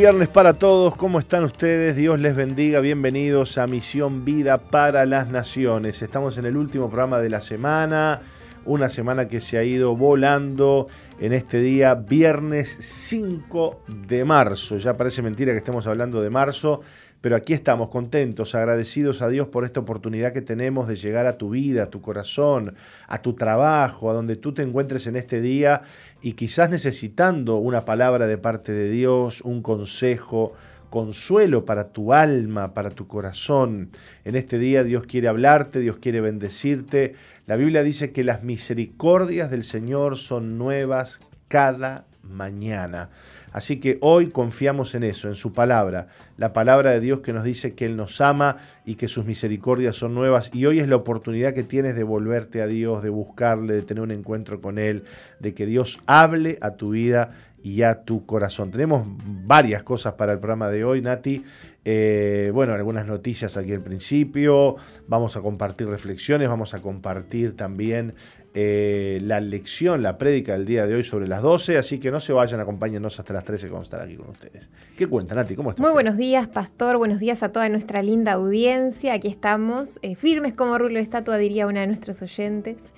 viernes 0.00 0.30
para 0.30 0.54
todos. 0.54 0.96
¿Cómo 0.96 1.18
están 1.18 1.44
ustedes? 1.44 1.94
Dios 1.94 2.18
les 2.18 2.34
bendiga. 2.34 2.80
Bienvenidos 2.80 3.58
a 3.58 3.66
Misión 3.66 4.24
Vida 4.24 4.56
para 4.56 5.04
las 5.04 5.28
Naciones. 5.28 6.00
Estamos 6.00 6.38
en 6.38 6.46
el 6.46 6.56
último 6.56 6.88
programa 6.88 7.18
de 7.18 7.28
la 7.28 7.42
semana. 7.42 8.22
Una 8.64 8.88
semana 8.88 9.28
que 9.28 9.42
se 9.42 9.58
ha 9.58 9.62
ido 9.62 9.94
volando 9.94 10.86
en 11.18 11.34
este 11.34 11.60
día, 11.60 11.96
viernes 11.96 12.78
5 12.80 13.82
de 14.08 14.24
marzo. 14.24 14.78
Ya 14.78 14.96
parece 14.96 15.20
mentira 15.20 15.52
que 15.52 15.58
estemos 15.58 15.86
hablando 15.86 16.22
de 16.22 16.30
marzo, 16.30 16.80
pero 17.20 17.36
aquí 17.36 17.52
estamos 17.52 17.90
contentos, 17.90 18.54
agradecidos 18.54 19.20
a 19.22 19.28
Dios 19.28 19.48
por 19.48 19.64
esta 19.64 19.80
oportunidad 19.80 20.32
que 20.32 20.40
tenemos 20.40 20.88
de 20.88 20.96
llegar 20.96 21.26
a 21.26 21.36
tu 21.36 21.50
vida, 21.50 21.84
a 21.84 21.90
tu 21.90 22.00
corazón, 22.00 22.74
a 23.08 23.20
tu 23.20 23.34
trabajo, 23.34 24.10
a 24.10 24.14
donde 24.14 24.36
tú 24.36 24.52
te 24.54 24.62
encuentres 24.62 25.06
en 25.06 25.16
este 25.16 25.40
día 25.40 25.82
y 26.22 26.32
quizás 26.32 26.70
necesitando 26.70 27.56
una 27.56 27.84
palabra 27.84 28.26
de 28.26 28.38
parte 28.38 28.72
de 28.72 28.90
Dios, 28.90 29.42
un 29.42 29.62
consejo, 29.62 30.54
consuelo 30.88 31.64
para 31.64 31.90
tu 31.92 32.12
alma, 32.12 32.74
para 32.74 32.90
tu 32.90 33.06
corazón. 33.06 33.90
En 34.24 34.34
este 34.34 34.58
día 34.58 34.82
Dios 34.82 35.04
quiere 35.06 35.28
hablarte, 35.28 35.78
Dios 35.78 35.98
quiere 35.98 36.20
bendecirte. 36.20 37.14
La 37.46 37.56
Biblia 37.56 37.82
dice 37.82 38.12
que 38.12 38.24
las 38.24 38.42
misericordias 38.42 39.50
del 39.50 39.64
Señor 39.64 40.16
son 40.16 40.58
nuevas 40.58 41.20
cada 41.48 42.06
mañana. 42.22 43.10
Así 43.52 43.80
que 43.80 43.98
hoy 44.00 44.28
confiamos 44.28 44.94
en 44.94 45.02
eso, 45.02 45.28
en 45.28 45.34
su 45.34 45.52
palabra, 45.52 46.08
la 46.36 46.52
palabra 46.52 46.92
de 46.92 47.00
Dios 47.00 47.20
que 47.20 47.32
nos 47.32 47.44
dice 47.44 47.74
que 47.74 47.86
Él 47.86 47.96
nos 47.96 48.20
ama 48.20 48.58
y 48.84 48.94
que 48.94 49.08
sus 49.08 49.24
misericordias 49.24 49.96
son 49.96 50.14
nuevas. 50.14 50.50
Y 50.54 50.66
hoy 50.66 50.80
es 50.80 50.88
la 50.88 50.96
oportunidad 50.96 51.54
que 51.54 51.64
tienes 51.64 51.96
de 51.96 52.04
volverte 52.04 52.62
a 52.62 52.66
Dios, 52.66 53.02
de 53.02 53.10
buscarle, 53.10 53.74
de 53.74 53.82
tener 53.82 54.02
un 54.02 54.12
encuentro 54.12 54.60
con 54.60 54.78
Él, 54.78 55.04
de 55.38 55.54
que 55.54 55.66
Dios 55.66 56.00
hable 56.06 56.58
a 56.60 56.72
tu 56.72 56.90
vida 56.90 57.32
y 57.62 57.82
a 57.82 58.02
tu 58.04 58.24
corazón. 58.24 58.70
Tenemos 58.70 59.04
varias 59.06 59.82
cosas 59.82 60.14
para 60.14 60.32
el 60.32 60.38
programa 60.38 60.70
de 60.70 60.84
hoy, 60.84 61.02
Nati. 61.02 61.44
Eh, 61.84 62.50
bueno, 62.54 62.74
algunas 62.74 63.06
noticias 63.06 63.56
aquí 63.56 63.72
al 63.72 63.82
principio. 63.82 64.76
Vamos 65.08 65.36
a 65.36 65.40
compartir 65.40 65.88
reflexiones, 65.88 66.48
vamos 66.48 66.74
a 66.74 66.80
compartir 66.80 67.56
también 67.56 68.14
eh, 68.52 69.20
la 69.22 69.40
lección, 69.40 70.02
la 70.02 70.18
prédica 70.18 70.54
del 70.54 70.66
día 70.66 70.84
de 70.84 70.96
hoy 70.96 71.04
sobre 71.04 71.28
las 71.28 71.40
12, 71.40 71.78
así 71.78 72.00
que 72.00 72.10
no 72.10 72.18
se 72.18 72.32
vayan, 72.32 72.58
acompáñenos 72.58 73.20
hasta 73.20 73.32
las 73.32 73.44
13 73.44 73.66
que 73.66 73.72
vamos 73.72 73.86
a 73.86 73.90
estar 73.96 74.00
aquí 74.00 74.16
con 74.16 74.30
ustedes. 74.30 74.68
¿Qué 74.96 75.06
cuenta, 75.06 75.36
Nati? 75.36 75.54
¿Cómo 75.54 75.70
estás? 75.70 75.80
Muy 75.80 75.92
buenos 75.92 76.16
días, 76.16 76.48
Pastor, 76.48 76.96
buenos 76.96 77.20
días 77.20 77.44
a 77.44 77.52
toda 77.52 77.68
nuestra 77.68 78.02
linda 78.02 78.32
audiencia. 78.32 79.12
Aquí 79.12 79.28
estamos, 79.28 80.00
eh, 80.02 80.16
firmes 80.16 80.52
como 80.52 80.78
rulo 80.78 80.94
de 80.94 81.00
estatua, 81.00 81.36
diría 81.38 81.68
una 81.68 81.82
de 81.82 81.86
nuestros 81.86 82.22
oyentes. 82.22 82.92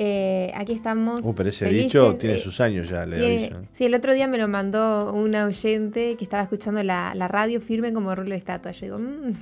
Eh, 0.00 0.52
aquí 0.54 0.72
estamos. 0.72 1.24
Uh, 1.24 1.34
pero 1.34 1.48
ese 1.48 1.68
dicho 1.68 2.16
tiene 2.16 2.38
sus 2.38 2.60
años 2.60 2.88
ya, 2.88 3.04
le 3.04 3.16
aviso. 3.16 3.56
Sí, 3.72 3.84
el 3.84 3.94
otro 3.94 4.14
día 4.14 4.28
me 4.28 4.38
lo 4.38 4.46
mandó 4.46 5.12
una 5.12 5.44
oyente 5.44 6.16
que 6.16 6.24
estaba 6.24 6.44
escuchando 6.44 6.82
la, 6.84 7.12
radio 7.28 7.60
firme 7.60 7.92
como 7.92 8.14
rulo 8.14 8.30
de 8.30 8.36
estatua. 8.36 8.70
Yo 8.70 8.86
digo, 8.86 8.98
mm". 8.98 9.32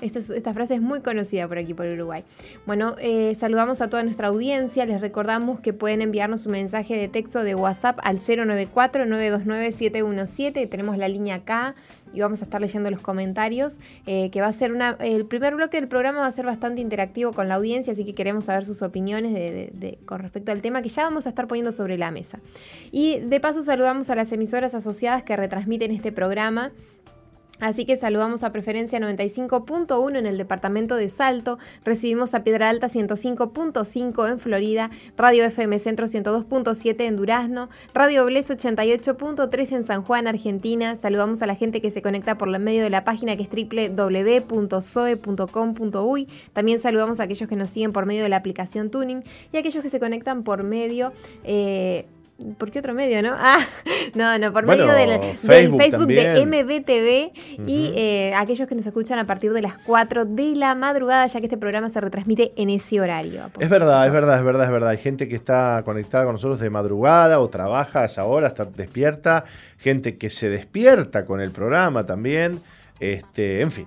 esta, 0.00 0.18
esta, 0.18 0.52
frase 0.52 0.74
es 0.74 0.82
muy 0.82 1.00
conocida 1.00 1.46
por 1.46 1.58
aquí, 1.58 1.72
por 1.72 1.86
Uruguay. 1.86 2.24
Bueno, 2.66 2.96
saludamos 3.36 3.80
a 3.80 3.88
toda 3.88 4.02
nuestra 4.02 4.28
audiencia 4.28 4.84
les 4.86 5.00
recordamos 5.00 5.60
que 5.60 5.72
pueden 5.72 6.02
enviarnos 6.02 6.46
un 6.46 6.52
mensaje 6.52 6.96
de 6.96 7.06
texto 7.08 7.44
de 7.44 7.54
WhatsApp 7.54 7.98
al 8.02 8.18
094-929-717. 8.18 10.68
Tenemos 10.68 10.98
la 10.98 11.08
línea 11.08 11.36
acá 11.36 11.76
y 12.12 12.20
vamos 12.20 12.42
a 12.42 12.44
estar 12.44 12.60
leyendo 12.60 12.90
los 12.90 13.00
comentarios. 13.00 13.78
Eh, 14.06 14.30
que 14.30 14.40
va 14.40 14.48
a 14.48 14.52
ser 14.52 14.72
una. 14.72 14.96
El 15.00 15.26
primer 15.26 15.54
bloque 15.54 15.78
del 15.78 15.88
programa 15.88 16.20
va 16.20 16.26
a 16.26 16.32
ser 16.32 16.46
bastante 16.46 16.80
interactivo 16.80 17.32
con 17.32 17.48
la 17.48 17.56
audiencia, 17.56 17.92
así 17.92 18.04
que 18.04 18.14
queremos 18.14 18.44
saber 18.44 18.64
sus 18.64 18.80
opiniones 18.82 19.34
con 20.06 20.20
respecto 20.20 20.52
al 20.52 20.62
tema 20.62 20.82
que 20.82 20.88
ya 20.88 21.04
vamos 21.04 21.26
a 21.26 21.28
estar 21.28 21.46
poniendo 21.46 21.72
sobre 21.72 21.98
la 21.98 22.10
mesa. 22.10 22.40
Y 22.90 23.18
de 23.20 23.40
paso 23.40 23.62
saludamos 23.62 24.10
a 24.10 24.14
las 24.14 24.32
emisoras 24.32 24.74
asociadas 24.74 25.22
que 25.22 25.36
retransmiten 25.36 25.90
este 25.90 26.12
programa. 26.12 26.72
Así 27.64 27.84
que 27.86 27.96
saludamos 27.96 28.44
a 28.44 28.52
Preferencia 28.52 29.00
95.1 29.00 30.18
en 30.18 30.26
el 30.26 30.36
departamento 30.36 30.96
de 30.96 31.08
Salto, 31.08 31.56
recibimos 31.82 32.34
a 32.34 32.44
Piedra 32.44 32.68
Alta 32.68 32.88
105.5 32.88 34.30
en 34.30 34.38
Florida, 34.38 34.90
Radio 35.16 35.46
FM 35.46 35.78
Centro 35.78 36.06
102.7 36.06 37.00
en 37.00 37.16
Durazno, 37.16 37.70
Radio 37.94 38.26
Bles 38.26 38.50
88.3 38.50 39.76
en 39.76 39.84
San 39.84 40.02
Juan, 40.02 40.26
Argentina. 40.26 40.94
Saludamos 40.94 41.40
a 41.40 41.46
la 41.46 41.54
gente 41.54 41.80
que 41.80 41.90
se 41.90 42.02
conecta 42.02 42.36
por 42.36 42.50
medio 42.58 42.82
de 42.82 42.90
la 42.90 43.02
página 43.02 43.34
que 43.34 43.44
es 43.44 43.48
www.soe.com.uy. 43.48 46.28
También 46.52 46.78
saludamos 46.78 47.18
a 47.18 47.22
aquellos 47.22 47.48
que 47.48 47.56
nos 47.56 47.70
siguen 47.70 47.94
por 47.94 48.04
medio 48.04 48.24
de 48.24 48.28
la 48.28 48.36
aplicación 48.36 48.90
Tuning 48.90 49.24
y 49.52 49.56
a 49.56 49.60
aquellos 49.60 49.82
que 49.82 49.88
se 49.88 50.00
conectan 50.00 50.42
por 50.42 50.64
medio... 50.64 51.14
Eh, 51.44 52.04
¿Por 52.58 52.72
qué 52.72 52.80
otro 52.80 52.94
medio, 52.94 53.22
no? 53.22 53.34
Ah, 53.46 53.58
no, 54.14 54.38
no, 54.38 54.52
por 54.52 54.66
medio 54.66 54.86
del 54.86 55.20
Facebook, 55.36 56.06
de 56.06 56.46
MBTV 56.46 57.66
y 57.66 57.92
eh, 57.94 58.32
aquellos 58.34 58.66
que 58.68 58.74
nos 58.74 58.86
escuchan 58.86 59.18
a 59.18 59.26
partir 59.26 59.52
de 59.52 59.60
las 59.60 59.76
4 59.78 60.24
de 60.24 60.56
la 60.56 60.74
madrugada, 60.74 61.26
ya 61.26 61.40
que 61.40 61.46
este 61.46 61.58
programa 61.58 61.88
se 61.88 62.00
retransmite 62.00 62.52
en 62.56 62.70
ese 62.70 63.00
horario. 63.00 63.50
Es 63.58 63.68
verdad, 63.68 64.06
es 64.06 64.12
verdad, 64.12 64.38
es 64.38 64.44
verdad, 64.44 64.64
es 64.64 64.70
verdad. 64.70 64.88
Hay 64.90 64.98
gente 64.98 65.28
que 65.28 65.34
está 65.34 65.82
conectada 65.84 66.24
con 66.24 66.34
nosotros 66.34 66.58
de 66.58 66.70
madrugada 66.70 67.38
o 67.40 67.48
trabaja 67.48 68.00
a 68.00 68.04
esa 68.06 68.24
hora, 68.24 68.48
está 68.48 68.64
despierta. 68.64 69.44
Gente 69.78 70.16
que 70.16 70.30
se 70.30 70.48
despierta 70.48 71.24
con 71.24 71.40
el 71.40 71.50
programa 71.50 72.06
también. 72.06 72.60
Este, 73.00 73.60
en 73.60 73.70
fin, 73.70 73.86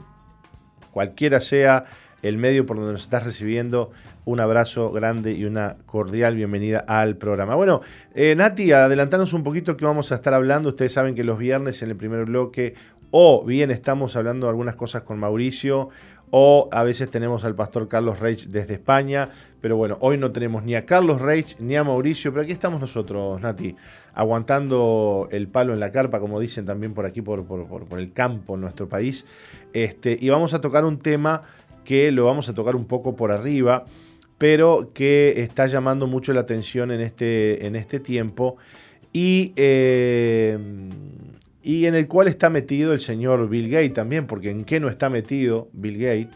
cualquiera 0.92 1.40
sea 1.40 1.86
el 2.22 2.38
medio 2.38 2.66
por 2.66 2.78
donde 2.78 2.92
nos 2.94 3.02
estás 3.02 3.24
recibiendo. 3.24 3.92
Un 4.28 4.42
abrazo 4.42 4.92
grande 4.92 5.32
y 5.32 5.46
una 5.46 5.78
cordial 5.86 6.36
bienvenida 6.36 6.80
al 6.80 7.16
programa. 7.16 7.56
Bueno, 7.56 7.80
eh, 8.14 8.36
Nati, 8.36 8.74
adelantanos 8.74 9.32
un 9.32 9.42
poquito 9.42 9.78
que 9.78 9.86
vamos 9.86 10.12
a 10.12 10.16
estar 10.16 10.34
hablando. 10.34 10.68
Ustedes 10.68 10.92
saben 10.92 11.16
que 11.16 11.24
los 11.24 11.38
viernes 11.38 11.82
en 11.82 11.92
el 11.92 11.96
primer 11.96 12.26
bloque 12.26 12.74
o 13.10 13.46
bien 13.46 13.72
estamos 13.72 14.18
hablando 14.18 14.48
de 14.48 14.50
algunas 14.50 14.76
cosas 14.76 15.04
con 15.04 15.18
Mauricio 15.18 15.88
o 16.30 16.68
a 16.74 16.84
veces 16.84 17.10
tenemos 17.10 17.46
al 17.46 17.56
pastor 17.56 17.88
Carlos 17.88 18.20
Reich 18.20 18.48
desde 18.48 18.74
España, 18.74 19.30
pero 19.62 19.78
bueno, 19.78 19.98
hoy 20.02 20.18
no 20.18 20.30
tenemos 20.34 20.62
ni 20.62 20.76
a 20.76 20.86
Carlos 20.86 21.22
Reich 21.22 21.58
ni 21.60 21.78
a 21.78 21.86
Mauricio, 21.86 22.34
pero 22.34 22.44
aquí 22.44 22.52
estamos 22.52 22.82
nosotros, 22.82 23.40
Nati, 23.40 23.78
aguantando 24.14 25.30
el 25.32 25.48
palo 25.48 25.72
en 25.72 25.80
la 25.80 25.94
carpa, 25.94 26.20
como 26.20 26.38
dicen 26.42 26.66
también 26.66 26.94
por 26.94 27.06
aquí, 27.06 27.22
por, 27.22 27.46
por 27.46 27.98
el 27.98 28.12
campo 28.12 28.56
en 28.56 28.60
nuestro 28.60 28.90
país, 28.90 29.24
este, 29.72 30.18
y 30.20 30.28
vamos 30.28 30.54
a 30.54 30.60
tocar 30.60 30.84
un 30.84 31.00
tema 31.00 31.44
que 31.86 32.12
lo 32.12 32.26
vamos 32.26 32.50
a 32.50 32.54
tocar 32.54 32.76
un 32.76 32.84
poco 32.84 33.16
por 33.16 33.32
arriba, 33.32 33.86
pero 34.38 34.92
que 34.94 35.42
está 35.42 35.68
llamando 35.68 36.08
mucho 36.08 36.34
la 36.34 36.42
atención 36.42 36.92
en 36.92 37.02
este, 37.02 37.66
en 37.66 37.76
este 37.76 38.00
tiempo 38.00 38.58
y, 39.14 39.54
eh, 39.56 40.58
y 41.64 41.86
en 41.86 41.96
el 41.96 42.08
cual 42.08 42.28
está 42.28 42.50
metido 42.50 42.94
el 42.94 43.00
señor 43.00 43.50
Bill 43.50 43.70
Gates 43.70 43.94
también, 43.94 44.28
porque 44.28 44.52
en 44.52 44.64
qué 44.64 44.80
no 44.80 44.90
está 44.90 45.10
metido 45.10 45.70
Bill 45.74 45.98
Gates. 45.98 46.30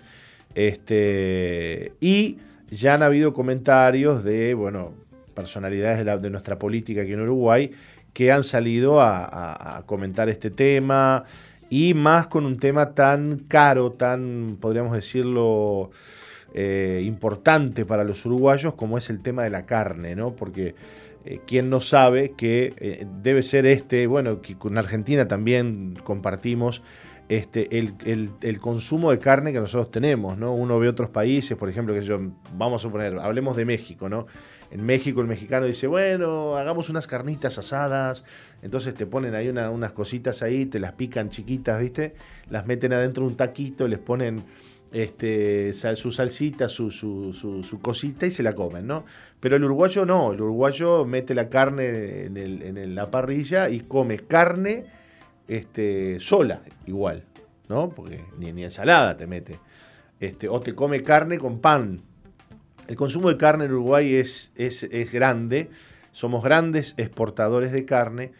Este, 0.53 1.93
y 2.01 2.37
ya 2.69 2.95
han 2.95 3.03
habido 3.03 3.33
comentarios 3.33 4.23
de, 4.23 4.53
bueno, 4.53 4.93
personalidades 5.33 6.21
de, 6.21 6.29
nuestra 6.29 6.59
política 6.59 7.03
aquí 7.03 7.13
en 7.13 7.21
Uruguay 7.21 7.71
que 8.13 8.31
han 8.31 8.43
salido 8.43 8.99
a 8.99 9.83
comentar 9.85 10.27
este 10.27 10.51
tema, 10.51 11.23
y 11.71 11.93
más 11.93 12.27
con 12.27 12.45
un 12.45 12.59
tema 12.59 12.93
tan 12.93 13.45
caro, 13.47 13.93
tan, 13.93 14.57
podríamos 14.59 14.91
decirlo, 14.91 15.91
eh, 16.53 17.01
importante 17.05 17.85
para 17.85 18.03
los 18.03 18.25
uruguayos 18.25 18.75
como 18.75 18.97
es 18.97 19.09
el 19.09 19.21
tema 19.21 19.43
de 19.43 19.49
la 19.49 19.65
carne, 19.65 20.15
¿no? 20.15 20.35
Porque 20.35 20.75
eh, 21.23 21.39
quién 21.45 21.69
no 21.69 21.81
sabe 21.81 22.31
que 22.31 22.73
eh, 22.77 23.05
debe 23.21 23.43
ser 23.43 23.65
este, 23.65 24.07
bueno, 24.07 24.41
que 24.41 24.57
con 24.57 24.77
Argentina 24.77 25.27
también 25.27 25.95
compartimos 26.03 26.81
este, 27.29 27.77
el, 27.77 27.93
el, 28.41 28.59
consumo 28.59 29.11
de 29.11 29.19
carne 29.19 29.53
que 29.53 29.59
nosotros 29.61 29.89
tenemos, 29.91 30.37
¿no? 30.37 30.53
Uno 30.53 30.79
ve 30.79 30.89
otros 30.89 31.09
países, 31.09 31.57
por 31.57 31.69
ejemplo, 31.69 31.93
que 31.93 32.01
yo, 32.01 32.19
vamos 32.57 32.81
a 32.81 32.83
suponer, 32.83 33.17
hablemos 33.19 33.55
de 33.55 33.63
México, 33.63 34.09
¿no? 34.09 34.27
En 34.71 34.85
México 34.85 35.21
el 35.21 35.27
mexicano 35.27 35.65
dice, 35.65 35.87
bueno, 35.87 36.57
hagamos 36.57 36.89
unas 36.89 37.07
carnitas 37.07 37.57
asadas. 37.57 38.23
Entonces 38.61 38.93
te 38.95 39.05
ponen 39.05 39.35
ahí 39.35 39.47
unas 39.47 39.91
cositas 39.93 40.41
ahí, 40.41 40.65
te 40.65 40.79
las 40.79 40.93
pican 40.93 41.29
chiquitas, 41.29 41.79
¿viste? 41.79 42.15
Las 42.49 42.65
meten 42.65 42.91
adentro 42.91 43.23
de 43.23 43.29
un 43.29 43.37
taquito, 43.37 43.87
les 43.87 43.99
ponen 43.99 44.43
este, 44.91 45.73
su 45.73 46.11
salsita, 46.11 46.67
su, 46.67 46.91
su, 46.91 47.79
cosita 47.81 48.25
y 48.25 48.31
se 48.31 48.43
la 48.43 48.53
comen, 48.53 48.87
¿no? 48.87 49.05
Pero 49.39 49.55
el 49.55 49.63
uruguayo 49.63 50.05
no, 50.05 50.33
el 50.33 50.41
uruguayo 50.41 51.05
mete 51.05 51.33
la 51.33 51.49
carne 51.49 52.25
en, 52.25 52.95
la 52.95 53.09
parrilla 53.09 53.69
y 53.69 53.81
come 53.81 54.17
carne 54.17 54.85
este, 55.47 56.19
sola, 56.19 56.61
igual, 56.85 57.23
¿no? 57.69 57.89
Porque 57.89 58.23
ni, 58.37 58.51
ni 58.51 58.63
ensalada 58.63 59.15
te 59.15 59.27
mete. 59.27 59.59
Este, 60.19 60.47
o 60.47 60.59
te 60.59 60.75
come 60.75 61.01
carne 61.01 61.37
con 61.37 61.59
pan, 61.59 62.01
el 62.87 62.95
consumo 62.95 63.29
de 63.29 63.37
carne 63.37 63.65
en 63.65 63.71
Uruguay 63.71 64.15
es, 64.15 64.51
es, 64.55 65.11
grande, 65.13 65.69
somos 66.11 66.43
grandes 66.43 66.93
exportadores 66.97 67.71
de 67.71 67.85
carne 67.85 68.33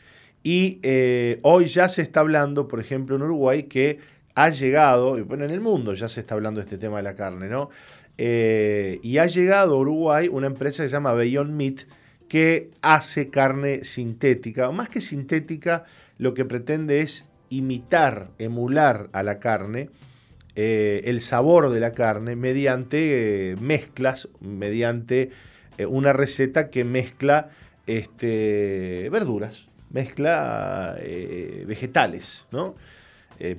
y 0.44 0.80
eh, 0.84 1.40
hoy 1.44 1.68
ya 1.68 1.88
se 1.88 2.02
está 2.02 2.20
hablando, 2.20 2.68
por 2.68 2.82
ejemplo, 2.82 3.16
en 3.16 3.22
Uruguay 3.22 3.64
que 3.64 4.00
ha 4.36 4.50
llegado, 4.50 5.18
y 5.18 5.22
bueno, 5.22 5.46
en 5.46 5.52
el 5.52 5.62
mundo 5.62 5.94
ya 5.94 6.08
se 6.10 6.22
está 6.22 6.36
hablando 6.36 6.60
de 6.60 6.66
este 6.66 6.78
tema 6.78 6.98
de 6.98 7.04
la 7.04 7.16
carne, 7.16 7.48
¿no? 7.48 7.70
Eh, 8.18 9.00
y 9.02 9.18
ha 9.18 9.26
llegado 9.26 9.76
a 9.76 9.80
Uruguay 9.80 10.28
una 10.28 10.48
empresa 10.48 10.84
que 10.84 10.90
se 10.90 10.94
llama 10.94 11.14
Beyond 11.14 11.52
Meat 11.52 11.82
que 12.28 12.70
hace 12.82 13.30
carne 13.30 13.84
sintética, 13.84 14.72
más 14.72 14.90
que 14.90 15.02
sintética, 15.02 15.86
lo 16.18 16.34
que 16.34 16.46
pretende 16.46 17.02
es 17.02 17.26
imitar, 17.50 18.30
emular 18.38 19.10
a 19.12 19.24
la 19.24 19.40
carne, 19.40 19.90
eh, 20.56 21.02
el 21.06 21.22
sabor 21.22 21.70
de 21.72 21.80
la 21.80 21.94
carne 21.94 22.36
mediante 22.36 23.52
eh, 23.52 23.56
mezclas, 23.58 24.30
mediante 24.40 25.32
una 25.90 26.14
receta 26.14 26.70
que 26.70 26.84
mezcla 26.84 27.50
este, 27.88 29.10
verduras, 29.12 29.68
mezcla 29.90 30.96
vegetales, 31.66 32.46
¿no? 32.52 32.76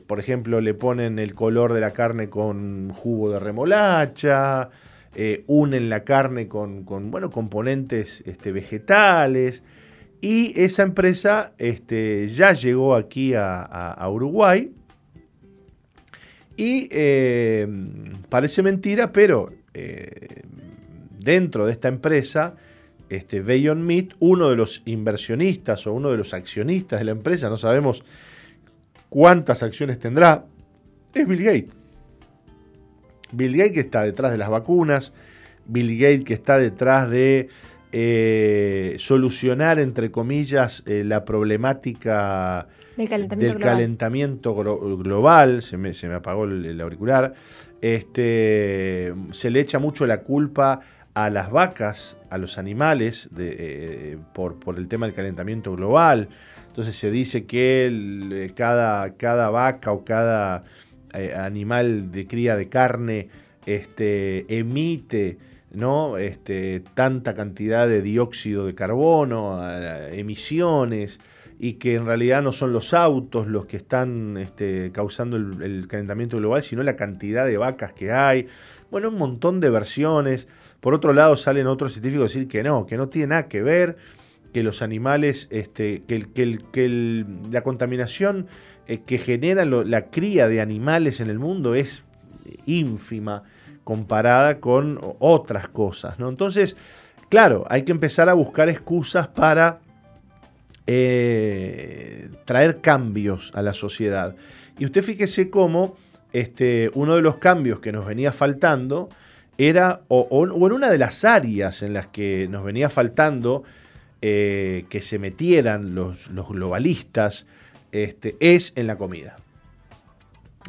Por 0.07 0.21
ejemplo, 0.21 0.61
le 0.61 0.75
ponen 0.75 1.19
el 1.19 1.35
color 1.35 1.73
de 1.73 1.81
la 1.81 1.93
carne 1.93 2.29
con 2.29 2.91
jugo 2.91 3.31
de 3.31 3.39
remolacha, 3.39 4.71
unen 5.47 5.89
la 5.89 6.05
carne 6.05 6.49
con, 6.49 6.85
bueno, 6.85 7.31
componentes 7.31 8.23
este, 8.27 8.53
vegetales. 8.53 9.63
Y 10.21 10.59
esa 10.61 10.85
empresa 10.85 11.53
este, 11.59 12.29
ya 12.29 12.53
llegó 12.53 12.95
aquí 12.95 13.35
a 13.35 14.09
Uruguay 14.09 14.73
y 16.57 16.89
eh, 16.91 17.67
parece 18.29 18.63
mentira, 18.63 19.13
pero 19.13 19.53
eh, 19.75 20.43
dentro 21.19 21.67
de 21.67 21.73
esta 21.73 21.89
empresa, 21.89 22.55
este 23.09 23.41
Beyond 23.41 23.83
Meat, 23.83 24.09
uno 24.19 24.49
de 24.51 24.57
los 24.57 24.83
inversionistas 24.85 25.87
o 25.87 25.93
uno 25.93 26.11
de 26.11 26.19
los 26.19 26.35
accionistas 26.35 27.01
de 27.01 27.07
la 27.07 27.13
empresa, 27.13 27.49
no 27.49 27.59
sabemos 27.59 28.05
cuántas 29.13 29.63
acciones 29.63 29.99
tendrá, 29.99 30.47
es 31.13 31.29
Bill 31.29 31.45
Gates. 31.45 31.75
Bill 33.31 33.55
Gates 33.59 33.73
que 33.73 33.81
está 33.81 34.05
detrás 34.05 34.33
de 34.33 34.39
las 34.39 34.49
vacunas, 34.49 35.13
Bill 35.67 35.99
Gates 35.99 36.25
que 36.25 36.33
está 36.33 36.57
detrás 36.57 37.11
de 37.11 37.51
eh, 37.93 38.97
solucionar, 38.99 39.79
entre 39.81 40.11
comillas, 40.11 40.83
la 40.87 41.27
problemática 41.27 42.69
del 42.97 43.07
calentamiento 43.07 43.59
global, 43.59 43.61
calentamiento 43.61 44.55
global 44.55 45.61
se, 45.61 45.77
me, 45.77 46.15
apagó 46.15 46.45
el, 46.45 46.81
auricular, 46.81 47.35
este, 47.83 49.13
se 49.33 49.51
le 49.51 49.61
echa 49.61 49.79
mucho 49.79 50.07
la 50.07 50.23
culpa 50.23 50.81
a 51.13 51.29
las 51.29 51.51
vacas, 51.51 52.17
a 52.31 52.39
los 52.39 52.57
animales, 52.57 53.29
eh, 53.39 54.17
por, 54.33 54.59
por, 54.59 54.79
el 54.79 54.89
tema 54.89 55.05
del 55.05 55.15
calentamiento 55.15 55.77
global. 55.77 56.31
Entonces 56.73 56.97
se 56.97 57.11
dice 57.11 57.45
que 57.45 57.87
eh, 58.33 58.53
cada, 58.55 59.15
cada, 59.19 59.51
vaca 59.51 59.93
o 59.93 60.07
cada 60.07 60.65
eh, 61.13 61.35
animal 61.35 62.11
de 62.11 62.27
cría 62.27 62.57
de 62.57 62.71
carne 62.71 63.29
este, 63.67 64.47
emite 64.59 65.37
¿no? 65.71 66.17
este, 66.17 66.83
tanta 66.95 67.35
cantidad 67.35 67.87
de 67.87 68.01
dióxido 68.01 68.65
de 68.65 68.75
carbono, 68.75 69.61
emisiones 70.13 71.21
y 71.59 71.75
que 71.75 71.95
en 71.95 72.07
realidad 72.07 72.43
no 72.43 72.53
son 72.53 72.73
los 72.73 72.95
autos 72.95 73.47
los 73.49 73.67
que 73.67 73.77
están 73.77 74.39
este, 74.39 74.91
causando 74.93 75.37
el, 75.37 75.87
calentamiento 75.87 76.39
global, 76.39 76.63
sino 76.63 76.83
la 76.83 76.97
cantidad 76.97 77.47
de 77.47 77.59
vacas 77.59 77.93
que 77.93 78.11
hay. 78.11 78.49
Bueno, 78.91 79.11
un 79.11 79.19
montón 79.19 79.61
de 79.61 79.69
versiones. 79.69 80.49
Por 80.81 80.95
otro 80.95 81.13
lado, 81.13 81.37
salen 81.37 81.67
otros 81.67 81.93
científicos 81.93 82.25
a 82.25 82.29
decir 82.29 82.49
que 82.49 82.63
no, 82.63 82.87
que 82.87 82.97
no 82.97 83.11
tiene 83.11 83.29
nada 83.29 83.47
que 83.47 83.63
ver, 83.63 83.97
que 84.53 84.63
los 84.63 84.83
animales, 84.83 85.49
este, 85.51 86.03
que, 86.07 87.27
la 87.51 87.63
contaminación 87.63 88.47
eh, 88.87 89.01
que 89.05 89.19
genera 89.19 89.65
la 89.65 90.11
cría 90.11 90.49
de 90.49 90.61
animales 90.61 91.21
en 91.21 91.31
el 91.31 91.39
mundo 91.39 91.75
es 91.75 92.03
ínfima 92.67 93.45
comparada 93.85 94.61
con 94.61 95.01
otras 95.19 95.69
cosas. 95.69 96.19
¿no? 96.19 96.29
Entonces, 96.29 96.77
claro, 97.29 97.65
hay 97.69 97.83
que 97.83 97.93
empezar 97.93 98.29
a 98.29 98.35
buscar 98.35 98.69
excusas 98.69 99.29
para 99.29 99.81
eh, 100.87 102.31
traer 102.45 102.81
cambios 102.81 103.51
a 103.55 103.63
la 103.63 103.75
sociedad. 103.75 104.37
Y 104.79 104.85
usted 104.85 105.03
fíjese 105.03 105.51
cómo 105.51 105.97
este, 106.33 106.91
uno 106.95 107.17
de 107.17 107.23
los 107.23 107.39
cambios 107.39 107.81
que 107.81 107.93
nos 107.93 108.07
venía 108.07 108.33
faltando 108.33 109.09
era, 109.59 110.01
o, 110.09 110.45
en 110.45 110.73
una 110.73 110.91
de 110.91 110.99
las 110.99 111.25
áreas 111.25 111.83
en 111.83 111.93
las 111.93 112.07
que 112.09 112.49
nos 112.51 112.65
venía 112.65 112.89
faltando 112.89 113.65
eh, 114.23 114.87
que 114.89 115.03
se 115.03 115.19
metieran 115.19 115.95
los, 115.95 116.31
globalistas, 116.49 117.47
este, 117.91 118.37
es 118.41 118.73
en 118.77 118.87
la 118.87 118.97
comida. 118.97 119.37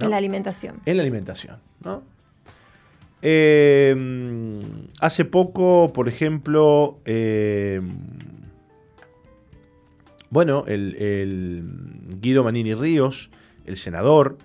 En 0.01 0.09
la 0.09 0.17
alimentación. 0.17 0.81
En 0.85 0.97
la 0.97 1.03
alimentación, 1.03 1.57
eh, 3.21 3.95
hace 4.99 5.23
poco, 5.23 5.93
por 5.93 6.09
ejemplo, 6.09 6.99
bueno, 10.33 10.65
el, 10.67 11.63
Guido 12.19 12.43
Manini 12.43 12.73
Ríos, 12.73 13.29
el 13.65 13.77
senador 13.77 14.39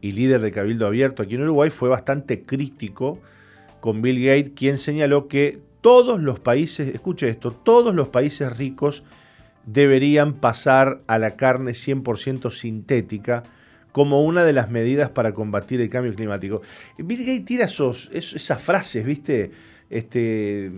y 0.00 0.10
líder 0.10 0.40
de 0.40 0.50
Cabildo 0.50 0.88
Abierto 0.88 1.22
aquí 1.22 1.36
en 1.36 1.42
Uruguay, 1.42 1.70
fue 1.70 1.88
bastante 1.88 2.42
crítico 2.42 3.20
con 3.78 4.02
Bill 4.02 4.24
Gates, 4.24 4.50
quien 4.56 4.78
señaló 4.78 5.28
que 5.28 5.60
todos 5.80 6.20
los 6.20 6.40
países, 6.40 6.94
escuche 6.94 7.28
esto, 7.28 7.52
todos 7.52 7.94
los 7.94 8.08
países 8.08 8.56
ricos 8.56 9.02
deberían 9.66 10.34
pasar 10.34 11.00
a 11.06 11.18
la 11.18 11.36
carne 11.36 11.72
100% 11.72 12.50
sintética 12.50 13.42
como 13.92 14.24
una 14.24 14.44
de 14.44 14.52
las 14.52 14.70
medidas 14.70 15.10
para 15.10 15.32
combatir 15.32 15.80
el 15.80 15.90
cambio 15.90 16.14
climático. 16.14 16.62
Bill 16.98 17.20
Gates 17.20 17.44
tira 17.44 17.64
esas 17.64 18.62
frases, 18.62 19.04
¿viste? 19.04 19.50
Este, 19.90 20.70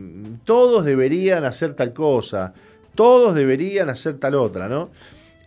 todos 0.45 0.85
deberían 0.85 1.45
hacer 1.45 1.75
tal 1.75 1.93
cosa 1.93 2.55
todos 2.95 3.35
deberían 3.35 3.89
hacer 3.89 4.19
tal 4.19 4.35
otra, 4.35 4.69
¿no? 4.69 4.91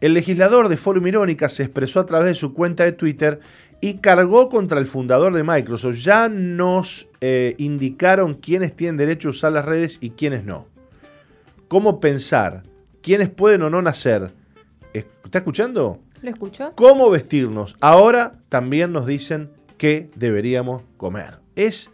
El 0.02 0.14
legislador 0.14 0.68
de 0.68 0.78
Forum 0.78 1.08
Irónica 1.08 1.50
se 1.50 1.64
expresó 1.64 2.00
a 2.00 2.06
través 2.06 2.28
de 2.28 2.36
su 2.36 2.54
cuenta 2.54 2.84
de 2.84 2.92
Twitter 2.92 3.40
y 3.82 3.96
cargó 3.96 4.50
contra 4.50 4.80
el 4.80 4.86
fundador 4.86 5.34
de 5.34 5.44
Microsoft. 5.44 5.98
Ya 5.98 6.30
nos 6.30 7.08
eh, 7.22 7.56
indicaron 7.58 8.34
quiénes 8.34 8.76
tienen 8.76 8.98
derecho 8.98 9.30
a 9.30 9.32
usar 9.32 9.52
las 9.52 9.66
redes 9.66 9.98
y 10.02 10.12
quiénes 10.12 10.44
no. 10.44 10.68
¿Cómo 11.68 12.00
pensar? 12.00 12.64
¿Quiénes 13.02 13.30
pueden 13.30 13.62
o 13.64 13.70
no 13.70 13.82
nacer? 13.82 14.32
¿Está 14.94 15.40
escuchando? 15.40 16.00
Lo 16.22 16.30
escucho. 16.30 16.72
¿Cómo 16.76 17.10
vestirnos? 17.10 17.76
Ahora 17.82 18.40
también 18.50 18.92
nos 18.92 19.06
dicen 19.06 19.50
qué 19.78 20.10
deberíamos 20.16 20.84
comer. 20.98 21.40
Es 21.56 21.90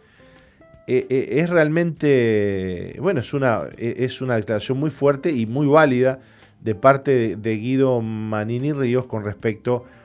eh, 0.86 1.06
eh, 1.10 1.40
es 1.40 1.48
realmente, 1.48 2.96
bueno, 3.00 3.20
es 3.20 3.32
una, 3.34 3.62
es 3.78 4.20
una 4.20 4.34
declaración 4.34 4.78
muy 4.78 4.90
fuerte 4.90 5.30
y 5.30 5.46
muy 5.46 5.66
válida 5.66 6.18
de 6.60 6.74
parte 6.74 7.36
de 7.36 7.56
Guido 7.56 8.00
Manini 8.00 8.72
Ríos 8.72 9.06
con 9.06 9.24
respecto 9.24 9.84
a 9.86 10.01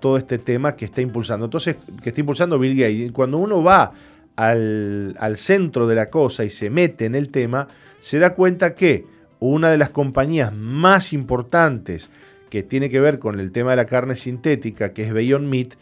todo 0.00 0.16
este 0.16 0.38
tema 0.38 0.74
que 0.74 0.86
está 0.86 1.02
impulsando. 1.02 1.44
Entonces, 1.44 1.76
que 2.02 2.08
está 2.08 2.20
impulsando 2.20 2.58
Bill 2.58 2.74
Gates. 2.74 3.12
Cuando 3.12 3.36
uno 3.36 3.62
va 3.62 3.92
al, 4.34 5.14
al 5.18 5.36
centro 5.36 5.86
de 5.86 5.94
la 5.94 6.08
cosa 6.08 6.44
y 6.44 6.50
se 6.50 6.70
mete 6.70 7.04
en 7.04 7.14
el 7.14 7.28
tema, 7.28 7.68
se 7.98 8.18
da 8.18 8.34
cuenta 8.34 8.74
que 8.74 9.04
una 9.40 9.70
de 9.70 9.76
las 9.76 9.90
compañías 9.90 10.54
más 10.54 11.12
importantes 11.12 12.08
que 12.48 12.62
tiene 12.62 12.88
que 12.88 13.00
ver 13.00 13.18
con 13.18 13.40
el 13.40 13.52
tema 13.52 13.70
de 13.70 13.76
la 13.76 13.84
carne 13.84 14.16
sintética, 14.16 14.94
que 14.94 15.04
es 15.04 15.12
Beyond 15.12 15.46
Meat, 15.46 15.74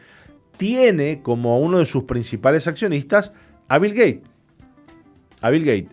tiene 0.57 1.23
como 1.23 1.61
uno 1.61 1.79
de 1.79 1.87
sus 1.87 2.05
principales 2.05 2.67
accionistas 2.67 3.31
a 3.69 3.79
Bill 3.79 3.95
Gates. 3.95 4.23
A 5.43 5.51
Bill 5.51 5.65
Gates. 5.65 5.91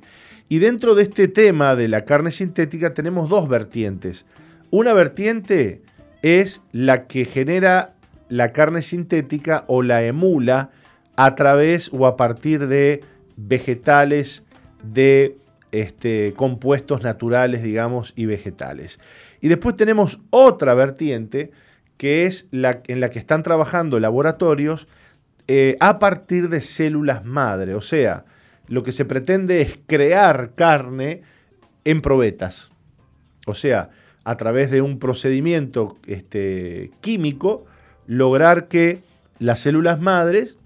Y 0.50 0.60
dentro 0.60 0.96
de 0.96 1.04
este 1.04 1.28
tema 1.28 1.76
de 1.76 1.88
la 1.88 2.06
carne 2.06 2.32
sintética 2.32 2.94
tenemos 2.94 3.30
dos 3.30 3.48
vertientes. 3.48 4.26
Una 4.72 4.94
vertiente 4.94 5.84
es 6.24 6.62
la 6.72 7.06
que 7.06 7.26
genera 7.26 7.94
la 8.30 8.52
carne 8.52 8.82
sintética 8.82 9.66
o 9.68 9.84
la 9.84 10.04
emula 10.04 10.72
a 11.16 11.36
través 11.36 11.92
o 11.94 12.08
a 12.08 12.16
partir 12.18 12.68
de 12.68 13.02
vegetales, 13.36 14.44
de 14.82 15.38
este, 15.72 16.34
compuestos 16.36 17.04
naturales, 17.04 17.62
digamos, 17.62 18.14
y 18.16 18.26
vegetales. 18.26 19.00
Y 19.42 19.50
después 19.50 19.76
tenemos 19.76 20.22
otra 20.32 20.74
vertiente 20.74 21.52
que 21.98 22.26
es 22.26 22.48
la 22.52 22.82
en 22.88 23.00
la 23.00 23.10
que 23.10 23.20
están 23.20 23.44
trabajando 23.44 24.00
laboratorios 24.00 24.88
eh, 25.48 25.78
a 25.80 26.00
partir 26.00 26.50
de 26.50 26.62
células 26.62 27.26
madre. 27.26 27.76
O 27.76 27.82
sea, 27.82 28.26
lo 28.68 28.84
que 28.84 28.92
se 28.92 29.06
pretende 29.06 29.62
es 29.62 29.80
crear 29.86 30.54
carne 30.56 31.22
en 31.84 32.02
probetas. 32.02 32.72
O 33.46 33.54
sea, 33.54 33.90
a 34.24 34.38
través 34.38 34.72
de 34.72 34.82
un 34.82 35.00
procedimiento 35.00 35.98
este, 36.08 36.92
químico, 37.02 37.66
lograr 38.08 38.68
que 38.68 39.02
las 39.40 39.60
células 39.60 40.00
madres 40.00 40.58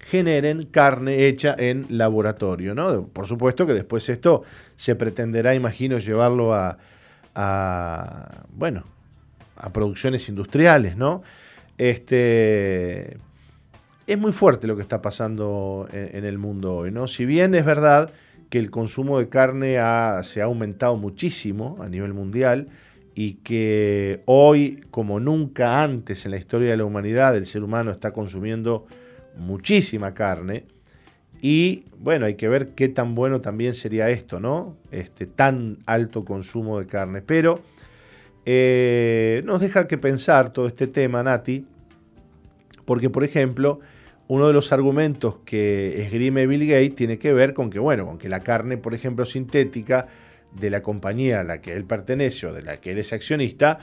generen 0.00 0.64
carne 0.64 1.26
hecha 1.26 1.54
en 1.58 1.86
laboratorio. 1.90 2.74
¿no? 2.74 3.08
Por 3.08 3.26
supuesto 3.26 3.66
que 3.66 3.74
después 3.74 4.08
esto 4.08 4.42
se 4.76 4.94
pretenderá, 4.94 5.54
imagino, 5.54 5.98
llevarlo 5.98 6.54
a, 6.54 6.78
a 7.34 8.44
bueno, 8.50 8.84
a 9.56 9.72
producciones 9.72 10.28
industriales, 10.28 10.96
¿no? 10.96 11.22
Este, 11.76 13.18
es 14.06 14.18
muy 14.18 14.32
fuerte 14.32 14.66
lo 14.66 14.76
que 14.76 14.82
está 14.82 15.02
pasando 15.02 15.88
en, 15.92 16.24
el 16.24 16.38
mundo 16.38 16.76
hoy, 16.76 16.90
¿no? 16.90 17.08
Si 17.08 17.24
bien 17.26 17.54
es 17.54 17.64
verdad 17.64 18.10
que 18.48 18.58
el 18.58 18.70
consumo 18.70 19.18
de 19.18 19.28
carne 19.28 19.78
se 20.22 20.40
ha 20.40 20.44
aumentado 20.44 20.96
muchísimo 20.96 21.78
a 21.80 21.88
nivel 21.88 22.14
mundial 22.14 22.68
y 23.14 23.34
que 23.34 24.22
hoy, 24.26 24.84
como 24.90 25.20
nunca 25.20 25.82
antes 25.82 26.24
en 26.24 26.30
la 26.30 26.36
historia 26.36 26.70
de 26.70 26.76
la 26.76 26.84
humanidad, 26.84 27.36
el 27.36 27.46
ser 27.46 27.62
humano 27.62 27.90
está 27.90 28.12
consumiendo 28.12 28.86
muchísima 29.36 30.14
carne. 30.14 30.64
Y 31.40 31.84
bueno, 31.98 32.26
hay 32.26 32.34
que 32.34 32.48
ver 32.48 32.70
qué 32.70 32.88
tan 32.88 33.14
bueno 33.14 33.40
también 33.40 33.74
sería 33.74 34.08
esto, 34.10 34.40
¿no? 34.40 34.76
Este 34.90 35.26
tan 35.26 35.78
alto 35.86 36.24
consumo 36.24 36.78
de 36.78 36.86
carne. 36.86 37.22
Pero 37.22 37.60
eh, 38.46 39.42
nos 39.44 39.60
deja 39.60 39.86
que 39.86 39.98
pensar 39.98 40.52
todo 40.52 40.66
este 40.66 40.86
tema, 40.86 41.22
Nati, 41.22 41.66
porque 42.84 43.10
por 43.10 43.24
ejemplo, 43.24 43.80
uno 44.28 44.46
de 44.46 44.52
los 44.52 44.72
argumentos 44.72 45.40
que 45.44 46.02
esgrime 46.02 46.46
Bill 46.46 46.66
Gates 46.66 46.94
tiene 46.94 47.18
que 47.18 47.32
ver 47.32 47.54
con 47.54 47.70
que, 47.70 47.78
bueno, 47.78 48.06
con 48.06 48.18
que 48.18 48.28
la 48.28 48.40
carne, 48.40 48.76
por 48.76 48.94
ejemplo, 48.94 49.24
sintética 49.24 50.06
de 50.52 50.70
la 50.70 50.82
compañía 50.82 51.40
a 51.40 51.44
la 51.44 51.60
que 51.60 51.72
él 51.72 51.84
pertenece 51.84 52.46
o 52.46 52.52
de 52.52 52.62
la 52.62 52.78
que 52.78 52.92
él 52.92 52.98
es 52.98 53.12
accionista, 53.12 53.78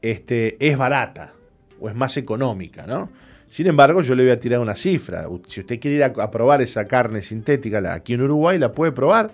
este, 0.00 0.56
es 0.66 0.76
barata 0.76 1.34
o 1.78 1.88
es 1.88 1.94
más 1.94 2.16
económica, 2.16 2.86
¿no? 2.86 3.10
Sin 3.50 3.66
embargo, 3.66 4.00
yo 4.02 4.14
le 4.14 4.22
voy 4.22 4.32
a 4.32 4.36
tirar 4.38 4.60
una 4.60 4.76
cifra. 4.76 5.26
Si 5.46 5.60
usted 5.60 5.80
quiere 5.80 5.96
ir 5.96 6.04
a, 6.04 6.30
probar 6.30 6.62
esa 6.62 6.86
carne 6.86 7.20
sintética 7.20 7.92
aquí 7.92 8.14
en 8.14 8.22
Uruguay, 8.22 8.58
la 8.58 8.72
puede 8.72 8.92
probar, 8.92 9.32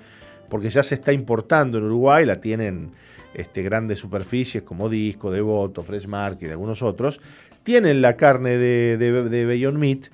porque 0.49 0.71
ya 0.71 0.83
se 0.83 0.95
está 0.95 1.13
importando 1.13 1.77
en 1.77 1.85
Uruguay, 1.85 2.25
la 2.25 2.41
tienen 2.41 2.93
este, 3.35 3.63
grandes 3.63 3.99
superficies 3.99 4.63
como 4.63 4.89
Disco, 4.89 5.31
Devoto, 5.31 5.83
Fresh 5.83 6.07
Market 6.07 6.49
y 6.49 6.53
algunos 6.53 6.83
otros. 6.83 7.21
Tienen 7.63 8.01
la 8.01 8.17
carne 8.17 8.57
de, 8.57 8.97
de, 8.97 9.45
Beyond 9.45 9.79
Meat 9.79 10.07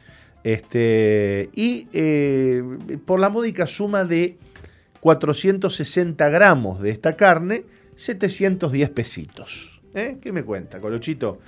este, 0.45 1.51
y 1.55 1.89
eh, 1.93 2.63
por 3.05 3.21
la 3.21 3.29
módica 3.29 3.67
suma 3.67 4.05
de 4.05 4.39
460 5.01 6.29
gramos 6.31 6.81
de 6.81 6.91
esta 6.91 7.17
carne, 7.17 7.65
710 7.97 8.91
pesitos. 8.91 9.83
¿Eh? 9.95 10.19
¿Qué 10.21 10.33
me 10.33 10.45
cuenta, 10.45 10.81
Colochito? 10.81 11.39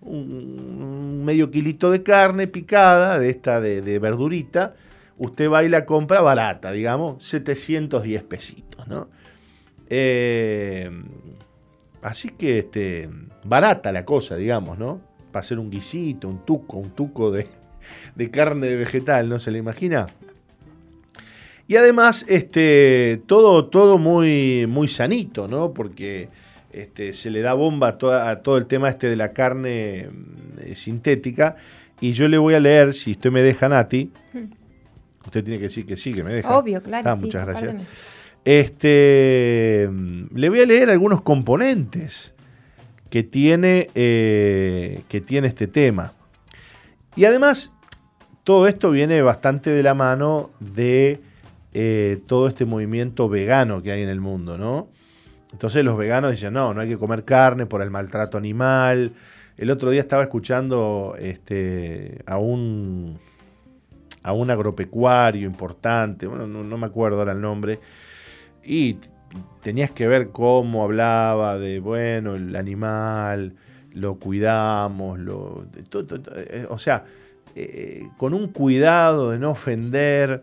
Un 0.00 1.24
medio 1.24 1.50
kilito 1.50 1.90
de 1.90 2.02
carne 2.02 2.46
picada, 2.46 3.18
de 3.18 3.30
esta 3.30 3.60
de, 3.60 3.98
verdurita. 3.98 4.74
Usted 5.18 5.50
va 5.50 5.64
y 5.64 5.68
la 5.68 5.86
compra 5.86 6.20
barata, 6.20 6.70
digamos, 6.72 7.24
710 7.24 8.22
pesitos, 8.24 8.86
¿no? 8.86 9.08
Eh, 9.88 10.90
así 12.02 12.28
que 12.30 12.58
este, 12.58 13.08
barata 13.44 13.92
la 13.92 14.04
cosa, 14.04 14.36
digamos, 14.36 14.78
¿no? 14.78 15.00
Para 15.32 15.40
hacer 15.40 15.58
un 15.58 15.70
guisito, 15.70 16.28
un 16.28 16.44
tuco, 16.44 16.76
un 16.76 16.90
tuco 16.90 17.30
de, 17.30 17.46
de 18.14 18.30
carne 18.30 18.66
de 18.66 18.76
vegetal, 18.76 19.28
¿no 19.28 19.38
se 19.38 19.50
le 19.50 19.58
imagina? 19.58 20.06
Y 21.68 21.76
además, 21.76 22.24
este, 22.28 23.20
todo, 23.26 23.66
todo 23.66 23.98
muy, 23.98 24.66
muy 24.68 24.88
sanito, 24.88 25.48
¿no? 25.48 25.72
Porque 25.72 26.28
este, 26.72 27.12
se 27.12 27.30
le 27.30 27.40
da 27.40 27.54
bomba 27.54 27.96
a, 27.98 28.36
todo 28.36 28.58
el 28.58 28.66
tema 28.66 28.88
este 28.88 29.08
de 29.08 29.16
la 29.16 29.32
carne 29.32 30.08
mm, 30.10 30.74
sintética. 30.74 31.56
Y 32.00 32.12
yo 32.12 32.28
le 32.28 32.38
voy 32.38 32.54
a 32.54 32.60
leer, 32.60 32.94
si 32.94 33.12
usted 33.12 33.32
me 33.32 33.42
deja, 33.42 33.68
Nati. 33.68 34.10
Hmm. 34.32 34.52
Usted 35.24 35.42
tiene 35.42 35.58
que 35.58 35.64
decir 35.64 35.86
que 35.86 35.96
sí, 35.96 36.12
que 36.12 36.22
me 36.22 36.32
deja. 36.32 36.56
Obvio, 36.56 36.80
claro. 36.82 37.10
Ah, 37.10 37.16
muchas 37.16 37.44
gracias. 37.46 37.74
Este, 38.44 39.88
mm, 39.90 40.36
le 40.36 40.48
voy 40.48 40.60
a 40.60 40.66
leer 40.66 40.90
algunos 40.90 41.20
componentes 41.22 42.32
que 43.10 43.24
tiene, 43.24 43.88
eh, 43.96 45.00
que 45.08 45.20
tiene 45.20 45.48
este 45.48 45.66
tema. 45.66 46.12
Y 47.16 47.24
además, 47.24 47.72
todo 48.46 48.68
esto 48.68 48.92
viene 48.92 49.22
bastante 49.22 49.70
de 49.70 49.82
la 49.82 49.94
mano 49.94 50.50
de 50.60 51.20
eh, 51.72 52.20
todo 52.26 52.46
este 52.46 52.64
movimiento 52.64 53.28
vegano 53.28 53.82
que 53.82 53.90
hay 53.90 54.02
en 54.02 54.08
el 54.08 54.20
mundo, 54.20 54.56
¿no? 54.56 54.86
Entonces 55.50 55.82
los 55.82 55.96
veganos 55.98 56.30
dicen, 56.30 56.52
no, 56.52 56.72
no 56.72 56.80
hay 56.80 56.88
que 56.88 56.96
comer 56.96 57.24
carne 57.24 57.66
por 57.66 57.82
el 57.82 57.90
maltrato 57.90 58.38
animal. 58.38 59.14
El 59.58 59.68
otro 59.68 59.90
día 59.90 59.98
estaba 59.98 60.22
escuchando 60.22 61.16
este, 61.18 62.22
a 62.24 62.38
un 62.38 63.18
a 64.22 64.32
un 64.32 64.48
agropecuario 64.48 65.44
importante, 65.44 66.28
bueno, 66.28 66.46
no, 66.46 66.78
me 66.78 66.86
acuerdo 66.86 67.18
ahora 67.18 67.32
el 67.32 67.40
nombre, 67.40 67.80
y 68.62 68.98
tenías 69.60 69.90
que 69.90 70.06
ver 70.06 70.30
cómo 70.30 70.84
hablaba 70.84 71.58
de, 71.58 71.80
bueno, 71.80 72.36
el 72.36 72.54
animal, 72.54 73.56
lo 73.92 74.20
cuidamos, 74.20 75.18
lo, 75.18 75.66
eh, 75.74 76.66
o 76.68 76.78
sea, 76.78 77.04
eh, 77.56 78.08
con 78.16 78.34
un 78.34 78.48
cuidado 78.48 79.30
de 79.32 79.38
no 79.38 79.50
ofender, 79.50 80.42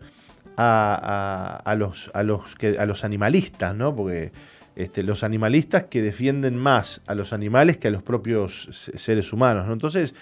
a, 0.56 1.74
los, 1.76 3.04
animalistas, 3.04 3.74
¿no? 3.74 3.94
Porque 3.94 4.32
este, 4.76 5.02
los 5.02 5.22
animalistas 5.22 5.84
que 5.84 6.02
defienden 6.02 6.56
más 6.56 7.00
a 7.06 7.14
los 7.14 7.32
animales 7.32 7.78
que 7.78 7.88
a 7.88 7.90
los 7.90 8.02
propios 8.02 8.90
seres 8.96 9.32
humanos, 9.32 9.66
¿no? 9.66 9.72
Entonces, 9.72 10.14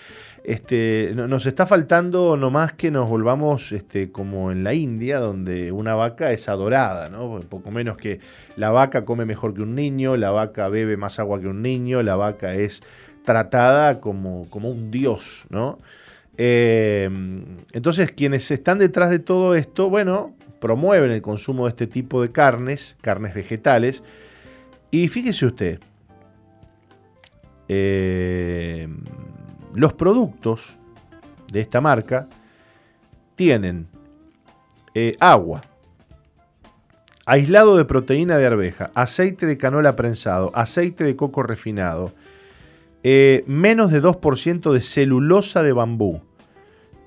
este, 0.45 1.13
nos 1.15 1.47
está 1.47 1.67
faltando 1.67 2.37
nomás 2.37 2.73
que 2.73 2.91
nos 2.91 3.09
volvamos 3.09 3.73
este, 3.73 4.11
como 4.11 4.51
en 4.51 4.65
la 4.65 4.75
India, 4.75 5.19
donde 5.19 5.73
una 5.73 5.95
vaca 5.95 6.33
es 6.33 6.49
adorada, 6.49 7.09
¿no? 7.09 7.41
Poco 7.49 7.71
menos 7.71 7.97
que 7.97 8.21
la 8.57 8.71
vaca 8.71 9.05
come 9.05 9.25
mejor 9.25 9.55
que 9.55 9.63
un 9.63 9.75
niño, 9.75 10.17
la 10.17 10.31
vaca 10.31 10.69
bebe 10.69 10.97
más 10.97 11.19
agua 11.19 11.41
que 11.41 11.49
un 11.49 11.63
niño, 11.63 12.03
la 12.03 12.17
vaca 12.17 12.55
es 12.55 12.83
tratada 13.25 14.01
como, 14.01 14.49
como 14.51 14.69
un 14.69 14.91
dios, 14.91 15.45
¿no? 15.49 15.79
Eh, 16.37 17.11
entonces, 17.73 18.13
quienes 18.13 18.51
están 18.51 18.79
detrás 18.79 19.11
de 19.11 19.19
todo 19.19 19.55
esto, 19.55 19.91
bueno, 19.91 20.35
promueven 20.61 21.11
el 21.11 21.23
consumo 21.23 21.65
de 21.65 21.71
este 21.71 21.87
tipo 21.87 22.23
de 22.23 22.31
carnes, 22.31 22.97
carnes 23.01 23.35
vegetales. 23.35 24.03
Y 24.91 25.09
fíjese 25.09 25.47
usted, 25.47 25.81
eh, 27.69 28.89
los 29.75 29.93
productos 29.95 30.79
de 31.51 31.61
esta 31.61 31.81
marca 31.81 32.29
tienen 33.35 33.89
eh, 34.95 35.17
agua, 35.21 35.63
aislado 37.27 37.77
de 37.77 37.85
proteína 37.85 38.37
de 38.37 38.47
arveja, 38.47 38.91
aceite 38.95 39.47
de 39.47 39.57
canola 39.57 39.97
prensado, 39.97 40.53
aceite 40.55 41.03
de 41.03 41.17
coco 41.17 41.43
refinado, 41.43 42.13
eh, 43.05 43.45
menos 43.47 43.91
de 43.91 44.03
2% 44.03 44.73
de 44.73 44.81
celulosa 44.81 45.63
de 45.63 45.73
bambú, 45.73 46.23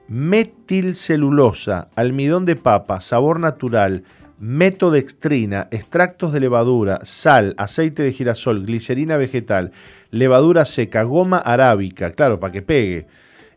metilcelulosa, 0.08 1.90
almidón 1.96 2.46
de 2.46 2.56
papa, 2.56 3.02
sabor 3.02 3.40
natural, 3.40 4.04
metodextrina, 4.40 5.68
extractos 5.72 6.34
de 6.34 6.42
levadura, 6.42 7.00
sal, 7.04 7.56
aceite 7.58 8.04
de 8.04 8.12
girasol, 8.12 8.66
glicerina 8.66 9.18
vegetal, 9.18 9.72
levadura 10.12 10.66
seca, 10.66 11.04
goma 11.04 11.38
arábica, 11.38 12.12
claro, 12.12 12.40
para 12.40 12.52
que 12.52 12.62
pegue, 12.62 13.08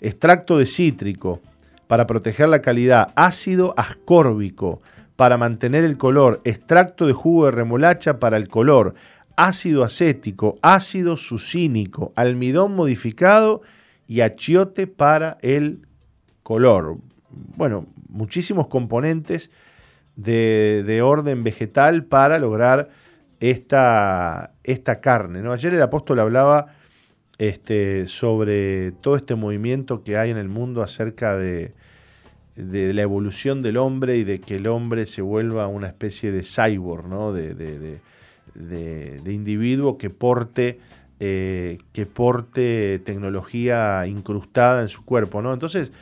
extracto 0.00 0.58
de 0.58 0.66
cítrico, 0.66 1.40
para 1.88 2.06
proteger 2.06 2.48
la 2.48 2.62
calidad, 2.62 3.12
ácido 3.16 3.74
ascórbico, 3.76 4.80
para 5.16 5.36
mantener 5.36 5.82
el 5.82 5.96
color, 5.96 6.38
extracto 6.44 7.06
de 7.06 7.12
jugo 7.12 7.46
de 7.46 7.50
remolacha 7.50 8.20
para 8.20 8.36
el 8.36 8.48
color, 8.48 8.94
ácido 9.38 9.84
acético, 9.84 10.58
ácido 10.62 11.16
sucínico, 11.16 12.12
almidón 12.16 12.74
modificado 12.74 13.62
y 14.08 14.20
achiote 14.20 14.88
para 14.88 15.38
el 15.42 15.86
color. 16.42 16.98
Bueno, 17.56 17.86
muchísimos 18.08 18.66
componentes 18.66 19.50
de, 20.16 21.00
orden 21.04 21.44
vegetal 21.44 22.04
para 22.04 22.40
lograr 22.40 22.90
esta, 23.38 24.54
esta 24.64 25.00
carne. 25.00 25.48
Ayer 25.48 25.72
el 25.72 25.82
apóstol 25.82 26.18
hablaba 26.18 26.74
este, 27.38 28.08
sobre 28.08 28.90
todo 28.90 29.14
este 29.14 29.36
movimiento 29.36 30.02
que 30.02 30.16
hay 30.16 30.30
en 30.32 30.36
el 30.36 30.48
mundo 30.48 30.82
acerca 30.82 31.36
de, 31.36 31.74
la 32.56 33.02
evolución 33.02 33.62
del 33.62 33.76
hombre 33.76 34.16
y 34.16 34.24
de 34.24 34.40
que 34.40 34.56
el 34.56 34.66
hombre 34.66 35.06
se 35.06 35.22
vuelva 35.22 35.68
una 35.68 35.86
especie 35.86 36.32
de 36.32 36.42
cyborg, 36.42 37.06
¿no? 37.06 37.32
de, 37.32 38.00
individuo 39.26 39.98
que 39.98 40.10
porte, 40.10 40.78
eh, 41.20 41.78
que 41.92 42.06
porte 42.06 43.00
tecnología 43.00 44.06
incrustada 44.06 44.82
en 44.82 44.88
su 44.88 45.04
cuerpo. 45.04 45.42
¿no? 45.42 45.52
Entonces, 45.52 45.92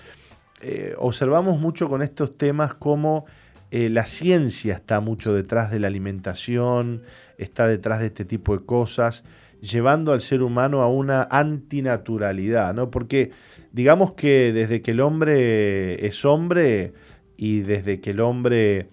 eh, 0.62 0.94
observamos 0.98 1.58
mucho 1.58 1.88
con 1.88 2.02
estos 2.02 2.36
temas 2.36 2.74
cómo 2.74 3.26
eh, 3.70 3.88
la 3.88 4.06
ciencia 4.06 4.74
está 4.74 5.00
mucho 5.00 5.34
detrás 5.34 5.70
de 5.70 5.78
la 5.78 5.88
alimentación, 5.88 7.02
está 7.38 7.66
detrás 7.66 8.00
de 8.00 8.06
este 8.06 8.24
tipo 8.24 8.56
de 8.56 8.64
cosas, 8.64 9.24
llevando 9.60 10.12
al 10.12 10.20
ser 10.20 10.42
humano 10.42 10.82
a 10.82 10.88
una 10.88 11.26
antinaturalidad, 11.30 12.74
¿no? 12.74 12.90
Porque 12.90 13.32
digamos 13.72 14.12
que 14.12 14.52
desde 14.52 14.82
que 14.82 14.92
el 14.92 15.00
hombre 15.00 16.06
es 16.06 16.24
hombre 16.24 16.92
y 17.36 17.60
desde 17.60 18.00
que 18.00 18.10
el 18.10 18.20
hombre 18.20 18.88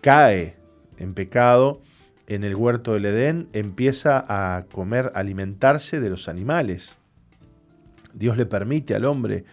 cae 0.00 0.56
en 0.98 1.14
pecado, 1.14 1.80
en 2.26 2.44
el 2.44 2.56
huerto 2.56 2.94
del 2.94 3.06
Edén 3.06 3.48
empieza 3.52 4.24
a 4.28 4.64
comer, 4.64 5.10
alimentarse 5.14 6.00
de 6.00 6.10
los 6.10 6.28
animales. 6.28 6.96
Dios 8.14 8.36
le 8.36 8.46
permite 8.46 8.94
al 8.94 9.04
hombre 9.04 9.44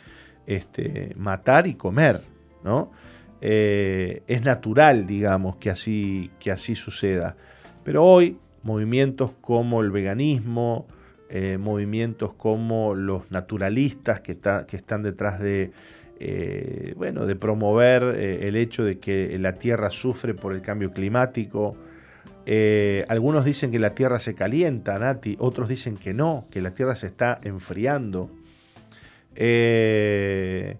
este, 0.47 1.13
matar 1.17 1.67
y 1.67 1.75
comer, 1.75 2.21
¿no? 2.63 2.91
Eh, 3.41 4.23
es 4.27 4.43
natural, 4.43 5.05
digamos, 5.05 5.57
que 5.57 5.69
así, 5.69 6.31
que 6.39 6.49
así 6.49 6.75
suceda. 6.75 7.35
Pero 7.83 8.03
hoy 8.03 8.37
movimientos 8.63 9.33
como 9.41 9.81
el 9.81 9.91
veganismo, 9.91 10.87
eh, 11.29 11.57
movimientos 11.57 12.33
como 12.33 12.95
los 12.95 13.31
naturalistas 13.31 14.21
que, 14.21 14.37
que 14.37 14.77
están 14.77 15.03
detrás 15.03 15.41
de, 15.41 15.71
eh, 16.21 16.93
bueno, 16.95 17.25
de 17.25 17.35
promover 17.35 18.03
el 18.03 18.55
hecho 18.55 18.85
de 18.85 18.99
que 18.99 19.37
la 19.39 19.53
Tierra 19.55 19.89
sufre 19.89 20.33
por 20.33 20.53
el 20.53 20.61
cambio 20.61 20.93
climático. 20.93 21.75
Algunos 23.07 23.45
dicen 23.45 23.71
que 23.71 23.79
la 23.79 23.95
Tierra 23.95 24.19
se 24.19 24.35
calienta, 24.35 24.99
Nati, 24.99 25.37
otros 25.39 25.69
dicen 25.69 25.95
que 25.97 26.13
no, 26.13 26.47
que 26.51 26.61
la 26.61 26.73
Tierra 26.73 26.95
se 26.95 27.07
está 27.07 27.39
enfriando. 27.43 28.29
están 29.35 30.77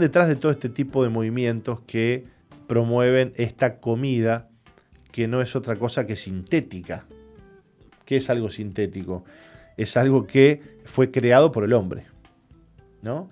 detrás 0.00 0.28
de 0.28 0.36
todo 0.36 0.52
este 0.52 0.68
tipo 0.68 1.02
de 1.02 1.08
movimientos 1.08 1.80
que 1.80 2.26
promueven 2.66 3.32
esta 3.36 3.78
comida 3.78 4.50
que 5.12 5.28
no 5.28 5.40
es 5.40 5.56
otra 5.56 5.76
cosa 5.76 6.06
que 6.06 6.16
sintética. 6.16 7.06
¿Qué 8.04 8.18
es 8.18 8.28
algo 8.28 8.50
sintético? 8.50 9.24
Es 9.76 9.96
algo 9.96 10.26
que 10.26 10.60
fue 10.84 11.10
creado 11.10 11.52
por 11.52 11.64
el 11.64 11.72
hombre. 11.72 12.04
¿no? 13.06 13.30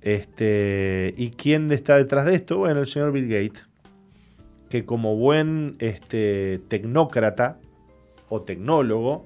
Este, 0.00 1.14
¿Y 1.16 1.30
quién 1.30 1.72
está 1.72 1.96
detrás 1.96 2.26
de 2.26 2.34
esto? 2.34 2.58
Bueno, 2.58 2.80
el 2.80 2.86
señor 2.86 3.10
Bill 3.10 3.28
Gates, 3.28 3.64
que 4.74 4.84
como 4.84 5.14
buen 5.14 5.76
este, 5.78 6.58
tecnócrata 6.66 7.60
o 8.28 8.42
tecnólogo, 8.42 9.24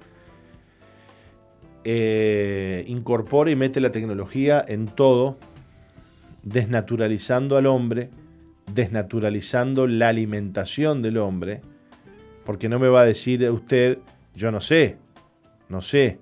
eh, 1.84 2.84
incorpora 2.86 3.50
y 3.50 3.56
mete 3.56 3.80
la 3.80 3.90
tecnología 3.90 4.62
en 4.68 4.88
todo, 4.88 5.38
desnaturalizando 6.42 7.56
al 7.56 7.64
hombre, 7.64 8.10
desnaturalizando 8.74 9.86
la 9.86 10.10
alimentación 10.10 11.00
del 11.00 11.16
hombre, 11.16 11.62
porque 12.44 12.68
no 12.68 12.78
me 12.78 12.88
va 12.88 13.00
a 13.00 13.06
decir 13.06 13.50
usted, 13.50 14.00
yo 14.34 14.50
no 14.50 14.60
sé, 14.60 14.98
no 15.70 15.80
sé, 15.80 16.18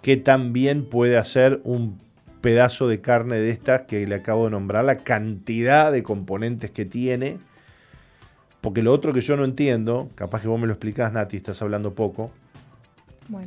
qué 0.00 0.16
tan 0.16 0.54
bien 0.54 0.86
puede 0.86 1.18
hacer 1.18 1.60
un 1.64 1.98
pedazo 2.40 2.88
de 2.88 3.02
carne 3.02 3.40
de 3.40 3.50
estas 3.50 3.82
que 3.82 4.06
le 4.06 4.14
acabo 4.14 4.46
de 4.46 4.52
nombrar, 4.52 4.86
la 4.86 4.96
cantidad 4.96 5.92
de 5.92 6.02
componentes 6.02 6.70
que 6.70 6.86
tiene. 6.86 7.49
Porque 8.60 8.82
lo 8.82 8.92
otro 8.92 9.12
que 9.12 9.20
yo 9.20 9.36
no 9.36 9.44
entiendo, 9.44 10.10
capaz 10.14 10.42
que 10.42 10.48
vos 10.48 10.60
me 10.60 10.66
lo 10.66 10.74
explicás, 10.74 11.12
Nati, 11.12 11.36
estás 11.36 11.62
hablando 11.62 11.94
poco, 11.94 12.30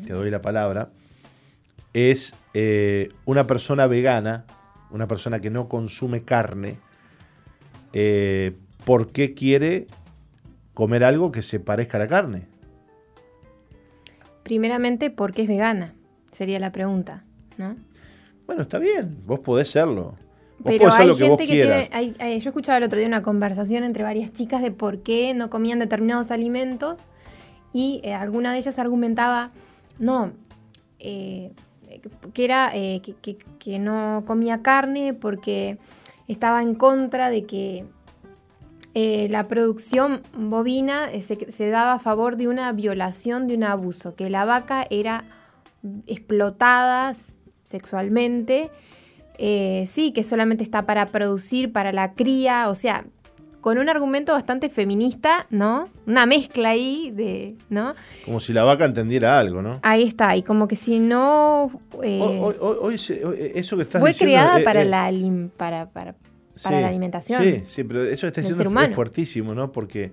te 0.05 0.13
doy 0.13 0.31
la 0.31 0.41
palabra, 0.41 0.89
es 1.93 2.33
eh, 2.53 3.09
una 3.25 3.45
persona 3.45 3.85
vegana, 3.85 4.45
una 4.89 5.07
persona 5.07 5.39
que 5.39 5.51
no 5.51 5.69
consume 5.69 6.23
carne, 6.23 6.79
eh, 7.93 8.55
¿por 8.85 9.11
qué 9.11 9.33
quiere 9.33 9.87
comer 10.73 11.03
algo 11.03 11.31
que 11.31 11.43
se 11.43 11.59
parezca 11.59 11.97
a 11.97 12.01
la 12.01 12.07
carne? 12.07 12.47
Primeramente, 14.41 15.11
porque 15.11 15.43
es 15.43 15.47
vegana, 15.47 15.93
sería 16.31 16.59
la 16.59 16.71
pregunta, 16.71 17.23
¿no? 17.57 17.75
Bueno, 18.47 18.63
está 18.63 18.79
bien, 18.79 19.19
vos 19.25 19.39
podés 19.39 19.69
serlo. 19.69 20.15
Pero 20.63 20.91
hay 20.91 21.13
gente 21.15 21.47
que, 21.47 21.89
tiene. 21.89 22.39
yo 22.39 22.49
escuchaba 22.49 22.77
el 22.77 22.83
otro 22.83 22.97
día 22.97 23.07
una 23.07 23.21
conversación 23.21 23.83
entre 23.83 24.03
varias 24.03 24.31
chicas 24.31 24.61
de 24.61 24.71
por 24.71 25.03
qué 25.03 25.33
no 25.33 25.49
comían 25.49 25.79
determinados 25.79 26.31
alimentos 26.31 27.09
y 27.73 28.01
eh, 28.03 28.13
alguna 28.13 28.53
de 28.53 28.59
ellas 28.59 28.79
argumentaba, 28.79 29.51
no, 29.99 30.31
eh, 30.99 31.51
que 32.33 32.43
era 32.43 32.71
eh, 32.73 33.01
que, 33.01 33.79
no 33.79 34.23
comía 34.25 34.61
carne 34.61 35.13
porque 35.13 35.77
estaba 36.27 36.61
en 36.61 36.75
contra 36.75 37.29
de 37.29 37.45
que 37.45 37.85
la 38.93 39.47
producción 39.47 40.21
bovina 40.37 41.11
eh, 41.11 41.21
se, 41.21 41.69
daba 41.69 41.93
a 41.93 41.99
favor 41.99 42.37
de 42.37 42.47
una 42.47 42.71
violación, 42.71 43.47
de 43.47 43.55
un 43.55 43.63
abuso, 43.63 44.15
que 44.15 44.29
la 44.29 44.45
vaca 44.45 44.85
era 44.89 45.25
explotada 46.07 47.11
sexualmente, 47.63 48.69
eh, 49.37 49.85
sí, 49.87 50.11
que 50.11 50.23
solamente 50.23 50.63
está 50.63 50.85
para 50.85 51.07
producir, 51.07 51.71
para 51.71 51.91
la 51.91 52.13
cría, 52.13 52.69
o 52.69 52.75
sea, 52.75 53.05
con 53.61 53.77
un 53.77 53.87
argumento 53.87 54.33
bastante 54.33 54.69
feminista, 54.69 55.47
¿no? 55.49 55.87
Una 56.05 56.25
mezcla 56.25 56.69
ahí 56.69 57.11
de, 57.15 57.55
¿no? 57.69 57.93
Como 58.25 58.41
si 58.41 58.51
la 58.51 58.65
vaca 58.65 58.83
entendiera 58.83 59.39
algo, 59.39 59.61
¿no? 59.61 59.79
Ahí 59.83 60.03
está, 60.03 60.35
y 60.35 60.43
como 60.43 60.67
que 60.67 60.75
si 60.75 60.99
no... 60.99 61.71
hoy, 61.93 62.95
eso 62.95 63.77
que 63.77 63.83
estás 63.83 64.01
fue 64.01 64.13
creada 64.13 64.61
para, 64.65 64.83
la, 64.83 65.09
para, 65.55 65.87
para, 65.87 66.15
para 66.61 66.81
la 66.81 66.89
alimentación. 66.89 67.41
Sí, 67.41 67.63
sí, 67.65 67.83
pero 67.85 68.03
eso 68.03 68.27
está 68.27 68.41
diciendo 68.41 68.81
es 68.81 68.93
fuertísimo, 68.93 69.55
¿no? 69.55 69.71
Porque 69.71 70.11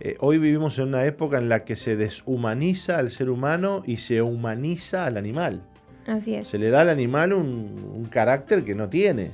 eh, 0.00 0.16
hoy 0.18 0.38
vivimos 0.38 0.78
en 0.78 0.88
una 0.88 1.04
época 1.04 1.38
en 1.38 1.48
la 1.48 1.64
que 1.64 1.76
se 1.76 1.96
deshumaniza 1.96 2.98
al 2.98 3.10
ser 3.10 3.30
humano 3.30 3.82
y 3.86 3.98
se 3.98 4.22
humaniza 4.22 5.06
al 5.06 5.16
animal. 5.16 5.62
Así 6.08 6.34
es. 6.34 6.48
Se 6.48 6.58
le 6.58 6.70
da 6.70 6.80
al 6.80 6.88
animal 6.88 7.34
un, 7.34 8.08
carácter 8.10 8.64
que 8.64 8.74
no 8.74 8.88
tiene, 8.88 9.30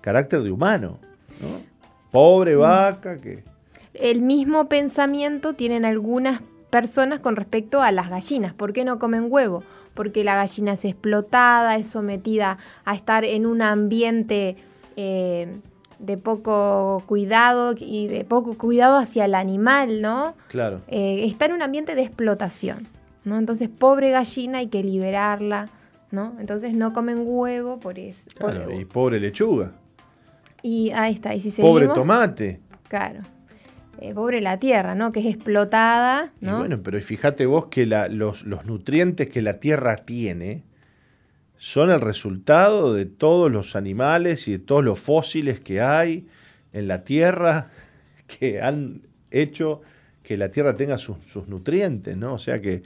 carácter 0.00 0.42
de 0.42 0.50
humano. 0.50 0.98
¿no? 1.40 1.60
Pobre 2.10 2.56
mm. 2.56 2.60
vaca 2.60 3.18
que... 3.18 3.44
El 3.92 4.22
mismo 4.22 4.68
pensamiento 4.68 5.54
tienen 5.54 5.84
algunas 5.84 6.40
personas 6.70 7.20
con 7.20 7.36
respecto 7.36 7.82
a 7.82 7.92
las 7.92 8.08
gallinas. 8.08 8.54
¿Por 8.54 8.72
qué 8.72 8.84
no 8.84 8.98
comen 8.98 9.26
huevo? 9.28 9.62
Porque 9.94 10.24
la 10.24 10.36
gallina 10.36 10.72
es 10.72 10.84
explotada, 10.84 11.76
es 11.76 11.88
sometida 11.88 12.58
a 12.84 12.94
estar 12.94 13.24
en 13.24 13.44
un 13.44 13.60
ambiente 13.60 14.56
eh, 14.96 15.58
de 15.98 16.16
poco 16.16 17.02
cuidado 17.06 17.74
y 17.76 18.06
de 18.06 18.24
poco 18.24 18.56
cuidado 18.56 18.96
hacia 18.96 19.24
el 19.24 19.34
animal, 19.34 20.00
¿no? 20.00 20.34
Claro. 20.48 20.80
Eh, 20.88 21.24
está 21.24 21.46
en 21.46 21.52
un 21.52 21.62
ambiente 21.62 21.94
de 21.94 22.02
explotación, 22.02 22.86
¿no? 23.24 23.36
Entonces, 23.38 23.68
pobre 23.68 24.10
gallina 24.10 24.58
hay 24.58 24.68
que 24.68 24.84
liberarla, 24.84 25.68
¿no? 26.10 26.36
Entonces 26.38 26.74
no 26.74 26.92
comen 26.92 27.22
huevo 27.24 27.80
por 27.80 27.98
eso. 27.98 28.30
y 28.78 28.84
pobre 28.84 29.20
lechuga. 29.20 29.72
Y 30.62 30.90
ahí 30.90 31.14
está, 31.14 31.34
y 31.34 31.40
si 31.40 31.60
Pobre 31.60 31.88
tomate. 31.88 32.60
Claro. 32.88 33.20
Eh, 34.00 34.14
pobre 34.14 34.40
la 34.40 34.58
tierra, 34.58 34.94
¿no? 34.94 35.12
Que 35.12 35.20
es 35.20 35.26
explotada, 35.26 36.32
¿no? 36.40 36.58
bueno, 36.58 36.80
pero 36.82 37.00
fíjate 37.00 37.46
vos 37.46 37.66
que 37.66 37.86
los, 37.86 38.44
los 38.44 38.64
nutrientes 38.64 39.28
que 39.28 39.42
la 39.42 39.58
tierra 39.60 39.96
tiene 39.96 40.64
son 41.58 41.90
el 41.90 42.00
resultado 42.00 42.94
de 42.94 43.04
todos 43.04 43.50
los 43.50 43.76
animales 43.76 44.46
y 44.48 44.52
de 44.52 44.58
todos 44.60 44.84
los 44.84 44.98
fósiles 44.98 45.60
que 45.60 45.80
hay 45.80 46.28
en 46.72 46.88
la 46.88 47.04
Tierra 47.04 47.70
que 48.26 48.62
han 48.62 49.02
hecho 49.30 49.82
que 50.22 50.36
la 50.36 50.50
Tierra 50.50 50.76
tenga 50.76 50.98
sus, 50.98 51.48
nutrientes, 51.48 52.16
¿no? 52.16 52.34
O 52.34 52.38
sea 52.38 52.60
que 52.60 52.82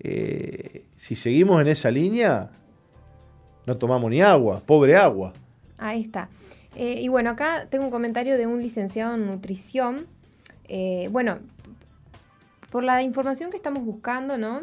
eh, 0.00 0.84
si 0.94 1.14
seguimos 1.14 1.60
en 1.60 1.68
esa 1.68 1.90
línea, 1.90 2.50
no 3.66 3.74
tomamos 3.76 4.10
ni 4.10 4.20
agua, 4.20 4.62
pobre 4.64 4.96
agua. 4.96 5.32
Ahí 5.78 6.02
está. 6.02 6.28
Eh, 6.74 7.00
y 7.00 7.08
bueno, 7.08 7.30
acá 7.30 7.66
tengo 7.70 7.84
un 7.84 7.90
comentario 7.90 8.36
de 8.36 8.46
un 8.46 8.62
licenciado 8.62 9.14
en 9.14 9.26
nutrición. 9.26 10.06
Eh, 10.68 11.08
bueno, 11.10 11.38
por 12.70 12.84
la 12.84 13.02
información 13.02 13.50
que 13.50 13.56
estamos 13.56 13.84
buscando, 13.84 14.36
¿no? 14.36 14.62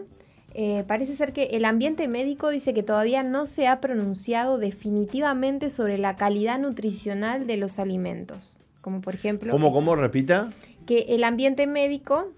Eh, 0.54 0.84
parece 0.88 1.16
ser 1.16 1.34
que 1.34 1.46
el 1.46 1.66
ambiente 1.66 2.08
médico 2.08 2.50
dice 2.50 2.76
que 2.76 2.84
todavía 2.84 3.24
no 3.24 3.48
se 3.48 3.68
ha 3.68 3.82
pronunciado 3.82 4.60
definitivamente 4.60 5.72
sobre 5.72 5.98
la 5.98 6.16
calidad 6.16 6.60
nutricional 6.60 7.48
de 7.48 7.58
los 7.58 7.80
alimentos. 7.80 8.60
Como 8.82 9.02
por 9.02 9.16
ejemplo... 9.16 9.52
¿Cómo, 9.52 9.74
cómo, 9.74 9.96
repita? 9.96 10.52
Que 10.86 11.08
el 11.10 11.24
ambiente 11.24 11.66
médico 11.66 12.32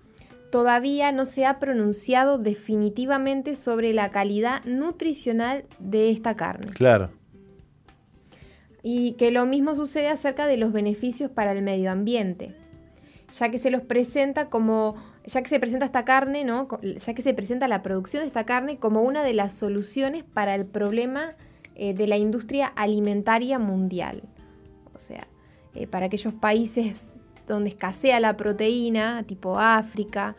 todavía 0.55 1.11
no 1.11 1.25
se 1.25 1.45
ha 1.45 1.59
pronunciado 1.59 2.37
definitivamente 2.37 3.57
sobre 3.57 3.93
la 3.93 4.09
calidad 4.09 4.63
nutricional 4.63 5.65
de 5.79 6.09
esta 6.09 6.37
carne. 6.37 6.71
Claro. 6.71 7.11
Y 8.81 9.15
que 9.17 9.31
lo 9.31 9.45
mismo 9.45 9.75
sucede 9.75 10.07
acerca 10.07 10.47
de 10.47 10.55
los 10.55 10.71
beneficios 10.71 11.29
para 11.29 11.51
el 11.51 11.61
medio 11.61 11.91
ambiente, 11.91 12.55
ya 13.37 13.51
que 13.51 13.59
se 13.59 13.69
los 13.69 13.81
presenta 13.81 14.49
como 14.49 14.95
ya 15.25 15.41
que 15.41 15.49
se 15.49 15.59
presenta 15.59 15.87
esta 15.87 16.05
carne, 16.05 16.45
¿no? 16.45 16.69
ya 16.81 17.13
que 17.13 17.21
se 17.21 17.33
presenta 17.33 17.67
la 17.67 17.81
producción 17.81 18.23
de 18.23 18.27
esta 18.27 18.45
carne 18.45 18.77
como 18.77 19.01
una 19.01 19.23
de 19.23 19.33
las 19.33 19.51
soluciones 19.55 20.23
para 20.23 20.55
el 20.55 20.65
problema 20.65 21.35
eh, 21.75 21.93
de 21.93 22.07
la 22.07 22.15
industria 22.15 22.67
alimentaria 22.67 23.59
mundial. 23.59 24.23
O 24.93 24.99
sea, 24.99 25.27
eh, 25.73 25.85
para 25.85 26.05
aquellos 26.05 26.33
países 26.33 27.17
donde 27.45 27.71
escasea 27.71 28.21
la 28.21 28.37
proteína, 28.37 29.23
tipo 29.23 29.59
África, 29.59 30.37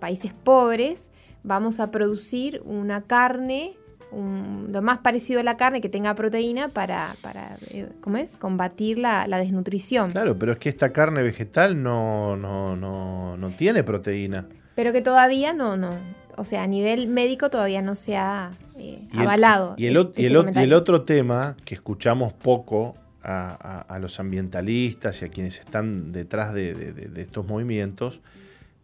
países 0.00 0.32
pobres, 0.32 1.12
vamos 1.44 1.78
a 1.78 1.90
producir 1.90 2.62
una 2.64 3.02
carne 3.02 3.76
lo 4.12 4.82
más 4.82 4.98
parecido 4.98 5.40
a 5.40 5.42
la 5.42 5.56
carne 5.56 5.80
que 5.80 5.88
tenga 5.88 6.14
proteína 6.14 6.68
para, 6.68 7.14
para 7.22 7.56
eh, 7.70 7.88
¿cómo 8.00 8.16
es? 8.16 8.36
combatir 8.36 8.98
la, 8.98 9.26
desnutrición. 9.26 10.10
Claro, 10.10 10.38
pero 10.38 10.52
es 10.52 10.58
que 10.58 10.68
esta 10.68 10.92
carne 10.92 11.22
vegetal 11.22 11.80
no, 11.80 12.36
no, 12.36 12.76
no, 12.76 13.36
no 13.36 13.50
tiene 13.50 13.84
proteína. 13.84 14.48
Pero 14.74 14.92
que 14.92 15.00
todavía 15.00 15.52
no, 15.52 15.76
no, 15.76 15.96
o 16.36 16.44
sea, 16.44 16.64
a 16.64 16.66
nivel 16.66 17.06
médico 17.06 17.50
todavía 17.50 17.82
no 17.82 17.94
se 17.94 18.16
ha 18.16 18.50
eh, 18.76 19.06
avalado. 19.16 19.74
y, 19.76 19.86
el, 19.86 19.94
y, 20.16 20.24
el, 20.26 20.52
y, 20.56 20.58
el, 20.58 20.72
otro 20.72 21.02
tema 21.02 21.56
que 21.64 21.74
escuchamos 21.74 22.32
poco 22.32 22.96
a, 23.22 23.98
los 24.00 24.18
ambientalistas 24.18 25.22
y 25.22 25.26
a 25.26 25.28
quienes 25.28 25.60
están 25.60 26.10
detrás 26.10 26.54
de, 26.54 26.74
de 26.74 27.22
estos 27.22 27.46
movimientos 27.46 28.22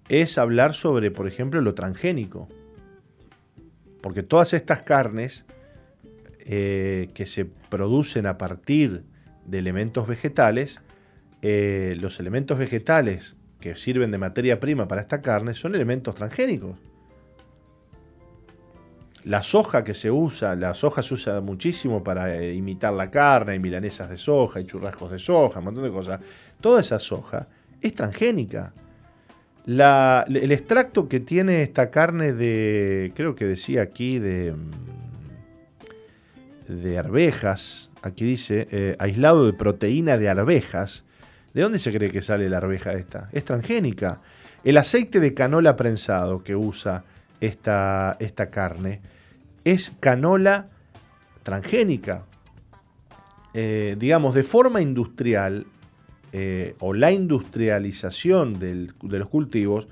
es 0.08 0.38
hablar 0.38 0.74
sobre, 0.74 1.10
por 1.10 1.26
ejemplo, 1.26 1.60
lo 1.60 1.74
transgénico. 1.74 2.48
Porque 4.00 4.22
todas 4.22 4.54
estas 4.54 4.82
carnes 4.82 5.44
eh, 6.40 7.10
que 7.14 7.26
se 7.26 7.44
producen 7.44 8.26
a 8.26 8.38
partir 8.38 9.04
de 9.46 9.58
elementos 9.58 10.06
vegetales, 10.06 10.80
eh, 11.42 11.96
los 11.98 12.20
elementos 12.20 12.58
vegetales 12.58 13.36
que 13.60 13.74
sirven 13.74 14.10
de 14.10 14.18
materia 14.18 14.60
prima 14.60 14.86
para 14.86 15.00
esta 15.00 15.22
carne 15.22 15.54
son 15.54 15.74
elementos 15.74 16.14
transgénicos. 16.14 16.78
La 19.24 19.42
soja 19.42 19.82
que 19.82 19.94
se 19.94 20.08
usa, 20.08 20.54
la 20.54 20.72
soja 20.74 21.02
se 21.02 21.14
usa 21.14 21.40
muchísimo 21.40 22.04
para 22.04 22.36
eh, 22.36 22.54
imitar 22.54 22.92
la 22.92 23.10
carne, 23.10 23.52
hay 23.52 23.58
milanesas 23.58 24.08
de 24.08 24.16
soja, 24.16 24.60
hay 24.60 24.66
churrascos 24.66 25.10
de 25.10 25.18
soja, 25.18 25.58
un 25.58 25.64
montón 25.64 25.82
de 25.82 25.90
cosas. 25.90 26.20
Toda 26.60 26.80
esa 26.80 27.00
soja 27.00 27.48
es 27.80 27.92
transgénica. 27.92 28.72
El 29.66 30.52
extracto 30.52 31.08
que 31.08 31.20
tiene 31.20 31.62
esta 31.62 31.90
carne 31.90 32.32
de, 32.32 33.12
creo 33.14 33.34
que 33.34 33.44
decía 33.44 33.82
aquí, 33.82 34.18
de, 34.18 34.54
de 36.68 36.98
arvejas, 36.98 37.90
aquí 38.02 38.24
dice, 38.24 38.68
eh, 38.70 38.96
aislado 38.98 39.46
de 39.46 39.52
proteína 39.52 40.18
de 40.18 40.28
arvejas. 40.28 41.04
¿De 41.52 41.62
dónde 41.62 41.78
se 41.78 41.92
cree 41.92 42.10
que 42.10 42.22
sale 42.22 42.48
la 42.48 42.58
arveja 42.58 42.92
esta? 42.92 43.28
Es 43.32 43.44
transgénica. 43.44 44.20
El 44.62 44.76
aceite 44.76 45.20
de 45.20 45.32
canola 45.32 45.74
prensado 45.74 46.42
que 46.42 46.54
usa 46.54 47.04
esta, 47.40 48.16
esta 48.20 48.50
carne 48.50 49.00
es 49.64 49.92
canola 50.00 50.68
transgénica. 51.42 52.26
Eh, 53.54 53.96
digamos, 53.98 54.34
de 54.34 54.42
forma 54.42 54.82
industrial, 54.82 55.66
eh, 56.38 56.74
o 56.80 56.92
la 56.92 57.12
industrialización 57.12 58.58
de 58.58 58.88
los 59.00 59.28
cultivos, 59.30 59.88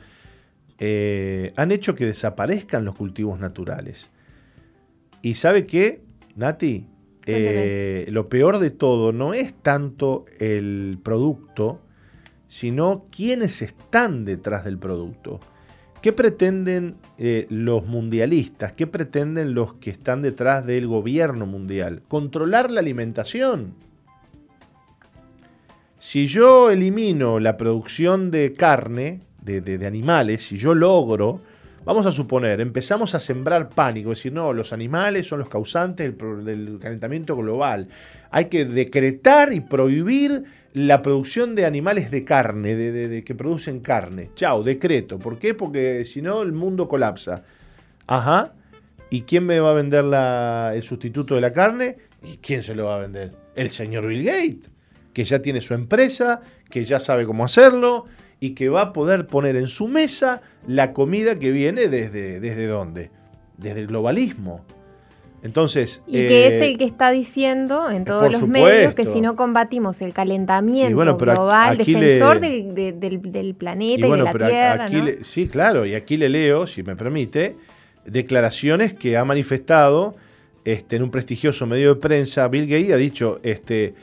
eh, 0.78 1.54
han 1.56 1.72
hecho 1.72 1.94
que 1.94 2.04
desaparezcan 2.04 2.84
los 2.84 2.94
cultivos 2.94 3.40
naturales. 3.40 4.08
¿Y 5.22 5.34
sabe 5.34 5.64
qué, 5.64 6.02
Nati? 6.36 6.88
lo 7.26 8.28
peor 8.28 8.58
de 8.58 8.70
todo 8.70 9.14
no 9.14 9.32
es 9.32 9.54
tanto 9.54 10.26
el 10.38 10.98
producto, 11.02 11.80
sino 12.48 13.06
quienes 13.10 13.62
están 13.62 14.26
detrás 14.26 14.66
del 14.66 14.76
producto. 14.76 15.40
¿Qué 16.02 16.12
pretenden 16.12 16.96
eh, 17.16 17.46
los 17.48 17.86
mundialistas? 17.86 18.74
¿Qué 18.74 18.86
pretenden 18.86 19.54
los 19.54 19.76
que 19.76 19.88
están 19.88 20.20
detrás 20.20 20.66
del 20.66 20.86
gobierno 20.86 21.46
mundial? 21.46 22.02
Controlar 22.08 22.70
la 22.70 22.80
alimentación. 22.80 23.72
Si 26.04 26.26
yo 26.26 26.68
elimino 26.70 27.40
la 27.40 27.56
producción 27.56 28.30
de 28.30 28.52
carne, 28.52 29.22
de, 29.40 29.86
animales, 29.86 30.44
si 30.44 30.58
yo 30.58 30.74
logro, 30.74 31.40
vamos 31.86 32.04
a 32.04 32.12
suponer, 32.12 32.60
empezamos 32.60 33.14
a 33.14 33.20
sembrar 33.20 33.70
pánico, 33.70 34.10
decir, 34.10 34.30
no, 34.30 34.52
los 34.52 34.74
animales 34.74 35.26
son 35.26 35.38
los 35.38 35.48
causantes 35.48 36.14
del 36.44 36.78
calentamiento 36.78 37.34
global. 37.34 37.88
Hay 38.30 38.44
que 38.50 38.66
decretar 38.66 39.54
y 39.54 39.60
prohibir 39.60 40.44
la 40.74 41.00
producción 41.00 41.54
de 41.54 41.64
animales 41.64 42.10
de 42.10 42.22
carne, 42.22 42.74
de, 42.74 43.24
que 43.24 43.34
producen 43.34 43.80
carne. 43.80 44.28
Chao, 44.34 44.62
decreto. 44.62 45.18
¿Por 45.18 45.38
qué? 45.38 45.54
Porque 45.54 46.04
si 46.04 46.20
no 46.20 46.42
el 46.42 46.52
mundo 46.52 46.86
colapsa. 46.86 47.44
Ajá. 48.06 48.52
¿Y 49.08 49.22
quién 49.22 49.46
me 49.46 49.58
va 49.58 49.70
a 49.70 49.74
vender 49.74 50.04
el 50.76 50.82
sustituto 50.82 51.34
de 51.34 51.40
la 51.40 51.54
carne? 51.54 51.96
¿Y 52.22 52.36
quién 52.36 52.60
se 52.60 52.74
lo 52.74 52.84
va 52.84 52.96
a 52.96 52.98
vender? 52.98 53.32
El 53.56 53.70
señor 53.70 54.06
Bill 54.06 54.22
Gates, 54.22 54.73
que 55.14 55.24
ya 55.24 55.40
tiene 55.40 55.62
su 55.62 55.72
empresa, 55.72 56.42
que 56.68 56.84
ya 56.84 57.00
sabe 57.00 57.24
cómo 57.24 57.44
hacerlo 57.44 58.04
y 58.40 58.50
que 58.50 58.68
va 58.68 58.82
a 58.82 58.92
poder 58.92 59.26
poner 59.26 59.56
en 59.56 59.68
su 59.68 59.88
mesa 59.88 60.42
la 60.66 60.92
comida 60.92 61.38
que 61.38 61.50
viene 61.50 61.88
desde, 61.88 62.40
desde 62.40 62.66
dónde? 62.66 63.10
Desde 63.56 63.80
el 63.80 63.86
globalismo. 63.86 64.66
Entonces, 65.44 66.00
y 66.06 66.26
que 66.26 66.46
es 66.46 66.54
eh, 66.54 66.70
el 66.70 66.78
que 66.78 66.84
está 66.84 67.10
diciendo 67.10 67.90
en 67.90 68.06
todos 68.06 68.32
los 68.32 68.48
medios 68.48 68.94
que 68.94 69.04
si 69.04 69.20
no 69.20 69.36
combatimos 69.36 70.00
el 70.00 70.14
calentamiento 70.14 71.16
global, 71.18 71.76
defensor 71.76 72.40
del, 72.40 73.54
planeta 73.54 74.06
y, 74.06 74.10
de 74.10 74.16
la 74.16 74.32
Tierra. 74.32 74.88
sí, 75.22 75.46
claro, 75.46 75.84
y 75.84 75.94
aquí 75.94 76.16
le 76.16 76.30
leo, 76.30 76.66
si 76.66 76.82
me 76.82 76.96
permite, 76.96 77.56
declaraciones 78.06 78.94
que 78.94 79.18
ha 79.18 79.24
manifestado 79.26 80.16
este, 80.64 80.96
en 80.96 81.02
un 81.02 81.10
prestigioso 81.10 81.66
medio 81.66 81.94
de 81.94 82.00
prensa. 82.00 82.48
Bill 82.48 82.66
Gates 82.66 82.92
ha 82.92 82.96
dicho 82.96 83.40
este, 83.42 83.94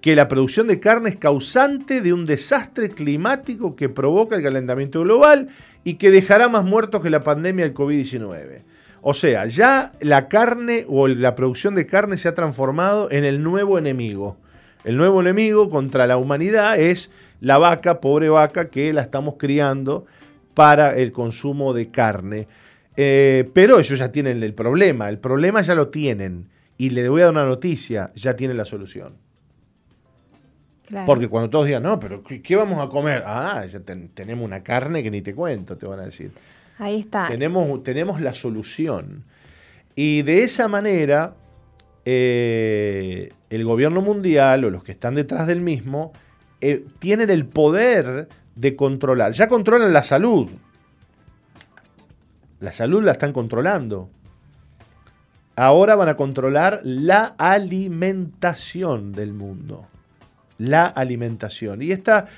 que 0.00 0.16
la 0.16 0.28
producción 0.28 0.66
de 0.66 0.80
carne 0.80 1.10
es 1.10 1.16
causante 1.16 2.00
de 2.00 2.12
un 2.12 2.24
desastre 2.24 2.90
climático 2.90 3.76
que 3.76 3.88
provoca 3.88 4.36
el 4.36 4.42
calentamiento 4.42 5.02
global 5.02 5.48
y 5.84 5.94
que 5.94 6.10
dejará 6.10 6.48
más 6.48 6.64
muertos 6.64 7.02
que 7.02 7.10
la 7.10 7.22
pandemia 7.22 7.64
del 7.64 7.74
COVID-19. 7.74 8.62
O 9.02 9.14
sea, 9.14 9.46
ya 9.46 9.92
la 10.00 10.28
carne 10.28 10.84
o 10.88 11.08
la 11.08 11.34
producción 11.34 11.74
de 11.74 11.86
carne 11.86 12.18
se 12.18 12.28
ha 12.28 12.34
transformado 12.34 13.10
en 13.10 13.24
el 13.24 13.42
nuevo 13.42 13.78
enemigo. 13.78 14.36
El 14.84 14.96
nuevo 14.96 15.20
enemigo 15.20 15.68
contra 15.68 16.06
la 16.06 16.16
humanidad 16.16 16.78
es 16.78 17.10
la 17.40 17.58
vaca, 17.58 18.00
pobre 18.00 18.28
vaca, 18.28 18.68
que 18.68 18.92
la 18.92 19.02
estamos 19.02 19.34
criando 19.38 20.06
para 20.54 20.96
el 20.96 21.12
consumo 21.12 21.72
de 21.72 21.90
carne. 21.90 22.48
Eh, 22.96 23.48
pero 23.54 23.78
ellos 23.78 23.98
ya 23.98 24.12
tienen 24.12 24.42
el 24.42 24.54
problema, 24.54 25.08
el 25.08 25.18
problema 25.18 25.60
ya 25.62 25.74
lo 25.74 25.88
tienen. 25.88 26.48
Y 26.76 26.90
le 26.90 27.08
voy 27.10 27.20
a 27.20 27.24
dar 27.24 27.32
una 27.32 27.44
noticia, 27.44 28.10
ya 28.14 28.36
tienen 28.36 28.56
la 28.56 28.64
solución. 28.64 29.29
Porque 31.06 31.28
cuando 31.28 31.50
todos 31.50 31.66
digan, 31.66 31.84
no, 31.84 32.00
pero 32.00 32.22
¿qué, 32.22 32.56
vamos 32.56 32.80
a 32.80 32.88
comer? 32.88 33.22
Ah, 33.24 33.64
ya 33.66 33.80
tenemos 33.80 34.44
una 34.44 34.62
carne 34.62 35.02
que 35.02 35.10
ni 35.10 35.22
te 35.22 35.34
cuento, 35.34 35.76
te 35.76 35.86
van 35.86 36.00
a 36.00 36.04
decir. 36.04 36.32
Ahí 36.78 37.00
está. 37.00 37.28
Tenemos, 37.28 37.82
tenemos 37.82 38.20
la 38.20 38.34
solución. 38.34 39.24
Y 39.94 40.22
de 40.22 40.42
esa 40.42 40.66
manera, 40.66 41.34
eh, 42.04 43.32
el 43.50 43.64
gobierno 43.64 44.02
mundial 44.02 44.64
o 44.64 44.70
los 44.70 44.82
que 44.82 44.92
están 44.92 45.14
detrás 45.14 45.46
del 45.46 45.60
mismo 45.60 46.12
eh, 46.60 46.84
tienen 46.98 47.30
el 47.30 47.46
poder 47.46 48.28
de 48.56 48.76
controlar. 48.76 49.32
Ya 49.32 49.46
controlan 49.46 49.92
la 49.92 50.02
salud. 50.02 50.48
La 52.58 52.72
salud 52.72 53.02
la 53.02 53.12
están 53.12 53.32
controlando. 53.32 54.10
Ahora 55.56 55.94
van 55.94 56.08
a 56.08 56.14
controlar 56.14 56.80
la 56.82 57.34
alimentación 57.38 59.12
del 59.12 59.32
mundo. 59.32 59.86
La 60.60 60.86
alimentación. 60.86 61.82
Y 61.82 61.90
esta 61.90 62.28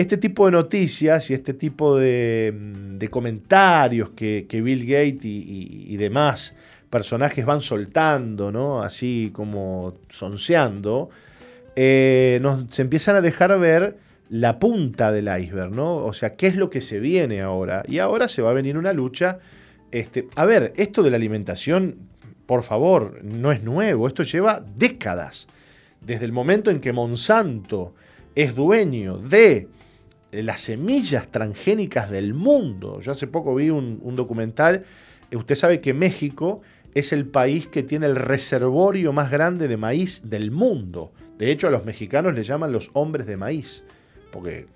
este 0.00 0.16
tipo 0.16 0.46
de 0.46 0.52
noticias 0.52 1.30
y 1.30 1.34
este 1.34 1.52
tipo 1.52 1.96
de, 1.96 3.06
comentarios 3.10 4.10
que, 4.10 4.46
Bill 4.50 4.86
Gates 4.86 5.24
y, 5.24 5.96
demás 5.98 6.54
personajes 6.88 7.44
van 7.44 7.60
soltando, 7.60 8.50
¿no? 8.50 8.82
Así 8.82 9.30
como 9.32 9.98
sonseando, 10.08 11.10
eh, 11.76 12.38
nos, 12.42 12.64
se 12.70 12.82
empiezan 12.82 13.16
a 13.16 13.20
dejar 13.20 13.56
ver 13.60 13.98
la 14.30 14.58
punta 14.58 15.12
del 15.12 15.28
iceberg, 15.40 15.70
¿no? 15.70 15.96
O 15.96 16.12
sea, 16.12 16.34
¿qué 16.34 16.46
es 16.46 16.56
lo 16.56 16.70
que 16.70 16.80
se 16.80 16.98
viene 16.98 17.42
ahora? 17.42 17.84
Y 17.86 17.98
ahora 17.98 18.26
se 18.28 18.42
va 18.42 18.50
a 18.50 18.54
venir 18.54 18.78
una 18.78 18.92
lucha. 18.92 19.38
Este, 19.90 20.28
a 20.34 20.46
ver, 20.46 20.72
esto 20.76 21.02
de 21.02 21.10
la 21.10 21.16
alimentación, 21.16 21.96
por 22.46 22.62
favor, 22.62 23.22
no 23.22 23.52
es 23.52 23.62
nuevo, 23.62 24.08
esto 24.08 24.22
lleva 24.22 24.64
décadas. 24.76 25.46
Desde 26.00 26.24
el 26.24 26.32
momento 26.32 26.70
en 26.70 26.80
que 26.80 26.92
Monsanto 26.92 27.94
es 28.34 28.54
dueño 28.54 29.18
de 29.18 29.68
eh, 30.32 30.42
las 30.42 30.60
semillas 30.60 31.28
transgénicas 31.28 32.10
del 32.10 32.34
mundo. 32.34 33.00
Yo 33.00 33.12
hace 33.12 33.26
poco 33.26 33.54
vi 33.54 33.70
un, 33.70 34.00
documental, 34.14 34.84
eh, 35.30 35.36
usted 35.36 35.56
sabe 35.56 35.80
que 35.80 35.92
México 35.92 36.60
es 36.94 37.12
el 37.12 37.26
país 37.26 37.66
que 37.66 37.82
tiene 37.82 38.06
el 38.06 38.16
reservorio 38.16 39.12
más 39.12 39.30
grande 39.30 39.68
de 39.68 39.76
maíz 39.76 40.22
del 40.28 40.50
mundo. 40.50 41.12
De 41.38 41.50
hecho, 41.50 41.68
a 41.68 41.70
los 41.70 41.84
mexicanos 41.84 42.34
les 42.34 42.46
llaman 42.46 42.72
los 42.72 42.90
hombres 42.92 43.26
de 43.26 43.36
maíz, 43.36 43.82
porque 44.30 44.66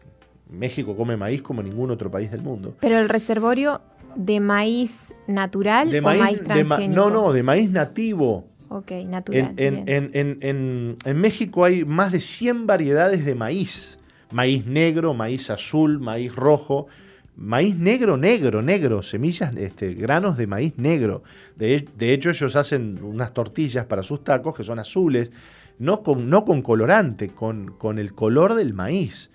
México 0.51 0.97
come 0.97 1.17
maíz 1.17 1.43
como 1.43 1.63
ningún 1.63 1.91
otro 1.91 2.11
país 2.11 2.31
del 2.31 2.43
mundo. 2.43 2.77
Pero 2.81 2.99
el 2.99 3.09
reservorio 3.09 3.81
de 4.17 4.41
maíz 4.41 5.15
natural 5.27 5.95
o 5.95 6.03
maíz, 6.03 6.43
transgénico? 6.43 6.95
no, 6.95 7.11
no, 7.11 7.33
de 7.33 7.43
maíz 7.43 7.71
nativo. 7.71 8.49
Ok, 8.75 8.91
natural. 9.07 9.55
En, 9.57 9.87
en, 9.87 10.97
en, 11.05 11.17
México 11.21 11.65
hay 11.65 11.85
más 11.85 12.11
de 12.11 12.21
100 12.21 12.67
variedades 12.67 13.25
de 13.25 13.35
maíz 13.35 13.99
maíz 14.35 14.67
negro, 14.67 15.15
maíz 15.15 15.49
azul, 15.49 16.01
maíz 16.01 16.35
rojo, 16.35 16.89
maíz 17.37 17.77
negro, 17.77 18.17
negro, 18.17 18.63
negro, 18.63 19.03
semillas, 19.03 19.55
este, 19.57 19.95
granos 19.95 20.37
de 20.37 20.49
maíz 20.49 20.75
negro. 20.77 21.23
De, 21.57 21.87
hecho, 22.01 22.31
ellos 22.31 22.57
hacen 22.57 23.03
unas 23.03 23.33
tortillas 23.33 23.87
para 23.87 24.03
sus 24.03 24.25
tacos 24.25 24.57
que 24.57 24.65
son 24.65 24.81
azules, 24.81 25.31
no 25.79 26.03
con, 26.03 26.29
no 26.29 26.45
con 26.45 26.63
colorante, 26.63 27.29
con, 27.29 27.75
con, 27.79 28.01
el 28.01 28.13
color 28.13 28.55
del 28.55 28.75
maíz. 28.75 29.31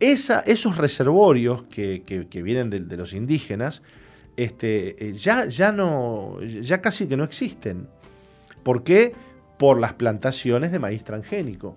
Esa, 0.00 0.40
esos 0.40 0.76
reservorios 0.76 1.62
que, 1.64 2.02
vienen 2.42 2.68
de, 2.68 2.96
los 2.96 3.14
indígenas, 3.14 3.82
este, 4.36 5.08
eh, 5.08 5.12
ya, 5.12 5.46
ya, 5.46 5.70
no, 5.70 6.40
ya 6.42 6.82
casi 6.82 7.06
que 7.06 7.16
no 7.16 7.22
existen. 7.22 7.88
¿Por 8.66 8.82
qué? 8.82 9.14
Por 9.58 9.80
las 9.80 9.92
plantaciones 9.94 10.72
de 10.72 10.78
maíz 10.78 11.04
transgénico 11.04 11.76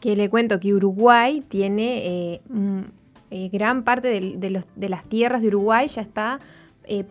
que 0.00 0.16
le 0.16 0.28
cuento 0.30 0.58
que 0.58 0.74
Uruguay 0.74 1.44
tiene 1.46 2.06
eh, 2.06 2.40
mm, 2.48 2.80
eh, 3.30 3.48
gran 3.52 3.84
parte 3.84 4.08
de, 4.08 4.88
las 4.88 5.04
tierras 5.04 5.42
de 5.42 5.48
Uruguay 5.48 5.86
ya 5.88 6.00
está 6.00 6.40
eh, 6.84 7.04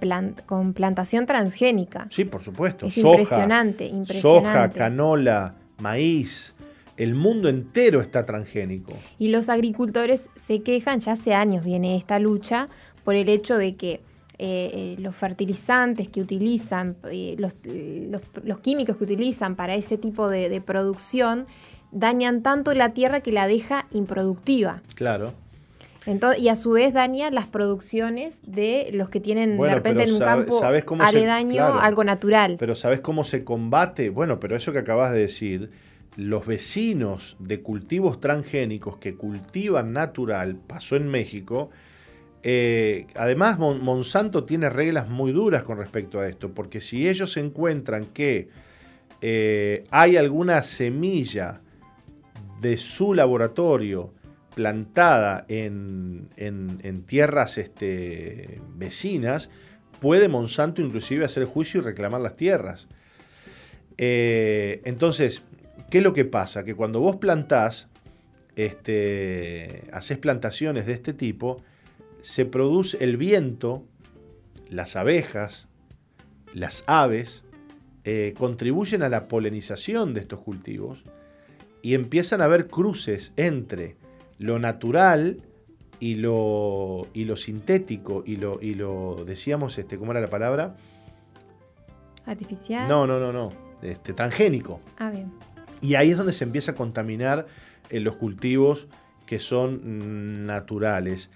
con 0.45 0.73
plantación 0.73 1.25
transgénica. 1.25 2.07
Sí, 2.09 2.25
por 2.25 2.43
supuesto. 2.43 2.87
Es 2.87 2.97
impresionante, 2.97 3.85
impresionante. 3.85 4.21
Soja, 4.21 4.69
canola, 4.71 5.55
maíz. 5.77 6.53
El 6.97 7.13
mundo 7.13 7.47
entero 7.47 8.01
está 8.01 8.25
transgénico. 8.25 8.91
Y 9.19 9.29
los 9.29 9.47
agricultores 9.47 10.29
se 10.35 10.63
quejan, 10.63 10.99
ya 10.99 11.13
hace 11.13 11.33
años 11.33 11.63
viene 11.63 11.95
esta 11.95 12.19
lucha, 12.19 12.67
por 13.05 13.15
el 13.15 13.29
hecho 13.29 13.57
de 13.57 13.75
que 13.75 14.01
eh, 14.39 14.95
los 14.99 15.15
fertilizantes 15.15 16.09
que 16.09 16.21
utilizan, 16.21 16.97
eh, 17.11 17.35
los, 17.37 18.59
químicos 18.59 18.95
que 18.97 19.03
utilizan 19.03 19.55
para 19.55 19.75
ese 19.75 19.97
tipo 19.97 20.29
de 20.29 20.61
producción, 20.61 21.45
dañan 21.91 22.41
tanto 22.41 22.73
la 22.73 22.93
tierra 22.93 23.21
que 23.21 23.31
la 23.31 23.47
deja 23.47 23.87
improductiva. 23.91 24.81
Claro 24.95 25.33
y 26.37 26.49
a 26.49 26.55
su 26.55 26.71
vez 26.71 26.93
daña 26.93 27.29
las 27.29 27.47
producciones 27.47 28.41
de 28.45 28.89
los 28.93 29.09
que 29.09 29.19
tienen 29.19 29.57
de 29.57 29.73
repente 29.73 30.03
en 30.03 30.13
un 30.13 30.19
campo 30.19 30.61
aledaño 30.99 31.79
algo 31.79 32.03
natural. 32.03 32.55
Pero 32.57 32.75
¿sabes 32.75 32.99
cómo 32.99 33.23
se 33.23 33.43
combate? 33.43 34.09
Bueno, 34.09 34.39
pero 34.39 34.55
eso 34.55 34.71
que 34.71 34.79
acabas 34.79 35.13
de 35.13 35.19
decir, 35.19 35.71
los 36.15 36.45
vecinos 36.45 37.37
de 37.39 37.61
cultivos 37.61 38.19
transgénicos 38.19 38.97
que 38.97 39.15
cultivan 39.15 39.93
natural, 39.93 40.55
pasó 40.55 40.95
en 40.95 41.09
México, 41.09 41.69
eh, 42.41 43.07
además 43.15 43.59
Monsanto 43.59 44.45
tiene 44.45 44.69
reglas 44.69 45.09
muy 45.09 45.31
duras 45.31 45.63
con 45.63 45.77
respecto 45.77 46.19
a 46.19 46.27
esto, 46.27 46.53
porque 46.53 46.81
si 46.81 47.07
ellos 47.07 47.35
encuentran 47.37 48.05
que 48.05 48.49
eh, 49.21 49.83
hay 49.91 50.17
alguna 50.17 50.63
semilla 50.63 51.61
de 52.61 52.77
su 52.77 53.13
laboratorio, 53.13 54.13
plantada 54.55 55.45
en, 55.47 56.29
tierras 57.05 57.57
este, 57.57 58.59
vecinas, 58.75 59.49
puede 60.01 60.27
Monsanto 60.27 60.81
inclusive 60.81 61.23
hacer 61.23 61.45
juicio 61.45 61.79
y 61.79 61.83
reclamar 61.83 62.21
las 62.21 62.35
tierras. 62.35 62.87
Eh, 63.97 64.81
entonces, 64.85 65.43
¿qué 65.89 65.99
es 65.99 66.03
lo 66.03 66.13
que 66.13 66.25
pasa? 66.25 66.63
Que 66.63 66.75
cuando 66.75 66.99
vos 66.99 67.17
plantás, 67.17 67.87
este, 68.55 69.83
haces 69.93 70.17
plantaciones 70.17 70.85
de 70.85 70.93
este 70.93 71.13
tipo, 71.13 71.61
se 72.21 72.45
produce 72.45 73.03
el 73.03 73.17
viento, 73.17 73.83
las 74.69 74.95
abejas, 74.95 75.67
las 76.53 76.83
aves, 76.87 77.43
eh, 78.03 78.33
contribuyen 78.37 79.03
a 79.03 79.09
la 79.09 79.27
polinización 79.27 80.13
de 80.13 80.21
estos 80.21 80.39
cultivos 80.39 81.03
y 81.81 81.93
empiezan 81.93 82.41
a 82.41 82.45
haber 82.45 82.67
cruces 82.67 83.33
entre 83.35 83.97
lo 84.37 84.57
natural 84.59 85.41
y 85.99 86.15
lo, 86.15 87.07
y 87.13 87.25
lo 87.25 87.35
sintético 87.35 88.23
y 88.25 88.37
lo, 88.37 88.61
y 88.61 88.73
lo, 88.73 89.23
decíamos, 89.25 89.77
este, 89.77 89.97
¿cómo 89.97 90.11
era 90.11 90.21
la 90.21 90.29
palabra? 90.29 90.77
Artificial. 92.25 92.87
No, 92.87 93.05
no, 93.05 93.19
no, 93.19 93.33
no, 93.33 93.49
este, 93.81 94.13
transgénico. 94.13 94.81
Ah, 94.97 95.11
bien. 95.11 95.31
Y 95.81 95.95
ahí 95.95 96.11
es 96.11 96.17
donde 96.17 96.33
se 96.33 96.43
empieza 96.43 96.71
a 96.71 96.75
contaminar 96.75 97.47
en 97.89 98.03
los 98.03 98.15
cultivos 98.15 98.87
que 99.25 99.39
son 99.39 100.45
naturales. 100.45 101.29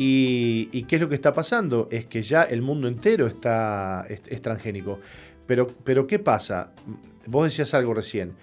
Y, 0.00 0.84
qué 0.84 0.94
es 0.94 1.02
lo 1.02 1.08
que 1.08 1.16
está 1.16 1.34
pasando? 1.34 1.88
Es 1.90 2.06
que 2.06 2.22
ya 2.22 2.44
el 2.44 2.62
mundo 2.62 2.86
entero 2.86 3.26
está, 3.26 4.04
es, 4.08 4.40
transgénico. 4.40 5.00
Pero, 5.44 5.66
pero 5.82 6.06
¿qué 6.06 6.20
pasa? 6.20 6.72
Vos 7.26 7.46
decías 7.46 7.74
algo 7.74 7.94
recién. 7.94 8.34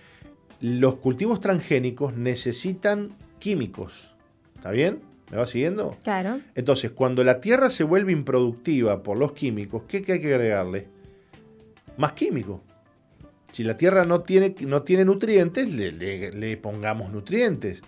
Los 0.60 0.98
cultivos 0.98 1.40
transgénicos 1.40 2.14
necesitan 2.14 3.16
químicos. 3.40 4.14
¿Está 4.58 4.72
bien? 4.72 5.00
¿Me 5.32 5.38
va 5.38 5.46
siguiendo? 5.46 5.96
Claro. 6.04 6.42
Entonces, 6.56 6.92
cuando 6.92 7.24
la 7.24 7.40
tierra 7.40 7.70
se 7.70 7.86
vuelve 7.86 8.12
improductiva 8.12 9.02
por 9.02 9.18
los 9.18 9.32
químicos, 9.32 9.84
¿qué, 9.88 9.98
hay 10.00 10.04
que 10.04 10.34
agregarle? 10.34 10.90
Más 11.96 12.12
químico. 12.12 12.64
Si 13.54 13.64
la 13.64 13.78
tierra 13.78 14.04
no 14.04 14.24
tiene, 14.24 14.54
no 14.68 14.84
tiene 14.84 15.06
nutrientes, 15.06 15.74
le 15.74 16.58
pongamos 16.58 17.14
nutrientes. 17.14 17.82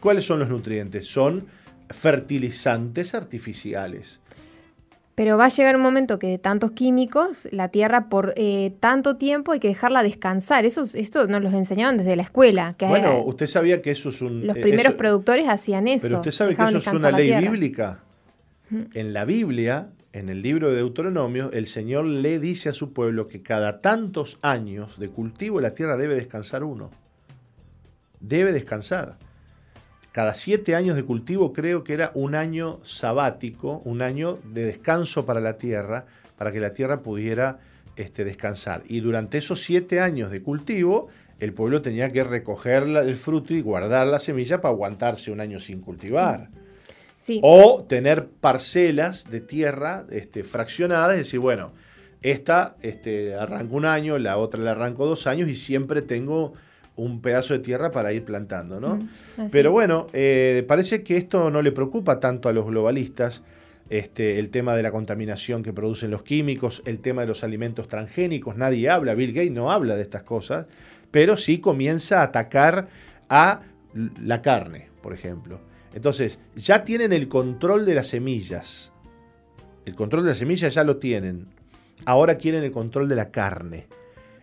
¿Cuáles 0.00 0.24
son 0.24 0.40
los 0.40 0.48
nutrientes? 0.48 1.06
Son 1.06 1.46
fertilizantes 1.92 3.14
artificiales. 3.14 4.20
Pero 5.14 5.36
va 5.36 5.44
a 5.44 5.48
llegar 5.48 5.76
un 5.76 5.82
momento 5.82 6.18
que 6.18 6.28
de 6.28 6.38
tantos 6.38 6.72
químicos, 6.72 7.46
la 7.50 7.68
tierra 7.68 8.08
por 8.08 8.32
eh, 8.36 8.72
tanto 8.80 9.16
tiempo 9.16 9.52
hay 9.52 9.60
que 9.60 9.68
dejarla 9.68 10.02
descansar. 10.02 10.64
Eso, 10.64 10.84
esto 10.94 11.26
nos 11.26 11.42
lo 11.42 11.50
enseñaban 11.50 11.98
desde 11.98 12.16
la 12.16 12.22
escuela. 12.22 12.74
Que 12.78 12.86
bueno, 12.86 13.22
usted 13.24 13.46
sabía 13.46 13.82
que 13.82 13.90
eso 13.90 14.08
es 14.08 14.22
un... 14.22 14.46
Los 14.46 14.56
primeros 14.58 14.94
productores 14.94 15.48
hacían 15.48 15.86
eso. 15.86 16.06
Pero 16.08 16.18
usted 16.20 16.30
sabe 16.30 16.56
que 16.56 16.62
eso 16.62 16.78
es 16.78 16.86
una 16.86 17.10
ley 17.10 17.38
bíblica. 17.40 18.00
En 18.94 19.12
la 19.12 19.26
Biblia, 19.26 19.90
en 20.14 20.30
el 20.30 20.40
libro 20.40 20.70
de 20.70 20.76
Deuteronomio, 20.76 21.52
el 21.52 21.66
Señor 21.66 22.06
le 22.06 22.38
dice 22.38 22.70
a 22.70 22.72
su 22.72 22.94
pueblo 22.94 23.28
que 23.28 23.42
cada 23.42 23.82
tantos 23.82 24.38
años 24.40 24.98
de 24.98 25.10
cultivo 25.10 25.60
la 25.60 25.74
tierra 25.74 25.98
debe 25.98 26.14
descansar 26.14 26.64
uno. 26.64 26.90
Debe 28.20 28.52
descansar 28.52 29.18
cada 30.12 30.34
siete 30.34 30.74
años 30.74 30.94
de 30.94 31.04
cultivo 31.04 31.52
creo 31.52 31.82
que 31.82 31.94
era 31.94 32.12
un 32.14 32.34
año 32.34 32.80
sabático, 32.84 33.80
un 33.84 34.02
año 34.02 34.38
de 34.44 34.64
descanso 34.64 35.24
para 35.24 35.40
la 35.40 35.56
tierra, 35.56 36.04
para 36.36 36.52
que 36.52 36.60
la 36.60 36.74
tierra 36.74 37.00
pudiera 37.02 37.60
este, 37.96 38.24
descansar. 38.24 38.82
Y 38.86 39.00
durante 39.00 39.38
esos 39.38 39.62
siete 39.62 40.00
años 40.00 40.30
de 40.30 40.42
cultivo, 40.42 41.08
el 41.40 41.54
pueblo 41.54 41.80
tenía 41.80 42.10
que 42.10 42.22
recoger 42.24 42.82
el 42.84 43.16
fruto 43.16 43.54
y 43.54 43.62
guardar 43.62 44.06
la 44.06 44.18
semilla 44.18 44.60
para 44.60 44.74
aguantarse 44.74 45.32
un 45.32 45.40
año 45.40 45.58
sin 45.58 45.80
cultivar. 45.80 46.50
Sí. 47.16 47.40
O 47.42 47.84
tener 47.88 48.28
parcelas 48.28 49.30
de 49.30 49.40
tierra 49.40 50.04
este, 50.10 50.44
fraccionadas, 50.44 51.12
es 51.12 51.18
decir, 51.18 51.40
bueno, 51.40 51.72
esta 52.20 52.76
este, 52.82 53.34
arranco 53.34 53.76
un 53.76 53.86
año, 53.86 54.18
la 54.18 54.36
otra 54.36 54.60
la 54.60 54.72
arranco 54.72 55.06
dos 55.06 55.26
años 55.26 55.48
y 55.48 55.56
siempre 55.56 56.02
tengo 56.02 56.52
un 56.96 57.20
pedazo 57.20 57.54
de 57.54 57.60
tierra 57.60 57.90
para 57.90 58.12
ir 58.12 58.24
plantando, 58.24 58.80
¿no? 58.80 59.06
Pero 59.50 59.72
bueno, 59.72 60.08
eh, 60.12 60.64
parece 60.68 61.02
que 61.02 61.16
esto 61.16 61.50
no 61.50 61.62
le 61.62 61.72
preocupa 61.72 62.20
tanto 62.20 62.48
a 62.48 62.52
los 62.52 62.66
globalistas, 62.66 63.42
este, 63.88 64.38
el 64.38 64.50
tema 64.50 64.74
de 64.74 64.82
la 64.82 64.90
contaminación 64.90 65.62
que 65.62 65.72
producen 65.72 66.10
los 66.10 66.22
químicos, 66.22 66.82
el 66.86 67.00
tema 67.00 67.22
de 67.22 67.28
los 67.28 67.44
alimentos 67.44 67.88
transgénicos, 67.88 68.56
nadie 68.56 68.88
habla, 68.88 69.14
Bill 69.14 69.32
Gates 69.32 69.52
no 69.52 69.70
habla 69.70 69.96
de 69.96 70.02
estas 70.02 70.22
cosas, 70.22 70.66
pero 71.10 71.36
sí 71.36 71.58
comienza 71.58 72.20
a 72.20 72.24
atacar 72.24 72.88
a 73.28 73.62
la 74.22 74.40
carne, 74.40 74.88
por 75.02 75.12
ejemplo. 75.12 75.60
Entonces, 75.94 76.38
ya 76.56 76.84
tienen 76.84 77.12
el 77.12 77.28
control 77.28 77.84
de 77.84 77.94
las 77.94 78.08
semillas. 78.08 78.92
El 79.84 79.94
control 79.94 80.22
de 80.22 80.30
las 80.30 80.38
semillas 80.38 80.74
ya 80.74 80.84
lo 80.84 80.96
tienen. 80.96 81.48
Ahora 82.06 82.36
quieren 82.36 82.64
el 82.64 82.72
control 82.72 83.08
de 83.08 83.16
la 83.16 83.30
carne. 83.30 83.86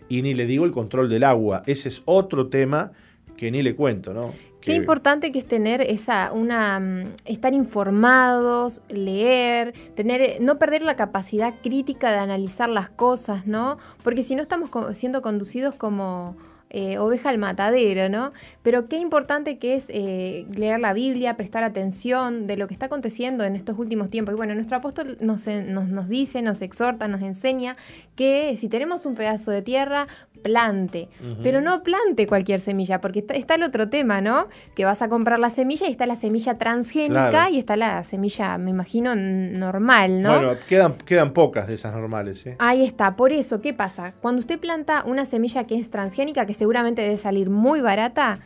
Y 0.09 0.21
ni 0.21 0.33
le 0.33 0.45
digo 0.45 0.65
el 0.65 0.71
control 0.71 1.07
del 1.07 1.23
agua. 1.23 1.63
Ese 1.65 1.87
es 1.87 2.01
otro 2.05 2.47
tema 2.47 2.91
que 3.37 3.51
ni 3.51 3.61
le 3.61 3.75
cuento, 3.75 4.13
¿no? 4.13 4.33
Qué 4.61 4.73
importante 4.73 5.31
que 5.31 5.39
es 5.39 5.47
tener 5.47 5.81
esa, 5.81 6.31
una, 6.33 6.79
mm, 6.79 7.13
estar 7.25 7.53
informados, 7.53 8.83
leer, 8.89 9.73
tener, 9.95 10.41
no 10.41 10.59
perder 10.59 10.81
la 10.81 10.95
capacidad 10.95 11.55
crítica 11.63 12.11
de 12.11 12.17
analizar 12.17 12.67
las 12.67 12.89
cosas, 12.89 13.47
¿no? 13.47 13.77
Porque 14.03 14.21
si 14.21 14.35
no 14.35 14.41
estamos 14.41 14.69
siendo 14.97 15.21
conducidos 15.21 15.73
como 15.75 16.35
eh, 16.71 16.99
oveja 16.99 17.29
al 17.29 17.37
matadero, 17.39 18.09
¿no? 18.09 18.31
Pero 18.61 18.87
qué 18.87 18.97
importante 18.97 19.57
que 19.57 19.75
es 19.75 19.89
eh, 19.89 20.45
leer 20.55 20.79
la 20.79 20.93
Biblia, 20.93 21.35
prestar 21.35 21.63
atención 21.63 22.45
de 22.45 22.57
lo 22.57 22.67
que 22.67 22.73
está 22.73 22.85
aconteciendo 22.85 23.43
en 23.43 23.55
estos 23.55 23.77
últimos 23.79 24.09
tiempos. 24.09 24.33
Y 24.33 24.37
bueno, 24.37 24.53
nuestro 24.53 24.77
apóstol 24.77 25.17
nos, 25.19 25.47
nos 25.47 26.09
dice, 26.09 26.41
nos 26.41 26.61
exhorta, 26.61 27.07
nos 27.07 27.21
enseña 27.21 27.75
que 28.15 28.55
si 28.57 28.69
tenemos 28.69 29.05
un 29.05 29.15
pedazo 29.15 29.49
de 29.51 29.61
tierra, 29.61 30.07
plante, 30.41 31.09
pero 31.43 31.61
no 31.61 31.83
plante 31.83 32.27
cualquier 32.27 32.59
semilla, 32.59 33.01
porque 33.01 33.25
está, 33.33 33.55
el 33.55 33.63
otro 33.63 33.89
tema, 33.89 34.21
¿no? 34.21 34.47
Que 34.75 34.85
vas 34.85 35.01
a 35.01 35.09
comprar 35.09 35.39
la 35.39 35.49
semilla 35.49 35.87
y 35.87 35.91
está 35.91 36.05
la 36.05 36.15
semilla 36.15 36.57
transgénica 36.57 37.49
y 37.49 37.59
está 37.59 37.75
la 37.75 38.03
semilla, 38.03 38.57
me 38.57 38.71
imagino, 38.71 39.15
normal, 39.15 40.21
¿no? 40.21 40.35
Bueno, 40.35 40.53
quedan, 40.67 40.93
quedan 41.05 41.33
pocas 41.33 41.67
de 41.67 41.75
esas 41.75 41.93
normales. 41.93 42.45
¿eh? 42.45 42.55
Ahí 42.59 42.83
está, 42.83 43.15
por 43.15 43.31
eso, 43.31 43.61
¿qué 43.61 43.73
pasa? 43.73 44.13
Cuando 44.21 44.39
usted 44.39 44.59
planta 44.59 45.03
una 45.05 45.25
semilla 45.25 45.65
que 45.65 45.75
es 45.75 45.89
transgénica, 45.89 46.45
que 46.45 46.53
seguramente 46.53 47.01
debe 47.01 47.17
salir 47.17 47.49
muy 47.49 47.81
barata, 47.81 48.39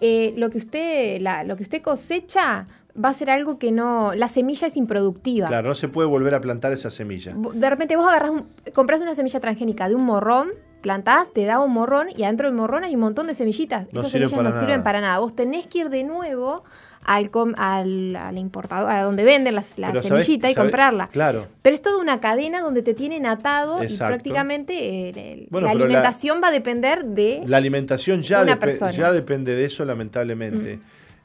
eh, 0.00 0.34
lo, 0.36 0.50
que 0.50 0.58
usted, 0.58 1.20
lo 1.46 1.56
que 1.56 1.62
usted 1.62 1.80
cosecha 1.80 2.66
va 3.02 3.08
a 3.08 3.12
ser 3.12 3.30
algo 3.30 3.58
que 3.58 3.72
no. 3.72 4.14
La 4.14 4.28
semilla 4.28 4.66
es 4.66 4.76
improductiva. 4.76 5.48
Claro, 5.48 5.68
no 5.68 5.74
se 5.74 5.88
puede 5.88 6.08
volver 6.08 6.34
a 6.34 6.40
plantar 6.40 6.72
esa 6.72 6.90
semilla. 6.90 7.34
De 7.34 7.70
repente 7.70 7.96
vos 7.96 8.06
agarras, 8.06 8.32
compras 8.74 9.00
una 9.00 9.14
semilla 9.14 9.40
transgénica 9.40 9.88
de 9.88 9.94
un 9.94 10.04
morrón 10.04 10.50
plantás, 10.84 11.32
te 11.32 11.46
da 11.46 11.60
un 11.60 11.72
morrón 11.72 12.08
y 12.14 12.24
adentro 12.24 12.46
del 12.46 12.54
morrón 12.54 12.84
hay 12.84 12.94
un 12.94 13.00
montón 13.00 13.26
de 13.26 13.32
semillitas. 13.32 13.86
Esas 13.90 14.10
semillas 14.10 14.34
no 14.34 14.52
sirven 14.52 14.82
para 14.82 15.00
nada. 15.00 15.18
Vos 15.18 15.34
tenés 15.34 15.66
que 15.66 15.78
ir 15.78 15.88
de 15.88 16.04
nuevo 16.04 16.62
al, 17.02 17.30
al, 17.56 18.36
importador, 18.36 18.90
a 18.90 19.02
donde 19.02 19.24
venden 19.24 19.54
la 19.54 19.62
semillita 19.62 20.50
y 20.50 20.54
comprarla. 20.54 21.08
Claro. 21.08 21.46
Pero 21.62 21.74
es 21.74 21.80
toda 21.80 22.02
una 22.02 22.20
cadena 22.20 22.60
donde 22.60 22.82
te 22.82 22.92
tienen 22.92 23.24
atado 23.24 23.82
y 23.82 23.96
prácticamente 23.96 25.08
eh, 25.08 25.48
la 25.50 25.70
alimentación 25.70 26.42
va 26.44 26.48
a 26.48 26.52
depender 26.52 27.06
de 27.06 27.42
la 27.46 27.56
alimentación 27.56 28.20
ya, 28.20 28.44
ya 28.90 29.10
depende 29.10 29.54
de 29.54 29.64
eso 29.64 29.86
lamentablemente. 29.86 30.76
Mm. 30.76 30.80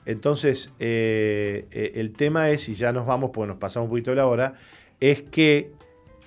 Entonces 0.05 0.71
eh, 0.79 1.65
eh, 1.71 1.91
el 1.95 2.13
tema 2.13 2.49
es 2.49 2.69
y 2.69 2.75
ya 2.75 2.93
nos 2.93 3.05
vamos 3.05 3.31
porque 3.33 3.49
nos 3.49 3.57
pasamos 3.57 3.87
un 3.87 3.89
poquito 3.91 4.11
de 4.11 4.15
la 4.15 4.27
hora 4.27 4.53
es 5.01 5.21
que 5.21 5.71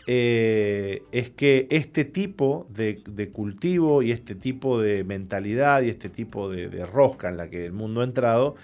eh, 0.06 1.02
es 1.12 1.30
que 1.30 1.66
este 1.70 2.04
tipo 2.04 2.66
de, 2.70 3.30
cultivo 3.32 4.02
y 4.02 4.10
este 4.10 4.34
tipo 4.34 4.80
de 4.80 5.04
mentalidad 5.04 5.82
y 5.82 5.88
este 5.88 6.08
tipo 6.08 6.48
de, 6.50 6.84
rosca 6.86 7.28
en 7.28 7.36
la 7.36 7.48
que 7.48 7.66
el 7.66 7.72
mundo 7.72 8.00
ha 8.00 8.04
entrado 8.04 8.56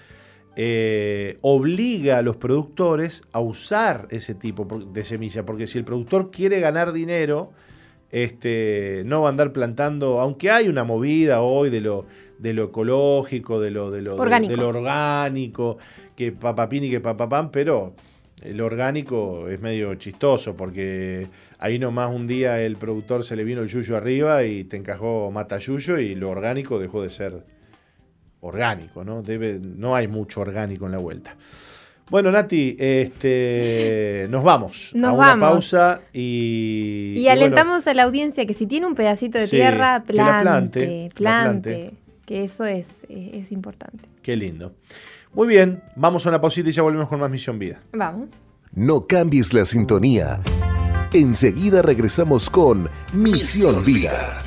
eh, 0.55 1.37
obliga 1.41 2.17
a 2.17 2.21
los 2.21 2.35
productores 2.35 3.21
a 3.31 3.39
usar 3.39 4.07
ese 4.11 4.35
tipo 4.35 4.65
de 4.65 5.03
semilla, 5.03 5.45
porque 5.45 5.67
si 5.67 5.77
el 5.77 5.85
productor 5.85 6.31
quiere 6.31 6.59
ganar 6.59 6.91
dinero, 6.91 7.51
este, 8.11 9.03
no 9.05 9.21
va 9.21 9.27
a 9.27 9.31
andar 9.31 9.53
plantando, 9.53 10.19
aunque 10.19 10.49
hay 10.51 10.67
una 10.67 10.83
movida 10.83 11.41
hoy 11.41 11.69
de 11.69 11.79
lo, 11.79 12.05
de 12.39 12.53
lo 12.53 12.65
ecológico, 12.65 13.61
de 13.61 13.71
lo, 13.71 13.91
de 13.91 14.01
lo 14.01 14.15
orgánico, 14.15 14.51
de, 14.51 14.57
lo 14.57 14.67
orgánico 14.67 15.77
que 16.15 16.31
papapín 16.31 16.83
y 16.85 16.89
que 16.89 16.99
papapán, 16.99 17.51
pero 17.51 17.93
el 18.43 18.61
orgánico 18.61 19.47
es 19.49 19.59
medio 19.59 19.93
chistoso 19.95 20.55
porque 20.55 21.27
ahí 21.57 21.79
nomás 21.79 22.11
un 22.11 22.27
día 22.27 22.61
el 22.61 22.77
productor 22.77 23.23
se 23.23 23.35
le 23.35 23.43
vino 23.43 23.61
el 23.61 23.67
yuyo 23.67 23.97
arriba 23.97 24.43
y 24.43 24.63
te 24.63 24.77
encajó 24.77 25.29
mata 25.31 25.57
yuyo 25.57 25.99
y 25.99 26.15
lo 26.15 26.29
orgánico 26.29 26.79
dejó 26.79 27.01
de 27.01 27.09
ser 27.09 27.43
orgánico, 28.41 29.03
¿no? 29.03 29.21
Debe, 29.21 29.59
no 29.59 29.95
hay 29.95 30.07
mucho 30.07 30.41
orgánico 30.41 30.85
en 30.85 30.93
la 30.93 30.97
vuelta. 30.97 31.35
Bueno, 32.09 32.31
Nati, 32.31 32.75
este, 32.79 34.27
nos 34.31 34.43
vamos 34.43 34.91
nos 34.95 35.11
a 35.11 35.13
una 35.13 35.39
pausa 35.39 36.01
y. 36.13 37.15
Y, 37.17 37.27
alentamos 37.27 37.85
a 37.87 37.93
la 37.93 38.03
audiencia 38.03 38.45
que 38.45 38.53
si 38.53 38.65
tiene 38.65 38.87
un 38.87 38.95
pedacito 38.95 39.37
de 39.37 39.47
tierra, 39.47 40.03
plante, 40.05 41.09
plante, 41.13 41.93
que 42.25 42.43
eso 42.43 42.65
es, 42.65 43.05
es 43.09 43.51
importante. 43.51 44.05
Qué 44.23 44.35
lindo. 44.35 44.73
Muy 45.33 45.47
bien, 45.47 45.83
vamos 45.95 46.25
a 46.25 46.29
una 46.29 46.41
pausita 46.41 46.69
y 46.69 46.71
ya 46.71 46.81
volvemos 46.81 47.07
con 47.07 47.19
más 47.19 47.29
Misión 47.29 47.59
Vida. 47.59 47.79
Vamos. 47.93 48.29
No 48.73 49.05
cambies 49.05 49.53
la 49.53 49.65
sintonía. 49.65 50.41
Enseguida 51.13 51.81
regresamos 51.81 52.49
con 52.49 52.89
Misión, 53.13 53.83
Vida. 53.83 54.43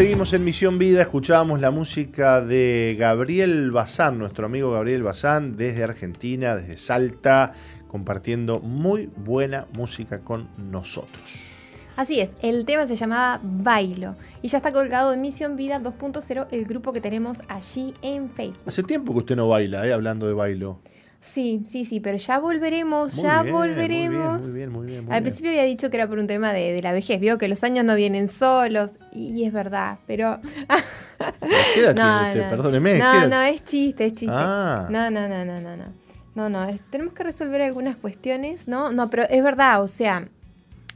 Seguimos 0.00 0.32
en 0.32 0.44
Misión 0.44 0.78
Vida, 0.78 1.02
escuchábamos 1.02 1.60
la 1.60 1.70
música 1.70 2.40
de 2.40 2.96
Gabriel 2.98 3.70
Bazán, 3.70 4.18
nuestro 4.18 4.46
amigo 4.46 4.72
Gabriel 4.72 5.02
Bazán, 5.02 5.58
desde 5.58 5.84
Argentina, 5.84 6.56
desde 6.56 6.78
Salta, 6.78 7.52
compartiendo 7.86 8.60
muy 8.60 9.10
buena 9.14 9.66
música 9.74 10.20
con 10.20 10.48
nosotros. 10.56 11.52
Así 11.96 12.18
es, 12.18 12.30
el 12.40 12.64
tema 12.64 12.86
se 12.86 12.96
llamaba 12.96 13.42
Bailo 13.42 14.14
y 14.40 14.48
ya 14.48 14.56
está 14.56 14.72
colgado 14.72 15.12
en 15.12 15.20
Misión 15.20 15.56
Vida 15.56 15.78
2.0, 15.78 16.46
el 16.50 16.64
grupo 16.64 16.94
que 16.94 17.02
tenemos 17.02 17.42
allí 17.48 17.92
en 18.00 18.30
Facebook. 18.30 18.62
Hace 18.64 18.82
tiempo 18.82 19.12
que 19.12 19.18
usted 19.18 19.36
no 19.36 19.48
baila, 19.48 19.86
¿eh? 19.86 19.92
hablando 19.92 20.26
de 20.26 20.32
bailo. 20.32 20.80
Sí, 21.20 21.62
sí, 21.66 21.84
sí, 21.84 22.00
pero 22.00 22.16
ya 22.16 22.38
volveremos, 22.38 23.16
ya 23.16 23.42
volveremos. 23.42 24.40
Muy 24.40 24.56
bien, 24.56 24.72
muy 24.72 24.86
bien, 24.86 25.04
muy 25.04 25.14
Al 25.14 25.22
principio 25.22 25.50
había 25.50 25.64
dicho 25.64 25.90
que 25.90 25.98
era 25.98 26.08
por 26.08 26.18
un 26.18 26.26
tema 26.26 26.52
de, 26.52 26.80
la 26.82 26.92
vejez, 26.92 27.20
vio 27.20 27.36
que 27.36 27.46
los 27.46 27.62
años 27.62 27.84
no 27.84 27.94
vienen 27.94 28.26
solos, 28.26 28.92
y, 29.12 29.44
es 29.44 29.52
verdad, 29.52 29.98
pero... 30.06 30.40
¿Qué 31.74 31.80
edad 31.80 32.34
no? 32.34 32.48
Perdóneme. 32.48 32.98
No, 32.98 33.28
no, 33.28 33.42
es 33.42 33.62
chiste, 33.62 34.06
es 34.06 34.14
chiste. 34.14 34.34
Ah. 34.34 34.88
No, 34.90 35.10
no, 35.10 35.28
no, 35.28 35.44
no, 35.44 35.60
no, 35.60 35.76
no. 35.76 36.00
No, 36.34 36.48
no, 36.48 36.66
tenemos 36.88 37.12
que 37.12 37.24
resolver 37.24 37.60
algunas 37.60 37.96
cuestiones, 37.96 38.66
¿no? 38.66 38.92
No, 38.92 39.10
pero 39.10 39.24
es 39.28 39.42
verdad, 39.42 39.82
o 39.82 39.88
sea, 39.88 40.28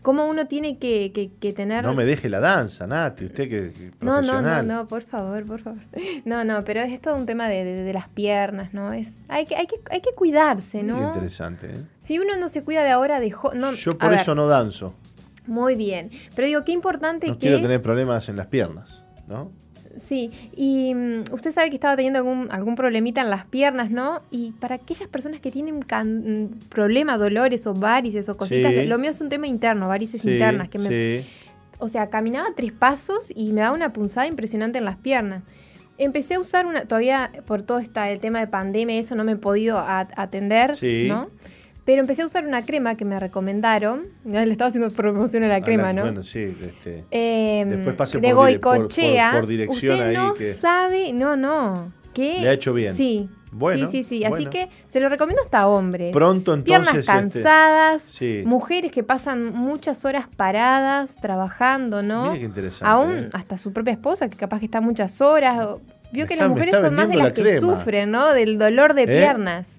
cómo 0.05 0.27
uno 0.27 0.47
tiene 0.47 0.79
que, 0.79 1.55
tener... 1.57 1.83
No 1.83 1.95
me 1.95 2.05
deje 2.05 2.29
la 2.29 2.39
danza, 2.39 2.87
Nati, 2.87 3.25
usted 3.25 3.49
que, 3.49 3.93
No, 4.03 4.21
no, 4.21 4.43
no, 4.43 4.63
no, 4.63 4.87
por 4.87 5.03
favor, 5.03 5.47
por 5.47 5.61
favor. 5.61 5.81
No, 6.27 6.45
no, 6.45 6.63
pero 6.63 6.83
es 6.83 7.01
todo 7.01 7.17
un 7.17 7.25
tema 7.25 7.49
de, 7.49 7.91
las 7.93 8.09
piernas, 8.11 8.75
¿no? 8.75 8.93
Es, 8.93 9.17
hay, 9.29 9.47
que, 9.47 9.57
hay, 9.57 9.67
que, 9.67 9.81
hay 9.91 10.03
que 10.03 10.13
cuidarse, 10.15 10.83
¿no? 10.83 10.99
Muy 10.99 11.07
interesante, 11.07 11.69
¿eh? 11.69 11.85
Si 12.03 12.19
uno 12.19 12.37
no 12.37 12.49
se 12.49 12.63
cuida 12.63 12.85
de 12.85 12.91
ahora, 12.91 13.19
dejó... 13.19 13.55
No, 13.55 13.73
Yo 13.73 13.97
por 13.97 14.13
eso 14.13 14.35
no 14.35 14.47
danzo. 14.47 14.95
Muy 15.47 15.75
bien, 15.75 16.11
pero 16.37 16.47
digo, 16.47 16.65
qué 16.65 16.73
importante 16.73 17.27
no 17.27 17.35
que 17.35 17.41
quiero 17.41 17.63
tener 17.63 17.81
problemas 17.81 18.29
en 18.29 18.37
las 18.37 18.47
piernas, 18.47 19.05
¿no? 19.27 19.53
Sí, 19.99 20.31
y 20.55 20.95
mm, 20.95 21.25
usted 21.33 21.53
sabe 21.53 21.71
que 21.71 21.77
estaba 21.77 21.97
teniendo 21.97 22.19
algún, 22.19 22.49
algún 22.51 22.75
problemita 22.75 23.21
en 23.21 23.31
las 23.31 23.45
piernas, 23.45 23.91
¿no? 23.91 24.23
Y 24.31 24.53
para 24.53 24.77
aquellas 24.77 25.09
personas 25.09 25.41
que 25.41 25.51
tienen 25.51 25.79
mm, 25.79 26.69
problemas, 26.69 27.19
dolores 27.19 27.67
o 27.67 27.75
varices 27.75 28.29
o 28.29 28.37
cositas, 28.37 28.73
lo 28.87 28.99
mío 28.99 29.11
es 29.11 29.21
un 29.21 29.29
tema 29.29 29.47
interno, 29.47 29.89
varices 29.89 30.25
internas, 30.25 30.69
que 30.69 30.79
me... 30.79 31.25
O 31.79 31.89
sea, 31.89 32.09
caminaba 32.09 32.47
tres 32.55 32.73
pasos 32.73 33.33
y 33.35 33.53
me 33.53 33.61
daba 33.61 33.75
una 33.75 33.93
punzada 33.93 34.27
impresionante 34.27 34.79
en 34.79 34.85
las 34.85 34.97
piernas. 34.97 35.43
Empecé 35.99 36.35
a 36.35 36.41
usar 36.41 36.67
una, 36.67 36.87
todavía 36.87 37.31
por 37.47 37.63
todo 37.63 37.79
esta, 37.79 38.11
el 38.11 38.21
tema 38.21 38.41
de 38.41 38.47
pandemia, 38.47 38.99
eso 38.99 39.17
no 39.17 39.25
me 39.25 39.33
he 39.33 39.37
podido 39.37 39.79
atender, 39.79 40.77
¿no? 41.09 41.29
Pero 41.85 42.01
empecé 42.01 42.23
a 42.23 42.27
usar 42.27 42.47
una 42.47 42.65
crema 42.65 42.97
que 42.97 43.05
me 43.05 43.19
recomendaron. 43.21 44.07
Le 44.25 44.43
estaba 44.51 44.69
haciendo 44.69 44.91
promoción 44.91 45.45
a 45.45 45.49
la 45.49 45.61
crema, 45.61 45.93
¿no? 45.93 46.03
Bueno, 46.03 46.23
sí. 46.23 46.41
Este, 46.41 47.05
em, 47.11 47.69
después 47.69 47.97
pasé 47.97 48.21
de 48.21 48.29
por, 48.29 48.37
Goicochea. 48.37 49.33
Por, 49.33 49.47
dirección 49.47 49.93
Usted 49.93 50.13
no 50.13 50.35
sabe, 50.35 51.13
no, 51.13 51.37
no. 51.37 51.93
¿Qué? 52.13 52.41
Le 52.41 52.49
ha 52.49 52.53
hecho 52.53 52.73
bien. 52.73 52.95
Sí. 52.95 53.29
Bueno, 53.51 53.87
sí, 53.87 54.03
sí, 54.03 54.21
sí. 54.21 54.25
Así 54.25 54.47
que 54.47 54.69
se 54.89 54.99
lo 54.99 55.09
recomiendo 55.09 55.41
hasta 55.41 55.69
hombres. 55.69 56.13
Pronto 56.13 56.55
entonces. 56.55 56.65
Piernas 56.65 56.95
este, 56.95 57.13
cansadas, 57.13 58.21
mujeres 58.45 58.91
que 58.91 59.05
pasan 59.05 59.53
muchas 59.53 60.05
horas 60.05 60.27
paradas, 60.29 61.15
trabajando, 61.17 62.03
¿no? 62.03 62.25
Mira 62.25 62.35
qué 62.35 62.45
interesante. 62.45 62.91
Aún 62.91 63.19
¿eh? 63.19 63.31
hasta 63.33 63.57
su 63.57 63.73
propia 63.73 63.93
esposa, 63.93 64.29
que 64.29 64.37
capaz 64.37 64.59
que 64.59 64.65
está 64.65 64.81
muchas 64.81 65.21
horas. 65.21 65.69
Vio 66.11 66.27
que 66.27 66.37
las 66.37 66.49
mujeres 66.49 66.81
son 66.81 66.95
más 66.95 67.09
de 67.09 67.17
las 67.17 67.33
que 67.33 67.61
sufren, 67.61 68.11
¿no? 68.11 68.33
Del 68.33 68.59
dolor 68.59 68.95
de 68.95 69.03
¿Eh? 69.03 69.07
piernas 69.07 69.79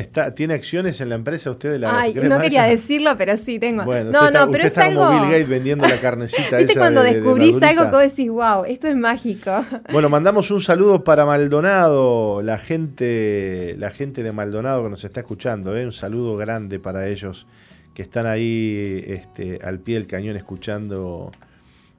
está, 0.00 0.34
¿Tiene 0.34 0.54
acciones 0.54 1.00
en 1.00 1.08
la 1.08 1.16
empresa 1.16 1.50
usted 1.50 1.72
de 1.72 1.78
la 1.78 2.00
Ay, 2.00 2.14
no 2.14 2.40
quería 2.40 2.64
decirlo, 2.64 3.16
pero 3.18 3.36
sí 3.36 3.58
tengo. 3.58 3.84
Bueno, 3.84 4.10
no, 4.10 4.30
no, 4.30 4.50
pero 4.50 4.64
es 4.64 4.78
algo. 4.78 5.02
Como 5.02 5.20
Bill 5.20 5.30
Gates 5.30 5.48
vendiendo 5.48 5.86
la 5.86 5.98
carnecita. 5.98 6.56
¿Viste 6.58 6.76
cuando 6.76 7.02
descubrís 7.02 7.62
algo 7.62 7.90
que 7.90 8.08
decís, 8.08 8.30
wow, 8.30 8.64
esto 8.64 8.88
es 8.88 8.96
mágico? 8.96 9.64
Bueno, 9.92 10.08
mandamos 10.08 10.50
un 10.50 10.60
saludo 10.60 11.04
para 11.04 11.26
Maldonado, 11.26 12.40
la 12.40 12.56
gente, 12.56 13.74
la 13.78 13.90
gente 13.90 14.22
de 14.22 14.32
Maldonado 14.32 14.84
que 14.84 14.90
nos 14.90 15.04
está 15.04 15.20
escuchando, 15.20 15.76
¿eh? 15.76 15.84
un 15.84 15.92
saludo 15.92 16.36
grande 16.36 16.78
para 16.78 17.08
ellos 17.08 17.46
que 17.94 18.02
están 18.02 18.26
ahí 18.26 19.04
este, 19.06 19.58
al 19.62 19.80
pie 19.80 19.96
del 19.96 20.06
cañón 20.06 20.36
escuchando 20.36 21.30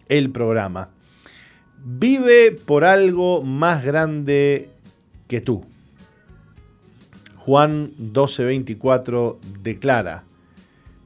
el 0.09 0.31
programa. 0.31 0.89
Vive 1.83 2.51
por 2.51 2.85
algo 2.85 3.43
más 3.43 3.83
grande 3.83 4.69
que 5.27 5.41
tú. 5.41 5.65
Juan 7.45 7.91
12:24 7.97 9.37
declara, 9.61 10.23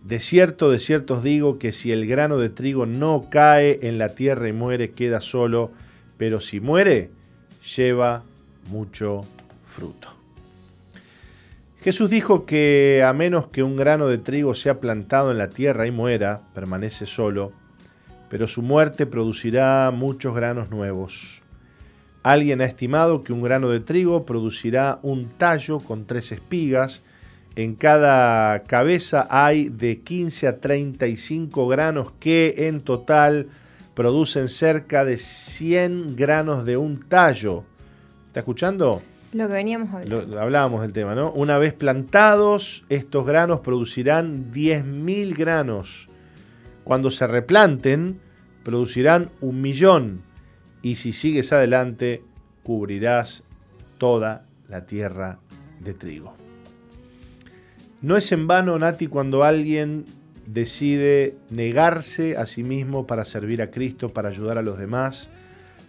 De 0.03 0.19
cierto, 0.19 0.69
de 0.69 0.77
cierto 0.77 1.15
os 1.15 1.23
digo 1.23 1.57
que 1.57 1.71
si 1.71 1.91
el 1.91 2.05
grano 2.05 2.37
de 2.37 2.49
trigo 2.49 2.85
no 2.85 3.27
cae 3.31 3.79
en 3.81 3.97
la 3.97 4.09
tierra 4.09 4.47
y 4.47 4.53
muere, 4.53 4.91
queda 4.91 5.19
solo, 5.19 5.71
pero 6.19 6.39
si 6.39 6.59
muere, 6.59 7.09
lleva 7.75 8.21
mucho 8.69 9.21
fruto. 9.65 10.09
Jesús 11.81 12.07
dijo 12.11 12.45
que 12.45 13.03
a 13.03 13.13
menos 13.13 13.47
que 13.47 13.63
un 13.63 13.75
grano 13.75 14.05
de 14.05 14.19
trigo 14.19 14.53
sea 14.53 14.79
plantado 14.79 15.31
en 15.31 15.39
la 15.39 15.49
tierra 15.49 15.87
y 15.87 15.91
muera, 15.91 16.43
permanece 16.53 17.07
solo, 17.07 17.51
pero 18.29 18.47
su 18.47 18.61
muerte 18.61 19.07
producirá 19.07 19.89
muchos 19.89 20.35
granos 20.35 20.69
nuevos. 20.69 21.41
Alguien 22.27 22.59
ha 22.59 22.65
estimado 22.65 23.23
que 23.23 23.31
un 23.31 23.39
grano 23.41 23.69
de 23.69 23.79
trigo 23.79 24.25
producirá 24.25 24.99
un 25.01 25.29
tallo 25.37 25.79
con 25.79 26.05
tres 26.05 26.33
espigas. 26.33 27.01
En 27.55 27.75
cada 27.75 28.63
cabeza 28.63 29.27
hay 29.29 29.69
de 29.69 30.01
15 30.01 30.47
a 30.49 30.57
35 30.59 31.69
granos 31.69 32.11
que 32.19 32.67
en 32.67 32.81
total 32.81 33.47
producen 33.93 34.49
cerca 34.49 35.05
de 35.05 35.15
100 35.15 36.17
granos 36.17 36.65
de 36.65 36.75
un 36.75 37.07
tallo. 37.07 37.63
¿Está 38.27 38.41
escuchando? 38.41 39.01
Lo 39.31 39.47
que 39.47 39.53
veníamos 39.53 39.93
hablando. 39.93 40.37
hablábamos 40.41 40.81
del 40.81 40.91
tema, 40.91 41.15
¿no? 41.15 41.31
Una 41.31 41.57
vez 41.57 41.71
plantados, 41.71 42.83
estos 42.89 43.25
granos 43.25 43.61
producirán 43.61 44.51
10.000 44.51 45.33
granos. 45.33 46.09
Cuando 46.83 47.09
se 47.09 47.25
replanten, 47.25 48.19
producirán 48.65 49.29
un 49.39 49.61
millón 49.61 50.26
y 50.87 50.95
si 50.95 51.11
sigues 51.11 51.51
adelante, 51.51 52.23
cubrirás 52.63 53.43
toda 53.97 54.45
la 54.69 54.85
tierra 54.85 55.37
de 55.81 55.93
trigo. 55.93 56.33
No 58.01 58.15
es 58.15 58.31
en 58.31 58.47
vano, 58.47 58.79
Nati, 58.79 59.07
cuando 59.07 59.43
alguien 59.43 60.05
decide 60.45 61.35
negarse 61.49 62.37
a 62.37 62.45
sí 62.45 62.63
mismo 62.63 63.05
para 63.05 63.25
servir 63.25 63.61
a 63.61 63.69
Cristo, 63.69 64.13
para 64.13 64.29
ayudar 64.29 64.57
a 64.57 64.61
los 64.61 64.79
demás, 64.79 65.29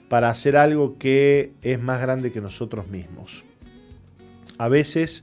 para 0.09 0.31
hacer 0.31 0.57
algo 0.57 0.99
que 0.99 1.53
es 1.63 1.81
más 1.81 2.01
grande 2.01 2.33
que 2.33 2.41
nosotros 2.41 2.89
mismos. 2.89 3.45
A 4.59 4.69
veces 4.69 5.23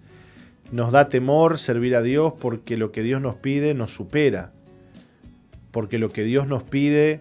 nos 0.71 0.93
da 0.93 1.09
temor 1.09 1.59
servir 1.59 1.97
a 1.97 2.01
Dios 2.01 2.31
porque 2.39 2.77
lo 2.77 2.93
que 2.93 3.03
Dios 3.03 3.19
nos 3.19 3.35
pide 3.35 3.73
nos 3.73 3.93
supera, 3.93 4.53
porque 5.71 5.99
lo 5.99 6.11
que 6.11 6.23
Dios 6.23 6.47
nos 6.47 6.63
pide 6.63 7.19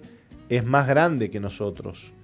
es 0.50 0.64
más 0.64 0.86
grande 0.86 1.30
que 1.30 1.40
nosotros. 1.40 2.14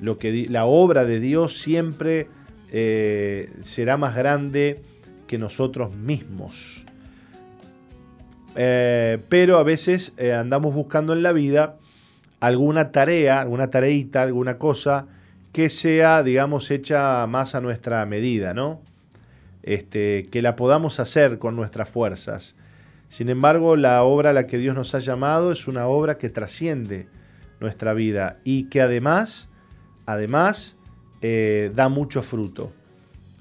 Lo 0.00 0.18
que, 0.18 0.46
la 0.48 0.64
obra 0.64 1.04
de 1.04 1.20
Dios 1.20 1.58
siempre 1.58 2.28
eh, 2.72 3.50
será 3.62 3.96
más 3.96 4.14
grande 4.14 4.82
que 5.26 5.38
nosotros 5.38 5.94
mismos. 5.94 6.84
Eh, 8.56 9.18
pero 9.28 9.58
a 9.58 9.62
veces 9.62 10.12
eh, 10.16 10.32
andamos 10.32 10.74
buscando 10.74 11.12
en 11.12 11.22
la 11.22 11.32
vida 11.32 11.76
alguna 12.40 12.92
tarea, 12.92 13.40
alguna 13.40 13.70
tareita, 13.70 14.22
alguna 14.22 14.58
cosa 14.58 15.06
que 15.52 15.70
sea, 15.70 16.22
digamos, 16.22 16.70
hecha 16.70 17.26
más 17.26 17.54
a 17.54 17.60
nuestra 17.60 18.04
medida, 18.06 18.54
¿no? 18.54 18.80
Este, 19.62 20.28
que 20.30 20.42
la 20.42 20.56
podamos 20.56 21.00
hacer 21.00 21.38
con 21.38 21.56
nuestras 21.56 21.88
fuerzas. 21.88 22.54
Sin 23.08 23.28
embargo, 23.28 23.76
la 23.76 24.02
obra 24.02 24.30
a 24.30 24.32
la 24.32 24.48
que 24.48 24.58
Dios 24.58 24.74
nos 24.74 24.94
ha 24.94 24.98
llamado 24.98 25.52
es 25.52 25.68
una 25.68 25.86
obra 25.86 26.18
que 26.18 26.28
trasciende 26.28 27.06
nuestra 27.60 27.94
vida 27.94 28.38
y 28.42 28.64
que 28.64 28.80
además, 28.82 29.48
además, 30.06 30.76
eh, 31.22 31.70
da 31.74 31.88
mucho 31.88 32.22
fruto. 32.22 32.72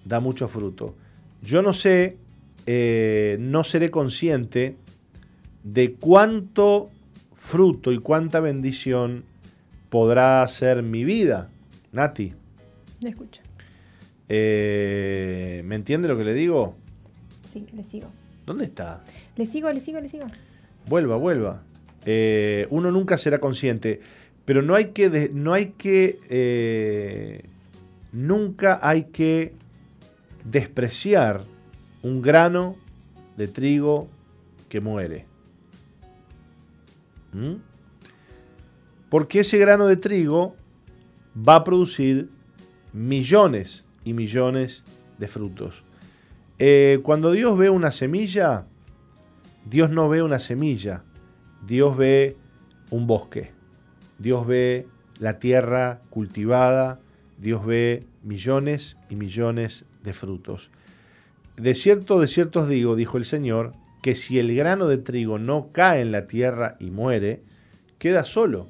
Da 0.05 0.20
mucho 0.20 0.47
fruto. 0.47 0.95
Yo 1.41 1.61
no 1.61 1.74
sé, 1.74 2.18
eh, 2.66 3.38
no 3.39 3.64
seré 3.64 3.91
consciente 3.91 4.76
de 5.64 5.93
cuánto 5.93 6.89
fruto 7.34 7.91
y 7.91 7.99
cuánta 7.99 8.39
bendición 8.39 9.24
podrá 9.89 10.47
ser 10.47 10.84
mi 10.84 11.03
vida. 11.03 11.49
Nati. 11.91 12.34
Me 13.01 13.09
escucho. 13.09 13.41
Eh, 14.30 15.61
¿Me 15.66 15.76
entiende 15.76 16.07
lo 16.07 16.18
que 16.18 16.24
le 16.24 16.34
digo? 16.34 16.76
Sí, 17.51 17.66
le 17.74 17.84
sigo. 17.84 18.07
¿Dónde 18.45 18.66
está? 18.66 19.03
Le 19.36 19.45
sigo, 19.45 19.72
le 19.72 19.80
sigo, 19.80 19.99
le 19.99 20.09
sigo. 20.09 20.26
Vuelva, 20.88 21.16
vuelva. 21.18 21.64
Eh, 22.05 22.68
uno 22.70 22.91
nunca 22.91 23.18
será 23.18 23.39
consciente, 23.39 24.01
pero 24.46 24.62
no 24.62 24.76
hay 24.76 24.88
que, 24.91 25.32
no 25.34 25.54
hay 25.54 25.74
que, 25.78 26.20
eh, 26.30 27.44
nunca 28.12 28.80
hay 28.82 29.06
que 29.06 29.54
despreciar 30.44 31.46
un 32.02 32.22
grano 32.22 32.76
de 33.38 33.48
trigo 33.48 34.10
que 34.70 34.82
muere. 34.82 35.26
¿Mm? 37.32 37.56
Porque 39.10 39.39
ese 39.39 39.58
grano 39.58 39.88
de 39.88 39.98
trigo 39.98 40.56
va 41.36 41.56
a 41.58 41.64
producir 41.64 42.30
millones 42.91 43.86
y 44.04 44.14
millones 44.14 44.84
de 45.18 45.28
frutos. 45.28 45.84
Eh, 46.60 47.00
cuando 47.04 47.32
Dios 47.32 47.58
ve 47.58 47.70
una 47.70 47.91
semilla, 47.91 48.68
Dios 49.66 49.89
no 49.89 50.10
ve 50.10 50.22
una 50.22 50.39
semilla, 50.39 51.04
Dios 51.66 51.96
ve 51.96 52.38
un 52.91 53.08
bosque, 53.08 53.53
Dios 54.24 54.47
ve 54.47 54.88
la 55.19 55.38
tierra 55.38 55.99
cultivada, 56.09 57.01
Dios 57.38 57.65
ve 57.65 58.07
millones 58.24 58.97
y 59.09 59.17
millones 59.17 59.86
de 60.01 60.13
frutos. 60.13 60.71
De 61.57 61.76
cierto, 61.76 62.21
de 62.21 62.28
cierto 62.28 62.61
os 62.61 62.69
digo, 62.69 62.95
dijo 62.95 63.17
el 63.17 63.26
Señor, 63.26 63.74
que 64.01 64.15
si 64.15 64.39
el 64.39 64.55
grano 64.55 64.88
de 64.88 64.97
trigo 64.97 65.39
no 65.39 65.74
cae 65.74 66.01
en 66.01 66.13
la 66.13 66.26
tierra 66.26 66.78
y 66.80 66.89
muere, 66.89 67.43
queda 67.97 68.24
solo. 68.24 68.69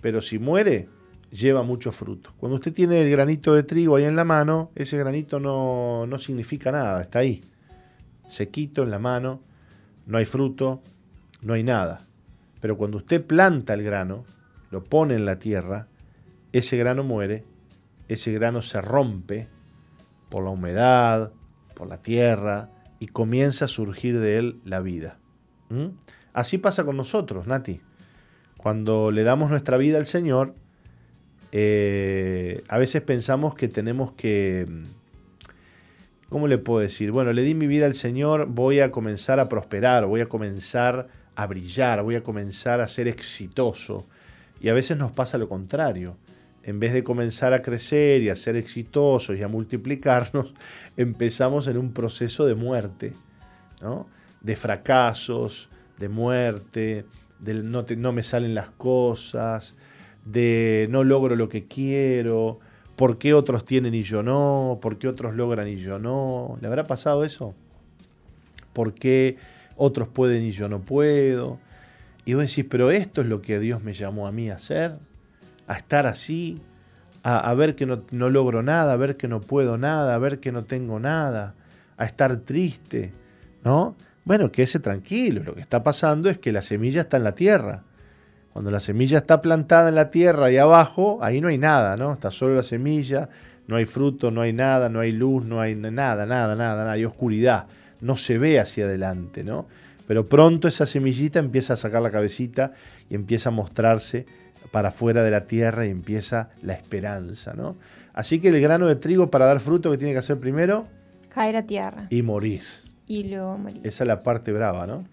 Pero 0.00 0.22
si 0.22 0.38
muere, 0.38 0.88
lleva 1.32 1.64
mucho 1.64 1.90
fruto. 1.90 2.32
Cuando 2.38 2.54
usted 2.54 2.72
tiene 2.72 3.02
el 3.02 3.10
granito 3.10 3.54
de 3.54 3.64
trigo 3.64 3.96
ahí 3.96 4.04
en 4.04 4.14
la 4.14 4.24
mano, 4.24 4.70
ese 4.76 4.96
granito 4.96 5.40
no, 5.40 6.06
no 6.06 6.18
significa 6.18 6.70
nada, 6.70 7.02
está 7.02 7.18
ahí, 7.18 7.40
sequito 8.28 8.84
en 8.84 8.92
la 8.92 9.00
mano, 9.00 9.40
no 10.06 10.18
hay 10.18 10.24
fruto, 10.24 10.80
no 11.42 11.54
hay 11.54 11.64
nada. 11.64 12.06
Pero 12.60 12.76
cuando 12.76 12.98
usted 12.98 13.24
planta 13.24 13.74
el 13.74 13.82
grano, 13.82 14.24
lo 14.70 14.84
pone 14.84 15.14
en 15.14 15.24
la 15.24 15.38
tierra, 15.38 15.88
ese 16.52 16.76
grano 16.76 17.04
muere, 17.04 17.44
ese 18.08 18.32
grano 18.32 18.62
se 18.62 18.80
rompe 18.80 19.48
por 20.28 20.44
la 20.44 20.50
humedad, 20.50 21.32
por 21.74 21.88
la 21.88 22.02
tierra, 22.02 22.70
y 22.98 23.08
comienza 23.08 23.66
a 23.66 23.68
surgir 23.68 24.18
de 24.18 24.38
él 24.38 24.60
la 24.64 24.80
vida. 24.80 25.18
¿Mm? 25.68 25.88
Así 26.32 26.58
pasa 26.58 26.84
con 26.84 26.96
nosotros, 26.96 27.46
Nati. 27.46 27.80
Cuando 28.56 29.10
le 29.10 29.22
damos 29.22 29.50
nuestra 29.50 29.76
vida 29.76 29.98
al 29.98 30.06
Señor, 30.06 30.54
eh, 31.52 32.62
a 32.68 32.78
veces 32.78 33.02
pensamos 33.02 33.54
que 33.54 33.68
tenemos 33.68 34.12
que... 34.12 34.66
¿Cómo 36.28 36.46
le 36.46 36.58
puedo 36.58 36.80
decir? 36.80 37.10
Bueno, 37.10 37.32
le 37.32 37.42
di 37.42 37.54
mi 37.54 37.66
vida 37.66 37.86
al 37.86 37.94
Señor, 37.94 38.46
voy 38.46 38.80
a 38.80 38.90
comenzar 38.90 39.40
a 39.40 39.48
prosperar, 39.48 40.04
voy 40.04 40.20
a 40.20 40.28
comenzar 40.28 41.08
a 41.34 41.46
brillar, 41.46 42.02
voy 42.02 42.16
a 42.16 42.22
comenzar 42.22 42.82
a 42.82 42.88
ser 42.88 43.08
exitoso. 43.08 44.06
Y 44.60 44.68
a 44.68 44.74
veces 44.74 44.96
nos 44.96 45.12
pasa 45.12 45.38
lo 45.38 45.48
contrario. 45.48 46.16
En 46.62 46.80
vez 46.80 46.92
de 46.92 47.04
comenzar 47.04 47.52
a 47.52 47.62
crecer 47.62 48.22
y 48.22 48.28
a 48.28 48.36
ser 48.36 48.56
exitosos 48.56 49.36
y 49.36 49.42
a 49.42 49.48
multiplicarnos, 49.48 50.54
empezamos 50.96 51.66
en 51.66 51.78
un 51.78 51.92
proceso 51.92 52.46
de 52.46 52.54
muerte, 52.54 53.12
¿no? 53.80 54.06
de 54.40 54.56
fracasos, 54.56 55.70
de 55.98 56.08
muerte, 56.08 57.06
del 57.38 57.70
no, 57.70 57.84
no 57.96 58.12
me 58.12 58.22
salen 58.22 58.54
las 58.54 58.70
cosas, 58.70 59.74
de 60.24 60.86
no 60.90 61.04
logro 61.04 61.36
lo 61.36 61.48
que 61.48 61.66
quiero, 61.66 62.58
por 62.96 63.18
qué 63.18 63.32
otros 63.34 63.64
tienen 63.64 63.94
y 63.94 64.02
yo 64.02 64.22
no, 64.22 64.78
por 64.82 64.98
qué 64.98 65.08
otros 65.08 65.34
logran 65.34 65.68
y 65.68 65.76
yo 65.76 65.98
no. 65.98 66.58
¿Le 66.60 66.66
habrá 66.66 66.84
pasado 66.84 67.24
eso? 67.24 67.54
¿Por 68.72 68.94
qué 68.94 69.36
otros 69.76 70.08
pueden 70.08 70.44
y 70.44 70.50
yo 70.50 70.68
no 70.68 70.80
puedo? 70.80 71.58
Y 72.28 72.34
vos 72.34 72.46
decís, 72.46 72.66
pero 72.68 72.90
esto 72.90 73.22
es 73.22 73.26
lo 73.26 73.40
que 73.40 73.58
Dios 73.58 73.82
me 73.82 73.94
llamó 73.94 74.26
a 74.26 74.32
mí 74.32 74.50
a 74.50 74.56
hacer, 74.56 74.98
a 75.66 75.76
estar 75.76 76.06
así, 76.06 76.60
a, 77.22 77.54
ver 77.54 77.74
que 77.74 77.86
no, 77.86 78.04
no 78.10 78.28
logro 78.28 78.62
nada, 78.62 78.92
a 78.92 78.96
ver 78.96 79.16
que 79.16 79.28
no 79.28 79.40
puedo 79.40 79.78
nada, 79.78 80.14
a 80.14 80.18
ver 80.18 80.38
que 80.38 80.52
no 80.52 80.64
tengo 80.64 81.00
nada, 81.00 81.54
a 81.96 82.04
estar 82.04 82.36
triste, 82.36 83.12
¿no? 83.64 83.96
Bueno, 84.24 84.52
quédese 84.52 84.78
tranquilo, 84.78 85.42
lo 85.42 85.54
que 85.54 85.62
está 85.62 85.82
pasando 85.82 86.28
es 86.28 86.36
que 86.36 86.52
la 86.52 86.60
semilla 86.60 87.00
está 87.00 87.16
en 87.16 87.24
la 87.24 87.34
tierra 87.34 87.84
cuando 88.58 88.72
la 88.72 88.80
semilla 88.80 89.18
está 89.18 89.40
plantada 89.40 89.88
en 89.88 89.94
la 89.94 90.10
tierra 90.10 90.50
y 90.50 90.56
abajo, 90.56 91.20
ahí 91.22 91.40
no 91.40 91.46
hay 91.46 91.58
nada, 91.58 91.96
¿no? 91.96 92.12
Está 92.12 92.32
solo 92.32 92.56
la 92.56 92.64
semilla, 92.64 93.28
no 93.68 93.76
hay 93.76 93.84
fruto, 93.84 94.32
no 94.32 94.40
hay 94.40 94.52
nada, 94.52 94.88
no 94.88 94.98
hay 94.98 95.12
luz, 95.12 95.46
no 95.46 95.60
hay 95.60 95.76
nada, 95.76 96.26
nada, 96.26 96.26
nada, 96.26 96.56
nada, 96.56 96.90
hay 96.90 97.04
oscuridad. 97.04 97.66
No 98.00 98.16
se 98.16 98.36
ve 98.36 98.58
hacia 98.58 98.86
adelante, 98.86 99.44
¿no? 99.44 99.66
Pero 100.08 100.28
pronto 100.28 100.66
esa 100.66 100.86
semillita 100.86 101.38
empieza 101.38 101.74
a 101.74 101.76
sacar 101.76 102.02
la 102.02 102.10
cabecita 102.10 102.72
y 103.08 103.14
empieza 103.14 103.50
a 103.50 103.52
mostrarse 103.52 104.26
para 104.72 104.88
afuera 104.88 105.22
de 105.22 105.30
la 105.30 105.46
tierra 105.46 105.86
y 105.86 105.90
empieza 105.90 106.50
la 106.62 106.72
esperanza, 106.72 107.54
¿no? 107.54 107.76
Así 108.12 108.40
que 108.40 108.48
el 108.48 108.60
grano 108.60 108.88
de 108.88 108.96
trigo 108.96 109.30
para 109.30 109.46
dar 109.46 109.60
fruto 109.60 109.92
que 109.92 109.98
tiene 109.98 110.12
que 110.12 110.18
hacer 110.18 110.40
primero 110.40 110.88
caer 111.32 111.56
a 111.56 111.62
tierra 111.62 112.08
y 112.10 112.22
morir. 112.22 112.62
Y 113.06 113.24
luego 113.24 113.56
morir. 113.56 113.80
Esa 113.84 114.02
es 114.02 114.08
la 114.08 114.20
parte 114.20 114.52
brava, 114.52 114.86
¿no? 114.86 115.06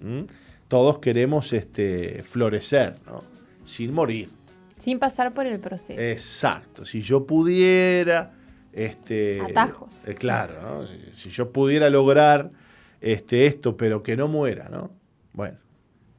¿Mm? 0.00 0.24
todos 0.70 1.00
queremos 1.00 1.52
este, 1.52 2.22
florecer, 2.22 2.94
¿no? 3.04 3.24
sin 3.64 3.92
morir. 3.92 4.30
Sin 4.78 5.00
pasar 5.00 5.34
por 5.34 5.46
el 5.46 5.58
proceso. 5.58 6.00
Exacto. 6.00 6.84
Si 6.84 7.02
yo 7.02 7.26
pudiera... 7.26 8.32
Este, 8.72 9.40
Atajos. 9.40 10.06
Eh, 10.06 10.14
claro, 10.14 10.62
¿no? 10.62 11.12
si, 11.12 11.28
yo 11.28 11.50
pudiera 11.50 11.90
lograr 11.90 12.52
este, 13.00 13.46
esto, 13.46 13.76
pero 13.76 14.02
que 14.02 14.16
no 14.16 14.28
muera, 14.28 14.68
¿no? 14.68 14.90
Bueno, 15.32 15.58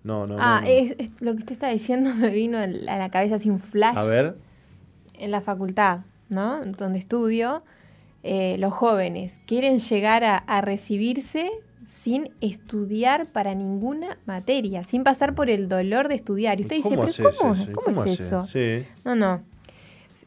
no, 0.03 0.27
no. 0.27 0.37
Ah, 0.39 0.63
Es, 0.65 0.95
lo 1.21 1.33
que 1.33 1.39
usted 1.39 1.53
está 1.53 1.69
diciendo 1.69 2.13
me 2.15 2.29
vino 2.29 2.57
a 2.57 2.67
la 2.67 3.09
cabeza 3.09 3.35
así 3.35 3.49
un 3.49 3.59
flash. 3.59 3.97
A 3.97 4.03
ver. 4.03 4.37
En 5.17 5.31
la 5.31 5.41
facultad, 5.41 6.01
¿no? 6.29 6.63
Donde 6.65 6.97
estudio, 6.97 7.63
eh, 8.23 8.57
los 8.57 8.73
jóvenes 8.73 9.39
quieren 9.45 9.79
llegar 9.79 10.23
a, 10.23 10.37
a 10.37 10.61
recibirse 10.61 11.51
sin 11.91 12.31
estudiar 12.39 13.27
para 13.33 13.53
ninguna 13.53 14.17
materia, 14.25 14.85
sin 14.85 15.03
pasar 15.03 15.35
por 15.35 15.49
el 15.49 15.67
dolor 15.67 16.07
de 16.07 16.15
estudiar. 16.15 16.57
Y 16.57 16.63
usted 16.63 16.77
dice, 16.77 16.89
¿pero 16.91 17.33
cómo, 17.73 18.05
es 18.05 18.19
eso? 18.19 18.45
No, 19.03 19.13
no. 19.13 19.43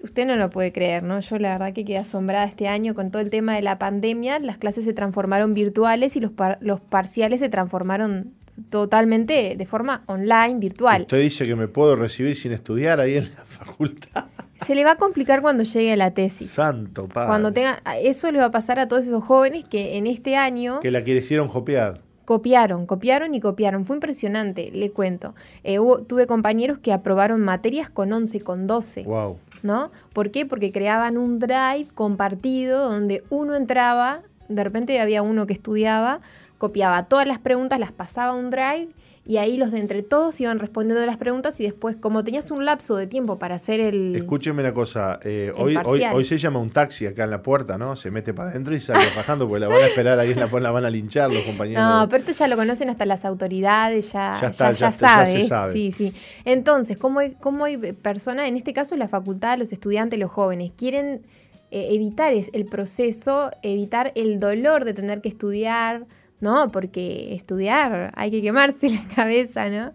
Usted 0.04 0.26
no 0.26 0.36
lo 0.36 0.50
puede 0.50 0.70
creer, 0.70 1.02
¿no? 1.02 1.18
Yo 1.20 1.38
la 1.38 1.48
verdad 1.52 1.72
que 1.72 1.84
quedé 1.84 1.98
asombrada 1.98 2.44
este 2.44 2.68
año 2.68 2.94
con 2.94 3.10
todo 3.10 3.20
el 3.22 3.30
tema 3.30 3.54
de 3.56 3.62
la 3.62 3.78
pandemia. 3.78 4.38
Las 4.38 4.58
clases 4.58 4.84
se 4.84 4.92
transformaron 4.92 5.54
virtuales 5.54 6.14
y 6.16 6.20
los, 6.20 6.30
los 6.60 6.80
parciales 6.80 7.40
se 7.40 7.48
transformaron 7.48 8.32
totalmente 8.70 9.54
de 9.56 9.66
forma 9.66 10.02
online, 10.06 10.56
virtual. 10.58 11.02
Usted 11.02 11.20
dice 11.20 11.46
que 11.46 11.56
me 11.56 11.68
puedo 11.68 11.96
recibir 11.96 12.36
sin 12.36 12.52
estudiar 12.52 13.00
ahí 13.00 13.16
en 13.16 13.24
la 13.24 13.42
facultad. 13.46 14.26
Se 14.64 14.74
le 14.74 14.84
va 14.84 14.92
a 14.92 14.96
complicar 14.96 15.42
cuando 15.42 15.64
llegue 15.64 15.92
a 15.92 15.96
la 15.96 16.12
tesis. 16.12 16.50
Santo 16.50 17.08
padre. 17.08 17.28
Cuando 17.28 17.52
tenga, 17.52 17.78
eso 18.00 18.30
le 18.30 18.38
va 18.38 18.46
a 18.46 18.50
pasar 18.50 18.78
a 18.78 18.86
todos 18.88 19.06
esos 19.06 19.24
jóvenes 19.24 19.64
que 19.64 19.96
en 19.96 20.06
este 20.06 20.36
año 20.36 20.80
Que 20.80 20.90
la 20.90 21.02
quisieron 21.02 21.48
copiar. 21.48 22.00
copiaron, 22.24 22.86
copiaron 22.86 23.34
y 23.34 23.40
copiaron. 23.40 23.84
Fue 23.84 23.96
impresionante, 23.96 24.70
le 24.72 24.90
cuento. 24.90 25.34
Eh, 25.64 25.78
hubo- 25.80 26.02
tuve 26.02 26.26
compañeros 26.26 26.78
que 26.78 26.92
aprobaron 26.92 27.40
materias 27.40 27.90
con 27.90 28.12
11, 28.12 28.40
con 28.42 28.66
12. 28.66 29.02
Wow. 29.04 29.38
¿No? 29.64 29.90
¿Por 30.12 30.30
qué? 30.30 30.46
Porque 30.46 30.70
creaban 30.70 31.16
un 31.16 31.40
drive 31.40 31.88
compartido 31.94 32.90
donde 32.90 33.24
uno 33.30 33.56
entraba, 33.56 34.20
de 34.48 34.62
repente 34.62 35.00
había 35.00 35.22
uno 35.22 35.46
que 35.46 35.54
estudiaba, 35.54 36.20
copiaba 36.58 37.04
todas 37.04 37.26
las 37.26 37.38
preguntas, 37.38 37.80
las 37.80 37.90
pasaba 37.90 38.32
a 38.32 38.34
un 38.34 38.50
drive 38.50 38.88
y 39.26 39.38
ahí 39.38 39.56
los 39.56 39.70
de 39.70 39.78
entre 39.78 40.02
todos 40.02 40.38
iban 40.40 40.58
respondiendo 40.58 41.04
las 41.06 41.16
preguntas 41.16 41.58
y 41.58 41.64
después, 41.64 41.96
como 41.96 42.22
tenías 42.24 42.50
un 42.50 42.64
lapso 42.66 42.96
de 42.96 43.06
tiempo 43.06 43.38
para 43.38 43.54
hacer 43.54 43.80
el... 43.80 44.14
Escúcheme 44.14 44.60
una 44.60 44.74
cosa. 44.74 45.18
eh, 45.24 45.50
hoy, 45.56 45.76
hoy, 45.84 46.02
hoy 46.12 46.24
se 46.26 46.36
llama 46.36 46.58
un 46.58 46.68
taxi 46.68 47.06
acá 47.06 47.24
en 47.24 47.30
la 47.30 47.42
puerta, 47.42 47.78
¿no? 47.78 47.96
Se 47.96 48.10
mete 48.10 48.34
para 48.34 48.50
adentro 48.50 48.74
y 48.74 48.80
sale 48.80 49.04
bajando 49.16 49.48
porque 49.48 49.60
la 49.60 49.68
van 49.68 49.82
a 49.82 49.86
esperar 49.86 50.18
ahí 50.18 50.32
en 50.32 50.40
la 50.40 50.46
la 50.46 50.70
van 50.70 50.84
a 50.84 50.90
linchar 50.90 51.32
los 51.32 51.42
compañeros. 51.46 51.82
No, 51.82 52.06
pero 52.08 52.20
esto 52.22 52.32
ya 52.32 52.48
lo 52.48 52.56
conocen 52.56 52.90
hasta 52.90 53.06
las 53.06 53.24
autoridades, 53.24 54.12
ya, 54.12 54.36
Ya 54.40 54.48
está, 54.48 54.72
ya, 54.72 54.72
ya 54.72 54.78
ya 54.78 54.88
está, 54.88 55.24
ya 55.24 55.26
se 55.26 55.32
sabe, 55.32 55.44
sabe. 55.44 55.72
Sí, 55.72 55.92
sí. 55.92 56.12
Entonces, 56.44 56.98
¿cómo 56.98 57.20
hay, 57.20 57.32
cómo 57.40 57.64
hay 57.64 57.78
personas, 57.94 58.46
en 58.46 58.58
este 58.58 58.74
caso 58.74 58.94
la 58.96 59.08
facultad, 59.08 59.58
los 59.58 59.72
estudiantes, 59.72 60.18
los 60.18 60.30
jóvenes, 60.30 60.72
quieren 60.76 61.22
eh, 61.70 61.88
evitar 61.94 62.32
es, 62.34 62.50
el 62.52 62.66
proceso, 62.66 63.50
evitar 63.62 64.12
el 64.16 64.38
dolor 64.38 64.84
de 64.84 64.92
tener 64.92 65.22
que 65.22 65.30
estudiar, 65.30 66.06
¿no? 66.44 66.70
Porque 66.70 67.34
estudiar 67.34 68.12
hay 68.14 68.30
que 68.30 68.40
quemarse 68.40 68.88
la 68.90 69.02
cabeza, 69.16 69.68
¿no? 69.68 69.92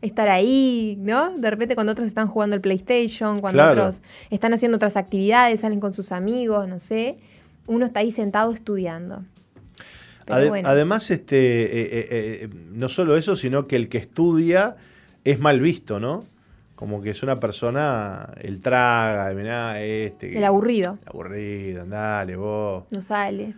Estar 0.00 0.28
ahí, 0.28 0.96
¿no? 1.00 1.36
De 1.36 1.50
repente 1.50 1.74
cuando 1.74 1.92
otros 1.92 2.06
están 2.06 2.28
jugando 2.28 2.54
el 2.56 2.62
PlayStation, 2.62 3.40
cuando 3.40 3.58
Claro. 3.58 3.82
otros 3.82 4.00
están 4.30 4.54
haciendo 4.54 4.76
otras 4.76 4.96
actividades, 4.96 5.60
salen 5.60 5.80
con 5.80 5.92
sus 5.92 6.12
amigos, 6.12 6.66
no 6.68 6.78
sé, 6.78 7.16
uno 7.66 7.84
está 7.84 8.00
ahí 8.00 8.12
sentado 8.12 8.52
estudiando. 8.52 9.24
Pero 10.24 10.38
Ade- 10.40 10.48
bueno. 10.48 10.68
Además, 10.68 11.10
este, 11.10 11.36
eh, 11.36 11.68
eh, 11.90 12.08
eh, 12.42 12.48
no 12.72 12.88
solo 12.88 13.16
eso, 13.16 13.34
sino 13.34 13.66
que 13.66 13.76
el 13.76 13.88
que 13.88 13.98
estudia 13.98 14.76
es 15.24 15.38
mal 15.40 15.58
visto, 15.60 15.98
¿no? 16.00 16.24
Como 16.76 17.02
que 17.02 17.10
es 17.10 17.22
una 17.24 17.40
persona, 17.40 18.32
el 18.40 18.60
traga, 18.60 19.34
mirá, 19.34 19.80
este. 19.82 20.36
El 20.38 20.44
aburrido. 20.44 20.96
el 21.02 21.08
aburrido, 21.08 21.82
andale 21.82 22.36
vos. 22.36 22.84
No 22.92 23.02
sale. 23.02 23.54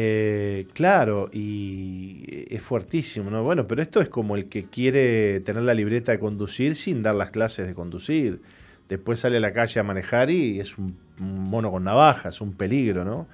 Eh, 0.00 0.68
claro, 0.74 1.28
y 1.32 2.44
es 2.54 2.62
fuertísimo, 2.62 3.30
¿no? 3.30 3.42
Bueno, 3.42 3.66
pero 3.66 3.82
esto 3.82 4.00
es 4.00 4.08
como 4.08 4.36
el 4.36 4.48
que 4.48 4.66
quiere 4.66 5.40
tener 5.40 5.64
la 5.64 5.74
libreta 5.74 6.12
de 6.12 6.20
conducir 6.20 6.76
sin 6.76 7.02
dar 7.02 7.16
las 7.16 7.30
clases 7.30 7.66
de 7.66 7.74
conducir. 7.74 8.40
Después 8.88 9.18
sale 9.18 9.38
a 9.38 9.40
la 9.40 9.52
calle 9.52 9.80
a 9.80 9.82
manejar 9.82 10.30
y 10.30 10.60
es 10.60 10.78
un, 10.78 10.96
mono 11.18 11.72
con 11.72 11.82
navaja, 11.82 12.28
es 12.28 12.40
un 12.40 12.52
peligro, 12.52 13.04
¿no? 13.04 13.26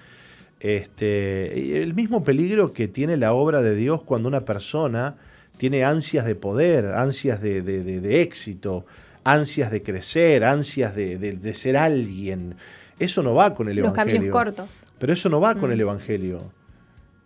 Este, 0.58 1.82
el 1.82 1.92
mismo 1.92 2.24
peligro 2.24 2.72
que 2.72 2.88
tiene 2.88 3.18
la 3.18 3.34
obra 3.34 3.60
de 3.60 3.74
Dios 3.74 4.00
cuando 4.00 4.30
una 4.30 4.46
persona 4.46 5.16
tiene 5.58 5.84
ansias 5.84 6.24
de 6.24 6.34
poder, 6.34 6.86
ansias 6.86 7.42
de, 7.42 7.60
de- 7.60 8.22
éxito, 8.22 8.86
ansias 9.22 9.70
de 9.70 9.82
crecer, 9.82 10.44
ansias 10.44 10.96
de 10.96 11.52
ser 11.52 11.76
alguien. 11.76 12.54
Eso 12.98 13.22
no 13.22 13.34
va 13.34 13.54
con 13.54 13.68
el 13.68 13.76
Los 13.76 13.92
Evangelio. 13.92 14.14
caminos 14.14 14.32
cortos. 14.32 14.86
Pero 14.98 15.12
eso 15.12 15.28
no 15.28 15.40
va 15.40 15.54
con 15.54 15.70
Mm. 15.70 15.72
el 15.72 15.80
Evangelio. 15.80 16.52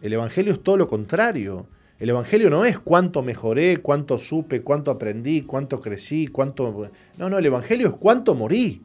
El 0.01 0.13
Evangelio 0.13 0.53
es 0.53 0.63
todo 0.63 0.77
lo 0.77 0.87
contrario. 0.89 1.67
El 1.99 2.09
Evangelio 2.11 2.49
no 2.49 2.65
es 2.65 2.79
cuánto 2.79 3.23
mejoré, 3.23 3.79
cuánto 3.79 4.19
supe, 4.19 4.63
cuánto 4.63 4.91
aprendí, 4.91 5.43
cuánto 5.43 5.81
crecí, 5.81 6.29
cuánto... 6.29 6.91
No, 7.19 7.29
no, 7.29 7.39
el 7.39 7.47
Evangelio 7.47 7.89
es 7.89 7.95
cuánto 7.97 8.35
morí. 8.35 8.81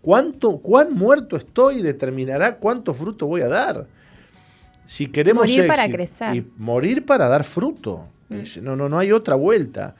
Cuánto, 0.00 0.58
cuán 0.58 0.94
muerto 0.94 1.36
estoy 1.36 1.80
determinará 1.82 2.56
cuánto 2.56 2.92
fruto 2.94 3.26
voy 3.26 3.42
a 3.42 3.48
dar. 3.48 3.86
Si 4.84 5.06
queremos 5.06 5.42
Morir 5.46 5.68
para 5.68 5.88
crecer. 5.88 6.34
Y 6.34 6.46
morir 6.56 7.04
para 7.06 7.28
dar 7.28 7.44
fruto. 7.44 8.08
Mm. 8.28 8.42
No, 8.62 8.74
no, 8.76 8.88
no 8.88 8.98
hay 8.98 9.12
otra 9.12 9.36
vuelta. 9.36 9.94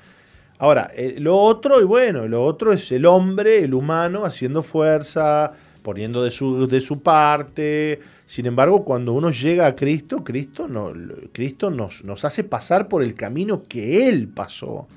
Ahora, 0.59 0.90
eh, 0.96 1.16
lo 1.18 1.36
otro, 1.38 1.80
y 1.80 1.84
bueno, 1.84 2.26
lo 2.26 2.42
otro 2.44 2.72
es 2.72 2.90
el 2.92 3.05
hombre, 3.07 3.59
el 3.62 3.74
humano, 3.74 4.24
haciendo 4.24 4.62
fuerza, 4.62 5.53
poniendo 5.82 6.22
de 6.22 6.30
su, 6.30 6.66
de 6.66 6.80
su 6.80 7.02
parte. 7.02 8.00
Sin 8.26 8.46
embargo, 8.46 8.84
cuando 8.84 9.12
uno 9.12 9.30
llega 9.30 9.66
a 9.66 9.76
Cristo, 9.76 10.24
Cristo, 10.24 10.68
no, 10.68 10.92
Cristo 11.32 11.70
nos, 11.70 12.04
nos 12.04 12.24
hace 12.24 12.44
pasar 12.44 12.88
por 12.88 13.02
el 13.02 13.14
camino 13.14 13.64
que 13.68 14.08
Él 14.08 14.28
pasó. 14.28 14.88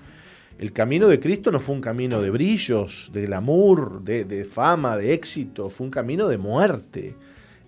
El 0.58 0.72
camino 0.72 1.08
de 1.08 1.20
Cristo 1.20 1.52
no 1.52 1.60
fue 1.60 1.76
un 1.76 1.82
camino 1.82 2.22
de 2.22 2.30
brillos, 2.30 3.10
de 3.12 3.26
glamour, 3.26 4.04
de, 4.04 4.24
de 4.24 4.46
fama, 4.46 4.96
de 4.96 5.14
éxito, 5.14 5.70
fue 5.70 5.86
un 5.86 5.92
camino 5.92 6.28
de 6.28 6.38
muerte. 6.38 7.16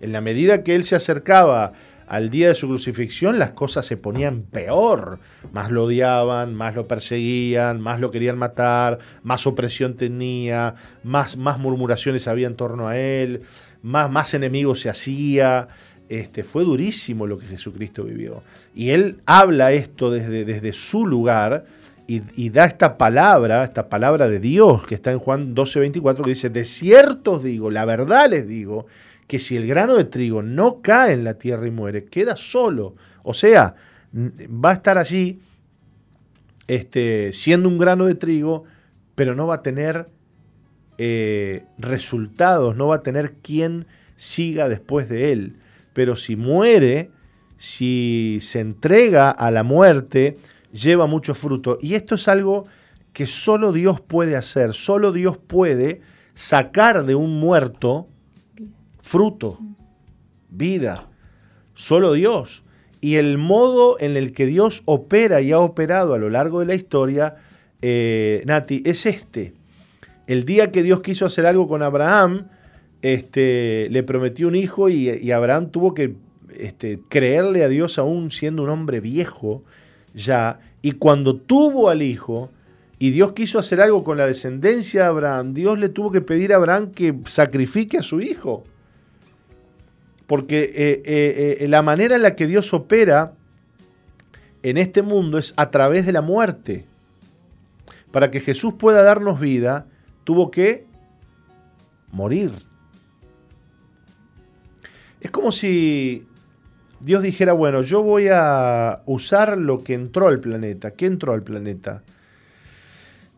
En 0.00 0.12
la 0.12 0.20
medida 0.20 0.62
que 0.62 0.74
Él 0.74 0.84
se 0.84 0.96
acercaba 0.96 1.72
al 2.08 2.30
día 2.30 2.48
de 2.48 2.54
su 2.54 2.68
crucifixión, 2.68 3.38
las 3.38 3.50
cosas 3.52 3.84
se 3.84 3.96
ponían 3.96 4.42
peor. 4.42 5.18
Más 5.52 5.70
lo 5.70 5.84
odiaban, 5.84 6.54
más 6.54 6.74
lo 6.74 6.88
perseguían, 6.88 7.80
más 7.80 8.00
lo 8.00 8.10
querían 8.10 8.38
matar, 8.38 8.98
más 9.22 9.46
opresión 9.46 9.94
tenía, 9.94 10.74
más, 11.04 11.36
más 11.36 11.58
murmuraciones 11.58 12.26
había 12.26 12.46
en 12.46 12.56
torno 12.56 12.88
a 12.88 12.98
Él, 12.98 13.42
más, 13.82 14.10
más 14.10 14.32
enemigos 14.34 14.80
se 14.80 14.88
hacía. 14.88 15.68
Este, 16.08 16.42
fue 16.42 16.64
durísimo 16.64 17.26
lo 17.26 17.38
que 17.38 17.46
Jesucristo 17.46 18.04
vivió. 18.04 18.42
Y 18.74 18.90
Él 18.90 19.20
habla 19.26 19.72
esto 19.72 20.10
desde, 20.10 20.46
desde 20.46 20.72
su 20.72 21.06
lugar 21.06 21.66
y, 22.06 22.22
y 22.34 22.48
da 22.48 22.64
esta 22.64 22.96
palabra, 22.96 23.64
esta 23.64 23.90
palabra 23.90 24.28
de 24.30 24.40
Dios 24.40 24.86
que 24.86 24.94
está 24.94 25.12
en 25.12 25.18
Juan 25.18 25.54
12:24, 25.54 26.24
que 26.24 26.30
dice, 26.30 26.48
de 26.48 26.64
cierto 26.64 27.32
os 27.32 27.44
digo, 27.44 27.70
la 27.70 27.84
verdad 27.84 28.30
les 28.30 28.48
digo, 28.48 28.86
que 29.28 29.38
si 29.38 29.56
el 29.56 29.66
grano 29.66 29.94
de 29.94 30.04
trigo 30.04 30.42
no 30.42 30.80
cae 30.80 31.12
en 31.12 31.22
la 31.22 31.34
tierra 31.34 31.66
y 31.66 31.70
muere, 31.70 32.06
queda 32.06 32.36
solo. 32.36 32.96
O 33.22 33.34
sea, 33.34 33.74
va 34.12 34.70
a 34.70 34.74
estar 34.74 34.98
allí 34.98 35.38
este, 36.66 37.32
siendo 37.34 37.68
un 37.68 37.78
grano 37.78 38.06
de 38.06 38.14
trigo, 38.14 38.64
pero 39.14 39.34
no 39.34 39.46
va 39.46 39.56
a 39.56 39.62
tener 39.62 40.08
eh, 40.96 41.66
resultados, 41.76 42.74
no 42.74 42.88
va 42.88 42.96
a 42.96 43.02
tener 43.02 43.34
quien 43.34 43.86
siga 44.16 44.68
después 44.68 45.10
de 45.10 45.32
él. 45.32 45.56
Pero 45.92 46.16
si 46.16 46.34
muere, 46.34 47.10
si 47.58 48.38
se 48.40 48.60
entrega 48.60 49.30
a 49.30 49.50
la 49.50 49.62
muerte, 49.62 50.38
lleva 50.72 51.06
mucho 51.06 51.34
fruto. 51.34 51.76
Y 51.82 51.96
esto 51.96 52.14
es 52.14 52.28
algo 52.28 52.66
que 53.12 53.26
solo 53.26 53.72
Dios 53.72 54.00
puede 54.00 54.36
hacer, 54.36 54.72
solo 54.72 55.12
Dios 55.12 55.36
puede 55.36 56.00
sacar 56.32 57.04
de 57.04 57.14
un 57.14 57.38
muerto 57.38 58.08
fruto, 59.08 59.58
vida, 60.50 61.08
solo 61.74 62.12
Dios. 62.12 62.62
Y 63.00 63.14
el 63.14 63.38
modo 63.38 63.98
en 64.00 64.18
el 64.18 64.32
que 64.32 64.44
Dios 64.44 64.82
opera 64.84 65.40
y 65.40 65.50
ha 65.50 65.60
operado 65.60 66.12
a 66.12 66.18
lo 66.18 66.28
largo 66.28 66.60
de 66.60 66.66
la 66.66 66.74
historia, 66.74 67.36
eh, 67.80 68.42
Nati, 68.44 68.82
es 68.84 69.06
este. 69.06 69.54
El 70.26 70.44
día 70.44 70.70
que 70.70 70.82
Dios 70.82 71.00
quiso 71.00 71.24
hacer 71.24 71.46
algo 71.46 71.66
con 71.66 71.82
Abraham, 71.82 72.48
este, 73.00 73.88
le 73.90 74.02
prometió 74.02 74.46
un 74.46 74.56
hijo 74.56 74.90
y, 74.90 75.32
Abraham 75.32 75.70
tuvo 75.70 75.94
que 75.94 76.14
este, 76.54 77.00
creerle 77.08 77.64
a 77.64 77.68
Dios 77.68 77.98
aún 77.98 78.30
siendo 78.30 78.62
un 78.64 78.68
hombre 78.68 79.00
viejo 79.00 79.62
ya. 80.12 80.60
Y 80.82 80.92
cuando 80.92 81.34
tuvo 81.34 81.88
al 81.88 82.02
hijo 82.02 82.50
y 82.98 83.10
Dios 83.10 83.32
quiso 83.32 83.58
hacer 83.58 83.80
algo 83.80 84.02
con 84.02 84.18
la 84.18 84.26
descendencia 84.26 85.02
de 85.02 85.06
Abraham, 85.06 85.54
Dios 85.54 85.78
le 85.78 85.88
tuvo 85.88 86.10
que 86.10 86.20
pedir 86.20 86.52
a 86.52 86.56
Abraham 86.56 86.90
que 86.90 87.14
sacrifique 87.24 87.96
a 87.96 88.02
su 88.02 88.20
hijo. 88.20 88.64
Porque 90.28 90.62
eh, 90.62 91.02
eh, 91.06 91.56
eh, 91.60 91.68
la 91.68 91.80
manera 91.80 92.14
en 92.14 92.22
la 92.22 92.36
que 92.36 92.46
Dios 92.46 92.74
opera 92.74 93.32
en 94.62 94.76
este 94.76 95.00
mundo 95.00 95.38
es 95.38 95.54
a 95.56 95.70
través 95.70 96.04
de 96.04 96.12
la 96.12 96.20
muerte. 96.20 96.84
Para 98.12 98.30
que 98.30 98.40
Jesús 98.40 98.74
pueda 98.78 99.02
darnos 99.02 99.40
vida, 99.40 99.86
tuvo 100.24 100.50
que 100.50 100.86
morir. 102.12 102.52
Es 105.22 105.30
como 105.30 105.50
si 105.50 106.26
Dios 107.00 107.22
dijera, 107.22 107.54
bueno, 107.54 107.80
yo 107.80 108.02
voy 108.02 108.28
a 108.30 109.02
usar 109.06 109.56
lo 109.56 109.82
que 109.82 109.94
entró 109.94 110.28
al 110.28 110.40
planeta. 110.40 110.90
¿Qué 110.90 111.06
entró 111.06 111.32
al 111.32 111.42
planeta? 111.42 112.02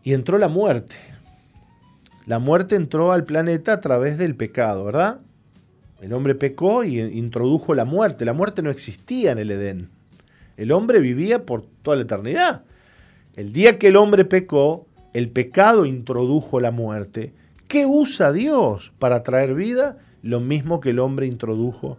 Y 0.03 0.13
entró 0.13 0.39
la 0.39 0.49
muerte. 0.49 0.97
La 2.27 2.41
muerte 2.41 2.75
entró 2.75 3.13
al 3.13 3.23
planeta 3.23 3.75
a 3.75 3.81
través 3.81 4.19
del 4.19 4.35
pecado, 4.35 4.85
¿verdad? 4.85 5.21
El 6.01 6.13
hombre 6.13 6.35
pecó 6.35 6.83
y 6.85 6.99
introdujo 6.99 7.75
la 7.75 7.85
muerte. 7.85 8.25
La 8.25 8.33
muerte 8.33 8.63
no 8.63 8.71
existía 8.71 9.33
en 9.33 9.39
el 9.39 9.51
Edén. 9.51 9.91
El 10.57 10.73
hombre 10.73 11.01
vivía 11.01 11.45
por 11.45 11.65
toda 11.83 11.97
la 11.97 12.03
eternidad. 12.03 12.65
El 13.37 13.53
día 13.53 13.79
que 13.79 13.89
el 13.89 13.97
hombre 13.97 14.25
pecó, 14.25 14.87
el 15.13 15.29
pecado 15.29 15.87
introdujo 15.87 16.61
la 16.61 16.71
muerte. 16.71 17.33
¿Qué 17.69 17.87
usa 17.87 18.33
Dios 18.33 18.93
para 18.99 19.23
traer 19.23 19.55
vida? 19.55 19.99
Lo 20.23 20.41
mismo 20.41 20.81
que 20.81 20.91
el 20.91 20.99
hombre 20.99 21.27
introdujo 21.27 21.99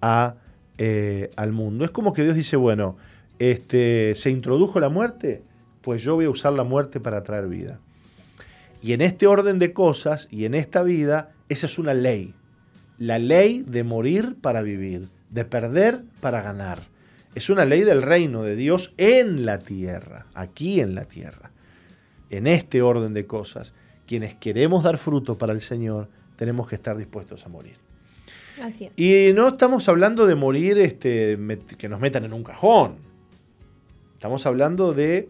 a, 0.00 0.36
eh, 0.78 1.30
al 1.36 1.52
mundo. 1.52 1.84
Es 1.84 1.90
como 1.90 2.12
que 2.12 2.24
Dios 2.24 2.36
dice, 2.36 2.56
bueno, 2.56 2.96
este, 3.38 4.14
se 4.14 4.30
introdujo 4.30 4.80
la 4.80 4.88
muerte, 4.88 5.42
pues 5.82 6.02
yo 6.02 6.16
voy 6.16 6.26
a 6.26 6.30
usar 6.30 6.52
la 6.52 6.64
muerte 6.64 7.00
para 7.00 7.22
traer 7.22 7.48
vida. 7.48 7.80
Y 8.82 8.92
en 8.92 9.00
este 9.00 9.26
orden 9.26 9.58
de 9.58 9.72
cosas 9.72 10.28
y 10.30 10.44
en 10.44 10.54
esta 10.54 10.82
vida, 10.82 11.32
esa 11.48 11.66
es 11.66 11.78
una 11.78 11.94
ley. 11.94 12.34
La 12.98 13.18
ley 13.18 13.64
de 13.66 13.84
morir 13.84 14.36
para 14.40 14.62
vivir, 14.62 15.08
de 15.30 15.44
perder 15.44 16.02
para 16.20 16.42
ganar. 16.42 16.80
Es 17.34 17.50
una 17.50 17.64
ley 17.64 17.82
del 17.82 18.02
reino 18.02 18.42
de 18.42 18.56
Dios 18.56 18.92
en 18.96 19.46
la 19.46 19.58
tierra, 19.58 20.26
aquí 20.34 20.80
en 20.80 20.94
la 20.94 21.04
tierra. 21.04 21.52
En 22.30 22.46
este 22.46 22.82
orden 22.82 23.14
de 23.14 23.26
cosas, 23.26 23.74
quienes 24.06 24.34
queremos 24.34 24.82
dar 24.82 24.98
fruto 24.98 25.38
para 25.38 25.52
el 25.52 25.60
Señor, 25.60 26.08
tenemos 26.36 26.68
que 26.68 26.74
estar 26.74 26.96
dispuestos 26.96 27.46
a 27.46 27.48
morir. 27.48 27.76
Así 28.60 28.86
es. 28.86 28.98
Y 28.98 29.32
no 29.34 29.48
estamos 29.48 29.88
hablando 29.88 30.26
de 30.26 30.34
morir 30.34 30.78
este, 30.78 31.38
que 31.76 31.88
nos 31.88 32.00
metan 32.00 32.24
en 32.24 32.32
un 32.32 32.42
cajón. 32.42 32.96
Estamos 34.14 34.46
hablando 34.46 34.92
de 34.94 35.28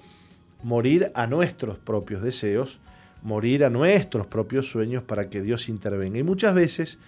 morir 0.62 1.10
a 1.14 1.26
nuestros 1.26 1.78
propios 1.78 2.22
deseos, 2.22 2.80
morir 3.22 3.64
a 3.64 3.70
nuestros 3.70 4.26
propios 4.26 4.70
sueños 4.70 5.02
para 5.02 5.28
que 5.28 5.42
Dios 5.42 5.68
intervenga. 5.68 6.18
Y 6.18 6.22
muchas 6.22 6.54
veces 6.54 6.98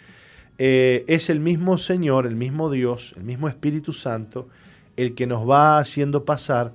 eh, 0.62 1.06
es 1.08 1.30
el 1.30 1.40
mismo 1.40 1.78
Señor, 1.78 2.26
el 2.26 2.36
mismo 2.36 2.68
Dios, 2.68 3.14
el 3.16 3.24
mismo 3.24 3.48
Espíritu 3.48 3.94
Santo, 3.94 4.46
el 4.94 5.14
que 5.14 5.26
nos 5.26 5.48
va 5.48 5.78
haciendo 5.78 6.26
pasar 6.26 6.74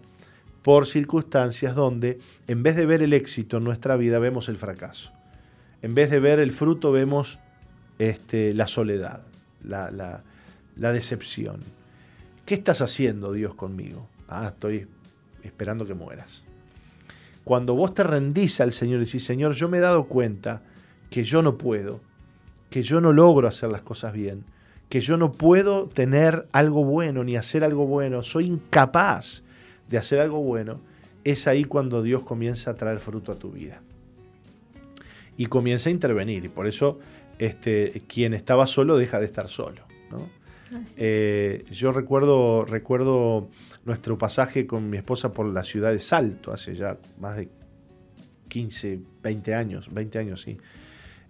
por 0.64 0.88
circunstancias 0.88 1.76
donde 1.76 2.18
en 2.48 2.64
vez 2.64 2.76
de 2.78 2.88
ver 2.88 3.04
el 3.04 3.14
éxito 3.14 3.58
en 3.58 3.64
nuestra 3.64 3.96
vida 3.96 4.18
vemos 4.18 4.50
el 4.50 4.58
fracaso. 4.58 5.12
En 5.84 5.94
vez 5.94 6.10
de 6.10 6.20
ver 6.20 6.40
el 6.40 6.50
fruto 6.50 6.92
vemos 6.92 7.38
este, 8.00 8.56
la 8.56 8.66
soledad, 8.66 9.22
la, 9.64 10.24
decepción. 10.76 11.60
¿Qué 12.48 12.56
estás 12.56 12.82
haciendo 12.82 13.34
Dios 13.34 13.54
conmigo? 13.54 14.10
Ah, 14.28 14.48
estoy 14.48 14.88
esperando 15.44 15.86
que 15.86 15.94
mueras. 15.94 16.44
Cuando 17.44 17.76
vos 17.76 17.94
te 17.94 18.02
rendís 18.02 18.60
al 18.62 18.74
Señor 18.74 19.04
y 19.04 19.06
decís, 19.06 19.24
Señor, 19.24 19.54
yo 19.54 19.70
me 19.70 19.78
he 19.78 19.82
dado 19.82 20.06
cuenta 20.06 20.64
que 21.12 21.24
yo 21.24 21.44
no 21.44 21.60
puedo, 21.60 22.02
que 22.76 22.84
yo 22.84 23.00
no 23.00 23.14
logro 23.14 23.48
hacer 23.48 23.70
las 23.70 23.84
cosas 23.84 24.12
bien, 24.12 24.44
que 24.90 25.00
yo 25.00 25.16
no 25.16 25.32
puedo 25.32 25.88
tener 25.88 26.46
algo 26.52 26.84
bueno 26.84 27.24
ni 27.24 27.38
hacer 27.38 27.64
algo 27.64 27.88
bueno, 27.88 28.22
soy 28.22 28.48
incapaz 28.48 29.44
de 29.88 29.98
hacer 29.98 30.20
algo 30.20 30.42
bueno, 30.42 30.82
es 31.24 31.48
ahí 31.48 31.64
cuando 31.64 32.04
Dios 32.04 32.24
comienza 32.24 32.72
a 32.72 32.76
traer 32.76 33.00
fruto 33.00 33.32
a 33.32 33.40
tu 33.40 33.54
vida. 33.54 33.82
Y 35.38 35.46
comienza 35.46 35.88
a 35.88 35.94
intervenir. 35.94 36.44
Y 36.44 36.50
por 36.50 36.68
eso 36.68 37.00
este, 37.40 38.04
quien 38.10 38.34
estaba 38.34 38.68
solo 38.68 38.98
deja 38.98 39.22
de 39.22 39.28
estar 39.28 39.48
solo. 39.48 39.84
Eh, 40.98 41.64
yo 41.72 41.94
recuerdo, 41.94 42.66
recuerdo 42.66 43.48
nuestro 43.86 44.18
pasaje 44.18 44.68
con 44.68 44.90
mi 44.90 44.98
esposa 44.98 45.32
por 45.32 45.46
la 45.46 45.64
ciudad 45.64 45.94
de 45.94 46.00
Salto, 46.00 46.52
hace 46.52 46.76
ya 46.76 46.98
más 47.22 47.38
de 47.38 47.48
15, 48.50 49.00
20 49.24 49.56
años, 49.56 49.94
20 49.94 50.20
años, 50.20 50.42
sí. 50.42 50.58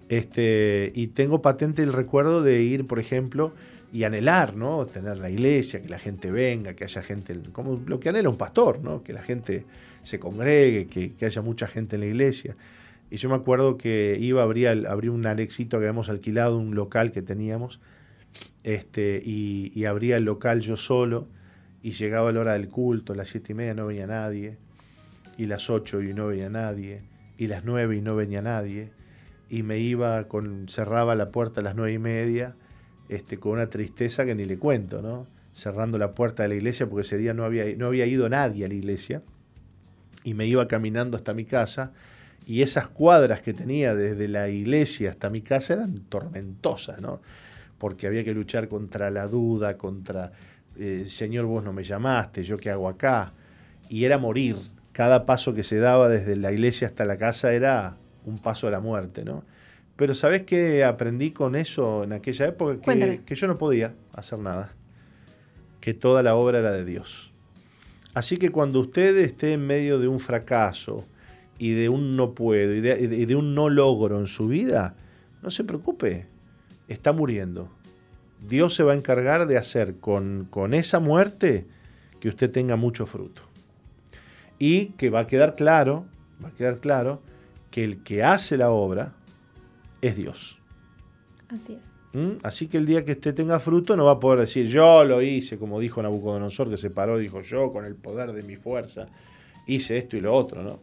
Este, 0.09 0.91
y 0.93 1.07
tengo 1.07 1.41
patente 1.41 1.81
el 1.81 1.93
recuerdo 1.93 2.43
de 2.43 2.61
ir, 2.61 2.85
por 2.85 2.99
ejemplo, 2.99 3.53
y 3.91 4.03
anhelar, 4.03 4.55
¿no? 4.55 4.85
Tener 4.85 5.19
la 5.19 5.29
iglesia, 5.29 5.81
que 5.81 5.89
la 5.89 5.99
gente 5.99 6.29
venga, 6.29 6.73
que 6.73 6.83
haya 6.83 7.01
gente, 7.01 7.39
como 7.51 7.81
lo 7.85 7.99
que 7.99 8.09
anhela 8.09 8.29
un 8.29 8.37
pastor, 8.37 8.79
¿no? 8.81 9.03
Que 9.03 9.13
la 9.13 9.23
gente 9.23 9.65
se 10.03 10.19
congregue, 10.19 10.87
que, 10.87 11.25
haya 11.25 11.41
mucha 11.41 11.67
gente 11.67 11.95
en 11.95 12.01
la 12.01 12.07
iglesia. 12.07 12.55
Y 13.09 13.17
yo 13.17 13.29
me 13.29 13.35
acuerdo 13.35 13.77
que 13.77 14.17
iba 14.19 14.41
a 14.41 14.43
abrir, 14.43 15.09
un 15.09 15.25
Alexito 15.25 15.77
que 15.77 15.85
habíamos 15.85 16.09
alquilado, 16.09 16.57
un 16.57 16.75
local 16.75 17.11
que 17.11 17.21
teníamos, 17.21 17.79
este, 18.63 19.21
y, 19.23 19.85
abría 19.85 20.17
el 20.17 20.25
local 20.25 20.59
yo 20.59 20.75
solo, 20.75 21.27
y 21.81 21.91
llegaba 21.91 22.31
la 22.31 22.41
hora 22.41 22.53
del 22.53 22.67
culto, 22.67 23.15
las 23.15 23.29
siete 23.29 23.53
y 23.53 23.55
media 23.55 23.75
no 23.75 23.87
venía 23.87 24.07
nadie, 24.07 24.57
y 25.37 25.45
las 25.45 25.69
ocho 25.69 26.01
y 26.01 26.13
no 26.13 26.27
venía 26.27 26.49
nadie, 26.49 27.01
y 27.37 27.47
las 27.47 27.63
nueve 27.63 27.95
y 27.95 28.01
no 28.01 28.15
venía 28.15 28.41
nadie, 28.41 28.91
y 29.49 29.63
me 29.63 29.77
iba 29.77 30.27
con, 30.27 30.67
cerraba 30.67 31.15
la 31.15 31.29
puerta 31.29 31.61
a 31.61 31.63
las 31.63 31.75
nueve 31.75 31.93
y 31.93 31.99
media, 31.99 32.55
este, 33.09 33.37
con 33.37 33.53
una 33.53 33.67
tristeza 33.67 34.25
que 34.25 34.35
ni 34.35 34.45
le 34.45 34.57
cuento, 34.57 35.01
¿no? 35.01 35.27
Cerrando 35.53 35.97
la 35.97 36.13
puerta 36.13 36.43
de 36.43 36.49
la 36.49 36.55
iglesia 36.55 36.87
porque 36.87 37.01
ese 37.01 37.17
día 37.17 37.33
no 37.33 37.43
había, 37.43 37.65
no 37.77 37.87
había 37.87 38.05
ido 38.05 38.27
nadie 38.27 38.65
a 38.65 38.67
la 38.67 38.73
iglesia. 38.73 39.21
Y 40.23 40.33
me 40.33 40.47
iba 40.47 40.67
caminando 40.67 41.15
hasta 41.15 41.33
mi 41.33 41.45
casa. 41.45 41.93
Y 42.47 42.61
esas 42.61 42.87
cuadras 42.87 43.41
que 43.41 43.53
tenía 43.53 43.95
desde 43.95 44.27
la 44.27 44.49
iglesia 44.49 45.11
hasta 45.11 45.29
mi 45.29 45.41
casa 45.41 45.73
eran 45.73 45.95
tormentosas, 46.09 46.99
¿no? 46.99 47.21
Porque 47.77 48.07
había 48.07 48.23
que 48.23 48.33
luchar 48.33 48.67
contra 48.67 49.11
la 49.11 49.27
duda, 49.27 49.77
contra, 49.77 50.31
eh, 50.77 51.05
Señor, 51.07 51.45
vos 51.45 51.63
no 51.63 51.73
me 51.73 51.83
llamaste, 51.83 52.43
yo 52.43 52.57
qué 52.57 52.71
hago 52.71 52.89
acá. 52.89 53.33
Y 53.89 54.05
era 54.05 54.17
morir. 54.17 54.57
Cada 54.91 55.25
paso 55.25 55.53
que 55.53 55.63
se 55.63 55.77
daba 55.77 56.09
desde 56.09 56.35
la 56.35 56.51
iglesia 56.51 56.87
hasta 56.87 57.05
la 57.05 57.17
casa 57.17 57.53
era 57.53 57.97
un 58.25 58.37
paso 58.37 58.67
a 58.67 58.71
la 58.71 58.79
muerte, 58.79 59.23
¿no? 59.23 59.43
Pero 59.95 60.13
¿sabes 60.13 60.43
qué 60.43 60.83
aprendí 60.83 61.31
con 61.31 61.55
eso 61.55 62.03
en 62.03 62.13
aquella 62.13 62.47
época? 62.47 62.79
Que, 62.81 63.21
que, 63.25 63.35
yo 63.35 63.47
no 63.47 63.57
podía 63.57 63.95
hacer 64.13 64.39
nada. 64.39 64.73
Que 65.79 65.93
toda 65.93 66.21
la 66.21 66.35
obra 66.35 66.59
era 66.59 66.73
de 66.73 66.83
Dios. 66.83 67.31
Así 68.13 68.37
que 68.37 68.49
cuando 68.49 68.81
usted 68.81 69.17
esté 69.17 69.53
en 69.53 69.65
medio 69.65 69.99
de 69.99 70.07
un 70.07 70.19
fracaso 70.19 71.05
y 71.57 71.73
de 71.73 71.87
un 71.87 72.17
no 72.17 72.33
puedo 72.33 72.73
y 72.73 72.81
de, 72.81 73.35
un 73.35 73.55
no 73.55 73.69
logro 73.69 74.19
en 74.19 74.27
su 74.27 74.47
vida, 74.47 74.95
no 75.41 75.49
se 75.49 75.63
preocupe. 75.63 76.27
Está 76.87 77.13
muriendo. 77.13 77.69
Dios 78.45 78.73
se 78.73 78.83
va 78.83 78.93
a 78.93 78.95
encargar 78.95 79.47
de 79.47 79.57
hacer 79.57 79.95
con, 79.95 80.47
con 80.49 80.73
esa 80.73 80.99
muerte 80.99 81.67
que 82.19 82.27
usted 82.27 82.51
tenga 82.51 82.75
mucho 82.75 83.05
fruto. 83.05 83.43
Y 84.59 84.87
que 84.97 85.09
va 85.09 85.21
a 85.21 85.27
quedar 85.27 85.55
claro, 85.55 86.05
va 86.43 86.49
a 86.49 86.53
quedar 86.53 86.79
claro 86.79 87.21
que 87.75 87.83
el 87.83 88.03
que 88.03 88.23
hace 88.23 88.55
la 88.55 88.69
obra 88.69 89.11
es 90.01 90.15
Dios. 90.15 90.59
Así 91.49 91.73
es. 91.73 92.17
¿Mm? 92.17 92.37
Así 92.41 92.67
que 92.67 92.77
el 92.77 92.85
día 92.85 93.03
que 93.03 93.11
usted 93.11 93.35
tenga 93.35 93.59
fruto 93.59 93.97
no 93.97 94.05
va 94.05 94.11
a 94.11 94.19
poder 94.21 94.39
decir 94.39 94.65
yo 94.67 95.03
lo 95.03 95.21
hice, 95.21 95.57
como 95.57 95.81
dijo 95.81 96.01
Nabucodonosor, 96.01 96.69
que 96.69 96.77
se 96.77 96.89
paró 96.89 97.19
y 97.19 97.23
dijo 97.23 97.41
yo 97.41 97.73
con 97.73 97.83
el 97.83 97.95
poder 97.95 98.31
de 98.31 98.43
mi 98.43 98.55
fuerza 98.55 99.07
hice 99.67 99.97
esto 99.97 100.15
y 100.15 100.21
lo 100.21 100.33
otro, 100.33 100.63
¿no? 100.63 100.79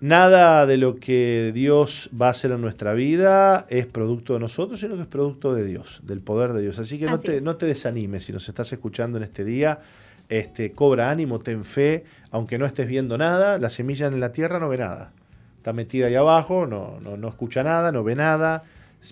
Nada 0.00 0.66
de 0.66 0.76
lo 0.76 0.96
que 0.96 1.50
Dios 1.54 2.10
va 2.20 2.26
a 2.26 2.32
hacer 2.32 2.50
en 2.50 2.60
nuestra 2.60 2.92
vida 2.92 3.66
es 3.70 3.86
producto 3.86 4.34
de 4.34 4.40
nosotros, 4.40 4.80
sino 4.80 4.96
que 4.96 5.00
es 5.00 5.08
producto 5.08 5.54
de 5.54 5.64
Dios, 5.64 6.00
del 6.02 6.20
poder 6.20 6.52
de 6.52 6.60
Dios. 6.60 6.78
Así 6.78 6.98
que 6.98 7.06
no, 7.06 7.18
te, 7.18 7.40
no 7.40 7.56
te 7.56 7.64
desanimes 7.64 8.24
si 8.24 8.34
nos 8.34 8.46
estás 8.46 8.70
escuchando 8.70 9.16
en 9.16 9.24
este 9.24 9.46
día. 9.46 9.80
Este, 10.28 10.72
cobra 10.72 11.10
ánimo, 11.10 11.38
ten 11.38 11.64
fe, 11.64 12.04
aunque 12.30 12.58
no 12.58 12.66
estés 12.66 12.86
viendo 12.86 13.16
nada, 13.16 13.56
la 13.58 13.70
semilla 13.70 14.08
en 14.08 14.20
la 14.20 14.30
tierra 14.30 14.58
no 14.58 14.68
ve 14.68 14.76
nada 14.76 15.14
está 15.60 15.74
metida 15.74 16.06
ahí 16.06 16.14
abajo, 16.14 16.64
no, 16.64 16.98
no, 17.00 17.28
escucha 17.28 17.62
nada, 17.62 17.92
no 17.92 18.02
ve 18.02 18.14
nada, 18.14 18.64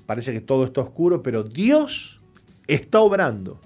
parece 0.06 0.32
que 0.32 0.40
todo 0.40 0.64
está 0.64 0.80
oscuro, 0.80 1.22
pero 1.22 1.42
Dios 1.42 2.22
está 2.66 3.00
obrando 3.00 3.60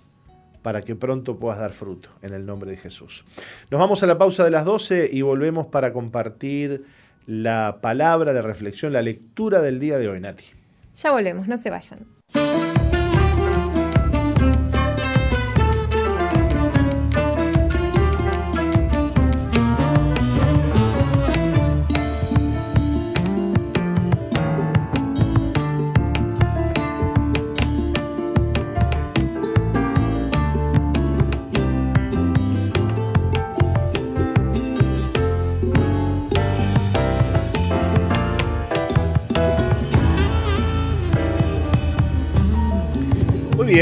para 0.63 0.83
que 0.83 0.97
pronto 0.97 1.39
puedas 1.39 1.61
dar 1.61 1.73
fruto 1.73 2.09
en 2.23 2.35
el 2.35 2.45
nombre 2.45 2.73
de 2.73 2.77
Jesús. 2.77 3.25
Nos 3.71 3.79
vamos 3.79 4.03
a 4.03 4.09
la 4.09 4.19
pausa 4.19 4.45
de 4.45 4.51
las 4.51 4.65
12 4.65 5.11
y 5.13 5.23
volvemos 5.23 5.67
para 5.67 5.93
compartir 5.93 6.85
la 7.25 7.79
palabra, 7.81 8.33
la 8.33 8.43
reflexión, 8.43 8.93
la 8.93 9.03
lectura 9.03 9.61
del 9.61 9.79
día 9.79 9.99
de 9.99 10.09
hoy, 10.09 10.19
Nati. 10.19 10.47
Ya 10.97 11.13
volvemos, 11.13 11.47
no 11.47 11.57
se 11.57 11.71
vayan. 11.71 12.01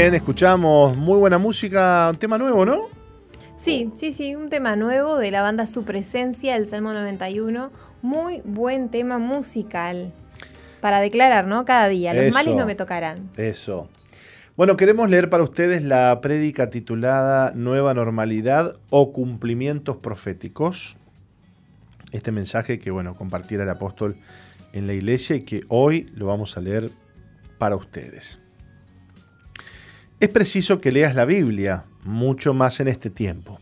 Bien, 0.01 0.15
escuchamos 0.15 0.97
muy 0.97 1.19
buena 1.19 1.37
música, 1.37 2.09
un 2.09 2.17
tema 2.17 2.39
nuevo, 2.39 2.65
¿no? 2.65 2.89
Sí, 3.55 3.91
sí, 3.93 4.11
sí, 4.11 4.33
un 4.33 4.49
tema 4.49 4.75
nuevo 4.75 5.19
de 5.19 5.29
la 5.29 5.43
banda 5.43 5.67
Su 5.67 5.83
Presencia, 5.83 6.55
el 6.55 6.65
Salmo 6.65 6.91
91. 6.91 7.69
Muy 8.01 8.41
buen 8.43 8.89
tema 8.89 9.19
musical. 9.19 10.11
Para 10.79 11.01
declarar, 11.01 11.45
¿no? 11.45 11.65
Cada 11.65 11.87
día. 11.87 12.15
Los 12.15 12.33
males 12.33 12.55
no 12.55 12.65
me 12.65 12.73
tocarán. 12.73 13.29
Eso. 13.37 13.89
Bueno, 14.57 14.75
queremos 14.75 15.07
leer 15.07 15.29
para 15.29 15.43
ustedes 15.43 15.83
la 15.83 16.19
prédica 16.19 16.71
titulada 16.71 17.51
Nueva 17.53 17.93
Normalidad 17.93 18.77
o 18.89 19.13
Cumplimientos 19.13 19.97
Proféticos. 19.97 20.97
Este 22.11 22.31
mensaje 22.31 22.79
que, 22.79 22.89
bueno, 22.89 23.13
compartiera 23.13 23.65
el 23.65 23.69
apóstol 23.69 24.17
en 24.73 24.87
la 24.87 24.93
iglesia 24.93 25.35
y 25.35 25.41
que 25.41 25.61
hoy 25.67 26.07
lo 26.15 26.25
vamos 26.25 26.57
a 26.57 26.61
leer 26.61 26.89
para 27.59 27.75
ustedes. 27.75 28.41
Es 30.21 30.29
preciso 30.29 30.79
que 30.79 30.91
leas 30.91 31.15
la 31.15 31.25
Biblia, 31.25 31.85
mucho 32.03 32.53
más 32.53 32.79
en 32.79 32.87
este 32.87 33.09
tiempo. 33.09 33.59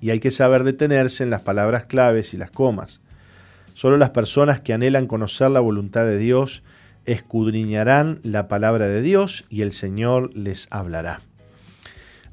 Y 0.00 0.10
hay 0.10 0.20
que 0.20 0.30
saber 0.30 0.62
detenerse 0.62 1.24
en 1.24 1.30
las 1.30 1.40
palabras 1.40 1.84
claves 1.86 2.32
y 2.32 2.36
las 2.36 2.52
comas. 2.52 3.00
Solo 3.74 3.96
las 3.96 4.10
personas 4.10 4.60
que 4.60 4.72
anhelan 4.72 5.08
conocer 5.08 5.50
la 5.50 5.58
voluntad 5.58 6.04
de 6.04 6.16
Dios 6.16 6.62
escudriñarán 7.06 8.20
la 8.22 8.46
palabra 8.46 8.86
de 8.86 9.02
Dios 9.02 9.46
y 9.50 9.62
el 9.62 9.72
Señor 9.72 10.30
les 10.36 10.68
hablará. 10.70 11.22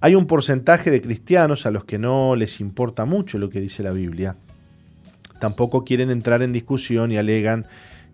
Hay 0.02 0.14
un 0.14 0.28
porcentaje 0.28 0.92
de 0.92 1.02
cristianos 1.02 1.66
a 1.66 1.72
los 1.72 1.84
que 1.84 1.98
no 1.98 2.36
les 2.36 2.60
importa 2.60 3.06
mucho 3.06 3.40
lo 3.40 3.50
que 3.50 3.60
dice 3.60 3.82
la 3.82 3.92
Biblia. 3.92 4.38
Tampoco 5.40 5.84
quieren 5.84 6.12
entrar 6.12 6.44
en 6.44 6.54
discusión 6.54 7.12
y 7.12 7.18
alegan 7.18 7.66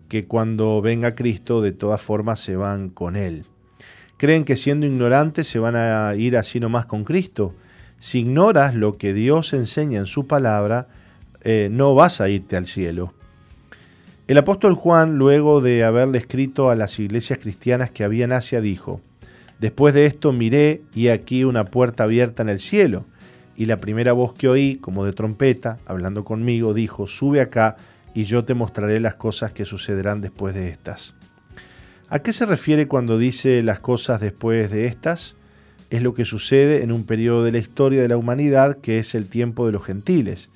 que 0.08 0.24
cuando 0.24 0.80
venga 0.80 1.14
Cristo 1.14 1.60
de 1.60 1.72
todas 1.72 2.00
formas 2.00 2.40
se 2.40 2.56
van 2.56 2.88
con 2.88 3.14
Él. 3.14 3.44
Creen 4.22 4.44
que 4.44 4.54
siendo 4.54 4.86
ignorantes 4.86 5.48
se 5.48 5.58
van 5.58 5.74
a 5.74 6.14
ir 6.14 6.36
así 6.36 6.60
nomás 6.60 6.86
con 6.86 7.02
Cristo. 7.02 7.56
Si 7.98 8.20
ignoras 8.20 8.72
lo 8.72 8.96
que 8.96 9.12
Dios 9.12 9.52
enseña 9.52 9.98
en 9.98 10.06
su 10.06 10.28
palabra, 10.28 10.86
eh, 11.40 11.66
no 11.72 11.96
vas 11.96 12.20
a 12.20 12.28
irte 12.28 12.56
al 12.56 12.68
cielo. 12.68 13.14
El 14.28 14.38
apóstol 14.38 14.74
Juan, 14.74 15.18
luego 15.18 15.60
de 15.60 15.82
haberle 15.82 16.18
escrito 16.18 16.70
a 16.70 16.76
las 16.76 17.00
iglesias 17.00 17.40
cristianas 17.40 17.90
que 17.90 18.04
había 18.04 18.24
en 18.24 18.30
Asia, 18.30 18.60
dijo, 18.60 19.00
Después 19.58 19.92
de 19.92 20.06
esto 20.06 20.32
miré 20.32 20.82
y 20.94 21.08
aquí 21.08 21.42
una 21.42 21.64
puerta 21.64 22.04
abierta 22.04 22.44
en 22.44 22.48
el 22.48 22.60
cielo, 22.60 23.04
y 23.56 23.64
la 23.64 23.78
primera 23.78 24.12
voz 24.12 24.34
que 24.34 24.48
oí, 24.48 24.76
como 24.76 25.04
de 25.04 25.14
trompeta, 25.14 25.78
hablando 25.84 26.22
conmigo, 26.22 26.74
dijo, 26.74 27.08
Sube 27.08 27.40
acá 27.40 27.76
y 28.14 28.22
yo 28.22 28.44
te 28.44 28.54
mostraré 28.54 29.00
las 29.00 29.16
cosas 29.16 29.50
que 29.50 29.64
sucederán 29.64 30.20
después 30.20 30.54
de 30.54 30.68
estas. 30.68 31.12
¿A 32.12 32.18
qué 32.18 32.34
se 32.34 32.44
refiere 32.44 32.88
cuando 32.88 33.16
dice 33.16 33.62
las 33.62 33.80
cosas 33.80 34.20
después 34.20 34.70
de 34.70 34.84
estas? 34.84 35.34
Es 35.88 36.02
lo 36.02 36.12
que 36.12 36.26
sucede 36.26 36.82
en 36.82 36.92
un 36.92 37.04
periodo 37.04 37.42
de 37.42 37.52
la 37.52 37.56
historia 37.56 38.02
de 38.02 38.08
la 38.08 38.18
humanidad 38.18 38.74
que 38.74 38.98
es 38.98 39.14
el 39.14 39.30
tiempo 39.30 39.64
de 39.64 39.72
los 39.72 39.82
gentiles. 39.82 40.50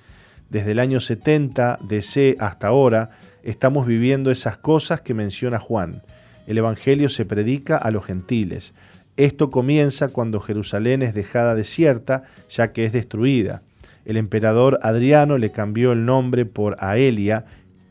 Desde 0.50 0.72
el 0.72 0.78
año 0.80 1.00
70 1.00 1.78
DC 1.88 2.36
hasta 2.40 2.66
ahora, 2.66 3.09
estamos 3.42 3.86
viviendo 3.86 4.30
esas 4.30 4.59
cosas 4.59 5.00
que 5.00 5.14
menciona 5.14 5.59
Juan. 5.59 6.02
El 6.46 6.59
Evangelio 6.59 7.09
se 7.09 7.24
predica 7.24 7.78
a 7.78 7.90
los 7.90 8.04
gentiles. 8.04 8.74
Esto 9.16 9.50
comienza 9.50 10.09
cuando 10.09 10.40
Jerusalén 10.40 11.00
es 11.00 11.14
dejada 11.14 11.54
desierta, 11.54 12.24
ya 12.50 12.74
que 12.74 12.84
es 12.84 12.92
destruida. 12.92 13.62
El 14.04 14.18
emperador 14.18 14.78
Adriano 14.82 15.38
le 15.38 15.52
cambió 15.52 15.92
el 15.92 16.04
nombre 16.04 16.44
por 16.44 16.76
Aelia, 16.80 17.46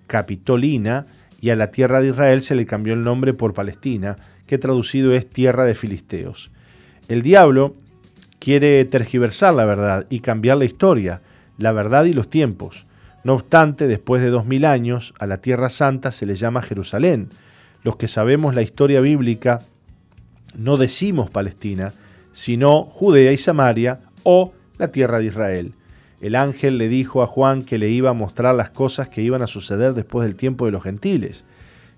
Capitolina, 0.05 1.07
y 1.46 1.52
a 1.52 1.56
la 1.56 1.70
tierra 1.70 2.02
de 2.02 2.08
Israel 2.08 2.41
se 2.41 2.56
le 2.56 2.66
cambió 2.66 2.96
el 2.96 3.04
nombre 3.04 3.36
por 3.36 3.54
Palestina, 3.54 4.16
que 4.48 4.58
traducido 4.58 5.14
es 5.14 5.30
tierra 5.30 5.64
de 5.64 5.76
filisteos. 5.76 6.50
El 7.08 7.22
diablo 7.22 7.76
quiere 8.39 8.84
tergiversar 8.86 9.54
la 9.54 9.66
verdad 9.66 10.08
y 10.10 10.22
cambiar 10.22 10.58
la 10.58 10.66
historia, 10.66 11.22
la 11.60 11.72
verdad 11.72 12.06
y 12.06 12.14
los 12.14 12.32
tiempos. 12.32 12.88
No 13.24 13.36
obstante, 13.36 13.86
después 13.86 14.24
de 14.24 14.32
dos 14.32 14.48
mil 14.48 14.66
años, 14.66 15.14
a 15.20 15.28
la 15.28 15.38
Tierra 15.38 15.70
Santa 15.70 16.12
se 16.12 16.26
le 16.26 16.34
llama 16.34 16.64
Jerusalén. 16.64 17.30
Los 17.84 17.96
que 17.96 18.08
sabemos 18.08 18.56
la 18.56 18.64
historia 18.64 19.00
bíblica 19.00 19.60
no 20.58 20.78
decimos 20.78 21.30
Palestina, 21.30 21.93
sino 22.34 22.86
Judea 22.86 23.32
y 23.32 23.38
Samaria 23.38 24.00
o 24.24 24.52
la 24.80 24.88
tierra 24.88 25.20
de 25.20 25.26
Israel. 25.26 25.74
El 26.26 26.34
ángel 26.34 26.80
le 26.80 26.89
dijo 26.89 27.21
a 27.21 27.28
Juan 27.28 27.61
que 27.61 27.78
le 27.78 27.91
iba 27.91 28.09
a 28.09 28.13
mostrar 28.13 28.55
las 28.55 28.71
cosas 28.71 29.09
que 29.09 29.21
iban 29.21 29.43
a 29.43 29.47
suceder 29.47 29.93
después 29.93 30.26
del 30.26 30.36
tiempo 30.36 30.65
de 30.65 30.71
los 30.71 30.82
gentiles. 30.82 31.43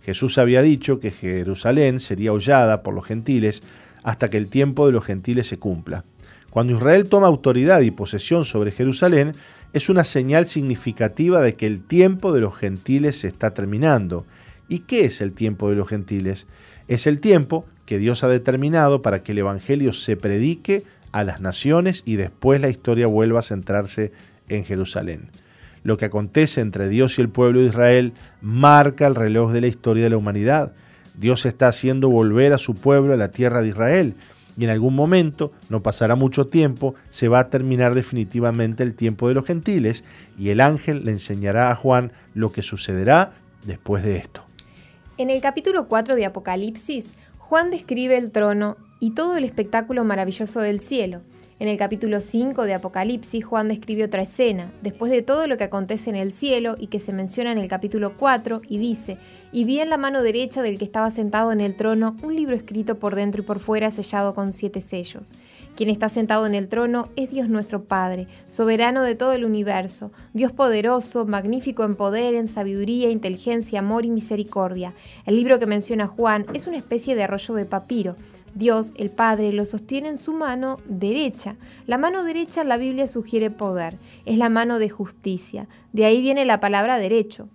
Jesús 0.03 0.37
había 0.37 0.61
dicho 0.61 0.99
que 0.99 1.11
Jerusalén 1.11 2.01
sería 2.01 2.33
hollada 2.33 2.83
por 2.83 2.93
los 2.93 3.05
gentiles 3.05 3.63
hasta 4.03 4.29
que 4.29 4.35
el 4.35 4.49
tiempo 4.49 4.85
de 4.85 4.91
los 4.91 5.05
gentiles 5.05 5.47
se 5.47 5.59
cumpla. 5.59 6.03
Cuando 6.49 6.73
Israel 6.73 7.07
toma 7.07 7.27
autoridad 7.27 7.79
y 7.79 7.91
posesión 7.91 8.43
sobre 8.43 8.71
Jerusalén, 8.71 9.31
es 9.71 9.87
una 9.87 10.03
señal 10.03 10.45
significativa 10.45 11.39
de 11.39 11.53
que 11.53 11.65
el 11.65 11.81
tiempo 11.81 12.33
de 12.33 12.41
los 12.41 12.53
gentiles 12.53 13.17
se 13.17 13.29
está 13.29 13.53
terminando. 13.53 14.25
¿Y 14.67 14.79
qué 14.79 15.05
es 15.05 15.21
el 15.21 15.31
tiempo 15.31 15.69
de 15.69 15.77
los 15.77 15.87
gentiles? 15.87 16.47
Es 16.89 17.07
el 17.07 17.21
tiempo 17.21 17.63
que 17.85 17.97
Dios 17.97 18.25
ha 18.25 18.27
determinado 18.27 19.01
para 19.01 19.23
que 19.23 19.31
el 19.31 19.37
Evangelio 19.37 19.93
se 19.93 20.17
predique 20.17 20.83
a 21.11 21.23
las 21.23 21.41
naciones 21.41 22.03
y 22.05 22.15
después 22.15 22.61
la 22.61 22.69
historia 22.69 23.07
vuelva 23.07 23.39
a 23.39 23.43
centrarse 23.43 24.11
en 24.49 24.63
Jerusalén. 24.65 25.29
Lo 25.83 25.97
que 25.97 26.05
acontece 26.05 26.61
entre 26.61 26.89
Dios 26.89 27.17
y 27.17 27.21
el 27.21 27.29
pueblo 27.29 27.59
de 27.59 27.67
Israel 27.67 28.13
marca 28.41 29.07
el 29.07 29.15
reloj 29.15 29.51
de 29.51 29.61
la 29.61 29.67
historia 29.67 30.03
de 30.03 30.09
la 30.09 30.17
humanidad. 30.17 30.73
Dios 31.15 31.45
está 31.45 31.67
haciendo 31.67 32.09
volver 32.09 32.53
a 32.53 32.57
su 32.57 32.75
pueblo 32.75 33.13
a 33.13 33.17
la 33.17 33.31
tierra 33.31 33.61
de 33.61 33.69
Israel 33.69 34.15
y 34.57 34.63
en 34.63 34.71
algún 34.71 34.95
momento, 34.95 35.51
no 35.69 35.83
pasará 35.83 36.15
mucho 36.15 36.47
tiempo, 36.47 36.95
se 37.11 37.27
va 37.27 37.39
a 37.39 37.49
terminar 37.49 37.93
definitivamente 37.93 38.81
el 38.83 38.95
tiempo 38.95 39.27
de 39.27 39.35
los 39.35 39.45
gentiles 39.45 40.03
y 40.37 40.49
el 40.49 40.61
ángel 40.61 41.05
le 41.05 41.11
enseñará 41.11 41.69
a 41.69 41.75
Juan 41.75 42.11
lo 42.33 42.51
que 42.51 42.63
sucederá 42.63 43.33
después 43.65 44.03
de 44.03 44.17
esto. 44.17 44.41
En 45.19 45.29
el 45.29 45.41
capítulo 45.41 45.87
4 45.87 46.15
de 46.15 46.25
Apocalipsis, 46.25 47.11
Juan 47.37 47.69
describe 47.69 48.17
el 48.17 48.31
trono 48.31 48.77
y 48.99 49.11
todo 49.11 49.37
el 49.37 49.43
espectáculo 49.43 50.03
maravilloso 50.03 50.59
del 50.59 50.79
cielo. 50.79 51.21
En 51.59 51.67
el 51.67 51.77
capítulo 51.77 52.21
5 52.21 52.65
de 52.65 52.75
Apocalipsis, 52.75 53.43
Juan 53.43 53.67
describe 53.67 54.03
otra 54.03 54.21
escena, 54.21 54.71
después 54.83 55.11
de 55.11 55.23
todo 55.23 55.47
lo 55.47 55.57
que 55.57 55.63
acontece 55.63 56.11
en 56.11 56.15
el 56.15 56.31
cielo 56.31 56.75
y 56.79 56.85
que 56.85 56.99
se 56.99 57.13
menciona 57.13 57.51
en 57.51 57.57
el 57.57 57.67
capítulo 57.67 58.15
4, 58.15 58.61
y 58.69 58.77
dice, 58.77 59.17
y 59.51 59.65
vi 59.65 59.79
en 59.79 59.89
la 59.89 59.97
mano 59.97 60.21
derecha 60.21 60.61
del 60.61 60.77
que 60.77 60.85
estaba 60.85 61.09
sentado 61.09 61.51
en 61.51 61.59
el 61.59 61.75
trono 61.75 62.15
un 62.21 62.35
libro 62.35 62.55
escrito 62.55 62.99
por 62.99 63.15
dentro 63.15 63.41
y 63.41 63.45
por 63.45 63.59
fuera 63.59 63.89
sellado 63.89 64.35
con 64.35 64.53
siete 64.53 64.81
sellos. 64.81 65.33
Quien 65.75 65.89
está 65.89 66.09
sentado 66.09 66.45
en 66.45 66.53
el 66.53 66.67
trono 66.67 67.09
es 67.15 67.31
Dios 67.31 67.49
nuestro 67.49 67.85
Padre, 67.85 68.27
soberano 68.47 69.01
de 69.01 69.15
todo 69.15 69.33
el 69.33 69.43
universo, 69.43 70.11
Dios 70.33 70.51
poderoso, 70.51 71.25
magnífico 71.25 71.83
en 71.85 71.95
poder, 71.95 72.35
en 72.35 72.47
sabiduría, 72.47 73.09
inteligencia, 73.09 73.79
amor 73.79 74.05
y 74.05 74.11
misericordia. 74.11 74.93
El 75.25 75.35
libro 75.35 75.57
que 75.57 75.65
menciona 75.65 76.05
Juan 76.05 76.45
es 76.53 76.67
una 76.67 76.77
especie 76.77 77.15
de 77.15 77.25
rollo 77.25 77.55
de 77.55 77.65
papiro 77.65 78.15
Dios, 78.55 78.93
el 78.97 79.09
Padre, 79.09 79.51
lo 79.51 79.65
sostiene 79.65 80.09
en 80.09 80.17
su 80.17 80.33
mano 80.33 80.79
derecha. 80.85 81.55
La 81.85 81.97
mano 81.97 82.23
derecha 82.23 82.63
la 82.63 82.77
Biblia 82.77 83.07
sugiere 83.07 83.49
poder, 83.51 83.97
es 84.25 84.37
la 84.37 84.49
mano 84.49 84.79
de 84.79 84.89
justicia. 84.89 85.67
De 85.93 86.05
ahí 86.05 86.21
viene 86.21 86.45
la 86.45 86.59
palabra 86.59 86.97
derecho. 86.97 87.49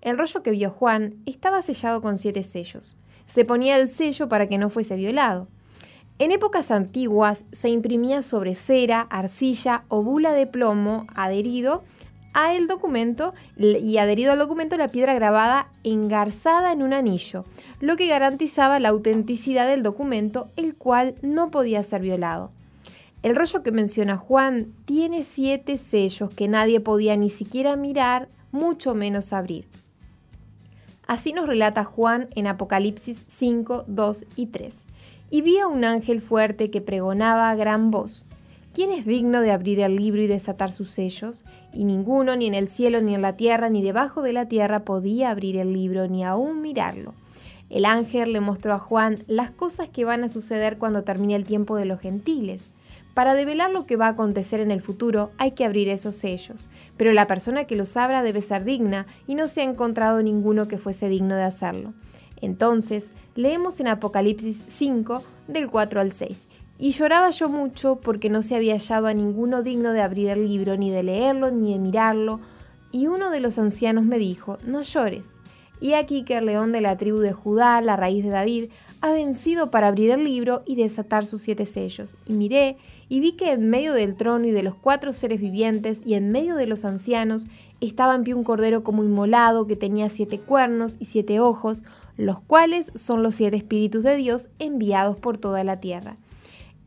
El 0.00 0.18
rollo 0.18 0.42
que 0.42 0.50
vio 0.50 0.70
Juan 0.70 1.16
estaba 1.26 1.62
sellado 1.62 2.00
con 2.00 2.16
siete 2.18 2.42
sellos. 2.42 2.96
Se 3.26 3.44
ponía 3.44 3.76
el 3.76 3.88
sello 3.88 4.28
para 4.28 4.48
que 4.48 4.58
no 4.58 4.70
fuese 4.70 4.96
violado. 4.96 5.48
En 6.18 6.32
épocas 6.32 6.72
antiguas 6.72 7.44
se 7.52 7.68
imprimía 7.68 8.22
sobre 8.22 8.56
cera, 8.56 9.02
arcilla 9.02 9.84
o 9.86 10.02
bula 10.02 10.32
de 10.32 10.48
plomo 10.48 11.06
adherido 11.14 11.84
a 12.38 12.54
el 12.54 12.68
documento 12.68 13.34
y 13.56 13.96
adherido 13.96 14.30
al 14.30 14.38
documento 14.38 14.76
la 14.76 14.86
piedra 14.86 15.12
grabada 15.12 15.72
engarzada 15.82 16.70
en 16.70 16.84
un 16.84 16.92
anillo, 16.92 17.44
lo 17.80 17.96
que 17.96 18.06
garantizaba 18.06 18.78
la 18.78 18.90
autenticidad 18.90 19.66
del 19.66 19.82
documento, 19.82 20.46
el 20.54 20.76
cual 20.76 21.16
no 21.20 21.50
podía 21.50 21.82
ser 21.82 22.00
violado. 22.00 22.52
El 23.24 23.34
rollo 23.34 23.64
que 23.64 23.72
menciona 23.72 24.16
Juan 24.16 24.72
tiene 24.84 25.24
siete 25.24 25.78
sellos 25.78 26.32
que 26.32 26.46
nadie 26.46 26.78
podía 26.78 27.16
ni 27.16 27.28
siquiera 27.28 27.74
mirar, 27.74 28.28
mucho 28.52 28.94
menos 28.94 29.32
abrir. 29.32 29.66
Así 31.08 31.32
nos 31.32 31.48
relata 31.48 31.82
Juan 31.82 32.28
en 32.36 32.46
Apocalipsis 32.46 33.24
5, 33.26 33.86
2 33.88 34.26
y 34.36 34.46
3. 34.46 34.86
Y 35.30 35.42
vi 35.42 35.58
a 35.58 35.66
un 35.66 35.84
ángel 35.84 36.20
fuerte 36.20 36.70
que 36.70 36.82
pregonaba 36.82 37.50
a 37.50 37.56
gran 37.56 37.90
voz. 37.90 38.27
¿Quién 38.78 38.92
es 38.92 39.04
digno 39.06 39.40
de 39.40 39.50
abrir 39.50 39.80
el 39.80 39.96
libro 39.96 40.22
y 40.22 40.28
desatar 40.28 40.70
sus 40.70 40.90
sellos? 40.90 41.44
Y 41.72 41.82
ninguno, 41.82 42.36
ni 42.36 42.46
en 42.46 42.54
el 42.54 42.68
cielo, 42.68 43.00
ni 43.00 43.12
en 43.12 43.22
la 43.22 43.36
tierra, 43.36 43.70
ni 43.70 43.82
debajo 43.82 44.22
de 44.22 44.32
la 44.32 44.46
tierra, 44.46 44.84
podía 44.84 45.32
abrir 45.32 45.56
el 45.56 45.72
libro, 45.72 46.06
ni 46.06 46.22
aún 46.22 46.62
mirarlo. 46.62 47.12
El 47.70 47.84
ángel 47.84 48.32
le 48.32 48.38
mostró 48.38 48.74
a 48.74 48.78
Juan 48.78 49.18
las 49.26 49.50
cosas 49.50 49.88
que 49.88 50.04
van 50.04 50.22
a 50.22 50.28
suceder 50.28 50.78
cuando 50.78 51.02
termine 51.02 51.34
el 51.34 51.42
tiempo 51.42 51.74
de 51.74 51.86
los 51.86 51.98
gentiles. 51.98 52.70
Para 53.14 53.34
develar 53.34 53.72
lo 53.72 53.84
que 53.84 53.96
va 53.96 54.06
a 54.06 54.10
acontecer 54.10 54.60
en 54.60 54.70
el 54.70 54.80
futuro 54.80 55.32
hay 55.38 55.50
que 55.50 55.64
abrir 55.64 55.88
esos 55.88 56.14
sellos, 56.14 56.68
pero 56.96 57.12
la 57.12 57.26
persona 57.26 57.64
que 57.64 57.74
los 57.74 57.96
abra 57.96 58.22
debe 58.22 58.42
ser 58.42 58.62
digna 58.62 59.08
y 59.26 59.34
no 59.34 59.48
se 59.48 59.62
ha 59.62 59.64
encontrado 59.64 60.22
ninguno 60.22 60.68
que 60.68 60.78
fuese 60.78 61.08
digno 61.08 61.34
de 61.34 61.42
hacerlo. 61.42 61.94
Entonces, 62.40 63.12
leemos 63.34 63.80
en 63.80 63.88
Apocalipsis 63.88 64.62
5 64.68 65.24
del 65.48 65.68
4 65.68 66.00
al 66.00 66.12
6. 66.12 66.46
Y 66.78 66.92
lloraba 66.92 67.30
yo 67.30 67.48
mucho 67.48 67.96
porque 67.96 68.30
no 68.30 68.40
se 68.42 68.54
había 68.54 68.74
hallado 68.74 69.08
a 69.08 69.14
ninguno 69.14 69.62
digno 69.64 69.92
de 69.92 70.00
abrir 70.00 70.30
el 70.30 70.46
libro, 70.46 70.76
ni 70.76 70.90
de 70.90 71.02
leerlo, 71.02 71.50
ni 71.50 71.72
de 71.72 71.80
mirarlo. 71.80 72.38
Y 72.92 73.08
uno 73.08 73.30
de 73.30 73.40
los 73.40 73.58
ancianos 73.58 74.04
me 74.04 74.18
dijo, 74.18 74.58
no 74.64 74.82
llores. 74.82 75.32
Y 75.80 75.94
aquí 75.94 76.22
que 76.22 76.38
el 76.38 76.46
león 76.46 76.70
de 76.70 76.80
la 76.80 76.96
tribu 76.96 77.18
de 77.18 77.32
Judá, 77.32 77.80
la 77.80 77.96
raíz 77.96 78.24
de 78.24 78.30
David, 78.30 78.70
ha 79.00 79.12
vencido 79.12 79.70
para 79.70 79.88
abrir 79.88 80.10
el 80.10 80.24
libro 80.24 80.62
y 80.66 80.76
desatar 80.76 81.26
sus 81.26 81.42
siete 81.42 81.66
sellos. 81.66 82.16
Y 82.26 82.32
miré, 82.32 82.76
y 83.08 83.20
vi 83.20 83.32
que 83.32 83.52
en 83.52 83.70
medio 83.70 83.92
del 83.92 84.16
trono 84.16 84.46
y 84.46 84.50
de 84.50 84.62
los 84.62 84.74
cuatro 84.74 85.12
seres 85.12 85.40
vivientes, 85.40 86.02
y 86.04 86.14
en 86.14 86.30
medio 86.30 86.54
de 86.56 86.66
los 86.66 86.84
ancianos, 86.84 87.46
estaba 87.80 88.14
en 88.14 88.24
pie 88.24 88.34
un 88.34 88.44
cordero 88.44 88.82
como 88.82 89.04
inmolado, 89.04 89.66
que 89.66 89.76
tenía 89.76 90.08
siete 90.08 90.38
cuernos 90.38 90.96
y 90.98 91.06
siete 91.06 91.38
ojos, 91.40 91.84
los 92.16 92.40
cuales 92.40 92.90
son 92.94 93.22
los 93.22 93.36
siete 93.36 93.56
espíritus 93.56 94.02
de 94.02 94.16
Dios 94.16 94.48
enviados 94.58 95.16
por 95.16 95.38
toda 95.38 95.62
la 95.62 95.78
tierra. 95.78 96.16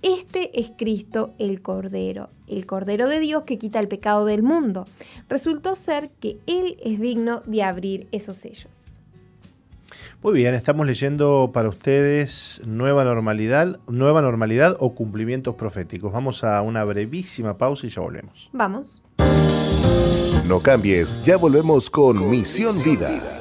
Este 0.02 0.60
es 0.60 0.72
Cristo 0.76 1.34
el 1.38 1.62
Cordero, 1.62 2.30
el 2.48 2.66
Cordero 2.66 3.08
de 3.08 3.20
Dios 3.20 3.44
que 3.44 3.60
quita 3.60 3.80
el 3.80 3.88
pecado 3.88 4.26
del 4.26 4.42
mundo. 4.42 4.86
Resultó 5.30 5.76
ser 5.76 6.10
que 6.20 6.38
Él 6.48 6.78
es 6.84 7.00
digno 7.00 7.42
de 7.46 7.62
abrir 7.62 8.08
esos 8.12 8.38
sellos. 8.38 8.98
Muy 10.24 10.34
bien, 10.34 10.54
estamos 10.54 10.88
leyendo 10.88 11.52
para 11.54 11.70
ustedes 11.70 12.62
Nueva 12.66 13.04
Normalidad, 13.04 13.80
Nueva 13.88 14.22
Normalidad 14.22 14.76
o 14.80 14.94
Cumplimientos 14.94 15.56
Proféticos. 15.56 16.12
Vamos 16.12 16.44
a 16.44 16.62
una 16.62 16.84
brevísima 16.84 17.58
pausa 17.58 17.86
y 17.86 17.90
ya 17.90 18.02
volvemos. 18.02 18.50
Vamos. 18.54 19.04
No 20.48 20.60
cambies, 20.60 21.22
ya 21.24 21.38
volvemos 21.38 21.90
con, 21.90 22.30
Misión, 22.30 22.82
Vida. 22.84 23.41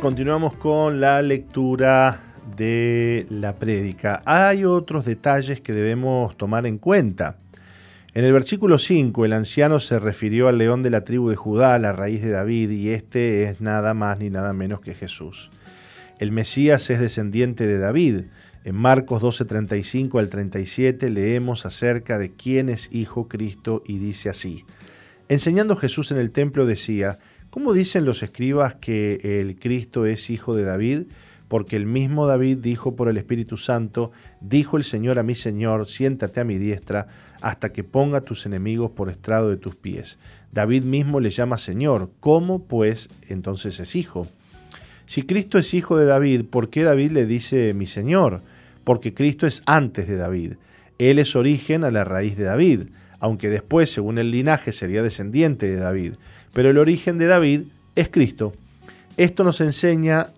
continuamos 0.00 0.54
con 0.54 0.98
la 0.98 1.20
lectura 1.20 2.22
de 2.56 3.26
la 3.28 3.52
prédica. 3.56 4.22
Hay 4.24 4.64
otros 4.64 5.04
detalles 5.04 5.60
que 5.60 5.74
debemos 5.74 6.38
tomar 6.38 6.66
en 6.66 6.78
cuenta. 6.78 7.36
En 8.14 8.24
el 8.24 8.32
versículo 8.32 8.78
5, 8.78 9.26
el 9.26 9.34
anciano 9.34 9.78
se 9.78 9.98
refirió 9.98 10.48
al 10.48 10.56
león 10.56 10.82
de 10.82 10.88
la 10.88 11.04
tribu 11.04 11.28
de 11.28 11.36
Judá, 11.36 11.78
la 11.78 11.92
raíz 11.92 12.22
de 12.22 12.30
David, 12.30 12.70
y 12.70 12.90
este 12.90 13.44
es 13.44 13.60
nada 13.60 13.92
más 13.92 14.18
ni 14.18 14.30
nada 14.30 14.54
menos 14.54 14.80
que 14.80 14.94
Jesús. 14.94 15.50
El 16.18 16.32
Mesías 16.32 16.88
es 16.88 16.98
descendiente 16.98 17.66
de 17.66 17.78
David. 17.78 18.24
En 18.64 18.76
Marcos 18.76 19.22
12:35 19.22 20.18
al 20.18 20.30
37 20.30 21.10
leemos 21.10 21.66
acerca 21.66 22.18
de 22.18 22.32
quién 22.32 22.70
es 22.70 22.88
Hijo 22.90 23.28
Cristo 23.28 23.82
y 23.86 23.98
dice 23.98 24.30
así. 24.30 24.64
Enseñando 25.28 25.76
Jesús 25.76 26.10
en 26.10 26.18
el 26.18 26.32
templo 26.32 26.64
decía, 26.64 27.18
¿Cómo 27.50 27.72
dicen 27.72 28.04
los 28.04 28.22
escribas 28.22 28.76
que 28.76 29.40
el 29.40 29.58
Cristo 29.58 30.06
es 30.06 30.30
hijo 30.30 30.54
de 30.54 30.62
David? 30.62 31.02
Porque 31.48 31.74
el 31.74 31.84
mismo 31.84 32.28
David 32.28 32.58
dijo 32.58 32.94
por 32.94 33.08
el 33.08 33.16
Espíritu 33.16 33.56
Santo, 33.56 34.12
dijo 34.40 34.76
el 34.76 34.84
Señor 34.84 35.18
a 35.18 35.24
mi 35.24 35.34
Señor, 35.34 35.88
siéntate 35.88 36.38
a 36.38 36.44
mi 36.44 36.58
diestra 36.58 37.08
hasta 37.40 37.72
que 37.72 37.82
ponga 37.82 38.20
tus 38.20 38.46
enemigos 38.46 38.92
por 38.92 39.10
estrado 39.10 39.50
de 39.50 39.56
tus 39.56 39.74
pies. 39.74 40.20
David 40.52 40.84
mismo 40.84 41.18
le 41.18 41.30
llama 41.30 41.58
Señor. 41.58 42.12
¿Cómo 42.20 42.62
pues 42.62 43.08
entonces 43.28 43.80
es 43.80 43.96
hijo? 43.96 44.28
Si 45.06 45.24
Cristo 45.24 45.58
es 45.58 45.74
hijo 45.74 45.96
de 45.96 46.06
David, 46.06 46.44
¿por 46.44 46.70
qué 46.70 46.84
David 46.84 47.10
le 47.10 47.26
dice 47.26 47.74
mi 47.74 47.86
Señor? 47.86 48.42
Porque 48.84 49.12
Cristo 49.12 49.48
es 49.48 49.64
antes 49.66 50.06
de 50.06 50.14
David. 50.14 50.52
Él 50.98 51.18
es 51.18 51.34
origen 51.34 51.82
a 51.82 51.90
la 51.90 52.04
raíz 52.04 52.36
de 52.36 52.44
David, 52.44 52.82
aunque 53.18 53.50
después, 53.50 53.90
según 53.90 54.18
el 54.18 54.30
linaje, 54.30 54.70
sería 54.70 55.02
descendiente 55.02 55.68
de 55.68 55.76
David 55.76 56.12
pero 56.52 56.70
el 56.70 56.78
origen 56.78 57.18
de 57.18 57.26
David 57.26 57.62
es 57.94 58.08
Cristo. 58.08 58.52
Esto 59.16 59.44
nos 59.44 59.60
enseña 59.60 60.28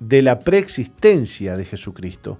de 0.00 0.22
la 0.22 0.40
preexistencia 0.40 1.56
de 1.56 1.64
Jesucristo. 1.64 2.38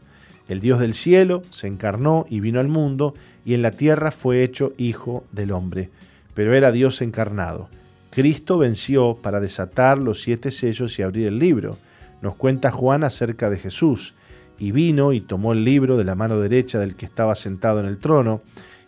El 0.49 0.61
Dios 0.61 0.81
del 0.81 0.95
cielo 0.95 1.43
se 1.51 1.67
encarnó 1.67 2.27
y 2.29 2.41
vino 2.41 2.61
al 2.61 2.69
mundo, 2.69 3.15
y 3.45 3.55
en 3.55 3.63
la 3.63 3.71
tierra 3.71 4.11
fue 4.11 4.43
hecho 4.43 4.73
hijo 4.77 5.25
del 5.33 5.53
hombre, 5.53 5.91
pero 6.35 6.55
era 6.55 6.73
Dios 6.73 7.01
encarnado. 7.03 7.69
Cristo 8.11 8.59
venció 8.59 9.19
para 9.21 9.41
desatar 9.41 9.99
los 9.99 10.21
siete 10.21 10.51
sellos 10.51 10.99
y 10.99 11.03
abrir 11.03 11.27
el 11.27 11.39
libro. 11.39 11.79
Nos 12.21 12.35
cuenta 12.35 12.71
Juan 12.71 13.05
acerca 13.05 13.49
de 13.49 13.59
Jesús, 13.59 14.15
y 14.59 14.71
vino 14.71 15.13
y 15.13 15.21
tomó 15.21 15.53
el 15.53 15.65
libro 15.65 15.97
de 15.97 16.05
la 16.05 16.15
mano 16.15 16.39
derecha 16.39 16.79
del 16.79 16.95
que 16.95 17.07
estaba 17.07 17.35
sentado 17.35 17.81
en 17.81 17.87
el 17.87 17.99
trono, 17.99 18.43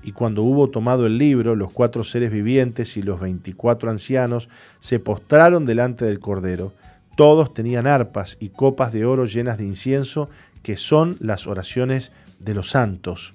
y 0.04 0.12
cuando 0.12 0.42
hubo 0.42 0.68
tomado 0.68 1.06
el 1.06 1.16
libro, 1.16 1.56
los 1.56 1.72
cuatro 1.72 2.04
seres 2.04 2.30
vivientes 2.30 2.96
y 2.98 3.02
los 3.02 3.20
veinticuatro 3.20 3.90
ancianos 3.90 4.50
se 4.78 5.00
postraron 5.00 5.64
delante 5.64 6.04
del 6.04 6.20
Cordero. 6.20 6.72
Todos 7.16 7.54
tenían 7.54 7.86
arpas 7.86 8.36
y 8.38 8.50
copas 8.50 8.92
de 8.92 9.06
oro 9.06 9.24
llenas 9.24 9.56
de 9.56 9.64
incienso, 9.64 10.28
que 10.62 10.76
son 10.76 11.16
las 11.20 11.46
oraciones 11.46 12.12
de 12.38 12.54
los 12.54 12.70
santos. 12.70 13.34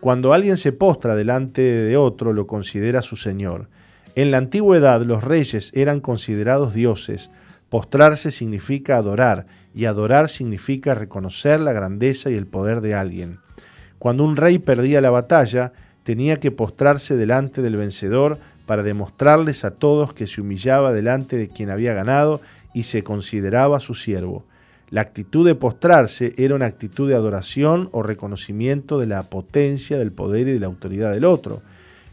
Cuando 0.00 0.34
alguien 0.34 0.56
se 0.56 0.72
postra 0.72 1.16
delante 1.16 1.62
de 1.62 1.96
otro, 1.96 2.32
lo 2.32 2.46
considera 2.46 3.00
su 3.00 3.16
Señor. 3.16 3.68
En 4.14 4.30
la 4.30 4.38
antigüedad 4.38 5.00
los 5.02 5.24
reyes 5.24 5.70
eran 5.74 6.00
considerados 6.00 6.74
dioses. 6.74 7.30
Postrarse 7.70 8.30
significa 8.30 8.96
adorar, 8.96 9.46
y 9.74 9.86
adorar 9.86 10.28
significa 10.28 10.94
reconocer 10.94 11.60
la 11.60 11.72
grandeza 11.72 12.30
y 12.30 12.34
el 12.34 12.46
poder 12.46 12.82
de 12.82 12.94
alguien. 12.94 13.38
Cuando 13.98 14.24
un 14.24 14.36
rey 14.36 14.58
perdía 14.58 15.00
la 15.00 15.10
batalla, 15.10 15.72
tenía 16.02 16.38
que 16.40 16.50
postrarse 16.50 17.16
delante 17.16 17.62
del 17.62 17.76
vencedor 17.76 18.38
para 18.66 18.82
demostrarles 18.82 19.64
a 19.64 19.72
todos 19.72 20.14
que 20.14 20.26
se 20.26 20.40
humillaba 20.40 20.92
delante 20.92 21.36
de 21.36 21.48
quien 21.48 21.70
había 21.70 21.94
ganado 21.94 22.40
y 22.74 22.84
se 22.84 23.02
consideraba 23.02 23.80
su 23.80 23.94
siervo. 23.94 24.44
La 24.90 25.00
actitud 25.00 25.46
de 25.46 25.54
postrarse 25.54 26.34
era 26.36 26.54
una 26.54 26.66
actitud 26.66 27.08
de 27.08 27.14
adoración 27.14 27.88
o 27.92 28.02
reconocimiento 28.02 28.98
de 28.98 29.06
la 29.06 29.22
potencia, 29.24 29.98
del 29.98 30.12
poder 30.12 30.48
y 30.48 30.52
de 30.52 30.60
la 30.60 30.66
autoridad 30.66 31.12
del 31.12 31.24
otro. 31.24 31.62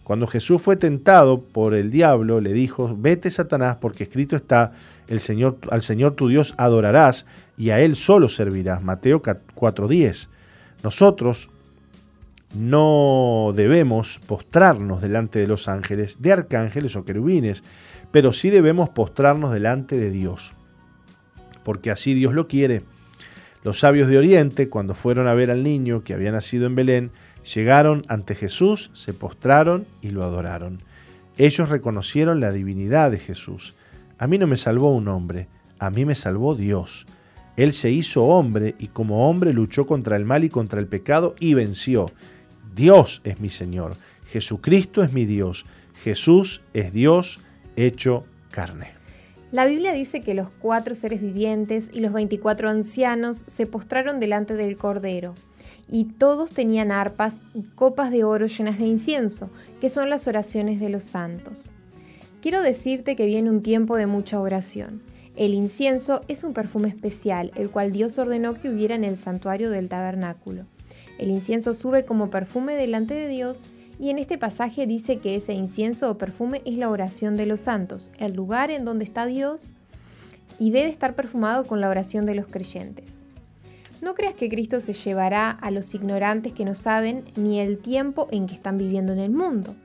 Cuando 0.04 0.28
Jesús 0.28 0.62
fue 0.62 0.76
tentado 0.76 1.42
por 1.42 1.76
el 1.76 1.92
diablo, 1.92 2.42
le 2.42 2.54
dijo, 2.54 2.96
vete 2.98 3.30
Satanás, 3.30 3.78
porque 3.82 4.04
escrito 4.04 4.36
está, 4.36 4.72
el 5.08 5.20
Señor, 5.20 5.58
al 5.70 5.84
Señor 5.84 6.14
tu 6.14 6.30
Dios 6.30 6.56
adorarás 6.58 7.26
y 7.58 7.72
a 7.72 7.82
Él 7.82 7.96
solo 7.96 8.30
servirás. 8.30 8.82
Mateo 8.82 9.22
4.10. 9.22 10.28
Nosotros 10.82 11.50
no 12.54 13.54
debemos 13.56 14.20
postrarnos 14.26 15.02
delante 15.02 15.40
de 15.40 15.48
los 15.48 15.68
ángeles, 15.68 16.22
de 16.22 16.32
arcángeles 16.34 16.96
o 16.96 17.06
querubines, 17.06 17.64
pero 18.12 18.34
sí 18.34 18.50
debemos 18.50 18.90
postrarnos 18.90 19.52
delante 19.52 19.98
de 19.98 20.10
Dios, 20.10 20.54
porque 21.64 21.92
así 21.92 22.14
Dios 22.14 22.34
lo 22.34 22.48
quiere. 22.48 22.84
Los 23.64 23.80
sabios 23.80 24.08
de 24.08 24.18
Oriente, 24.18 24.70
cuando 24.70 24.96
fueron 24.96 25.28
a 25.28 25.34
ver 25.34 25.52
al 25.52 25.64
niño 25.64 26.04
que 26.04 26.14
había 26.14 26.32
nacido 26.32 26.66
en 26.66 26.76
Belén, 26.76 27.12
llegaron 27.54 28.04
ante 28.08 28.34
Jesús, 28.34 28.90
se 28.94 29.14
postraron 29.14 29.86
y 30.02 30.10
lo 30.10 30.24
adoraron. 30.24 30.82
Ellos 31.38 31.70
reconocieron 31.70 32.40
la 32.40 32.52
divinidad 32.52 33.12
de 33.12 33.20
Jesús. 33.20 33.76
A 34.18 34.28
mí 34.28 34.38
no 34.38 34.48
me 34.48 34.58
salvó 34.58 34.94
un 34.94 35.08
hombre, 35.08 35.48
a 35.78 35.90
mí 35.90 36.06
me 36.06 36.16
salvó 36.16 36.56
Dios. 36.56 37.06
Él 37.58 37.74
se 37.74 37.92
hizo 37.92 38.24
hombre 38.26 38.76
y 38.80 38.88
como 38.88 39.30
hombre 39.30 39.54
luchó 39.54 39.86
contra 39.86 40.16
el 40.16 40.26
mal 40.26 40.44
y 40.46 40.50
contra 40.50 40.80
el 40.80 40.88
pecado 40.88 41.36
y 41.40 41.54
venció. 41.54 42.12
Dios 42.76 43.22
es 43.24 43.40
mi 43.40 43.50
Señor, 43.50 43.96
Jesucristo 44.26 45.04
es 45.04 45.12
mi 45.14 45.26
Dios, 45.26 45.66
Jesús 46.04 46.62
es 46.74 46.94
Dios 46.94 47.40
hecho 47.76 48.26
carne. 48.52 48.94
La 49.52 49.66
Biblia 49.66 49.94
dice 49.94 50.22
que 50.22 50.36
los 50.36 50.50
cuatro 50.50 50.94
seres 50.94 51.22
vivientes 51.22 51.90
y 51.92 52.02
los 52.02 52.14
veinticuatro 52.14 52.70
ancianos 52.70 53.44
se 53.48 53.66
postraron 53.66 54.20
delante 54.20 54.54
del 54.54 54.78
Cordero, 54.78 55.34
y 55.88 56.06
todos 56.06 56.52
tenían 56.52 56.92
arpas 56.92 57.42
y 57.56 57.64
copas 57.64 58.12
de 58.12 58.24
oro 58.24 58.46
llenas 58.46 58.78
de 58.78 58.86
incienso, 58.86 59.50
que 59.82 59.90
son 59.90 60.10
las 60.10 60.28
oraciones 60.28 60.80
de 60.80 60.90
los 60.90 61.04
santos. 61.04 61.72
Quiero 62.42 62.62
decirte 62.62 63.16
que 63.16 63.26
viene 63.26 63.50
un 63.50 63.64
tiempo 63.64 63.98
de 63.98 64.06
mucha 64.06 64.40
oración. 64.40 65.02
El 65.36 65.54
incienso 65.54 66.22
es 66.28 66.44
un 66.44 66.54
perfume 66.54 66.90
especial, 66.90 67.52
el 67.56 67.72
cual 67.72 67.92
Dios 67.92 68.20
ordenó 68.20 68.54
que 68.54 68.70
hubiera 68.70 68.94
en 68.94 69.04
el 69.04 69.18
santuario 69.18 69.72
del 69.72 69.90
tabernáculo. 69.90 70.66
El 71.20 71.30
incienso 71.30 71.74
sube 71.74 72.06
como 72.06 72.32
perfume 72.32 72.76
delante 72.76 73.14
de 73.14 73.28
Dios 73.28 73.68
Y 74.00 74.10
en 74.10 74.18
este 74.18 74.38
pasaje 74.38 74.88
dice 74.88 75.18
que 75.18 75.36
ese 75.36 75.54
incienso 75.54 76.10
o 76.10 76.18
perfume 76.18 76.62
es 76.66 76.78
la 76.78 76.90
oración 76.90 77.36
de 77.36 77.46
los 77.46 77.60
santos, 77.60 78.12
el 78.18 78.34
lugar 78.34 78.72
en 78.72 78.86
donde 78.86 79.04
está 79.04 79.26
Dios 79.26 79.74
y 80.58 80.72
debe 80.72 80.90
estar 80.90 81.16
perfumado 81.16 81.66
con 81.66 81.82
la 81.82 81.90
oración 81.90 82.26
de 82.26 82.36
los 82.36 82.48
creyentes. 82.48 83.22
No 84.02 84.16
creas 84.16 84.36
que 84.36 84.50
Cristo 84.50 84.80
se 84.80 84.94
llevará 84.94 85.50
a 85.50 85.72
los 85.72 85.94
ignorantes 85.94 86.54
que 86.54 86.66
no 86.66 86.76
saben 86.76 87.26
ni 87.36 87.60
el 87.60 87.80
tiempo 87.80 88.28
en 88.32 88.48
que 88.48 88.56
están 88.56 88.78
viviendo 88.78 89.12
en 89.12 89.20
el 89.20 89.32
mundo. 89.32 89.76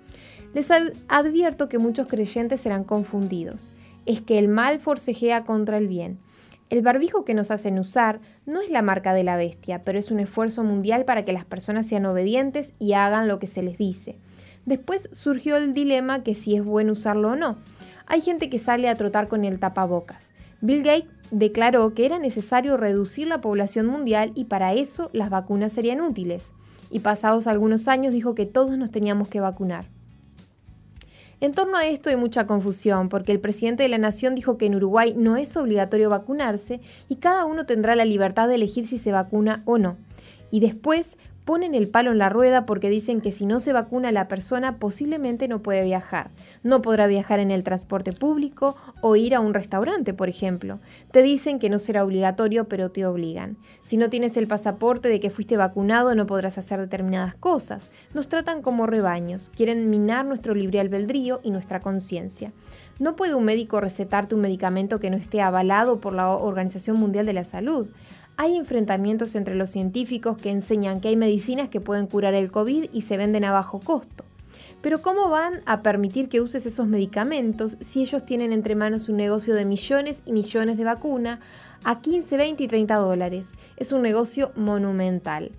Les 0.53 0.68
advierto 1.09 1.68
que 1.68 1.78
muchos 1.78 2.07
creyentes 2.07 2.61
serán 2.61 2.85
confundidos. 2.85 3.72
Es 4.07 4.20
que 4.20 4.39
el 4.39 4.47
mal 4.47 4.78
forcejea 4.78 5.45
contra 5.45 5.78
el 5.78 5.89
bien. 5.89 6.18
El 6.70 6.82
barbijo 6.82 7.24
que 7.24 7.34
nos 7.34 7.50
hacen 7.50 7.78
usar 7.78 8.20
no 8.46 8.60
es 8.60 8.70
la 8.70 8.82
marca 8.82 9.12
de 9.12 9.22
la 9.22 9.36
bestia, 9.36 9.82
pero 9.82 9.98
es 9.98 10.10
un 10.10 10.18
esfuerzo 10.18 10.64
mundial 10.64 11.04
para 11.04 11.24
que 11.24 11.32
las 11.32 11.44
personas 11.44 11.86
sean 11.86 12.06
obedientes 12.06 12.72
y 12.78 12.94
hagan 12.94 13.28
lo 13.28 13.38
que 13.38 13.46
se 13.46 13.62
les 13.62 13.78
dice. 13.78 14.16
Después 14.64 15.08
surgió 15.12 15.56
el 15.56 15.74
dilema 15.74 16.22
que 16.22 16.34
si 16.34 16.56
es 16.56 16.64
bueno 16.64 16.92
usarlo 16.92 17.32
o 17.32 17.36
no. 17.36 17.58
Hay 18.06 18.22
gente 18.22 18.48
que 18.48 18.58
sale 18.58 18.88
a 18.88 18.94
trotar 18.94 19.28
con 19.28 19.44
el 19.44 19.58
tapabocas. 19.58 20.32
Bill 20.62 20.82
Gates 20.82 21.10
declaró 21.30 21.92
que 21.94 22.06
era 22.06 22.18
necesario 22.18 22.76
reducir 22.78 23.28
la 23.28 23.42
población 23.42 23.86
mundial 23.86 24.32
y 24.34 24.44
para 24.44 24.72
eso 24.72 25.10
las 25.12 25.28
vacunas 25.28 25.72
serían 25.72 26.00
útiles. 26.00 26.52
Y 26.90 27.00
pasados 27.00 27.46
algunos 27.46 27.88
años 27.88 28.12
dijo 28.14 28.34
que 28.34 28.46
todos 28.46 28.78
nos 28.78 28.90
teníamos 28.90 29.28
que 29.28 29.40
vacunar. 29.40 29.93
En 31.41 31.53
torno 31.53 31.76
a 31.76 31.87
esto 31.87 32.11
hay 32.11 32.16
mucha 32.16 32.47
confusión, 32.47 33.09
porque 33.09 33.32
el 33.32 33.41
presidente 33.41 33.82
de 33.82 33.89
la 33.89 33.99
Nación 33.99 34.35
dijo 34.35 34.57
que 34.57 34.66
en 34.66 34.76
Uruguay 34.76 35.14
no 35.16 35.37
es 35.37 35.57
obligatorio 35.57 36.11
vacunarse 36.11 36.80
y 37.09 37.16
cada 37.16 37.45
uno 37.45 37.66
tendrá 37.66 37.97
la 37.97 38.05
libertad 38.05 38.49
de 38.49 38.55
elegir 38.55 38.87
si 38.87 38.99
se 38.99 39.12
vacuna 39.12 39.62
o 39.64 39.78
no. 39.78 39.97
Y 40.51 40.61
después 40.61 41.18
ponen 41.45 41.74
el 41.74 41.88
palo 41.88 42.12
en 42.12 42.18
la 42.18 42.28
rueda 42.28 42.66
porque 42.66 42.90
dicen 42.90 43.20
que 43.20 43.32
si 43.32 43.47
no 43.47 43.61
se 43.61 43.72
vacuna 43.72 44.11
la 44.11 44.28
persona 44.28 44.78
posiblemente 44.78 45.49
no 45.49 45.62
puede 45.62 45.84
viajar. 45.84 46.30
No 46.62 46.82
podrá 46.82 47.07
viajar 47.07 47.40
en 47.40 47.51
el 47.51 47.64
transporte 47.64 48.12
público 48.12 48.76
o 49.01 49.16
ir 49.16 49.34
a 49.34 49.40
un 49.40 49.55
restaurante, 49.55 50.14
por 50.14 50.28
ejemplo. 50.28 50.80
Te 51.11 51.22
dicen 51.22 51.59
que 51.59 51.70
no 51.70 51.78
será 51.78 52.05
obligatorio, 52.05 52.68
pero 52.68 52.90
te 52.90 53.07
obligan. 53.07 53.57
Si 53.82 53.97
no 53.97 54.11
tienes 54.11 54.36
el 54.36 54.47
pasaporte 54.47 55.09
de 55.09 55.20
que 55.20 55.30
fuiste 55.30 55.57
vacunado, 55.57 56.14
no 56.14 56.26
podrás 56.26 56.59
hacer 56.59 56.80
determinadas 56.80 57.34
cosas. 57.34 57.90
Nos 58.14 58.28
tratan 58.28 58.62
como 58.62 58.86
rebaños, 58.86 59.51
quieren 59.55 59.90
minar 59.90 60.24
nuestro 60.24 60.55
libre 60.55 60.80
albedrío 60.80 61.40
y 61.42 61.51
nuestra 61.51 61.80
conciencia. 61.80 62.53
No 63.01 63.16
puede 63.16 63.34
un 63.34 63.45
médico 63.45 63.80
recetarte 63.80 64.36
un 64.36 64.40
medicamento 64.40 65.01
que 65.01 65.11
no 65.11 65.16
esté 65.16 65.42
avalado 65.42 66.01
por 66.01 66.12
la 66.12 66.30
Organización 66.30 66.97
Mundial 66.97 67.26
de 67.26 67.32
la 67.32 67.42
Salud. 67.42 67.88
Hay 68.37 68.57
enfrentamientos 68.57 69.37
entre 69.37 69.55
los 69.55 69.70
científicos 69.70 70.37
que 70.37 70.51
enseñan 70.51 71.01
que 71.01 71.09
hay 71.09 71.16
medicinas 71.16 71.68
que 71.68 71.80
pueden 71.80 72.09
curar 72.09 72.35
el 72.35 72.51
COVID 72.51 72.87
y 72.93 73.03
se 73.03 73.16
venden 73.16 73.45
a 73.45 73.53
bajo 73.53 73.78
costo. 73.78 74.24
Pero 74.80 75.01
¿cómo 75.01 75.30
van 75.30 75.62
a 75.66 75.82
permitir 75.82 76.28
que 76.28 76.41
uses 76.41 76.66
esos 76.66 76.89
medicamentos 76.89 77.76
si 77.80 78.03
ellos 78.03 78.24
tienen 78.26 78.53
entre 78.53 78.74
manos 78.74 79.09
un 79.09 79.16
negocio 79.16 79.55
de 79.55 79.64
millones 79.64 80.22
y 80.26 80.32
millones 80.32 80.76
de 80.76 80.85
vacuna 80.85 81.41
a 81.85 82.01
15, 82.01 82.37
20 82.37 82.64
y 82.64 82.68
30 82.68 82.97
dólares? 82.97 83.53
Es 83.76 83.93
un 83.93 84.03
negocio 84.03 84.51
monumental. 84.57 85.53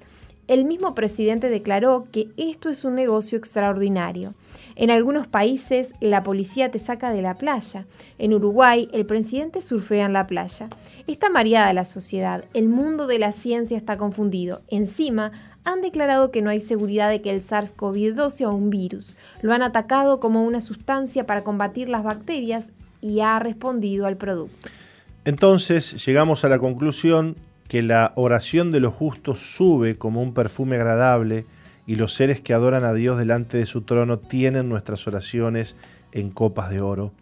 El 0.47 0.65
mismo 0.65 0.93
presidente 0.93 1.49
declaró 1.49 2.07
que 2.11 2.27
esto 2.37 2.69
es 2.69 2.85
un 2.85 2.93
negocio 2.93 3.35
extraordinario. 3.35 4.35
En 4.75 4.91
algunos 4.91 5.25
países 5.25 5.93
la 6.01 6.21
policía 6.21 6.69
te 6.69 6.77
saca 6.77 7.11
de 7.11 7.23
la 7.23 7.33
playa. 7.33 7.85
En 8.19 8.31
Uruguay 8.33 8.87
el 8.93 9.07
presidente 9.07 9.61
surfea 9.61 10.05
en 10.05 10.13
la 10.13 10.27
playa. 10.27 10.69
Está 11.07 11.29
mareada 11.29 11.73
la 11.73 11.85
sociedad. 11.85 12.45
El 12.53 12.69
mundo 12.69 13.07
de 13.07 13.17
la 13.17 13.31
ciencia 13.31 13.75
está 13.75 13.97
confundido. 13.97 14.61
Encima 14.67 15.31
han 15.63 15.81
declarado 15.81 16.29
que 16.29 16.43
no 16.43 16.51
hay 16.51 16.61
seguridad 16.61 17.09
de 17.09 17.23
que 17.23 17.31
el 17.31 17.41
SARS-CoV-2 17.41 18.29
sea 18.29 18.49
un 18.49 18.69
virus. 18.69 19.15
Lo 19.41 19.51
han 19.51 19.63
atacado 19.63 20.19
como 20.19 20.43
una 20.43 20.61
sustancia 20.61 21.25
para 21.25 21.43
combatir 21.43 21.89
las 21.89 22.03
bacterias 22.03 22.71
y 23.01 23.21
ha 23.21 23.39
respondido 23.39 24.05
al 24.05 24.17
producto. 24.17 24.69
Entonces 25.25 26.05
llegamos 26.05 26.45
a 26.45 26.49
la 26.49 26.59
conclusión 26.59 27.35
que 27.68 27.82
la 27.82 28.13
oración 28.16 28.72
de 28.72 28.80
los 28.80 28.93
justos 28.93 29.39
sube 29.39 29.97
como 29.97 30.22
un 30.22 30.34
perfume 30.34 30.76
agradable 30.76 31.45
y 31.88 31.95
los 31.95 32.13
seres 32.13 32.41
que 32.41 32.53
adoran 32.53 32.84
a 32.84 32.93
Dios 32.93 33.18
delante 33.18 33.57
de 33.57 33.66
su 33.66 33.82
trono 33.82 34.20
tienen 34.20 34.70
nuestras 34.70 35.07
oraciones 35.07 35.76
en 36.11 36.30
copas 36.30 36.70
de 36.70 36.82
oro. 36.82 37.13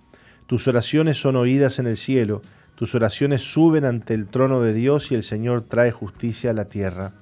Tus 0.47 0.67
oraciones 0.67 1.17
son 1.17 1.35
oídas 1.35 1.79
en 1.79 1.87
el 1.87 1.97
cielo, 1.97 2.41
tus 2.75 2.95
oraciones 2.95 3.41
suben 3.41 3.85
ante 3.85 4.13
el 4.13 4.27
trono 4.27 4.61
de 4.61 4.73
Dios 4.73 5.11
y 5.11 5.15
el 5.15 5.23
Señor 5.23 5.61
trae 5.61 5.91
justicia 5.91 6.51
a 6.51 6.53
la 6.53 6.65
tierra. 6.65 7.13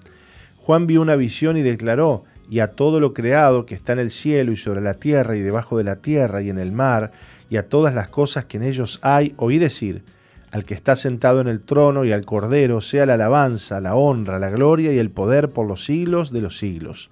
Juan 0.57 0.87
vio 0.87 1.01
una 1.01 1.15
visión 1.15 1.57
y 1.57 1.61
declaró, 1.61 2.23
y 2.49 2.59
a 2.59 2.73
todo 2.73 2.99
lo 2.99 3.13
creado 3.13 3.65
que 3.65 3.75
está 3.75 3.93
en 3.93 3.99
el 3.99 4.11
cielo 4.11 4.51
y 4.51 4.57
sobre 4.57 4.81
la 4.81 4.95
tierra 4.95 5.37
y 5.37 5.39
debajo 5.39 5.77
de 5.77 5.85
la 5.85 5.97
tierra 5.97 6.41
y 6.41 6.49
en 6.49 6.59
el 6.59 6.71
mar, 6.71 7.11
y 7.49 7.57
a 7.57 7.69
todas 7.69 7.93
las 7.93 8.09
cosas 8.09 8.45
que 8.45 8.57
en 8.57 8.63
ellos 8.63 8.99
hay, 9.01 9.33
oí 9.37 9.57
decir, 9.57 10.03
al 10.51 10.65
que 10.65 10.73
está 10.73 10.95
sentado 10.95 11.39
en 11.41 11.47
el 11.47 11.61
trono 11.61 12.03
y 12.03 12.11
al 12.11 12.25
Cordero 12.25 12.81
sea 12.81 13.05
la 13.05 13.13
alabanza, 13.13 13.79
la 13.79 13.95
honra, 13.95 14.37
la 14.37 14.49
gloria 14.49 14.91
y 14.91 14.99
el 14.99 15.09
poder 15.09 15.51
por 15.51 15.65
los 15.65 15.85
siglos 15.85 16.31
de 16.31 16.41
los 16.41 16.57
siglos. 16.57 17.09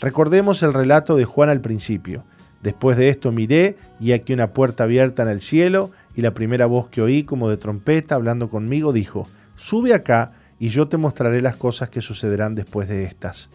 Recordemos 0.00 0.62
el 0.62 0.72
relato 0.72 1.16
de 1.16 1.24
Juan 1.24 1.48
al 1.48 1.60
principio. 1.60 2.24
Después 2.62 2.96
de 2.96 3.08
esto 3.08 3.32
miré 3.32 3.76
y 4.00 4.12
aquí 4.12 4.32
una 4.32 4.52
puerta 4.52 4.84
abierta 4.84 5.22
en 5.22 5.28
el 5.28 5.40
cielo 5.40 5.90
y 6.14 6.22
la 6.22 6.32
primera 6.32 6.66
voz 6.66 6.88
que 6.88 7.02
oí 7.02 7.24
como 7.24 7.50
de 7.50 7.56
trompeta 7.56 8.14
hablando 8.14 8.48
conmigo 8.48 8.92
dijo, 8.92 9.26
sube 9.56 9.92
acá 9.92 10.32
y 10.58 10.68
yo 10.68 10.88
te 10.88 10.96
mostraré 10.96 11.42
las 11.42 11.56
cosas 11.56 11.90
que 11.90 12.00
sucederán 12.00 12.54
después 12.54 12.88
de 12.88 13.04
estas. 13.04 13.50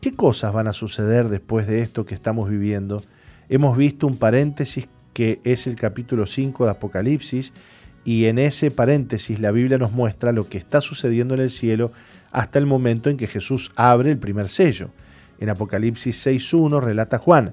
¿Qué 0.00 0.14
cosas 0.14 0.52
van 0.52 0.68
a 0.68 0.72
suceder 0.72 1.28
después 1.28 1.66
de 1.66 1.80
esto 1.80 2.06
que 2.06 2.14
estamos 2.14 2.48
viviendo? 2.48 3.02
Hemos 3.48 3.76
visto 3.76 4.06
un 4.06 4.16
paréntesis 4.16 4.88
que 5.12 5.40
es 5.42 5.66
el 5.66 5.74
capítulo 5.74 6.26
5 6.26 6.64
de 6.64 6.70
Apocalipsis 6.70 7.52
y 8.08 8.24
en 8.24 8.38
ese 8.38 8.70
paréntesis 8.70 9.38
la 9.38 9.50
Biblia 9.50 9.76
nos 9.76 9.92
muestra 9.92 10.32
lo 10.32 10.48
que 10.48 10.56
está 10.56 10.80
sucediendo 10.80 11.34
en 11.34 11.40
el 11.40 11.50
cielo 11.50 11.92
hasta 12.32 12.58
el 12.58 12.64
momento 12.64 13.10
en 13.10 13.18
que 13.18 13.26
Jesús 13.26 13.70
abre 13.76 14.10
el 14.10 14.16
primer 14.16 14.48
sello. 14.48 14.88
En 15.40 15.50
Apocalipsis 15.50 16.26
6.1 16.26 16.80
relata 16.80 17.18
Juan, 17.18 17.52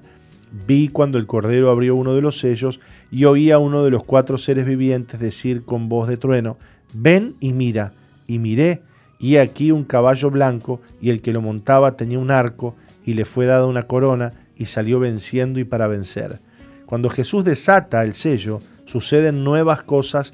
vi 0.66 0.88
cuando 0.88 1.18
el 1.18 1.26
Cordero 1.26 1.70
abrió 1.70 1.94
uno 1.94 2.14
de 2.14 2.22
los 2.22 2.38
sellos 2.38 2.80
y 3.10 3.26
oí 3.26 3.50
a 3.50 3.58
uno 3.58 3.84
de 3.84 3.90
los 3.90 4.02
cuatro 4.04 4.38
seres 4.38 4.64
vivientes 4.64 5.20
decir 5.20 5.62
con 5.62 5.90
voz 5.90 6.08
de 6.08 6.16
trueno, 6.16 6.56
ven 6.94 7.34
y 7.38 7.52
mira, 7.52 7.92
y 8.26 8.38
miré, 8.38 8.80
y 9.18 9.36
aquí 9.36 9.72
un 9.72 9.84
caballo 9.84 10.30
blanco, 10.30 10.80
y 11.02 11.10
el 11.10 11.20
que 11.20 11.34
lo 11.34 11.42
montaba 11.42 11.98
tenía 11.98 12.18
un 12.18 12.30
arco, 12.30 12.76
y 13.04 13.12
le 13.12 13.26
fue 13.26 13.44
dada 13.44 13.66
una 13.66 13.82
corona, 13.82 14.32
y 14.56 14.64
salió 14.64 15.00
venciendo 15.00 15.60
y 15.60 15.64
para 15.64 15.86
vencer. 15.86 16.38
Cuando 16.86 17.10
Jesús 17.10 17.44
desata 17.44 18.02
el 18.04 18.14
sello, 18.14 18.62
suceden 18.86 19.44
nuevas 19.44 19.82
cosas 19.82 20.32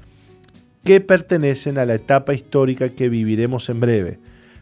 que 0.84 1.00
pertenecen 1.00 1.78
a 1.78 1.86
la 1.86 1.94
etapa 1.94 2.34
histórica 2.34 2.90
que 2.90 3.08
viviremos 3.08 3.68
en 3.68 3.80
breve, 3.80 4.18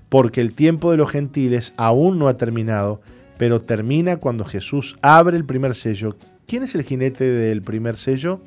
porque 0.09 0.41
el 0.41 0.55
tiempo 0.55 0.91
de 0.91 0.99
los 0.99 1.11
gentiles 1.11 1.73
aún 1.77 2.19
no 2.19 2.29
ha 2.29 2.37
terminado, 2.37 3.01
pero 3.39 3.61
termina 3.61 4.19
cuando 4.19 4.45
Jesús 4.45 4.97
abre 5.01 5.37
el 5.37 5.47
primer 5.47 5.75
sello. 5.75 6.17
¿Quién 6.47 6.63
es 6.63 6.75
el 6.75 6.83
jinete 6.83 7.25
del 7.25 7.63
primer 7.63 7.97
sello? 7.97 8.41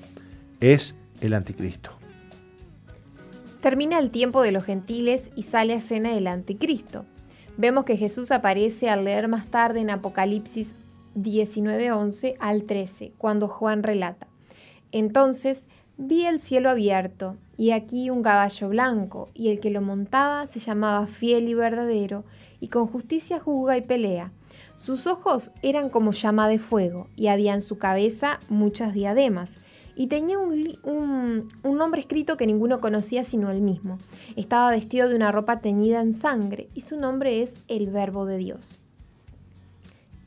Es 0.59 0.95
el 1.21 1.33
anticristo. 1.33 1.91
Termina 3.61 3.97
el 3.97 4.11
tiempo 4.11 4.41
de 4.41 4.51
los 4.51 4.65
gentiles 4.65 5.31
y 5.35 5.43
sale 5.43 5.73
a 5.73 5.77
escena 5.77 6.15
el 6.15 6.27
anticristo. 6.27 7.05
Vemos 7.57 7.85
que 7.85 7.97
Jesús 7.97 8.31
aparece 8.31 8.89
al 8.89 9.05
leer 9.05 9.27
más 9.27 9.47
tarde 9.47 9.79
en 9.79 9.89
Apocalipsis 9.89 10.75
19:11 11.15 12.35
al 12.39 12.63
13, 12.63 13.13
cuando 13.17 13.47
Juan 13.47 13.83
relata. 13.83 14.27
Entonces 14.91 15.67
vi 15.97 16.25
el 16.25 16.39
cielo 16.39 16.69
abierto 16.69 17.37
y 17.57 17.71
aquí 17.71 18.09
un 18.09 18.23
caballo 18.23 18.69
blanco, 18.69 19.29
y 19.33 19.49
el 19.49 19.59
que 19.59 19.69
lo 19.69 19.81
montaba 19.81 20.45
se 20.47 20.59
llamaba 20.59 21.07
fiel 21.07 21.47
y 21.47 21.53
verdadero, 21.53 22.23
y 22.59 22.67
con 22.67 22.87
justicia 22.87 23.39
juzga 23.39 23.77
y 23.77 23.81
pelea. 23.81 24.31
Sus 24.75 25.05
ojos 25.07 25.51
eran 25.61 25.89
como 25.89 26.11
llama 26.11 26.47
de 26.47 26.59
fuego, 26.59 27.07
y 27.15 27.27
había 27.27 27.53
en 27.53 27.61
su 27.61 27.77
cabeza 27.77 28.39
muchas 28.49 28.93
diademas, 28.93 29.59
y 29.95 30.07
tenía 30.07 30.39
un, 30.39 30.79
un, 30.83 31.77
nombre 31.77 32.01
escrito 32.01 32.35
que 32.35 32.47
ninguno 32.47 32.81
conocía 32.81 33.23
sino 33.23 33.51
él 33.51 33.61
mismo. 33.61 33.99
Estaba 34.35 34.71
vestido 34.71 35.07
de 35.07 35.15
una 35.15 35.31
ropa 35.31 35.59
teñida 35.59 36.01
en 36.01 36.13
sangre, 36.13 36.69
y 36.73 36.81
su 36.81 36.99
nombre 36.99 37.43
es 37.43 37.57
el 37.67 37.91
Verbo 37.91 38.25
de 38.25 38.37
Dios. 38.37 38.79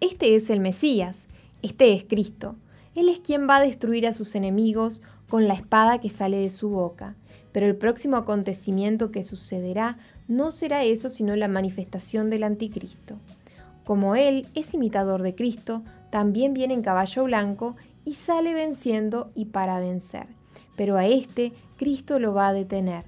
Este 0.00 0.36
es 0.36 0.50
el 0.50 0.60
Mesías, 0.60 1.26
este 1.62 1.94
es 1.94 2.04
Cristo. 2.04 2.54
Él 2.94 3.08
es 3.08 3.18
quien 3.18 3.48
va 3.48 3.56
a 3.56 3.62
destruir 3.62 4.06
a 4.06 4.12
sus 4.12 4.34
enemigos, 4.36 5.02
con 5.28 5.48
la 5.48 5.54
espada 5.54 5.98
que 5.98 6.10
sale 6.10 6.38
de 6.38 6.50
su 6.50 6.68
boca. 6.68 7.16
Pero 7.52 7.66
el 7.66 7.76
próximo 7.76 8.16
acontecimiento 8.16 9.10
que 9.10 9.22
sucederá 9.22 9.98
no 10.28 10.50
será 10.50 10.84
eso 10.84 11.08
sino 11.08 11.36
la 11.36 11.48
manifestación 11.48 12.30
del 12.30 12.42
anticristo. 12.42 13.16
Como 13.84 14.16
él 14.16 14.48
es 14.54 14.74
imitador 14.74 15.22
de 15.22 15.34
Cristo, 15.34 15.82
también 16.10 16.54
viene 16.54 16.74
en 16.74 16.82
caballo 16.82 17.24
blanco 17.24 17.76
y 18.04 18.14
sale 18.14 18.54
venciendo 18.54 19.30
y 19.34 19.46
para 19.46 19.80
vencer. 19.80 20.26
Pero 20.76 20.96
a 20.96 21.06
este 21.06 21.52
Cristo 21.76 22.18
lo 22.18 22.34
va 22.34 22.48
a 22.48 22.52
detener. 22.52 23.04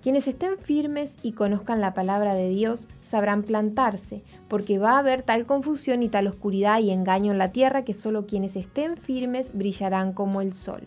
Quienes 0.00 0.26
estén 0.26 0.58
firmes 0.58 1.16
y 1.22 1.32
conozcan 1.32 1.80
la 1.80 1.94
palabra 1.94 2.34
de 2.34 2.48
Dios 2.48 2.88
sabrán 3.02 3.44
plantarse, 3.44 4.24
porque 4.48 4.78
va 4.78 4.92
a 4.92 4.98
haber 4.98 5.22
tal 5.22 5.46
confusión 5.46 6.02
y 6.02 6.08
tal 6.08 6.26
oscuridad 6.26 6.80
y 6.80 6.90
engaño 6.90 7.30
en 7.30 7.38
la 7.38 7.52
tierra 7.52 7.84
que 7.84 7.94
solo 7.94 8.26
quienes 8.26 8.56
estén 8.56 8.96
firmes 8.96 9.52
brillarán 9.54 10.12
como 10.12 10.40
el 10.40 10.54
sol. 10.54 10.82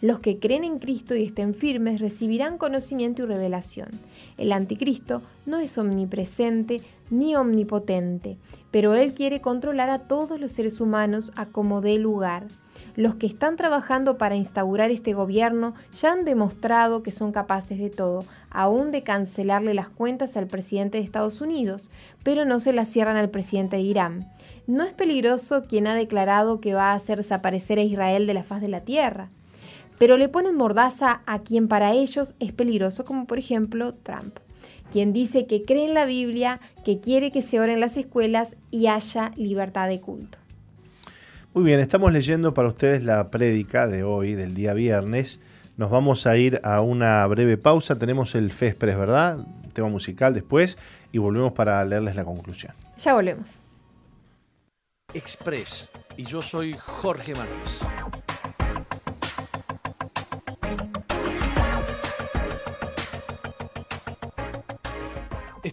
Los 0.00 0.20
que 0.20 0.38
creen 0.38 0.62
en 0.62 0.78
Cristo 0.78 1.16
y 1.16 1.24
estén 1.24 1.54
firmes 1.54 2.00
recibirán 2.00 2.56
conocimiento 2.56 3.22
y 3.22 3.26
revelación. 3.26 3.88
El 4.36 4.52
anticristo 4.52 5.22
no 5.44 5.58
es 5.58 5.76
omnipresente 5.76 6.80
ni 7.10 7.34
omnipotente, 7.34 8.36
pero 8.70 8.94
él 8.94 9.12
quiere 9.12 9.40
controlar 9.40 9.90
a 9.90 10.00
todos 10.00 10.38
los 10.38 10.52
seres 10.52 10.80
humanos 10.80 11.32
a 11.34 11.46
como 11.46 11.80
dé 11.80 11.98
lugar. 11.98 12.46
Los 12.94 13.16
que 13.16 13.26
están 13.26 13.56
trabajando 13.56 14.18
para 14.18 14.36
instaurar 14.36 14.92
este 14.92 15.14
gobierno 15.14 15.74
ya 15.92 16.12
han 16.12 16.24
demostrado 16.24 17.02
que 17.02 17.10
son 17.10 17.32
capaces 17.32 17.78
de 17.78 17.90
todo, 17.90 18.24
aún 18.50 18.92
de 18.92 19.02
cancelarle 19.02 19.74
las 19.74 19.88
cuentas 19.88 20.36
al 20.36 20.46
presidente 20.46 20.98
de 20.98 21.04
Estados 21.04 21.40
Unidos, 21.40 21.90
pero 22.22 22.44
no 22.44 22.60
se 22.60 22.72
las 22.72 22.88
cierran 22.88 23.16
al 23.16 23.30
presidente 23.30 23.76
de 23.76 23.82
Irán. 23.82 24.32
No 24.68 24.84
es 24.84 24.92
peligroso 24.92 25.64
quien 25.64 25.88
ha 25.88 25.94
declarado 25.96 26.60
que 26.60 26.74
va 26.74 26.92
a 26.92 26.94
hacer 26.94 27.18
desaparecer 27.18 27.78
a 27.80 27.82
Israel 27.82 28.28
de 28.28 28.34
la 28.34 28.44
faz 28.44 28.60
de 28.60 28.68
la 28.68 28.80
tierra, 28.80 29.30
pero 29.98 30.16
le 30.16 30.28
ponen 30.28 30.56
mordaza 30.56 31.22
a 31.26 31.40
quien 31.40 31.68
para 31.68 31.92
ellos 31.92 32.34
es 32.40 32.52
peligroso, 32.52 33.04
como 33.04 33.26
por 33.26 33.38
ejemplo 33.38 33.94
Trump 33.94 34.38
quien 34.90 35.12
dice 35.12 35.46
que 35.46 35.64
cree 35.64 35.84
en 35.84 35.94
la 35.94 36.04
Biblia, 36.04 36.60
que 36.84 37.00
quiere 37.00 37.30
que 37.30 37.42
se 37.42 37.60
ore 37.60 37.74
en 37.74 37.80
las 37.80 37.96
escuelas 37.96 38.56
y 38.70 38.86
haya 38.86 39.32
libertad 39.36 39.88
de 39.88 40.00
culto. 40.00 40.38
Muy 41.54 41.64
bien, 41.64 41.80
estamos 41.80 42.12
leyendo 42.12 42.54
para 42.54 42.68
ustedes 42.68 43.04
la 43.04 43.30
prédica 43.30 43.86
de 43.86 44.04
hoy, 44.04 44.34
del 44.34 44.54
día 44.54 44.74
viernes. 44.74 45.40
Nos 45.76 45.90
vamos 45.90 46.26
a 46.26 46.36
ir 46.36 46.60
a 46.64 46.80
una 46.80 47.26
breve 47.26 47.56
pausa. 47.56 47.98
Tenemos 47.98 48.34
el 48.34 48.52
Fespres, 48.52 48.96
¿verdad? 48.96 49.38
Tema 49.72 49.88
musical 49.88 50.34
después 50.34 50.76
y 51.12 51.18
volvemos 51.18 51.52
para 51.52 51.84
leerles 51.84 52.16
la 52.16 52.24
conclusión. 52.24 52.74
Ya 52.98 53.14
volvemos. 53.14 53.62
Express 55.14 55.88
y 56.16 56.24
yo 56.24 56.42
soy 56.42 56.76
Jorge 56.76 57.34
Márquez. 57.34 57.80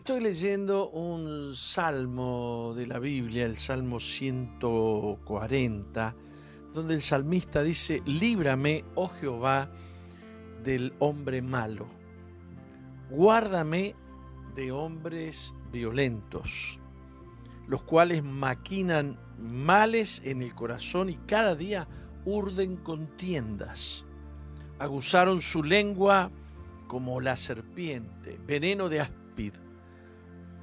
Estoy 0.05 0.21
leyendo 0.21 0.91
un 0.91 1.55
salmo 1.55 2.75
de 2.75 2.85
la 2.85 2.99
Biblia, 2.99 3.43
el 3.43 3.57
Salmo 3.57 3.99
140, 3.99 6.15
donde 6.75 6.93
el 6.93 7.01
salmista 7.01 7.63
dice, 7.63 8.03
líbrame, 8.05 8.85
oh 8.93 9.07
Jehová, 9.07 9.71
del 10.63 10.93
hombre 10.99 11.41
malo, 11.41 11.87
guárdame 13.09 13.95
de 14.53 14.71
hombres 14.71 15.55
violentos, 15.71 16.77
los 17.67 17.81
cuales 17.81 18.23
maquinan 18.23 19.17
males 19.39 20.21
en 20.23 20.43
el 20.43 20.53
corazón 20.53 21.09
y 21.09 21.15
cada 21.25 21.55
día 21.55 21.87
urden 22.25 22.75
contiendas. 22.75 24.05
Aguzaron 24.77 25.41
su 25.41 25.63
lengua 25.63 26.29
como 26.85 27.19
la 27.21 27.35
serpiente, 27.35 28.39
veneno 28.45 28.87
de 28.87 29.01
áspid 29.01 29.53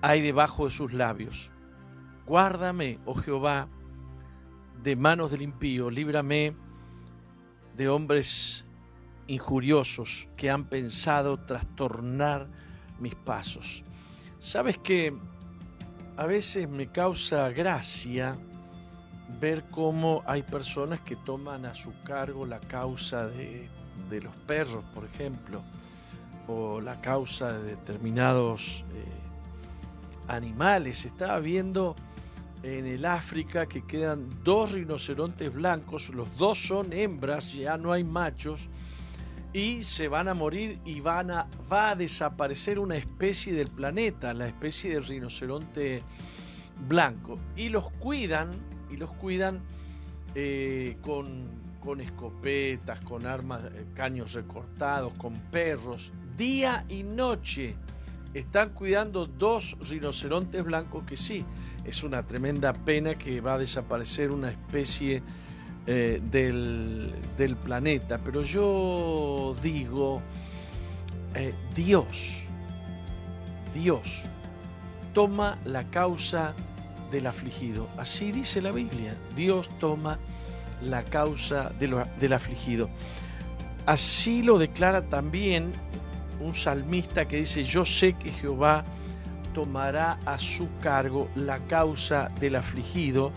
hay 0.02 0.20
debajo 0.20 0.66
de 0.66 0.72
sus 0.72 0.92
labios. 0.92 1.50
Guárdame, 2.26 2.98
oh 3.04 3.14
Jehová, 3.14 3.68
de 4.82 4.96
manos 4.96 5.30
del 5.30 5.42
impío, 5.42 5.90
líbrame 5.90 6.54
de 7.76 7.88
hombres 7.88 8.66
injuriosos 9.28 10.28
que 10.36 10.50
han 10.50 10.64
pensado 10.64 11.38
trastornar 11.38 12.48
mis 12.98 13.14
pasos. 13.14 13.84
Sabes 14.40 14.76
que 14.76 15.16
a 16.16 16.26
veces 16.26 16.68
me 16.68 16.88
causa 16.88 17.48
gracia 17.50 18.36
ver 19.40 19.64
cómo 19.70 20.22
hay 20.26 20.42
personas 20.42 21.00
que 21.00 21.16
toman 21.16 21.64
a 21.64 21.74
su 21.74 21.92
cargo 22.02 22.44
la 22.44 22.60
causa 22.60 23.28
de, 23.28 23.68
los 24.20 24.34
perros, 24.46 24.84
por 24.94 25.04
ejemplo, 25.04 25.62
o 26.48 26.80
la 26.80 27.00
causa 27.00 27.52
de 27.52 27.76
determinados 27.76 28.84
eh, 28.92 29.21
animales. 30.32 31.04
Estaba 31.04 31.38
viendo 31.38 31.96
en 32.62 32.86
el 32.86 33.04
África 33.04 33.66
que 33.66 33.84
quedan 33.84 34.28
dos 34.44 34.72
rinocerontes 34.72 35.52
blancos, 35.52 36.10
los 36.10 36.36
dos 36.36 36.58
son 36.58 36.92
hembras, 36.92 37.52
ya 37.52 37.76
no 37.76 37.92
hay 37.92 38.04
machos, 38.04 38.68
y 39.52 39.82
se 39.82 40.08
van 40.08 40.28
a 40.28 40.34
morir 40.34 40.78
y 40.84 41.00
van 41.00 41.30
a, 41.30 41.48
va 41.70 41.90
a 41.90 41.94
desaparecer 41.96 42.78
una 42.78 42.96
especie 42.96 43.52
del 43.52 43.68
planeta, 43.68 44.32
la 44.32 44.46
especie 44.46 44.94
del 44.94 45.04
rinoceronte 45.04 46.02
blanco. 46.88 47.38
Y 47.56 47.68
los 47.68 47.90
cuidan, 47.92 48.50
y 48.90 48.96
los 48.96 49.12
cuidan 49.12 49.60
eh, 50.34 50.96
con, 51.02 51.48
con 51.80 52.00
escopetas, 52.00 53.00
con 53.00 53.26
armas, 53.26 53.62
eh, 53.64 53.86
caños 53.94 54.32
recortados, 54.32 55.12
con 55.18 55.34
perros, 55.50 56.12
día 56.36 56.86
y 56.88 57.02
noche 57.02 57.76
están 58.34 58.70
cuidando 58.70 59.26
dos 59.26 59.76
rinocerontes 59.88 60.64
blancos 60.64 61.04
que 61.04 61.16
sí, 61.16 61.44
es 61.84 62.02
una 62.02 62.26
tremenda 62.26 62.72
pena 62.72 63.16
que 63.16 63.40
va 63.40 63.54
a 63.54 63.58
desaparecer 63.58 64.30
una 64.30 64.50
especie 64.50 65.22
eh, 65.86 66.20
del, 66.30 67.56
planeta. 67.56 68.18
Pero 68.24 68.42
yo 68.42 69.54
digo, 69.60 70.22
eh, 71.34 71.52
Dios, 71.74 72.44
Dios 73.74 74.22
toma 75.12 75.58
la 75.64 75.84
causa 75.90 76.54
del 77.10 77.26
afligido. 77.26 77.88
Así 77.98 78.32
dice 78.32 78.62
la 78.62 78.72
Biblia, 78.72 79.16
Dios 79.36 79.68
toma 79.78 80.18
la 80.80 81.04
causa 81.04 81.70
del 81.70 82.32
afligido. 82.32 82.88
Así 83.84 84.42
lo 84.42 84.58
declara 84.58 85.08
también 85.08 85.72
un 86.42 86.54
salmista 86.54 87.26
que 87.26 87.38
dice, 87.38 87.64
yo 87.64 87.84
sé 87.84 88.14
que 88.14 88.30
Jehová 88.30 88.84
tomará 89.54 90.18
a 90.24 90.38
su 90.38 90.68
cargo 90.80 91.28
la 91.34 91.58
causa 91.66 92.30
del 92.40 92.56
afligido 92.56 93.32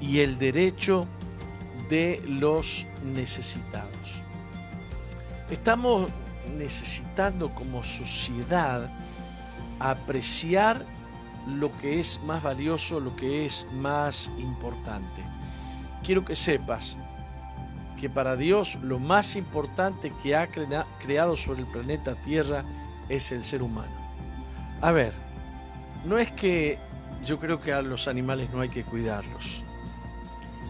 y 0.00 0.20
el 0.20 0.38
derecho 0.38 1.06
de 1.88 2.22
los 2.26 2.86
necesitados. 3.02 4.22
Estamos 5.50 6.10
necesitando 6.56 7.54
como 7.54 7.82
sociedad 7.82 8.90
apreciar 9.80 10.84
lo 11.46 11.76
que 11.78 12.00
es 12.00 12.20
más 12.24 12.42
valioso, 12.42 13.00
lo 13.00 13.14
que 13.16 13.44
es 13.44 13.66
más 13.72 14.30
importante. 14.38 15.22
Quiero 16.02 16.24
que 16.24 16.36
sepas 16.36 16.98
que 18.04 18.10
para 18.10 18.36
Dios 18.36 18.78
lo 18.82 18.98
más 18.98 19.34
importante 19.34 20.12
que 20.22 20.36
ha 20.36 20.50
creado 20.50 21.36
sobre 21.36 21.60
el 21.60 21.66
planeta 21.66 22.14
Tierra 22.16 22.62
es 23.08 23.32
el 23.32 23.44
ser 23.44 23.62
humano. 23.62 23.96
A 24.82 24.92
ver, 24.92 25.14
no 26.04 26.18
es 26.18 26.30
que 26.30 26.78
yo 27.24 27.40
creo 27.40 27.62
que 27.62 27.72
a 27.72 27.80
los 27.80 28.06
animales 28.06 28.50
no 28.52 28.60
hay 28.60 28.68
que 28.68 28.84
cuidarlos. 28.84 29.64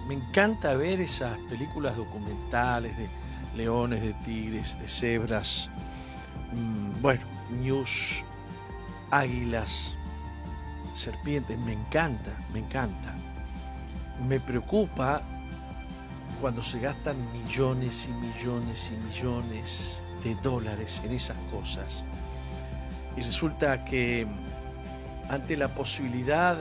Me 0.06 0.14
encanta 0.14 0.76
ver 0.76 1.00
esas 1.00 1.36
películas 1.48 1.96
documentales 1.96 2.96
de 2.96 3.08
leones, 3.56 4.00
de 4.00 4.12
tigres, 4.24 4.78
de 4.78 4.86
cebras, 4.86 5.68
mm, 6.52 7.02
bueno, 7.02 7.24
news, 7.50 8.24
águilas, 9.10 9.96
serpientes, 10.92 11.58
me 11.58 11.72
encanta, 11.72 12.30
me 12.52 12.60
encanta. 12.60 13.12
Me 14.24 14.38
preocupa 14.38 15.20
cuando 16.40 16.62
se 16.62 16.80
gastan 16.80 17.16
millones 17.32 18.08
y 18.08 18.12
millones 18.12 18.92
y 18.92 19.04
millones 19.04 20.02
de 20.22 20.34
dólares 20.36 21.02
en 21.04 21.12
esas 21.12 21.38
cosas. 21.50 22.04
Y 23.16 23.22
resulta 23.22 23.84
que 23.84 24.26
ante 25.28 25.56
la 25.56 25.68
posibilidad 25.68 26.56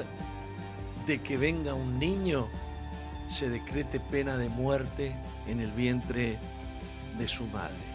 de 1.06 1.22
que 1.22 1.38
venga 1.38 1.74
un 1.74 2.00
niño, 2.00 2.48
se 3.28 3.50
decrete 3.50 4.00
pena 4.00 4.38
de 4.38 4.50
muerte 4.50 5.16
en 5.48 5.60
el 5.60 5.72
vientre 5.72 6.38
de 7.18 7.28
su 7.28 7.46
madre. 7.48 7.94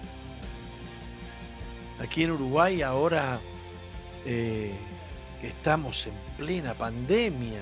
Aquí 2.00 2.24
en 2.24 2.32
Uruguay 2.32 2.82
ahora 2.82 3.40
eh, 4.24 4.74
estamos 5.42 6.06
en 6.06 6.14
plena 6.36 6.74
pandemia 6.74 7.60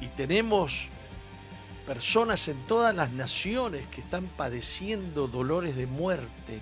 y 0.00 0.06
tenemos 0.08 0.90
personas 1.86 2.48
en 2.48 2.58
todas 2.66 2.94
las 2.94 3.10
naciones 3.10 3.86
que 3.86 4.00
están 4.00 4.26
padeciendo 4.26 5.26
dolores 5.26 5.76
de 5.76 5.86
muerte 5.86 6.60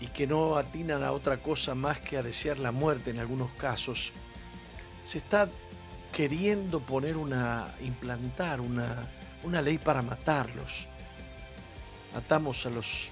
y 0.00 0.08
que 0.08 0.26
no 0.26 0.56
atinan 0.56 1.02
a 1.02 1.12
otra 1.12 1.38
cosa 1.38 1.74
más 1.74 2.00
que 2.00 2.18
a 2.18 2.22
desear 2.22 2.58
la 2.58 2.72
muerte 2.72 3.10
en 3.10 3.18
algunos 3.18 3.50
casos, 3.52 4.12
se 5.04 5.18
está 5.18 5.48
queriendo 6.12 6.80
poner 6.80 7.16
una, 7.16 7.74
implantar 7.82 8.60
una, 8.60 9.08
una 9.42 9.62
ley 9.62 9.78
para 9.78 10.02
matarlos. 10.02 10.88
Matamos 12.14 12.64
a 12.66 12.70
los 12.70 13.10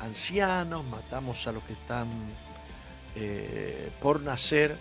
ancianos, 0.00 0.84
matamos 0.84 1.46
a 1.46 1.52
los 1.52 1.62
que 1.64 1.72
están 1.74 2.08
eh, 3.14 3.90
por 4.00 4.20
nacer 4.20 4.76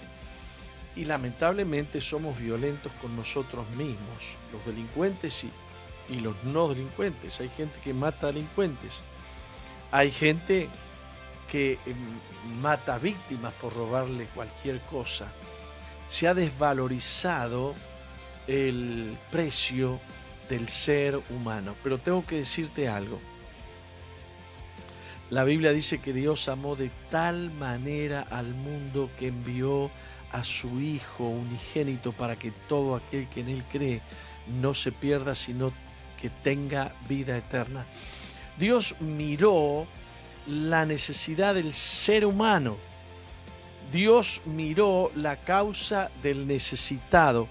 y 0.95 1.05
lamentablemente 1.05 2.01
somos 2.01 2.37
violentos 2.39 2.91
con 3.01 3.15
nosotros 3.15 3.69
mismos, 3.71 4.37
los 4.51 4.65
delincuentes 4.65 5.43
y, 5.43 5.51
y 6.09 6.19
los 6.19 6.35
no 6.43 6.67
delincuentes. 6.67 7.39
Hay 7.39 7.49
gente 7.49 7.79
que 7.83 7.93
mata 7.93 8.27
delincuentes, 8.27 9.03
hay 9.91 10.11
gente 10.11 10.69
que 11.49 11.79
em, 11.85 12.61
mata 12.61 12.97
víctimas 12.97 13.53
por 13.53 13.73
robarle 13.73 14.25
cualquier 14.33 14.79
cosa. 14.81 15.31
Se 16.07 16.27
ha 16.27 16.33
desvalorizado 16.33 17.75
el 18.47 19.17
precio 19.31 19.99
del 20.49 20.69
ser 20.69 21.21
humano. 21.29 21.75
Pero 21.83 21.97
tengo 21.97 22.25
que 22.25 22.37
decirte 22.37 22.89
algo. 22.89 23.19
La 25.29 25.45
Biblia 25.45 25.71
dice 25.71 25.99
que 25.99 26.11
Dios 26.11 26.49
amó 26.49 26.75
de 26.75 26.91
tal 27.09 27.51
manera 27.51 28.21
al 28.29 28.47
mundo 28.47 29.09
que 29.17 29.27
envió 29.27 29.89
a 30.31 30.43
su 30.43 30.79
Hijo 30.79 31.25
unigénito 31.27 32.11
para 32.11 32.35
que 32.35 32.51
todo 32.51 32.95
aquel 32.95 33.27
que 33.27 33.41
en 33.41 33.49
Él 33.49 33.63
cree 33.71 34.01
no 34.61 34.73
se 34.73 34.91
pierda, 34.91 35.35
sino 35.35 35.71
que 36.19 36.29
tenga 36.29 36.93
vida 37.07 37.37
eterna. 37.37 37.85
Dios 38.57 38.95
miró 38.99 39.87
la 40.47 40.85
necesidad 40.85 41.55
del 41.55 41.73
ser 41.73 42.25
humano. 42.25 42.77
Dios 43.91 44.41
miró 44.45 45.11
la 45.15 45.37
causa 45.37 46.11
del 46.23 46.47
necesitado. 46.47 47.47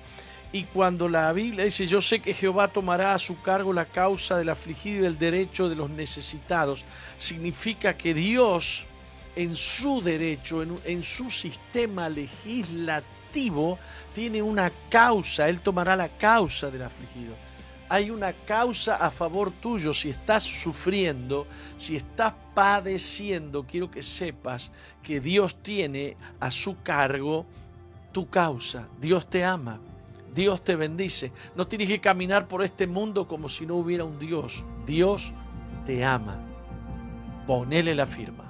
Y 0.53 0.65
cuando 0.65 1.09
la 1.09 1.33
Biblia 1.33 1.65
dice, 1.65 1.87
yo 1.87 2.03
sé 2.03 2.21
que 2.21 2.35
Jehová 2.35 2.69
tomará 2.69 3.15
a 3.15 3.19
su 3.19 3.41
cargo 3.41 3.73
la 3.73 3.85
causa 3.85 4.37
del 4.37 4.49
afligido 4.49 5.05
y 5.05 5.07
el 5.07 5.19
derecho 5.19 5.69
de 5.69 5.77
los 5.77 5.91
necesitados, 5.91 6.85
significa 7.17 7.97
que 7.97 8.15
Dios 8.15 8.87
en 9.37 9.55
su 9.57 10.01
derecho, 10.01 10.63
en, 10.63 11.03
su 11.03 11.31
sistema 11.31 12.09
legislativo, 12.09 13.79
tiene 14.15 14.43
una 14.43 14.71
causa, 14.89 15.49
Él 15.49 15.61
tomará 15.61 15.97
la 15.97 16.09
causa 16.09 16.71
del 16.71 16.83
afligido. 16.83 17.35
Hay 17.89 18.11
una 18.11 18.33
causa 18.33 18.97
a 18.97 19.11
favor 19.11 19.51
tuyo 19.51 19.93
si 19.93 20.11
estás 20.11 20.45
sufriendo, 20.45 21.47
si 21.77 21.97
estás 21.97 22.35
padeciendo, 22.55 23.65
quiero 23.65 23.91
que 23.91 24.03
sepas 24.03 24.71
que 25.03 25.21
Dios 25.21 25.57
tiene 25.57 26.17
a 26.39 26.51
su 26.51 26.81
cargo 26.83 27.47
tu 28.13 28.29
causa, 28.29 28.89
Dios 29.01 29.29
te 29.29 29.45
ama. 29.45 29.81
Dios 30.35 30.63
te 30.63 30.77
bendice. 30.77 31.33
No 31.57 31.67
tienes 31.67 31.89
que 31.89 32.01
caminar 32.01 32.47
por 32.47 32.63
este 32.63 32.87
mundo 32.87 33.27
como 33.27 33.49
si 33.49 33.67
no 33.67 33.77
hubiera 33.77 34.05
un 34.05 34.19
Dios. 34.19 34.65
Dios 34.87 35.33
te 35.87 36.05
ama. 36.05 36.39
Ponele 37.47 37.95
la 37.95 38.07
firma. 38.07 38.50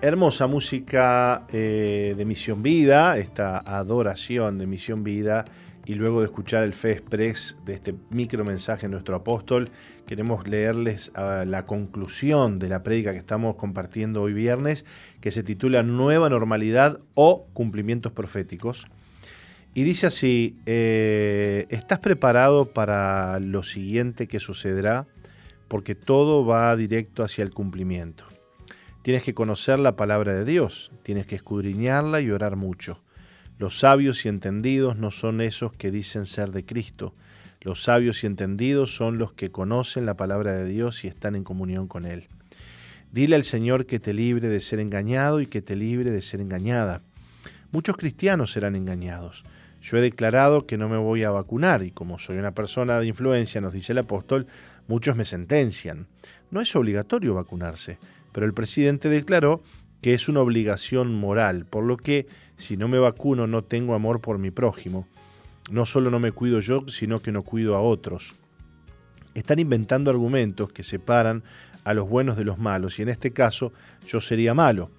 Hermosa 0.00 0.46
música 0.46 1.46
eh, 1.52 2.14
de 2.16 2.24
Misión 2.24 2.62
Vida, 2.62 3.18
esta 3.18 3.58
adoración 3.58 4.58
de 4.58 4.66
Misión 4.66 5.04
Vida, 5.04 5.44
y 5.84 5.94
luego 5.94 6.20
de 6.20 6.26
escuchar 6.26 6.62
el 6.62 6.74
Fe 6.74 6.92
Express 6.92 7.56
de 7.64 7.74
este 7.74 7.94
micro 8.10 8.44
mensaje 8.44 8.82
de 8.82 8.90
nuestro 8.90 9.16
apóstol, 9.16 9.68
queremos 10.06 10.46
leerles 10.46 11.10
ah, 11.14 11.44
la 11.46 11.66
conclusión 11.66 12.58
de 12.58 12.68
la 12.68 12.82
prédica 12.82 13.12
que 13.12 13.18
estamos 13.18 13.56
compartiendo 13.56 14.22
hoy 14.22 14.32
viernes, 14.32 14.84
que 15.20 15.30
se 15.30 15.42
titula 15.42 15.82
Nueva 15.82 16.28
Normalidad 16.28 17.00
o 17.14 17.46
Cumplimientos 17.52 18.12
Proféticos. 18.12 18.86
Y 19.74 19.84
dice 19.84 20.06
así, 20.06 20.56
eh, 20.66 21.66
¿estás 21.70 21.98
preparado 21.98 22.66
para 22.72 23.40
lo 23.40 23.62
siguiente 23.62 24.28
que 24.28 24.38
sucederá? 24.38 25.06
Porque 25.68 25.94
todo 25.94 26.44
va 26.44 26.76
directo 26.76 27.24
hacia 27.24 27.42
el 27.42 27.50
cumplimiento. 27.50 28.31
Tienes 29.02 29.24
que 29.24 29.34
conocer 29.34 29.80
la 29.80 29.96
palabra 29.96 30.32
de 30.32 30.44
Dios, 30.44 30.92
tienes 31.02 31.26
que 31.26 31.34
escudriñarla 31.34 32.20
y 32.20 32.30
orar 32.30 32.54
mucho. 32.54 33.02
Los 33.58 33.80
sabios 33.80 34.24
y 34.24 34.28
entendidos 34.28 34.96
no 34.96 35.10
son 35.10 35.40
esos 35.40 35.72
que 35.72 35.90
dicen 35.90 36.24
ser 36.24 36.52
de 36.52 36.64
Cristo. 36.64 37.12
Los 37.60 37.82
sabios 37.82 38.22
y 38.22 38.28
entendidos 38.28 38.94
son 38.94 39.18
los 39.18 39.32
que 39.32 39.50
conocen 39.50 40.06
la 40.06 40.16
palabra 40.16 40.52
de 40.52 40.68
Dios 40.68 41.02
y 41.02 41.08
están 41.08 41.34
en 41.34 41.42
comunión 41.42 41.88
con 41.88 42.06
Él. 42.06 42.28
Dile 43.10 43.34
al 43.34 43.42
Señor 43.42 43.86
que 43.86 43.98
te 43.98 44.14
libre 44.14 44.48
de 44.48 44.60
ser 44.60 44.78
engañado 44.78 45.40
y 45.40 45.46
que 45.46 45.62
te 45.62 45.74
libre 45.74 46.12
de 46.12 46.22
ser 46.22 46.40
engañada. 46.40 47.02
Muchos 47.72 47.96
cristianos 47.96 48.52
serán 48.52 48.76
engañados. 48.76 49.42
Yo 49.80 49.96
he 49.96 50.00
declarado 50.00 50.64
que 50.64 50.78
no 50.78 50.88
me 50.88 50.96
voy 50.96 51.24
a 51.24 51.32
vacunar 51.32 51.82
y 51.82 51.90
como 51.90 52.20
soy 52.20 52.36
una 52.36 52.54
persona 52.54 53.00
de 53.00 53.06
influencia, 53.06 53.60
nos 53.60 53.72
dice 53.72 53.90
el 53.90 53.98
apóstol, 53.98 54.46
muchos 54.86 55.16
me 55.16 55.24
sentencian. 55.24 56.06
No 56.52 56.60
es 56.60 56.76
obligatorio 56.76 57.34
vacunarse 57.34 57.98
pero 58.32 58.46
el 58.46 58.54
presidente 58.54 59.08
declaró 59.08 59.62
que 60.00 60.14
es 60.14 60.28
una 60.28 60.40
obligación 60.40 61.14
moral, 61.14 61.64
por 61.64 61.84
lo 61.84 61.96
que 61.96 62.26
si 62.56 62.76
no 62.76 62.88
me 62.88 62.98
vacuno 62.98 63.46
no 63.46 63.62
tengo 63.62 63.94
amor 63.94 64.20
por 64.20 64.38
mi 64.38 64.50
prójimo. 64.50 65.06
No 65.70 65.86
solo 65.86 66.10
no 66.10 66.18
me 66.18 66.32
cuido 66.32 66.60
yo, 66.60 66.84
sino 66.88 67.20
que 67.20 67.32
no 67.32 67.42
cuido 67.42 67.76
a 67.76 67.80
otros. 67.80 68.34
Están 69.34 69.60
inventando 69.60 70.10
argumentos 70.10 70.72
que 70.72 70.82
separan 70.82 71.42
a 71.84 71.94
los 71.94 72.08
buenos 72.08 72.36
de 72.36 72.44
los 72.44 72.58
malos, 72.58 72.98
y 72.98 73.02
en 73.02 73.08
este 73.08 73.32
caso 73.32 73.72
yo 74.06 74.20
sería 74.20 74.54
malo. 74.54 74.90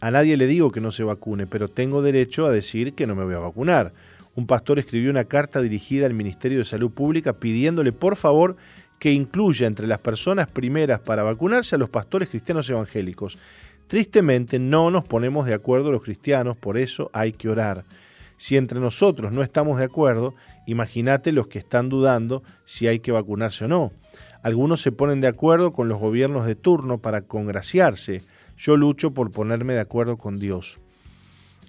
A 0.00 0.10
nadie 0.10 0.36
le 0.36 0.46
digo 0.46 0.70
que 0.70 0.80
no 0.80 0.92
se 0.92 1.04
vacune, 1.04 1.46
pero 1.46 1.68
tengo 1.68 2.02
derecho 2.02 2.46
a 2.46 2.50
decir 2.50 2.94
que 2.94 3.06
no 3.06 3.14
me 3.14 3.24
voy 3.24 3.34
a 3.34 3.38
vacunar. 3.38 3.92
Un 4.34 4.46
pastor 4.46 4.78
escribió 4.78 5.10
una 5.10 5.24
carta 5.24 5.60
dirigida 5.60 6.06
al 6.06 6.14
Ministerio 6.14 6.58
de 6.58 6.64
Salud 6.64 6.92
Pública 6.92 7.34
pidiéndole 7.34 7.92
por 7.92 8.14
favor 8.14 8.56
que 8.98 9.12
incluya 9.12 9.66
entre 9.66 9.86
las 9.86 10.00
personas 10.00 10.48
primeras 10.48 11.00
para 11.00 11.22
vacunarse 11.22 11.76
a 11.76 11.78
los 11.78 11.90
pastores 11.90 12.28
cristianos 12.28 12.68
evangélicos. 12.68 13.38
Tristemente 13.86 14.58
no 14.58 14.90
nos 14.90 15.04
ponemos 15.04 15.46
de 15.46 15.54
acuerdo 15.54 15.92
los 15.92 16.02
cristianos, 16.02 16.56
por 16.56 16.76
eso 16.76 17.10
hay 17.12 17.32
que 17.32 17.48
orar. 17.48 17.84
Si 18.36 18.56
entre 18.56 18.80
nosotros 18.80 19.32
no 19.32 19.42
estamos 19.42 19.78
de 19.78 19.84
acuerdo, 19.84 20.34
imagínate 20.66 21.32
los 21.32 21.48
que 21.48 21.58
están 21.58 21.88
dudando 21.88 22.42
si 22.64 22.86
hay 22.86 23.00
que 23.00 23.12
vacunarse 23.12 23.64
o 23.64 23.68
no. 23.68 23.92
Algunos 24.42 24.82
se 24.82 24.92
ponen 24.92 25.20
de 25.20 25.26
acuerdo 25.26 25.72
con 25.72 25.88
los 25.88 25.98
gobiernos 25.98 26.46
de 26.46 26.54
turno 26.54 26.98
para 26.98 27.22
congraciarse. 27.22 28.22
Yo 28.56 28.76
lucho 28.76 29.12
por 29.12 29.30
ponerme 29.30 29.74
de 29.74 29.80
acuerdo 29.80 30.16
con 30.16 30.38
Dios. 30.38 30.78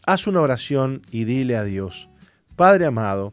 Haz 0.06 0.28
una 0.28 0.42
oración 0.42 1.02
y 1.12 1.24
dile 1.24 1.56
a 1.56 1.64
Dios, 1.64 2.10
Padre 2.56 2.86
amado, 2.86 3.32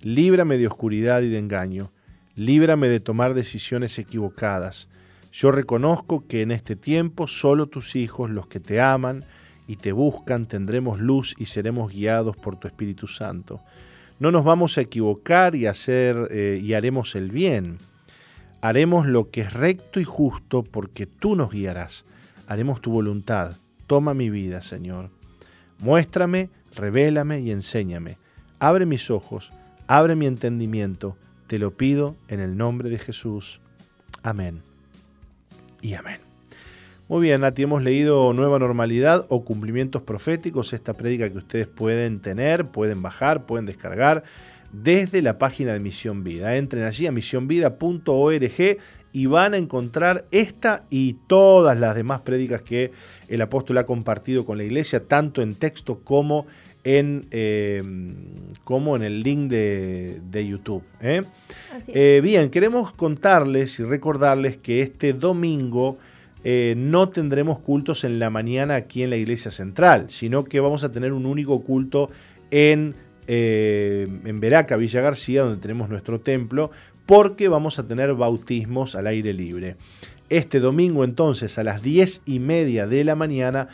líbrame 0.00 0.58
de 0.58 0.66
oscuridad 0.66 1.22
y 1.22 1.28
de 1.28 1.38
engaño 1.38 1.93
líbrame 2.36 2.88
de 2.88 3.00
tomar 3.00 3.34
decisiones 3.34 3.98
equivocadas. 3.98 4.88
Yo 5.32 5.50
reconozco 5.50 6.26
que 6.26 6.42
en 6.42 6.50
este 6.50 6.76
tiempo 6.76 7.26
solo 7.26 7.66
tus 7.66 7.96
hijos, 7.96 8.30
los 8.30 8.46
que 8.46 8.60
te 8.60 8.80
aman 8.80 9.24
y 9.66 9.76
te 9.76 9.92
buscan, 9.92 10.46
tendremos 10.46 11.00
luz 11.00 11.34
y 11.38 11.46
seremos 11.46 11.92
guiados 11.92 12.36
por 12.36 12.56
tu 12.56 12.68
Espíritu 12.68 13.06
Santo. 13.06 13.60
No 14.20 14.30
nos 14.30 14.44
vamos 14.44 14.78
a 14.78 14.82
equivocar 14.82 15.56
y 15.56 15.66
hacer 15.66 16.28
eh, 16.30 16.60
y 16.62 16.74
haremos 16.74 17.16
el 17.16 17.30
bien. 17.30 17.78
Haremos 18.60 19.06
lo 19.06 19.30
que 19.30 19.42
es 19.42 19.52
recto 19.52 20.00
y 20.00 20.04
justo 20.04 20.62
porque 20.62 21.06
tú 21.06 21.34
nos 21.34 21.50
guiarás. 21.50 22.04
Haremos 22.46 22.80
tu 22.80 22.92
voluntad. 22.92 23.56
Toma 23.86 24.14
mi 24.14 24.30
vida, 24.30 24.62
Señor. 24.62 25.10
Muéstrame, 25.80 26.48
revélame 26.74 27.40
y 27.40 27.50
enséñame. 27.50 28.18
Abre 28.60 28.86
mis 28.86 29.10
ojos, 29.10 29.52
abre 29.88 30.14
mi 30.14 30.26
entendimiento 30.26 31.16
te 31.46 31.58
lo 31.58 31.76
pido 31.76 32.16
en 32.28 32.40
el 32.40 32.56
nombre 32.56 32.90
de 32.90 32.98
Jesús. 32.98 33.60
Amén. 34.22 34.62
Y 35.82 35.94
amén. 35.94 36.20
Muy 37.06 37.20
bien, 37.20 37.42
Nati, 37.42 37.62
hemos 37.62 37.82
leído 37.82 38.32
Nueva 38.32 38.58
Normalidad 38.58 39.26
o 39.28 39.44
Cumplimientos 39.44 40.00
Proféticos, 40.02 40.72
esta 40.72 40.94
prédica 40.94 41.30
que 41.30 41.36
ustedes 41.36 41.66
pueden 41.66 42.20
tener, 42.20 42.68
pueden 42.68 43.02
bajar, 43.02 43.44
pueden 43.44 43.66
descargar 43.66 44.24
desde 44.72 45.22
la 45.22 45.38
página 45.38 45.74
de 45.74 45.80
Misión 45.80 46.24
Vida. 46.24 46.56
Entren 46.56 46.84
allí 46.84 47.06
a 47.06 47.12
misionvida.org 47.12 48.78
y 49.12 49.26
van 49.26 49.54
a 49.54 49.56
encontrar 49.56 50.24
esta 50.32 50.84
y 50.90 51.14
todas 51.28 51.78
las 51.78 51.94
demás 51.94 52.20
prédicas 52.20 52.62
que 52.62 52.90
el 53.28 53.42
apóstol 53.42 53.78
ha 53.78 53.86
compartido 53.86 54.44
con 54.44 54.58
la 54.58 54.64
iglesia, 54.64 55.06
tanto 55.06 55.42
en 55.42 55.54
texto 55.54 56.00
como 56.02 56.46
en 56.46 56.46
en, 56.84 57.26
em, 57.30 58.14
como 58.62 58.94
en 58.94 59.02
el 59.02 59.22
link 59.22 59.50
de, 59.50 60.46
YouTube. 60.46 60.84
¿eh? 61.00 61.22
Eh, 61.88 62.20
bien, 62.22 62.50
queremos 62.50 62.92
contarles 62.92 63.80
y 63.80 63.84
recordarles 63.84 64.58
que 64.58 64.82
este 64.82 65.14
domingo 65.14 65.98
eh, 66.44 66.74
no 66.76 67.08
tendremos 67.08 67.58
cultos 67.58 68.04
en 68.04 68.18
la 68.18 68.28
mañana 68.28 68.76
aquí 68.76 69.02
en 69.02 69.10
la 69.10 69.16
iglesia 69.16 69.50
central, 69.50 70.10
sino 70.10 70.44
que 70.44 70.60
vamos 70.60 70.84
a 70.84 70.92
tener 70.92 71.14
un 71.14 71.24
único 71.24 71.62
culto 71.62 72.10
en, 72.50 72.94
en 73.26 74.40
Veraca, 74.40 74.76
Villa 74.76 75.00
García, 75.00 75.42
donde 75.42 75.60
tenemos 75.60 75.88
nuestro 75.88 76.20
templo, 76.20 76.70
porque 77.06 77.48
vamos 77.48 77.78
a 77.78 77.88
tener 77.88 78.12
bautismos 78.14 78.94
al 78.94 79.06
aire 79.06 79.32
libre. 79.32 79.76
Este 80.28 80.60
domingo 80.60 81.04
entonces 81.04 81.58
a 81.58 81.64
las 81.64 81.82
10 81.82 82.22
y 82.26 82.38
media 82.38 82.86
de 82.86 83.04
la 83.04 83.14
mañana 83.14 83.68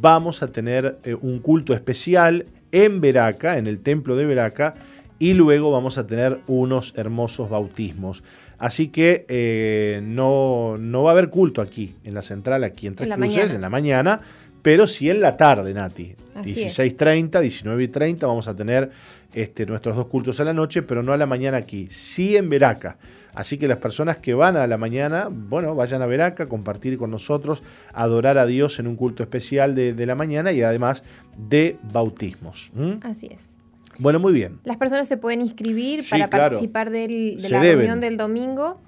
vamos 0.00 0.42
a 0.42 0.48
tener 0.48 0.98
un 1.20 1.40
culto 1.40 1.74
especial 1.74 2.46
en 2.72 3.00
Veraca, 3.00 3.58
en 3.58 3.66
el 3.66 3.80
templo 3.80 4.16
de 4.16 4.26
Veraca, 4.26 4.74
y 5.18 5.34
luego 5.34 5.70
vamos 5.70 5.98
a 5.98 6.06
tener 6.06 6.40
unos 6.46 6.92
hermosos 6.96 7.48
bautismos. 7.48 8.22
Así 8.58 8.88
que 8.88 9.26
eh, 9.28 10.00
no, 10.02 10.76
no, 10.78 11.02
va 11.02 11.10
a 11.10 11.12
haber 11.12 11.28
culto 11.28 11.60
aquí, 11.60 11.94
en 12.04 12.14
la 12.14 12.22
central, 12.22 12.64
aquí 12.64 12.86
en 12.86 12.94
Tres 12.94 13.14
Cruces, 13.14 13.52
en 13.52 13.60
la 13.60 13.68
mañana, 13.68 14.20
pero 14.62 14.86
sí 14.86 15.10
en 15.10 15.20
la 15.20 15.36
tarde, 15.36 15.72
Nati. 15.74 16.14
16.30, 16.34 17.30
19.30 17.30 18.26
vamos 18.26 18.48
a 18.48 18.54
tener 18.54 18.90
este, 19.32 19.64
nuestros 19.64 19.96
dos 19.96 20.06
cultos 20.06 20.40
a 20.40 20.44
la 20.44 20.52
noche, 20.52 20.82
pero 20.82 21.02
no 21.02 21.12
a 21.12 21.16
la 21.16 21.26
mañana 21.26 21.58
aquí, 21.58 21.88
sí 21.90 22.36
en 22.36 22.48
Veraca. 22.48 22.98
Así 23.36 23.58
que 23.58 23.68
las 23.68 23.76
personas 23.76 24.16
que 24.16 24.34
van 24.34 24.56
a 24.56 24.66
la 24.66 24.78
mañana, 24.78 25.28
bueno, 25.30 25.76
vayan 25.76 26.00
a 26.00 26.06
Veraca, 26.06 26.48
compartir 26.48 26.96
con 26.96 27.10
nosotros, 27.10 27.62
adorar 27.92 28.38
a 28.38 28.46
Dios 28.46 28.78
en 28.78 28.86
un 28.86 28.96
culto 28.96 29.22
especial 29.22 29.74
de, 29.74 30.06
la 30.06 30.14
mañana 30.14 30.52
y 30.52 30.62
además 30.62 31.02
de 31.36 31.76
bautismos. 31.92 32.72
Así 33.02 33.28
es. 33.30 33.58
Bueno, 33.98 34.20
muy 34.20 34.32
bien. 34.32 34.58
Las 34.64 34.78
personas 34.78 35.06
se 35.06 35.18
pueden 35.18 35.42
inscribir 35.42 36.02
para 36.08 36.30
participar 36.30 36.88
de 36.90 37.36
la 37.50 37.60
reunión 37.60 38.00
del 38.00 38.16
domingo 38.16 38.80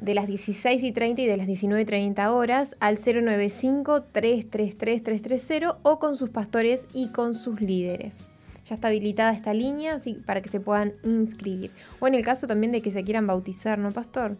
de 0.00 0.14
las 0.14 0.26
16 0.26 0.82
y 0.82 0.92
30 0.92 1.20
y 1.22 1.26
de 1.26 1.36
las 1.36 1.46
19 1.46 1.82
y 1.82 1.84
30 1.84 2.32
horas 2.32 2.78
al 2.80 2.96
095-333-330 2.96 5.76
o 5.82 5.98
con 5.98 6.16
sus 6.16 6.30
pastores 6.30 6.88
y 6.94 7.08
con 7.08 7.34
sus 7.34 7.60
líderes 7.60 8.30
ya 8.64 8.74
está 8.74 8.88
habilitada 8.88 9.32
esta 9.32 9.54
línea 9.54 9.94
así, 9.94 10.14
para 10.26 10.40
que 10.40 10.48
se 10.48 10.60
puedan 10.60 10.94
inscribir. 11.02 11.70
O 12.00 12.06
en 12.06 12.14
el 12.14 12.22
caso 12.22 12.46
también 12.46 12.72
de 12.72 12.82
que 12.82 12.92
se 12.92 13.02
quieran 13.04 13.26
bautizar, 13.26 13.78
¿no, 13.78 13.90
pastor? 13.92 14.36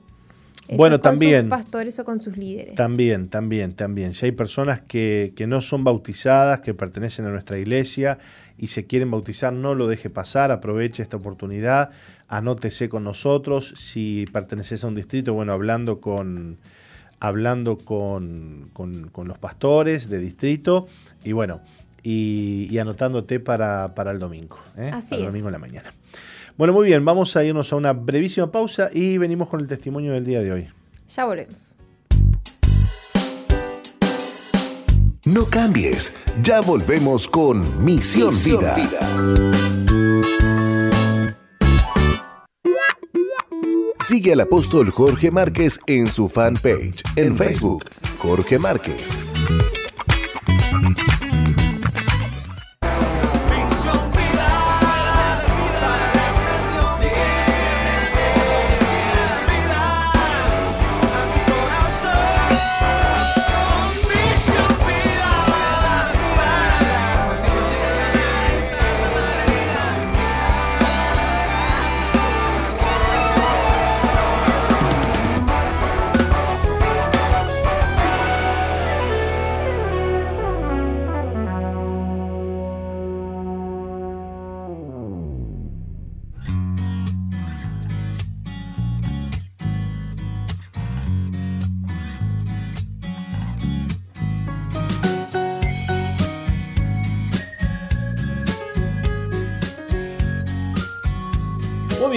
bueno, 0.76 1.00
también. 1.00 1.48
Con 1.48 1.58
sus 1.58 1.64
pastores 1.64 1.98
o 1.98 2.04
con 2.04 2.20
sus 2.20 2.36
líderes. 2.36 2.74
También, 2.74 3.28
también, 3.28 3.74
también. 3.74 4.14
Si 4.14 4.26
hay 4.26 4.32
personas 4.32 4.80
que, 4.80 5.32
que, 5.34 5.46
no 5.46 5.60
son 5.60 5.84
bautizadas, 5.84 6.60
que 6.60 6.72
pertenecen 6.72 7.26
a 7.26 7.30
nuestra 7.30 7.58
iglesia 7.58 8.18
y 8.56 8.68
se 8.68 8.86
quieren 8.86 9.10
bautizar, 9.10 9.52
no 9.52 9.74
lo 9.74 9.88
deje 9.88 10.08
pasar, 10.08 10.52
aproveche 10.52 11.02
esta 11.02 11.16
oportunidad, 11.16 11.90
anótese 12.28 12.88
con 12.88 13.04
nosotros. 13.04 13.74
Si 13.76 14.26
perteneces 14.32 14.84
a 14.84 14.88
un 14.88 14.94
distrito, 14.94 15.34
bueno, 15.34 15.52
hablando 15.52 16.00
con 16.00 16.58
hablando 17.18 17.78
con, 17.78 18.70
con, 18.72 19.08
con 19.10 19.28
los 19.28 19.38
pastores 19.38 20.08
de 20.08 20.18
distrito 20.18 20.88
y 21.22 21.30
bueno, 21.30 21.60
y, 22.02 22.76
anotándote 22.78 23.40
para, 23.40 23.92
el 24.10 24.18
domingo, 24.18 24.58
¿eh? 24.76 24.90
Así 24.92 25.16
el 25.16 25.26
domingo 25.26 25.48
en 25.48 25.52
la 25.52 25.58
mañana. 25.58 25.94
Bueno, 26.56 26.72
muy 26.72 26.86
bien, 26.86 27.04
vamos 27.04 27.36
a 27.36 27.44
irnos 27.44 27.72
a 27.72 27.76
una 27.76 27.92
brevísima 27.92 28.50
pausa 28.50 28.90
y 28.92 29.16
venimos 29.18 29.48
con 29.48 29.60
el 29.60 29.66
testimonio 29.66 30.12
del 30.12 30.24
día 30.24 30.40
de 30.40 30.52
hoy. 30.52 30.68
Ya 31.08 31.24
volvemos. 31.24 31.76
No 35.24 35.44
cambies, 35.44 36.14
ya 36.42 36.60
volvemos 36.60 37.28
con 37.28 37.84
Misión, 37.84 38.34
Vida. 38.44 39.08
Sigue 44.00 44.32
al 44.32 44.40
apóstol 44.40 44.90
Jorge 44.90 45.30
Márquez 45.30 45.78
en 45.86 46.08
su 46.08 46.28
fanpage 46.28 47.04
en 47.14 47.36
Facebook, 47.36 47.84
Jorge 48.18 48.58
Márquez. 48.58 49.32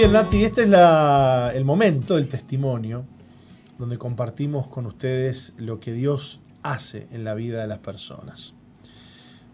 Bien, 0.06 0.12
Nati, 0.12 0.44
este 0.44 0.62
es 0.62 0.68
la, 0.68 1.50
el 1.52 1.64
momento, 1.64 2.16
el 2.16 2.28
testimonio, 2.28 3.04
donde 3.76 3.98
compartimos 3.98 4.68
con 4.68 4.86
ustedes 4.86 5.52
lo 5.58 5.80
que 5.80 5.92
Dios 5.92 6.40
hace 6.62 7.08
en 7.10 7.24
la 7.24 7.34
vida 7.34 7.60
de 7.60 7.66
las 7.66 7.78
personas. 7.78 8.54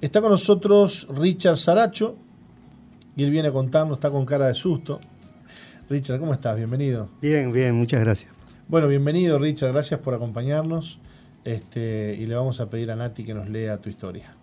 Está 0.03 0.21
con 0.21 0.31
nosotros 0.31 1.09
Richard 1.11 1.57
Saracho, 1.57 2.17
y 3.17 3.23
él 3.23 3.31
viene 3.31 3.49
a 3.49 3.53
contarnos, 3.53 3.97
está 3.97 4.11
con 4.11 4.27
cara 4.27 4.47
de 4.47 4.55
susto. 4.55 5.01
Richard, 5.89 6.21
¿cómo 6.21 6.35
estás? 6.35 6.57
Bienvenido. 6.57 7.09
Bien, 7.23 7.51
bien, 7.51 7.75
muchas 7.75 8.01
gracias. 8.01 8.31
Bueno, 8.69 8.89
bienvenido 8.89 9.39
Richard, 9.39 9.73
gracias 9.73 10.01
por 10.01 10.13
acompañarnos. 10.13 10.99
Este, 11.45 12.15
y 12.21 12.27
le 12.27 12.35
vamos 12.35 12.61
a 12.61 12.69
pedir 12.69 12.91
a 12.91 12.97
Nati 12.97 13.25
que 13.25 13.33
nos 13.33 13.49
lea 13.49 13.79
tu 13.79 13.89
historia. 13.89 14.35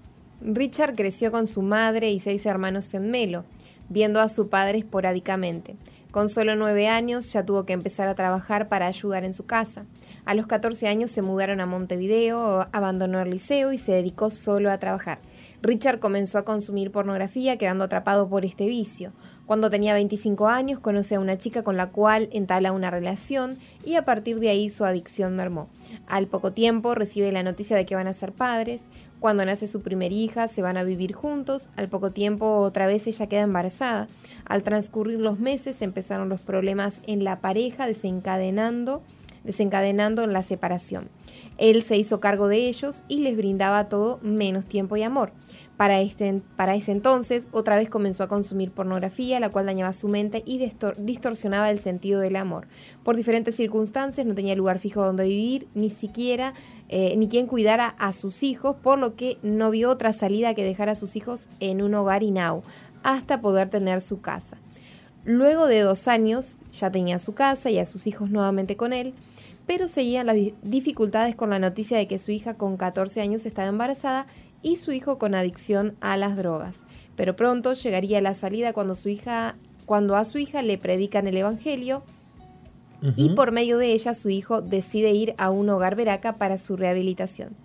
Richard 0.41 0.95
creció 0.95 1.31
con 1.31 1.45
su 1.45 1.61
madre 1.61 2.10
y 2.10 2.19
seis 2.19 2.48
hermanos 2.48 2.94
en 2.95 3.11
Melo 3.11 3.45
viendo 3.90 4.22
a 4.22 4.30
su 4.30 4.48
padre 4.48 4.77
esporádicamente. 4.77 5.76
Con 6.11 6.27
solo 6.27 6.56
nueve 6.56 6.88
años 6.88 7.31
ya 7.31 7.45
tuvo 7.45 7.65
que 7.65 7.73
empezar 7.73 8.07
a 8.07 8.15
trabajar 8.15 8.68
para 8.68 8.88
ayudar 8.88 9.23
en 9.23 9.34
su 9.34 9.45
casa. 9.45 9.86
A 10.26 10.34
los 10.34 10.48
14 10.48 10.88
años 10.88 11.11
se 11.11 11.22
mudaron 11.22 11.61
a 11.61 11.68
Montevideo, 11.68 12.68
abandonó 12.72 13.22
el 13.22 13.30
liceo 13.30 13.72
y 13.73 13.77
se 13.77 13.91
dedicó 13.91 14.31
solo 14.31 14.72
a 14.72 14.80
trabajar. 14.80 15.19
Richard 15.61 15.99
comenzó 15.99 16.40
a 16.40 16.45
consumir 16.45 16.91
pornografía 16.91 17.57
quedando 17.57 17.84
atrapado 17.84 18.27
por 18.27 18.44
este 18.44 18.65
vicio. 18.65 19.11
Cuando 19.45 19.69
tenía 19.69 19.94
25 19.94 20.48
años 20.48 20.80
conoce 20.80 21.15
a 21.15 21.19
una 21.19 21.38
chica 21.38 21.64
con 21.64 21.77
la 21.77 21.91
cual 21.91 22.30
entabla 22.31 22.72
una 22.72 22.90
relación 22.90 23.60
y 23.86 23.95
a 23.95 24.06
partir 24.06 24.40
de 24.40 24.49
ahí 24.49 24.69
su 24.69 24.86
adicción 24.86 25.36
mermó. 25.36 25.69
Al 26.07 26.27
poco 26.27 26.53
tiempo 26.53 26.95
recibe 26.95 27.31
la 27.31 27.44
noticia 27.44 27.76
de 27.76 27.86
que 27.86 27.95
van 27.95 28.07
a 28.07 28.14
ser 28.14 28.31
padres. 28.31 28.90
Cuando 29.20 29.46
nace 29.46 29.68
su 29.68 29.82
primer 29.82 30.14
hija 30.14 30.48
se 30.48 30.62
van 30.62 30.78
a 30.78 30.84
vivir 30.84 31.14
juntos. 31.14 31.70
Al 31.76 31.90
poco 31.90 32.12
tiempo 32.12 32.56
otra 32.58 32.88
vez 32.88 33.06
ella 33.08 33.28
queda 33.28 33.41
embarazada. 33.41 34.08
Al 34.46 34.64
transcurrir 34.64 35.20
los 35.20 35.40
meses 35.40 35.82
empezaron 35.82 36.30
los 36.30 36.40
problemas 36.40 37.02
en 37.06 37.24
la 37.24 37.41
pareja 37.41 37.86
desencadenando 37.86 39.02
desencadenando 39.44 40.28
la 40.28 40.44
separación. 40.44 41.10
Él 41.58 41.84
se 41.84 41.98
hizo 41.98 42.20
cargo 42.20 42.48
de 42.48 42.68
ellos 42.68 43.04
y 43.08 43.20
les 43.20 43.38
brindaba 43.38 43.90
todo 43.90 44.20
menos 44.22 44.66
tiempo 44.66 44.98
y 44.98 45.04
amor. 45.04 45.32
Para, 45.80 46.02
este, 46.02 46.42
para 46.58 46.76
ese 46.76 46.92
entonces, 46.92 47.48
otra 47.54 47.78
vez 47.78 47.90
comenzó 47.90 48.26
a 48.26 48.28
consumir 48.28 48.70
pornografía, 48.70 49.40
la 49.40 49.50
cual 49.50 49.66
dañaba 49.66 49.94
su 49.94 50.10
mente 50.10 50.44
y 50.46 50.58
distorsionaba 50.98 51.72
el 51.72 51.80
sentido 51.80 52.20
del 52.20 52.36
amor. 52.36 52.68
Por 53.02 53.16
diferentes 53.16 53.56
circunstancias, 53.56 54.28
no 54.28 54.36
tenía 54.36 54.58
lugar 54.58 54.80
fijo 54.80 55.06
donde 55.06 55.24
vivir, 55.24 55.70
ni 55.76 55.90
siquiera 55.90 56.54
eh, 56.90 57.16
ni 57.16 57.30
quien 57.30 57.48
cuidara 57.48 57.96
a 57.98 58.12
sus 58.12 58.44
hijos, 58.44 58.76
por 58.76 59.00
lo 59.00 59.16
que 59.16 59.38
no 59.42 59.72
vio 59.72 59.90
otra 59.90 60.12
salida 60.12 60.54
que 60.54 60.66
dejar 60.66 60.90
a 60.90 60.96
sus 60.96 61.16
hijos 61.16 61.48
en 61.62 61.82
un 61.82 61.94
hogar 61.94 62.24
inau, 62.24 62.62
hasta 63.02 63.40
poder 63.40 63.70
tener 63.70 64.02
su 64.02 64.20
casa. 64.20 64.58
Luego 65.24 65.66
de 65.68 65.80
dos 65.80 66.10
años, 66.10 66.58
ya 66.74 66.92
tenía 66.92 67.20
su 67.20 67.34
casa 67.36 67.70
y 67.70 67.80
a 67.80 67.86
sus 67.86 68.06
hijos 68.06 68.30
nuevamente 68.30 68.76
con 68.76 68.92
él, 68.92 69.14
pero 69.66 69.88
seguían 69.88 70.26
las 70.26 70.36
dificultades 70.62 71.38
con 71.38 71.52
la 71.52 71.60
noticia 71.60 71.98
de 71.98 72.08
que 72.08 72.18
su 72.18 72.32
hija 72.32 72.56
con 72.56 72.76
14 72.76 73.22
años 73.22 73.46
estaba 73.46 73.70
embarazada 73.70 74.26
y 74.61 74.76
su 74.77 74.91
hijo 74.91 75.18
con 75.18 75.36
adicción 75.36 75.95
a 76.02 76.18
las 76.18 76.36
drogas. 76.36 76.84
Pero 77.15 77.36
pronto 77.36 77.73
llegaría 77.73 78.22
la 78.22 78.34
salida 78.34 78.73
cuando 78.73 78.95
su 78.95 79.10
hija 79.10 79.56
cuando 79.86 80.15
a 80.15 80.23
su 80.23 80.38
hija 80.38 80.61
le 80.61 80.77
predican 80.77 81.26
el 81.26 81.36
evangelio 81.38 82.03
y 83.15 83.30
por 83.30 83.52
medio 83.52 83.80
de 83.80 83.94
ella 83.94 84.14
su 84.14 84.30
hijo 84.30 84.61
decide 84.61 85.11
ir 85.11 85.34
a 85.38 85.49
un 85.49 85.68
hogar 85.69 85.95
veraca 85.95 86.38
para 86.38 86.60
su 86.60 86.77
rehabilitación. 86.77 87.56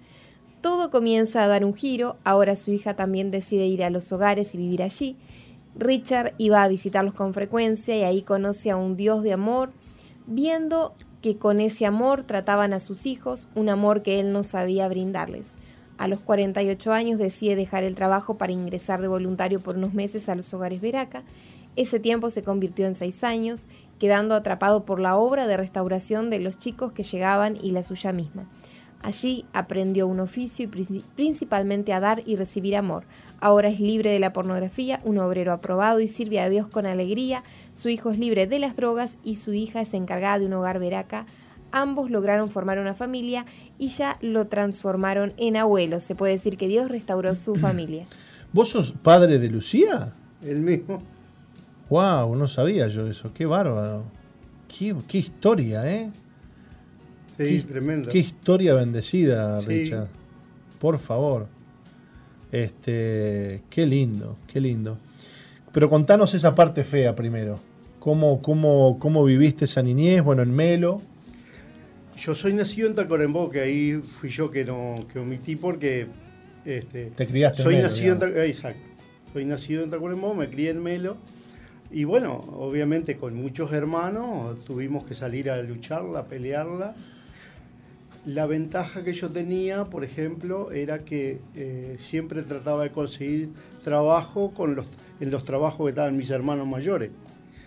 Todo 0.62 0.88
comienza 0.88 1.44
a 1.44 1.48
dar 1.48 1.66
un 1.66 1.74
giro, 1.74 2.16
ahora 2.24 2.56
su 2.56 2.70
hija 2.70 2.94
también 2.94 3.30
decide 3.30 3.66
ir 3.66 3.84
a 3.84 3.90
los 3.90 4.10
hogares 4.10 4.54
y 4.54 4.58
vivir 4.58 4.82
allí. 4.82 5.18
Richard 5.76 6.32
iba 6.38 6.62
a 6.62 6.68
visitarlos 6.68 7.12
con 7.12 7.34
frecuencia 7.34 7.94
y 7.94 8.04
ahí 8.04 8.22
conoce 8.22 8.70
a 8.70 8.76
un 8.76 8.96
Dios 8.96 9.22
de 9.22 9.34
amor, 9.34 9.72
viendo 10.26 10.94
que 11.20 11.36
con 11.36 11.60
ese 11.60 11.84
amor 11.84 12.22
trataban 12.22 12.72
a 12.72 12.80
sus 12.80 13.04
hijos, 13.04 13.48
un 13.54 13.68
amor 13.68 14.02
que 14.02 14.20
él 14.20 14.32
no 14.32 14.42
sabía 14.44 14.88
brindarles. 14.88 15.56
A 15.96 16.08
los 16.08 16.20
48 16.20 16.92
años 16.92 17.18
decide 17.18 17.56
dejar 17.56 17.84
el 17.84 17.94
trabajo 17.94 18.36
para 18.36 18.52
ingresar 18.52 19.00
de 19.00 19.08
voluntario 19.08 19.60
por 19.60 19.76
unos 19.76 19.94
meses 19.94 20.28
a 20.28 20.34
los 20.34 20.52
hogares 20.52 20.80
Veraca. 20.80 21.22
Ese 21.76 22.00
tiempo 22.00 22.30
se 22.30 22.42
convirtió 22.42 22.86
en 22.86 22.94
seis 22.94 23.24
años, 23.24 23.68
quedando 23.98 24.34
atrapado 24.34 24.84
por 24.84 25.00
la 25.00 25.16
obra 25.16 25.46
de 25.46 25.56
restauración 25.56 26.30
de 26.30 26.40
los 26.40 26.58
chicos 26.58 26.92
que 26.92 27.02
llegaban 27.02 27.56
y 27.60 27.70
la 27.70 27.82
suya 27.82 28.12
misma. 28.12 28.48
Allí 29.02 29.44
aprendió 29.52 30.06
un 30.06 30.18
oficio 30.18 30.64
y 30.64 31.02
principalmente 31.14 31.92
a 31.92 32.00
dar 32.00 32.22
y 32.24 32.36
recibir 32.36 32.74
amor. 32.74 33.04
Ahora 33.38 33.68
es 33.68 33.78
libre 33.78 34.10
de 34.10 34.18
la 34.18 34.32
pornografía, 34.32 35.00
un 35.04 35.18
obrero 35.18 35.52
aprobado 35.52 36.00
y 36.00 36.08
sirve 36.08 36.40
a 36.40 36.48
Dios 36.48 36.68
con 36.68 36.86
alegría. 36.86 37.44
Su 37.74 37.90
hijo 37.90 38.10
es 38.10 38.18
libre 38.18 38.46
de 38.46 38.58
las 38.58 38.76
drogas 38.76 39.18
y 39.22 39.34
su 39.34 39.52
hija 39.52 39.82
es 39.82 39.92
encargada 39.92 40.38
de 40.38 40.46
un 40.46 40.54
hogar 40.54 40.78
veraca 40.78 41.26
ambos 41.74 42.10
lograron 42.10 42.50
formar 42.50 42.78
una 42.78 42.94
familia 42.94 43.44
y 43.78 43.88
ya 43.88 44.16
lo 44.22 44.46
transformaron 44.46 45.34
en 45.36 45.56
abuelo. 45.56 46.00
Se 46.00 46.14
puede 46.14 46.34
decir 46.34 46.56
que 46.56 46.68
Dios 46.68 46.88
restauró 46.88 47.34
su 47.34 47.56
familia. 47.56 48.06
¿Vos 48.52 48.70
sos 48.70 48.92
padre 48.92 49.38
de 49.38 49.48
Lucía? 49.50 50.14
El 50.42 50.60
mismo. 50.60 51.02
Wow, 51.90 52.36
no 52.36 52.48
sabía 52.48 52.88
yo 52.88 53.06
eso. 53.08 53.32
Qué 53.34 53.44
bárbaro. 53.44 54.04
Qué, 54.68 55.18
historia, 55.18 55.88
¿eh? 55.88 56.10
Sí, 57.38 57.62
tremendo. 57.62 58.08
Qué 58.08 58.18
historia 58.18 58.74
bendecida, 58.74 59.60
Richard. 59.60 60.08
Por 60.80 60.98
favor. 60.98 61.46
Este, 62.50 63.62
qué 63.70 63.86
lindo, 63.86 64.36
qué 64.46 64.60
lindo. 64.60 64.98
Pero 65.72 65.90
contanos 65.90 66.34
esa 66.34 66.54
parte 66.54 66.84
fea 66.84 67.14
primero. 67.14 67.58
¿Cómo, 67.98 68.40
cómo, 68.42 68.98
cómo 68.98 69.24
viviste 69.24 69.64
esa 69.64 69.82
niñez? 69.82 70.22
Bueno, 70.22 70.42
en 70.42 70.54
Melo. 70.54 71.00
Yo 72.16 72.34
soy 72.34 72.52
nacido 72.52 72.88
en 72.88 72.94
Tacuarembó, 72.94 73.50
que 73.50 73.60
ahí 73.60 73.94
fui 73.94 74.30
yo 74.30 74.50
que 74.50 74.64
no 74.64 74.94
que 75.12 75.18
omití 75.18 75.56
porque 75.56 76.06
este, 76.64 77.06
te 77.06 77.26
criaste 77.26 77.62
soy 77.62 77.74
en 77.74 77.82
Melo. 77.82 77.90
Nacido 77.90 78.26
en, 78.26 78.38
exacto. 78.48 78.88
Soy 79.32 79.44
nacido 79.44 79.82
en 79.82 79.90
Tacuarembó, 79.90 80.34
me 80.34 80.48
crié 80.48 80.70
en 80.70 80.82
Melo. 80.82 81.16
Y 81.90 82.04
bueno, 82.04 82.36
obviamente 82.56 83.16
con 83.16 83.34
muchos 83.34 83.72
hermanos 83.72 84.64
tuvimos 84.64 85.04
que 85.04 85.14
salir 85.14 85.50
a 85.50 85.60
lucharla, 85.62 86.20
a 86.20 86.24
pelearla. 86.26 86.94
La 88.26 88.46
ventaja 88.46 89.04
que 89.04 89.12
yo 89.12 89.28
tenía, 89.30 89.84
por 89.84 90.02
ejemplo, 90.02 90.72
era 90.72 91.00
que 91.00 91.40
eh, 91.54 91.96
siempre 91.98 92.42
trataba 92.42 92.84
de 92.84 92.90
conseguir 92.90 93.50
trabajo 93.82 94.54
con 94.54 94.76
los, 94.76 94.88
en 95.20 95.30
los 95.30 95.44
trabajos 95.44 95.84
que 95.86 95.90
estaban 95.90 96.16
mis 96.16 96.30
hermanos 96.30 96.66
mayores 96.66 97.10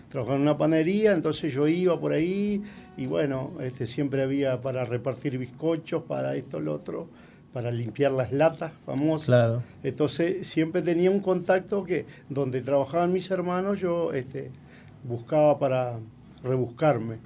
trabajaba 0.08 0.36
en 0.36 0.42
una 0.42 0.56
panadería, 0.56 1.12
entonces 1.12 1.52
yo 1.52 1.68
iba 1.68 1.98
por 2.00 2.12
ahí 2.12 2.62
y 2.98 3.06
bueno, 3.06 3.52
este, 3.60 3.86
siempre 3.86 4.22
había 4.22 4.60
para 4.60 4.84
repartir 4.84 5.38
bizcochos, 5.38 6.02
para 6.02 6.34
esto, 6.34 6.58
lo 6.58 6.74
otro, 6.74 7.08
para 7.52 7.70
limpiar 7.70 8.10
las 8.10 8.32
latas 8.32 8.72
famosas. 8.84 9.26
Claro. 9.26 9.62
Entonces 9.84 10.48
siempre 10.48 10.82
tenía 10.82 11.08
un 11.08 11.20
contacto 11.20 11.84
que 11.84 12.06
donde 12.28 12.60
trabajaban 12.60 13.12
mis 13.12 13.30
hermanos 13.30 13.78
yo 13.78 14.12
este, 14.12 14.50
buscaba 15.04 15.60
para 15.60 16.00
rebuscarme. 16.42 17.18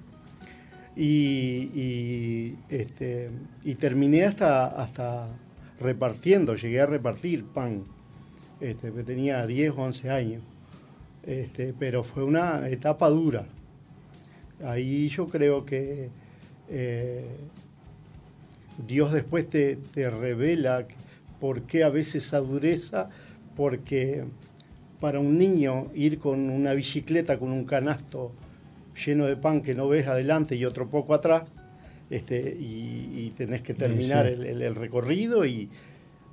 Y, 0.95 2.55
este, 2.69 3.31
y 3.65 3.75
terminé 3.77 4.25
hasta, 4.25 4.67
hasta 4.67 5.27
repartiendo, 5.81 6.55
llegué 6.55 6.83
a 6.83 6.87
repartir 6.87 7.47
pan. 7.47 7.85
Este, 8.61 8.91
tenía 8.91 9.47
10 9.47 9.71
o 9.71 9.83
11 9.85 10.11
años. 10.11 10.43
Este, 11.23 11.73
pero 11.73 12.05
fue 12.05 12.25
una 12.25 12.69
etapa 12.69 13.09
dura. 13.09 13.47
Ahí 14.65 15.09
yo 15.09 15.27
creo 15.27 15.65
que 15.65 16.11
eh, 16.69 17.27
Dios 18.87 19.13
después 19.13 19.49
te, 19.49 19.79
revela 19.95 20.87
¿Por 21.41 21.63
qué 21.63 21.83
a 21.83 21.89
veces 21.89 22.27
esa 22.27 22.39
dureza? 22.39 23.09
Porque 23.57 24.25
para 25.01 25.19
un 25.19 25.37
niño 25.37 25.91
ir 25.93 26.21
con 26.21 26.49
una 26.49 26.73
bicicleta 26.73 27.37
con 27.37 27.51
un 27.51 27.65
canasto 27.65 28.33
lleno 28.95 29.27
de 29.27 29.37
pan 29.37 29.63
que 29.63 29.75
no 29.75 29.89
ves 29.89 30.07
adelante 30.07 30.55
y 30.55 30.65
otro 30.65 30.89
poco 30.89 31.15
atrás, 31.15 31.53
este, 32.11 32.57
y, 32.61 33.33
tenés 33.37 33.63
que 33.63 33.75
terminar 33.75 34.27
El, 34.27 34.75
recorrido 34.75 35.45
y, 35.45 35.69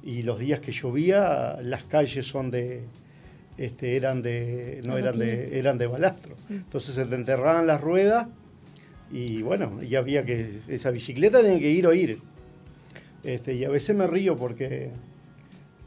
los 0.03 0.39
días 0.39 0.59
que 0.59 0.71
llovía 0.71 1.59
las 1.63 1.85
calles 1.85 2.27
son 2.27 2.51
de 2.51 2.83
este, 3.59 3.97
eran 3.97 4.21
de 4.21 4.79
no 4.87 4.97
eran 4.97 5.19
de 5.19 5.59
eran 5.59 5.77
de 5.77 5.85
balastro. 5.85 6.35
Mm. 6.47 6.53
entonces 6.53 6.95
se 6.95 7.05
te 7.05 7.15
enterraban 7.15 7.67
las 7.67 7.81
ruedas 7.81 8.27
y 9.11 9.41
bueno 9.41 9.81
ya 9.81 9.99
había 9.99 10.23
que 10.23 10.61
esa 10.69 10.91
bicicleta 10.91 11.41
tenía 11.41 11.59
que 11.59 11.69
ir 11.69 11.85
o 11.85 11.93
ir. 11.93 12.21
Este, 13.23 13.53
y 13.55 13.65
a 13.65 13.69
veces 13.69 13.97
me 13.97 14.07
río 14.07 14.37
porque 14.37 14.91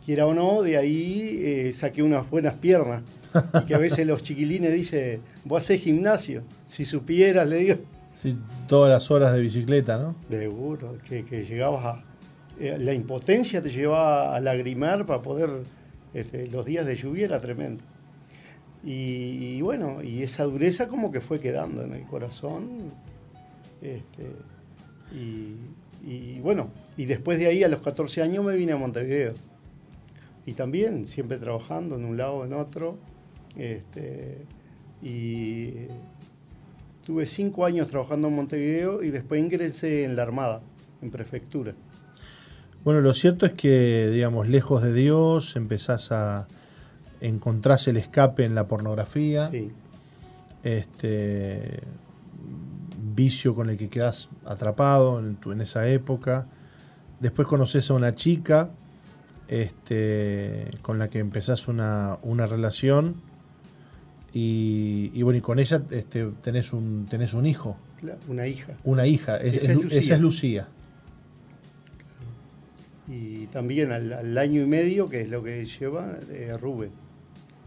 quiera 0.05 0.27
o 0.27 0.35
no 0.35 0.61
de 0.61 0.77
ahí 0.77 1.41
eh, 1.43 1.73
saqué 1.73 2.03
unas 2.03 2.29
buenas 2.29 2.55
piernas. 2.55 3.03
Y 3.63 3.65
que 3.65 3.75
a 3.75 3.79
veces 3.79 4.07
los 4.07 4.23
chiquilines 4.23 4.71
dicen 4.75 5.23
vos 5.45 5.65
haces 5.65 5.81
gimnasio 5.81 6.43
si 6.67 6.85
supieras 6.85 7.49
le 7.49 7.57
digo. 7.57 7.77
Sí, 8.15 8.37
todas 8.69 8.91
las 8.93 9.11
horas 9.11 9.33
de 9.33 9.41
bicicleta, 9.41 9.97
¿no? 9.97 10.15
Seguro, 10.29 10.99
que, 11.09 11.25
que 11.25 11.47
llegabas 11.47 11.85
a... 11.87 12.05
Eh, 12.61 12.77
la 12.79 12.93
impotencia 12.93 13.63
te 13.63 13.71
llevaba 13.71 14.37
a 14.37 14.41
lagrimar 14.41 15.07
para 15.07 15.23
poder... 15.23 15.49
Este, 16.15 16.47
los 16.49 16.67
días 16.67 16.87
de 16.87 16.97
lluvia 16.97 17.27
era 17.27 17.41
tremendo. 17.41 17.83
Y, 18.85 19.61
bueno, 19.61 20.03
y 20.03 20.23
esa 20.23 20.45
dureza 20.45 20.89
como 20.89 21.13
que 21.13 21.21
fue 21.21 21.41
quedando 21.41 21.83
en 21.83 21.95
el 21.95 22.05
corazón. 22.05 22.93
Este, 23.81 24.27
y, 26.05 26.41
bueno, 26.41 26.69
y 26.97 27.05
después 27.05 27.39
de 27.39 27.47
ahí 27.47 27.63
a 27.63 27.69
los 27.69 27.81
14 27.81 28.23
años 28.23 28.45
me 28.45 28.57
vine 28.57 28.73
a 28.73 28.77
Montevideo. 28.77 29.35
Y 30.47 30.55
también 30.55 31.07
siempre 31.07 31.39
trabajando 31.39 31.97
en 31.97 32.05
un 32.05 32.17
lado 32.17 32.39
o 32.39 32.45
en 32.45 32.55
otro. 32.55 32.99
Este, 33.57 34.39
y 35.01 35.87
Tuve 37.05 37.27
cinco 37.27 37.65
años 37.65 37.89
trabajando 37.89 38.29
en 38.29 38.37
Montevideo 38.37 39.03
y 39.03 39.11
después 39.11 39.41
ingresé 39.41 40.05
en 40.05 40.15
la 40.15 40.23
Armada, 40.23 40.61
en 41.03 41.11
prefectura. 41.11 41.75
Bueno, 42.85 43.01
lo 43.01 43.15
cierto 43.15 43.47
es 43.47 43.53
que, 43.53 44.09
digamos, 44.11 44.49
lejos 44.49 44.83
de 44.83 44.93
Dios, 44.93 45.57
empezás 45.57 46.13
a 46.13 46.49
encontrar 47.21 47.79
el 47.87 47.97
escape 47.97 48.45
en 48.45 48.55
la 48.55 48.67
pornografía. 48.67 49.51
Sí. 49.51 49.71
Este 50.65 51.81
vicio 53.15 53.55
con 53.55 53.69
el 53.71 53.77
que 53.77 53.89
quedas 53.89 54.31
atrapado 54.45 55.19
en, 55.19 55.39
en 55.45 55.61
esa 55.61 55.89
época. 55.89 56.47
Después 57.21 57.47
conoces 57.47 57.91
a 57.91 57.95
una 57.95 58.13
chica 58.13 58.71
este, 59.49 60.71
con 60.81 60.99
la 60.99 61.09
que 61.09 61.19
empezás 61.19 61.69
una, 61.69 62.19
una 62.23 62.47
relación 62.47 63.17
y, 64.33 65.23
bueno, 65.23 65.39
y 65.39 65.43
con 65.43 65.59
ella 65.59 65.83
este, 65.91 66.25
tenés, 66.41 66.73
un, 66.73 67.07
tenés 67.09 67.35
un 67.35 67.45
hijo. 67.45 67.77
una 68.29 68.47
hija. 68.47 68.73
Una 68.83 69.07
hija, 69.07 69.37
esa, 69.37 70.15
es 70.15 70.21
Lucía. 70.21 70.69
Y 73.13 73.47
también 73.49 73.93
al, 73.93 74.39
año 74.39 74.63
y 74.63 74.67
medio, 74.67 75.07
que 75.07 75.21
es 75.21 75.29
lo 75.29 75.43
que 75.43 75.67
lleva 75.67 76.19
eh, 76.31 76.57
Rubén, 76.59 76.93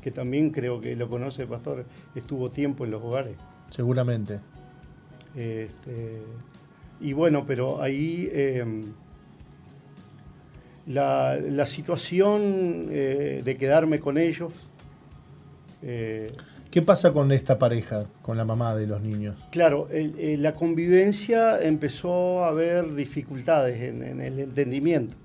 que 0.02 0.10
también 0.10 0.50
creo 0.50 0.82
que 0.82 0.96
lo 0.96 1.08
conoce 1.08 1.44
el 1.44 1.48
pastor, 1.48 1.86
estuvo 2.16 2.50
tiempo 2.50 2.84
en 2.84 2.92
los 2.92 3.04
hogares. 3.04 3.36
Seguramente. 3.70 4.40
Este, 5.36 6.24
y 7.00 7.14
bueno, 7.14 7.46
pero 7.46 7.80
ahí 7.80 8.28
em, 8.34 8.86
la, 10.88 11.38
la, 11.38 11.66
situación 11.68 12.88
eh, 12.90 13.44
de 13.46 13.58
quedarme 13.58 14.00
con 14.00 14.18
ellos. 14.18 14.52
Eh, 15.84 16.32
¿Qué 16.72 16.82
pasa 16.82 17.12
con 17.12 17.32
esta 17.32 17.60
pareja, 17.60 18.06
con 18.24 18.36
la 18.36 18.46
mamá 18.46 18.76
de 18.76 18.88
los 18.88 19.00
niños? 19.02 19.38
Claro, 19.52 19.88
la 19.92 20.56
convivencia 20.56 21.62
empezó 21.62 22.44
a 22.44 22.48
haber 22.48 22.96
dificultades 22.96 23.80
en, 23.82 24.20
el 24.20 24.40
entendimiento. 24.40 25.16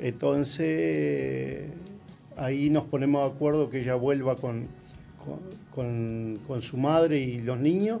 Entonces, 0.00 1.70
ahí 2.36 2.70
nos 2.70 2.84
ponemos 2.84 3.28
de 3.28 3.36
acuerdo 3.36 3.68
que 3.70 3.80
ella 3.80 3.94
vuelva 3.94 4.36
con, 4.36 4.68
con, 5.74 6.62
su 6.62 6.76
madre 6.76 7.18
y 7.18 7.40
los 7.40 7.58
niños, 7.58 8.00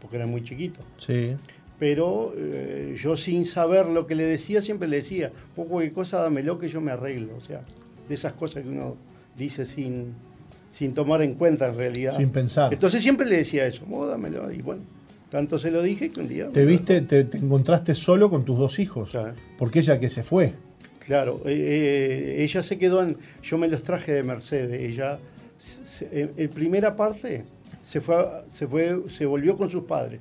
porque 0.00 0.16
era 0.16 0.26
muy 0.26 0.42
chiquito. 0.42 0.80
Sí. 0.96 1.36
Pero 1.78 2.34
eh, 2.36 2.96
yo 2.98 3.16
sin 3.16 3.44
saber 3.44 3.86
lo 3.86 4.06
que 4.06 4.14
le 4.14 4.24
decía, 4.24 4.60
siempre 4.60 4.88
le 4.88 4.96
decía, 4.96 5.30
poco 5.54 5.70
cualquier 5.70 5.92
cosa 5.92 6.18
dámelo 6.18 6.58
que 6.58 6.68
yo 6.68 6.80
me 6.80 6.90
arreglo. 6.90 7.36
O 7.36 7.40
sea, 7.40 7.60
de 8.08 8.14
esas 8.14 8.32
cosas 8.32 8.64
que 8.64 8.68
uno 8.68 8.96
dice 9.36 9.64
sin, 9.64 10.14
sin 10.70 10.92
tomar 10.92 11.22
en 11.22 11.34
cuenta 11.34 11.68
en 11.68 11.76
realidad. 11.76 12.16
Sin 12.16 12.30
pensar. 12.30 12.72
Entonces 12.72 13.00
siempre 13.00 13.26
le 13.26 13.36
decía 13.36 13.66
eso, 13.66 13.86
módamelo. 13.86 14.50
Y 14.50 14.60
bueno, 14.60 14.82
tanto 15.30 15.58
se 15.58 15.70
lo 15.70 15.82
dije 15.82 16.10
que 16.10 16.20
un 16.20 16.28
día... 16.28 16.50
¿Te 16.50 16.64
viste, 16.64 17.00
te, 17.02 17.20
encontraste 17.36 17.94
solo 17.94 18.30
con 18.30 18.44
tus 18.44 18.58
dos 18.58 18.78
hijos? 18.78 19.16
Porque 19.56 19.80
ella 19.80 19.98
que 19.98 20.08
se 20.08 20.22
fue. 20.22 20.54
Claro, 21.00 21.42
eh, 21.44 21.52
eh, 21.52 22.42
ella 22.42 22.62
se 22.62 22.78
quedó 22.78 23.02
en... 23.02 23.16
Yo 23.42 23.58
me 23.58 23.68
los 23.68 23.82
traje 23.82 24.12
de 24.12 24.22
Mercedes. 24.22 24.80
Ella, 24.80 25.18
en, 26.10 26.48
primera 26.50 26.96
parte, 26.96 27.44
se, 27.82 28.00
fue, 28.00 28.16
se, 28.48 28.66
fue, 28.66 29.02
se 29.08 29.26
volvió 29.26 29.56
con 29.56 29.70
sus 29.70 29.84
padres 29.84 30.20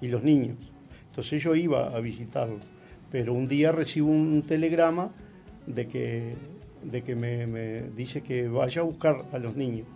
y 0.00 0.08
los 0.08 0.22
niños. 0.22 0.56
Entonces 1.10 1.42
yo 1.42 1.54
iba 1.54 1.94
a 1.94 2.00
visitarlo. 2.00 2.58
Pero 3.10 3.34
un 3.34 3.48
día 3.48 3.72
recibo 3.72 4.10
un 4.10 4.42
telegrama 4.42 5.12
de 5.66 5.86
que 5.86 6.34
de 6.84 7.02
que 7.02 7.14
me, 7.14 7.82
dice 7.96 8.22
que 8.22 8.48
vaya 8.48 8.82
a 8.82 8.84
buscar 8.84 9.24
a 9.32 9.38
los 9.38 9.56
niños. 9.56 9.86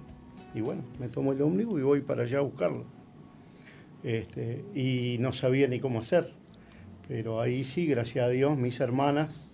Y 0.54 0.60
bueno, 0.60 0.82
me 0.98 1.08
tomo 1.08 1.32
el 1.32 1.42
ómnibus 1.42 1.80
y 1.80 1.82
voy 1.82 2.00
para 2.00 2.22
allá 2.22 2.38
a 2.38 2.42
buscarlo. 2.42 2.84
Este, 4.06 4.64
y 4.72 5.16
no 5.18 5.32
sabía 5.32 5.66
ni 5.66 5.80
cómo 5.80 5.98
hacer. 5.98 6.30
Pero 7.08 7.40
ahí 7.40 7.64
sí, 7.64 7.86
gracias 7.86 8.24
a 8.24 8.28
Dios, 8.28 8.56
mis 8.56 8.78
hermanas, 8.78 9.52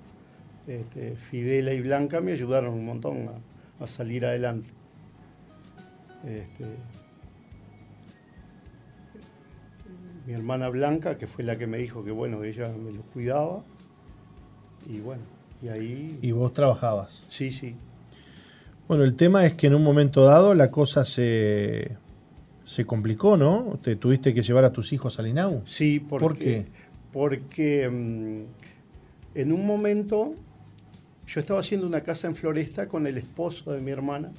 este, 0.67 1.17
Fidela 1.17 1.73
y 1.73 1.81
Blanca, 1.81 2.21
me 2.21 2.33
ayudaron 2.33 2.75
un 2.75 2.85
montón 2.85 3.31
a, 3.81 3.87
salir 3.87 4.27
adelante. 4.27 4.69
Este, 6.25 6.67
mi 10.27 10.35
hermana 10.35 10.69
Blanca, 10.69 11.17
que 11.17 11.27
fue 11.27 11.45
la 11.45 11.57
que 11.57 11.67
me 11.67 11.79
dijo 11.79 12.05
que 12.05 12.11
bueno, 12.11 12.45
ella 12.45 12.69
me 12.69 12.93
los 12.93 13.07
cuidaba. 13.07 13.65
Y 14.87 15.01
bueno, 15.01 15.23
y 15.63 15.69
ahí... 15.69 16.19
¿Y 16.21 16.33
vos 16.33 16.53
trabajabas? 16.53 17.25
Sí, 17.29 17.51
sí. 17.51 17.75
Bueno, 18.87 19.05
el 19.05 19.17
tema 19.17 19.47
es 19.47 19.55
que 19.55 19.69
en 19.69 19.75
un 19.75 19.83
momento 19.83 20.25
dado 20.25 20.55
la 20.55 20.71
cosa 20.71 21.07
se, 21.07 21.97
se 22.65 22.85
complicó, 22.85 23.37
¿no? 23.37 23.79
Te 23.83 23.97
tuviste 23.97 24.35
que 24.35 24.43
llevar 24.43 24.65
a 24.65 24.73
tus 24.73 24.93
hijos 24.93 25.19
al 25.19 25.29
INAU. 25.29 25.63
Sí, 25.67 26.01
porque, 26.01 26.27
¿por 26.27 26.39
qué? 26.39 26.67
Porque 27.13 27.89
mm, 27.89 29.39
en 29.39 29.53
un 29.53 29.67
momento 29.67 30.35
yo 31.27 31.41
estaba 31.41 31.61
haciendo 31.61 31.87
una 31.87 32.03
casa 32.03 32.27
en 32.27 32.35
Floresta 32.35 32.89
con 32.89 33.07
el 33.07 33.19
esposo 33.19 33.73
de 33.73 33.81
mi 33.81 33.91
hermana 33.91 34.33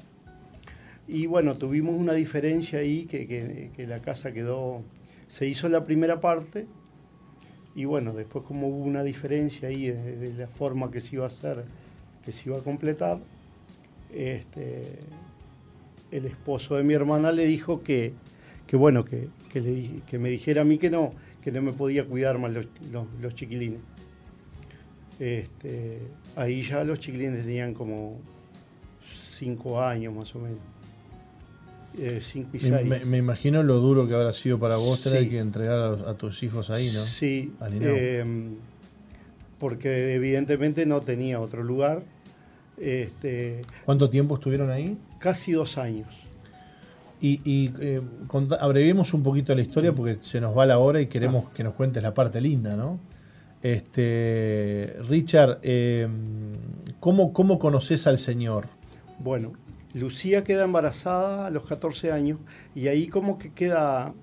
y 1.08 1.26
bueno, 1.26 1.58
tuvimos 1.58 1.96
una 1.96 2.14
diferencia 2.14 2.80
ahí 2.80 3.06
que, 3.06 3.72
que 3.76 3.88
la 3.88 4.00
casa 4.00 4.32
quedó, 4.32 4.82
se 5.28 5.48
hizo 5.48 5.68
la 5.68 5.84
primera 5.86 6.22
parte 6.22 6.66
y 7.76 7.86
bueno, 7.86 8.14
después 8.14 8.46
como 8.46 8.68
hubo 8.68 8.84
una 8.84 9.04
diferencia 9.04 9.70
ahí 9.70 9.90
de, 9.90 10.34
la 10.34 10.48
forma 10.48 10.92
que 10.92 11.00
se 11.00 11.16
iba 11.16 11.24
a 11.24 11.28
hacer, 11.28 11.64
que 12.24 12.32
se 12.32 12.50
iba 12.50 12.58
a 12.58 12.62
completar, 12.62 13.20
este, 14.14 15.00
el 16.14 16.26
esposo 16.26 16.76
de 16.76 16.84
mi 16.84 16.94
hermana 16.94 17.32
le 17.32 17.46
dijo 17.46 17.82
que, 17.82 18.14
que 18.68 18.78
bueno, 18.78 19.04
que, 19.04 19.30
le, 19.56 20.02
que 20.08 20.20
me 20.20 20.30
dijera 20.30 20.62
a 20.62 20.66
mí 20.66 20.78
que 20.78 20.90
no, 20.90 21.14
que 21.42 21.52
no 21.52 21.62
me 21.62 21.74
podía 21.74 22.06
cuidar 22.06 22.38
más 22.38 22.52
los, 22.52 23.36
chiquilines. 23.36 23.80
Este, 25.20 26.00
ahí 26.36 26.62
ya 26.62 26.84
los 26.84 27.00
chiquilines 27.00 27.44
tenían 27.44 27.74
como 27.74 28.20
cinco 29.28 29.82
años 29.82 30.14
más 30.14 30.34
o 30.36 30.40
menos. 30.40 30.60
5 31.96 32.50
eh, 32.54 32.58
y 32.58 32.60
6. 32.60 33.06
Me, 33.06 33.18
imagino 33.18 33.62
lo 33.62 33.76
duro 33.76 34.08
que 34.08 34.16
habrá 34.16 34.34
sido 34.34 34.58
para 34.58 34.78
vos 34.78 35.02
tener 35.02 35.30
que 35.30 35.40
entregar 35.40 36.00
a, 36.08 36.14
tus 36.16 36.42
hijos 36.42 36.72
ahí, 36.72 36.92
¿no? 36.92 37.02
Sí, 37.06 37.54
em, 37.70 38.56
porque 39.60 40.16
evidentemente 40.16 40.88
no 40.88 41.02
tenía 41.02 41.40
otro 41.40 41.64
lugar. 41.64 42.04
Este, 42.78 43.62
¿Cuánto 43.86 44.10
tiempo 44.10 44.36
estuvieron 44.36 44.72
ahí? 44.72 44.98
Casi 45.24 45.54
dos 45.54 45.78
años. 45.78 46.10
Y, 47.22 47.40
y 47.50 47.72
eh, 47.80 48.02
abreviemos 48.60 49.14
un 49.14 49.24
poquito 49.24 49.56
la 49.56 49.62
historia 49.62 49.96
porque 49.96 50.18
se 50.20 50.42
nos 50.42 50.58
va 50.58 50.66
la 50.66 50.80
hora 50.80 51.00
y 51.00 51.08
queremos 51.08 51.46
ah. 51.48 51.52
que 51.56 51.64
nos 51.64 51.76
cuentes 51.76 52.04
la 52.04 52.14
parte 52.14 52.42
linda, 52.42 52.76
¿no? 52.76 53.00
Este, 53.62 54.94
Richard, 55.08 55.60
em, 55.62 56.58
¿cómo, 57.00 57.32
¿cómo 57.32 57.58
conoces 57.58 58.06
al 58.06 58.18
Señor? 58.18 58.66
Bueno, 59.20 59.54
Lucía 59.94 60.44
queda 60.44 60.66
embarazada 60.66 61.48
a 61.48 61.50
los 61.52 61.66
14 61.66 62.12
años 62.12 62.40
y 62.76 62.90
ahí 62.90 63.08
como 63.08 63.38
que 63.38 63.54
queda, 63.54 64.14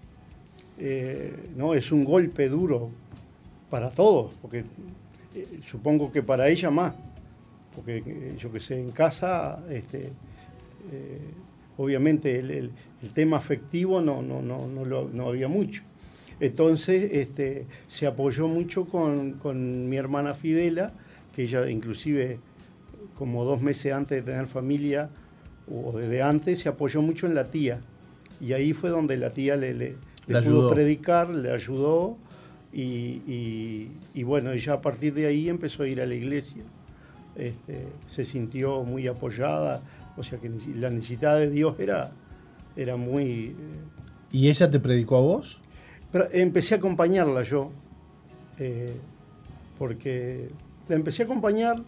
eh, 0.78 1.48
no, 1.56 1.72
es 1.72 1.92
un 1.92 2.04
golpe 2.04 2.50
duro 2.50 2.90
para 3.70 3.88
todos, 3.88 4.34
porque 4.42 4.64
eh, 5.34 5.60
supongo 5.66 6.12
que 6.12 6.22
para 6.22 6.46
ella 6.48 6.68
más, 6.68 6.92
porque 7.74 8.02
eh, 8.04 8.36
yo 8.38 8.52
que 8.52 8.60
sé, 8.60 8.78
en 8.78 8.90
casa, 8.90 9.60
este, 9.70 10.08
eh, 10.08 10.12
obviamente 11.76 12.38
el, 12.38 12.50
el- 12.50 12.70
el 13.02 13.10
tema 13.10 13.38
afectivo 13.38 14.00
no, 14.02 14.20
no, 14.22 14.42
no, 14.42 14.66
no, 14.66 14.84
lo- 14.84 15.08
no 15.12 15.28
había 15.28 15.48
mucho. 15.48 15.82
Entonces 16.40 17.10
este, 17.12 17.66
se 17.86 18.06
apoyó 18.06 18.48
mucho 18.48 18.84
con, 18.86 19.32
con 19.34 19.88
mi 19.88 19.96
hermana 19.96 20.34
Fidela, 20.34 20.92
que 21.34 21.42
ella 21.44 21.68
inclusive 21.70 22.38
como 23.18 23.44
dos 23.44 23.60
meses 23.62 23.92
antes 23.92 24.24
de 24.24 24.32
tener 24.32 24.46
familia, 24.46 25.10
o 25.72 25.92
desde 25.96 26.22
antes, 26.22 26.58
se 26.60 26.68
apoyó 26.68 27.00
mucho 27.02 27.26
en 27.26 27.34
la 27.34 27.46
tía. 27.50 27.80
Y 28.40 28.54
ahí 28.54 28.72
fue 28.72 28.90
donde 28.90 29.16
la 29.18 29.30
tía 29.32 29.56
le, 29.56 29.74
le, 29.74 29.96
le 30.26 30.38
pudo 30.42 30.62
predicar, 30.74 31.28
le 31.30 31.50
ayudó. 31.52 32.16
Y, 32.72 32.82
y- 33.26 33.90
y 34.14 34.22
bueno, 34.22 34.52
ella 34.52 34.74
a 34.74 34.80
partir 34.80 35.12
de 35.14 35.26
ahí 35.26 35.48
empezó 35.48 35.82
a 35.82 35.88
ir 35.88 36.00
a 36.00 36.06
la 36.06 36.14
iglesia. 36.14 36.62
Este, 37.36 37.86
se 38.06 38.24
sintió 38.24 38.82
muy 38.82 39.06
apoyada, 39.06 39.82
o 40.16 40.22
sea 40.22 40.38
que 40.38 40.50
la 40.76 40.90
necesidad 40.90 41.38
de 41.38 41.50
Dios 41.50 41.78
era, 41.78 42.12
era 42.76 42.96
muy... 42.96 43.48
eh, 43.48 43.54
¿Y 44.32 44.48
ella 44.48 44.70
te 44.70 44.80
predicó 44.80 45.16
a 45.16 45.20
vos? 45.20 45.62
pero 46.12 46.26
empecé 46.32 46.74
a 46.74 46.78
acompañarla 46.78 47.42
yo, 47.42 47.70
eh, 48.58 48.96
porque 49.78 50.50
la 50.88 50.96
empecé 50.96 51.22
a 51.22 51.26
acompañar 51.26 51.82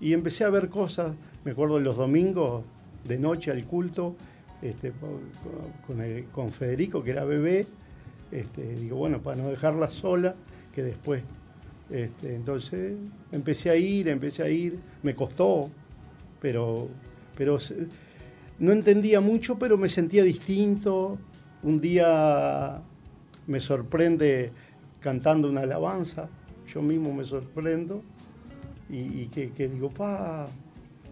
y 0.00 0.12
empecé 0.12 0.44
a 0.44 0.50
ver 0.50 0.68
cosas. 0.68 1.14
Me 1.44 1.50
acuerdo 1.52 1.80
los 1.80 1.96
domingos 1.96 2.62
de 3.06 3.18
noche 3.18 3.50
al 3.50 3.64
culto 3.66 4.14
este, 4.62 4.92
con, 4.92 5.18
con 5.86 6.00
el- 6.00 6.26
con 6.26 6.50
Federico, 6.52 7.02
que 7.02 7.10
era 7.10 7.24
bebé. 7.24 7.66
Este, 8.30 8.76
digo, 8.76 8.96
bueno, 8.96 9.20
para 9.20 9.36
no 9.42 9.48
dejarla 9.48 9.90
sola, 9.90 10.34
que 10.72 10.82
después. 10.84 11.22
Este, 11.90 12.34
entonces 12.36 12.94
empecé 13.32 13.70
a 13.70 13.76
ir, 13.76 14.08
empecé 14.08 14.42
a 14.44 14.48
ir, 14.48 14.78
me 15.02 15.14
costó, 15.16 15.68
pero, 16.40 16.88
pero 17.36 17.58
no 18.58 18.72
entendía 18.72 19.20
mucho, 19.20 19.58
pero 19.58 19.76
me 19.76 19.88
sentía 19.88 20.22
distinto. 20.22 21.18
Un 21.62 21.80
día 21.80 22.80
me 23.46 23.60
sorprende 23.60 24.52
cantando 25.00 25.48
una 25.48 25.62
alabanza, 25.62 26.28
yo 26.66 26.80
mismo 26.82 27.12
me 27.12 27.24
sorprendo 27.24 28.02
y, 28.88 28.98
y 28.98 29.28
que, 29.32 29.50
que 29.50 29.68
digo, 29.68 29.90
pa, 29.90 30.46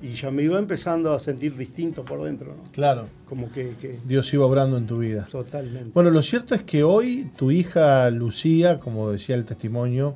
y 0.02 0.12
ya 0.12 0.30
me 0.30 0.42
iba 0.42 0.58
empezando 0.58 1.12
a 1.12 1.18
sentir 1.18 1.56
distinto 1.56 2.04
por 2.04 2.24
dentro, 2.24 2.56
¿no? 2.56 2.62
Claro. 2.72 3.06
Como 3.28 3.52
que, 3.52 3.74
que 3.80 3.98
Dios 4.04 4.32
iba 4.32 4.46
obrando 4.46 4.78
en 4.78 4.86
tu 4.86 4.98
vida. 4.98 5.28
totalmente. 5.30 5.90
Bueno, 5.92 6.10
lo 6.10 6.22
cierto 6.22 6.54
es 6.54 6.62
que 6.62 6.82
hoy 6.82 7.30
tu 7.36 7.50
hija 7.50 8.08
Lucía, 8.10 8.78
como 8.78 9.10
decía 9.10 9.34
el 9.34 9.44
testimonio, 9.44 10.14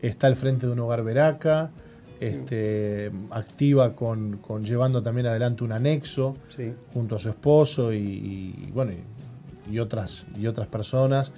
está 0.00 0.28
al 0.28 0.36
frente 0.36 0.66
de 0.66 0.72
un 0.72 0.78
hogar 0.80 1.02
veraca, 1.04 1.72
este, 2.20 3.10
activa 3.30 3.94
con, 3.94 4.38
con 4.38 4.64
llevando 4.64 5.02
también 5.02 5.26
adelante 5.28 5.64
un 5.64 5.72
anexo 5.72 6.36
Sí, 6.54 6.72
junto 6.92 7.16
a 7.16 7.18
su 7.18 7.28
esposo 7.28 7.92
y, 7.92 7.96
y, 7.98 8.70
bueno 8.72 8.92
y, 8.92 9.74
y 9.74 9.78
otras 9.78 10.26
y 10.38 10.46
otras 10.46 10.66
personas. 10.68 11.32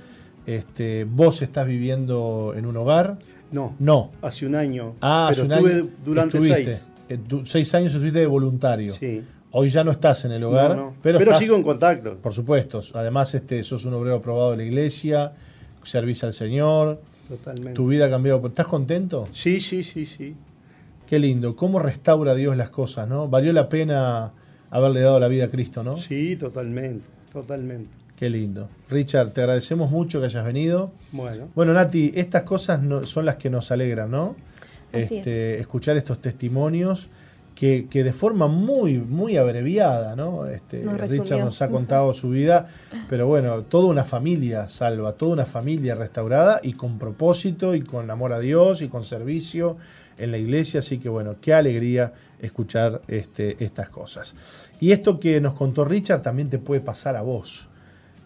Este, 0.47 1.05
vos 1.05 1.43
estás 1.43 1.67
viviendo 1.67 2.55
en 2.57 2.65
un 2.67 2.77
hogar, 2.77 3.19
no, 3.53 3.75
no. 3.79 4.11
hace 4.23 4.47
un 4.47 4.55
año, 4.55 4.95
Ah, 5.01 5.31
pero 5.31 5.43
hace 5.43 5.43
un 5.43 5.53
estuve 5.53 5.75
año 5.75 5.89
durante 6.05 6.39
estuviste. 6.39 6.65
seis. 6.75 6.89
Eh, 7.09 7.19
seis 7.45 7.75
años 7.75 7.93
estuviste 7.93 8.21
de 8.21 8.27
voluntario. 8.27 8.95
Sí. 8.95 9.23
Hoy 9.53 9.69
ya 9.69 9.83
no 9.85 9.91
estás 9.91 10.25
en 10.25 10.33
el 10.33 10.45
hogar, 10.45 10.71
No, 10.71 10.77
no. 10.77 10.95
pero, 11.03 11.19
Pero, 11.19 11.33
estás- 11.33 11.45
sigo 11.45 11.57
en 11.57 11.63
contacto. 11.65 12.17
por 12.19 12.33
supuesto. 12.33 12.81
Además, 12.95 13.35
este, 13.35 13.63
sos 13.65 13.85
un 13.85 13.95
obrero 13.95 14.17
aprobado 14.17 14.53
de 14.53 14.59
la 14.59 14.63
iglesia, 14.65 15.33
servís 15.83 16.23
al 16.25 16.33
Señor, 16.33 17.01
Totalmente. 17.29 17.73
tu 17.75 17.89
vida 17.89 18.07
ha 18.07 18.11
cambiado. 18.11 18.45
¿Estás 18.47 18.67
contento? 18.69 19.29
Sí, 19.33 19.59
sí, 19.61 19.83
sí, 19.83 20.07
sí. 20.07 20.35
Qué 21.11 21.19
lindo. 21.19 21.57
¿Cómo 21.57 21.81
restaura 21.81 22.37
Dios 22.37 22.57
las 22.57 22.71
cosas, 22.71 23.09
no? 23.09 23.27
Valió 23.27 23.53
la 23.53 23.69
pena 23.69 24.33
haberle 24.71 25.01
dado 25.01 25.19
la 25.19 25.27
vida 25.27 25.47
a 25.47 25.49
Cristo, 25.51 25.83
¿no? 25.83 25.99
Sí, 25.99 26.37
totalmente, 26.37 27.05
totalmente. 27.33 27.91
Qué 28.15 28.31
lindo. 28.31 28.69
Richard, 28.89 29.31
te 29.33 29.41
agradecemos 29.41 29.91
mucho 29.91 30.21
que 30.21 30.27
hayas 30.27 30.45
venido. 30.45 30.93
Bueno, 31.11 31.49
Bueno, 31.57 31.73
Nati, 31.73 32.13
estas 32.15 32.45
cosas 32.45 32.81
no- 32.81 33.05
son 33.05 33.25
las 33.25 33.37
que 33.39 33.51
nos 33.51 33.73
alegran, 33.73 34.09
¿no? 34.13 34.37
Así 34.93 35.17
Este, 35.17 35.59
Escuchar 35.59 35.97
estos 35.97 36.21
testimonios 36.21 37.09
que, 37.61 37.89
que 37.91 38.03
de 38.03 38.15
forma 38.15 38.47
muy, 38.47 38.97
muy 38.97 39.37
abreviada, 39.37 40.17
¿no? 40.17 40.47
Este, 40.47 40.83
Nos 40.83 40.99
Richard 40.99 41.41
nos 41.41 41.61
ha 41.61 41.69
contado 41.69 42.15
su 42.15 42.31
vida, 42.31 42.67
pero 43.07 43.27
bueno, 43.27 43.65
toda 43.65 43.89
una 43.89 44.07
familia 44.07 44.67
salva, 44.67 45.13
toda 45.13 45.35
una 45.35 45.45
familia 45.45 45.95
restaurada 45.95 46.61
y 46.63 46.73
con 46.73 46.99
propósito 46.99 47.75
y 47.75 47.83
con 47.83 48.11
amor 48.11 48.33
a 48.33 48.39
Dios 48.39 48.81
y 48.81 48.89
con 48.89 49.05
servicio 49.05 49.77
en 50.17 50.31
la 50.31 50.39
iglesia, 50.39 50.81
así 50.81 50.97
que 50.97 51.11
bueno, 51.11 51.37
qué 51.39 51.53
alegría 51.53 52.15
escuchar 52.39 53.03
este, 53.09 53.63
estas 53.63 53.91
cosas. 53.91 54.35
Y 54.81 54.93
esto 54.93 55.21
que 55.21 55.39
nos 55.43 55.53
contó 55.53 55.85
Richard 55.85 56.23
también 56.23 56.49
te 56.49 56.61
puede 56.61 56.81
pasar 56.81 57.15
a 57.15 57.21
vos 57.21 57.69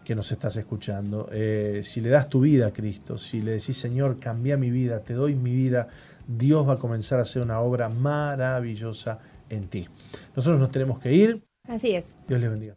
que 0.04 0.14
nos 0.14 0.30
estás 0.30 0.54
escuchando. 0.56 1.28
Eh, 1.32 1.80
si 1.82 2.00
le 2.00 2.10
das 2.10 2.28
tu 2.28 2.40
vida 2.40 2.68
a 2.68 2.72
Cristo, 2.72 3.18
si 3.18 3.42
le 3.42 3.52
decís, 3.52 3.76
Señor, 3.76 4.20
cambia 4.20 4.56
mi 4.56 4.70
vida, 4.70 5.00
te 5.00 5.14
doy 5.14 5.34
mi 5.34 5.52
vida, 5.52 5.88
Dios 6.26 6.68
va 6.68 6.74
a 6.74 6.78
comenzar 6.78 7.18
a 7.18 7.22
hacer 7.22 7.42
una 7.42 7.60
obra 7.60 7.88
maravillosa 7.88 9.20
en 9.48 9.68
ti. 9.68 9.88
Nosotros 10.34 10.60
nos 10.60 10.70
tenemos 10.70 10.98
que 10.98 11.12
ir. 11.12 11.44
Así 11.68 11.94
es. 11.94 12.16
Dios 12.28 12.40
les 12.40 12.50
bendiga. 12.50 12.76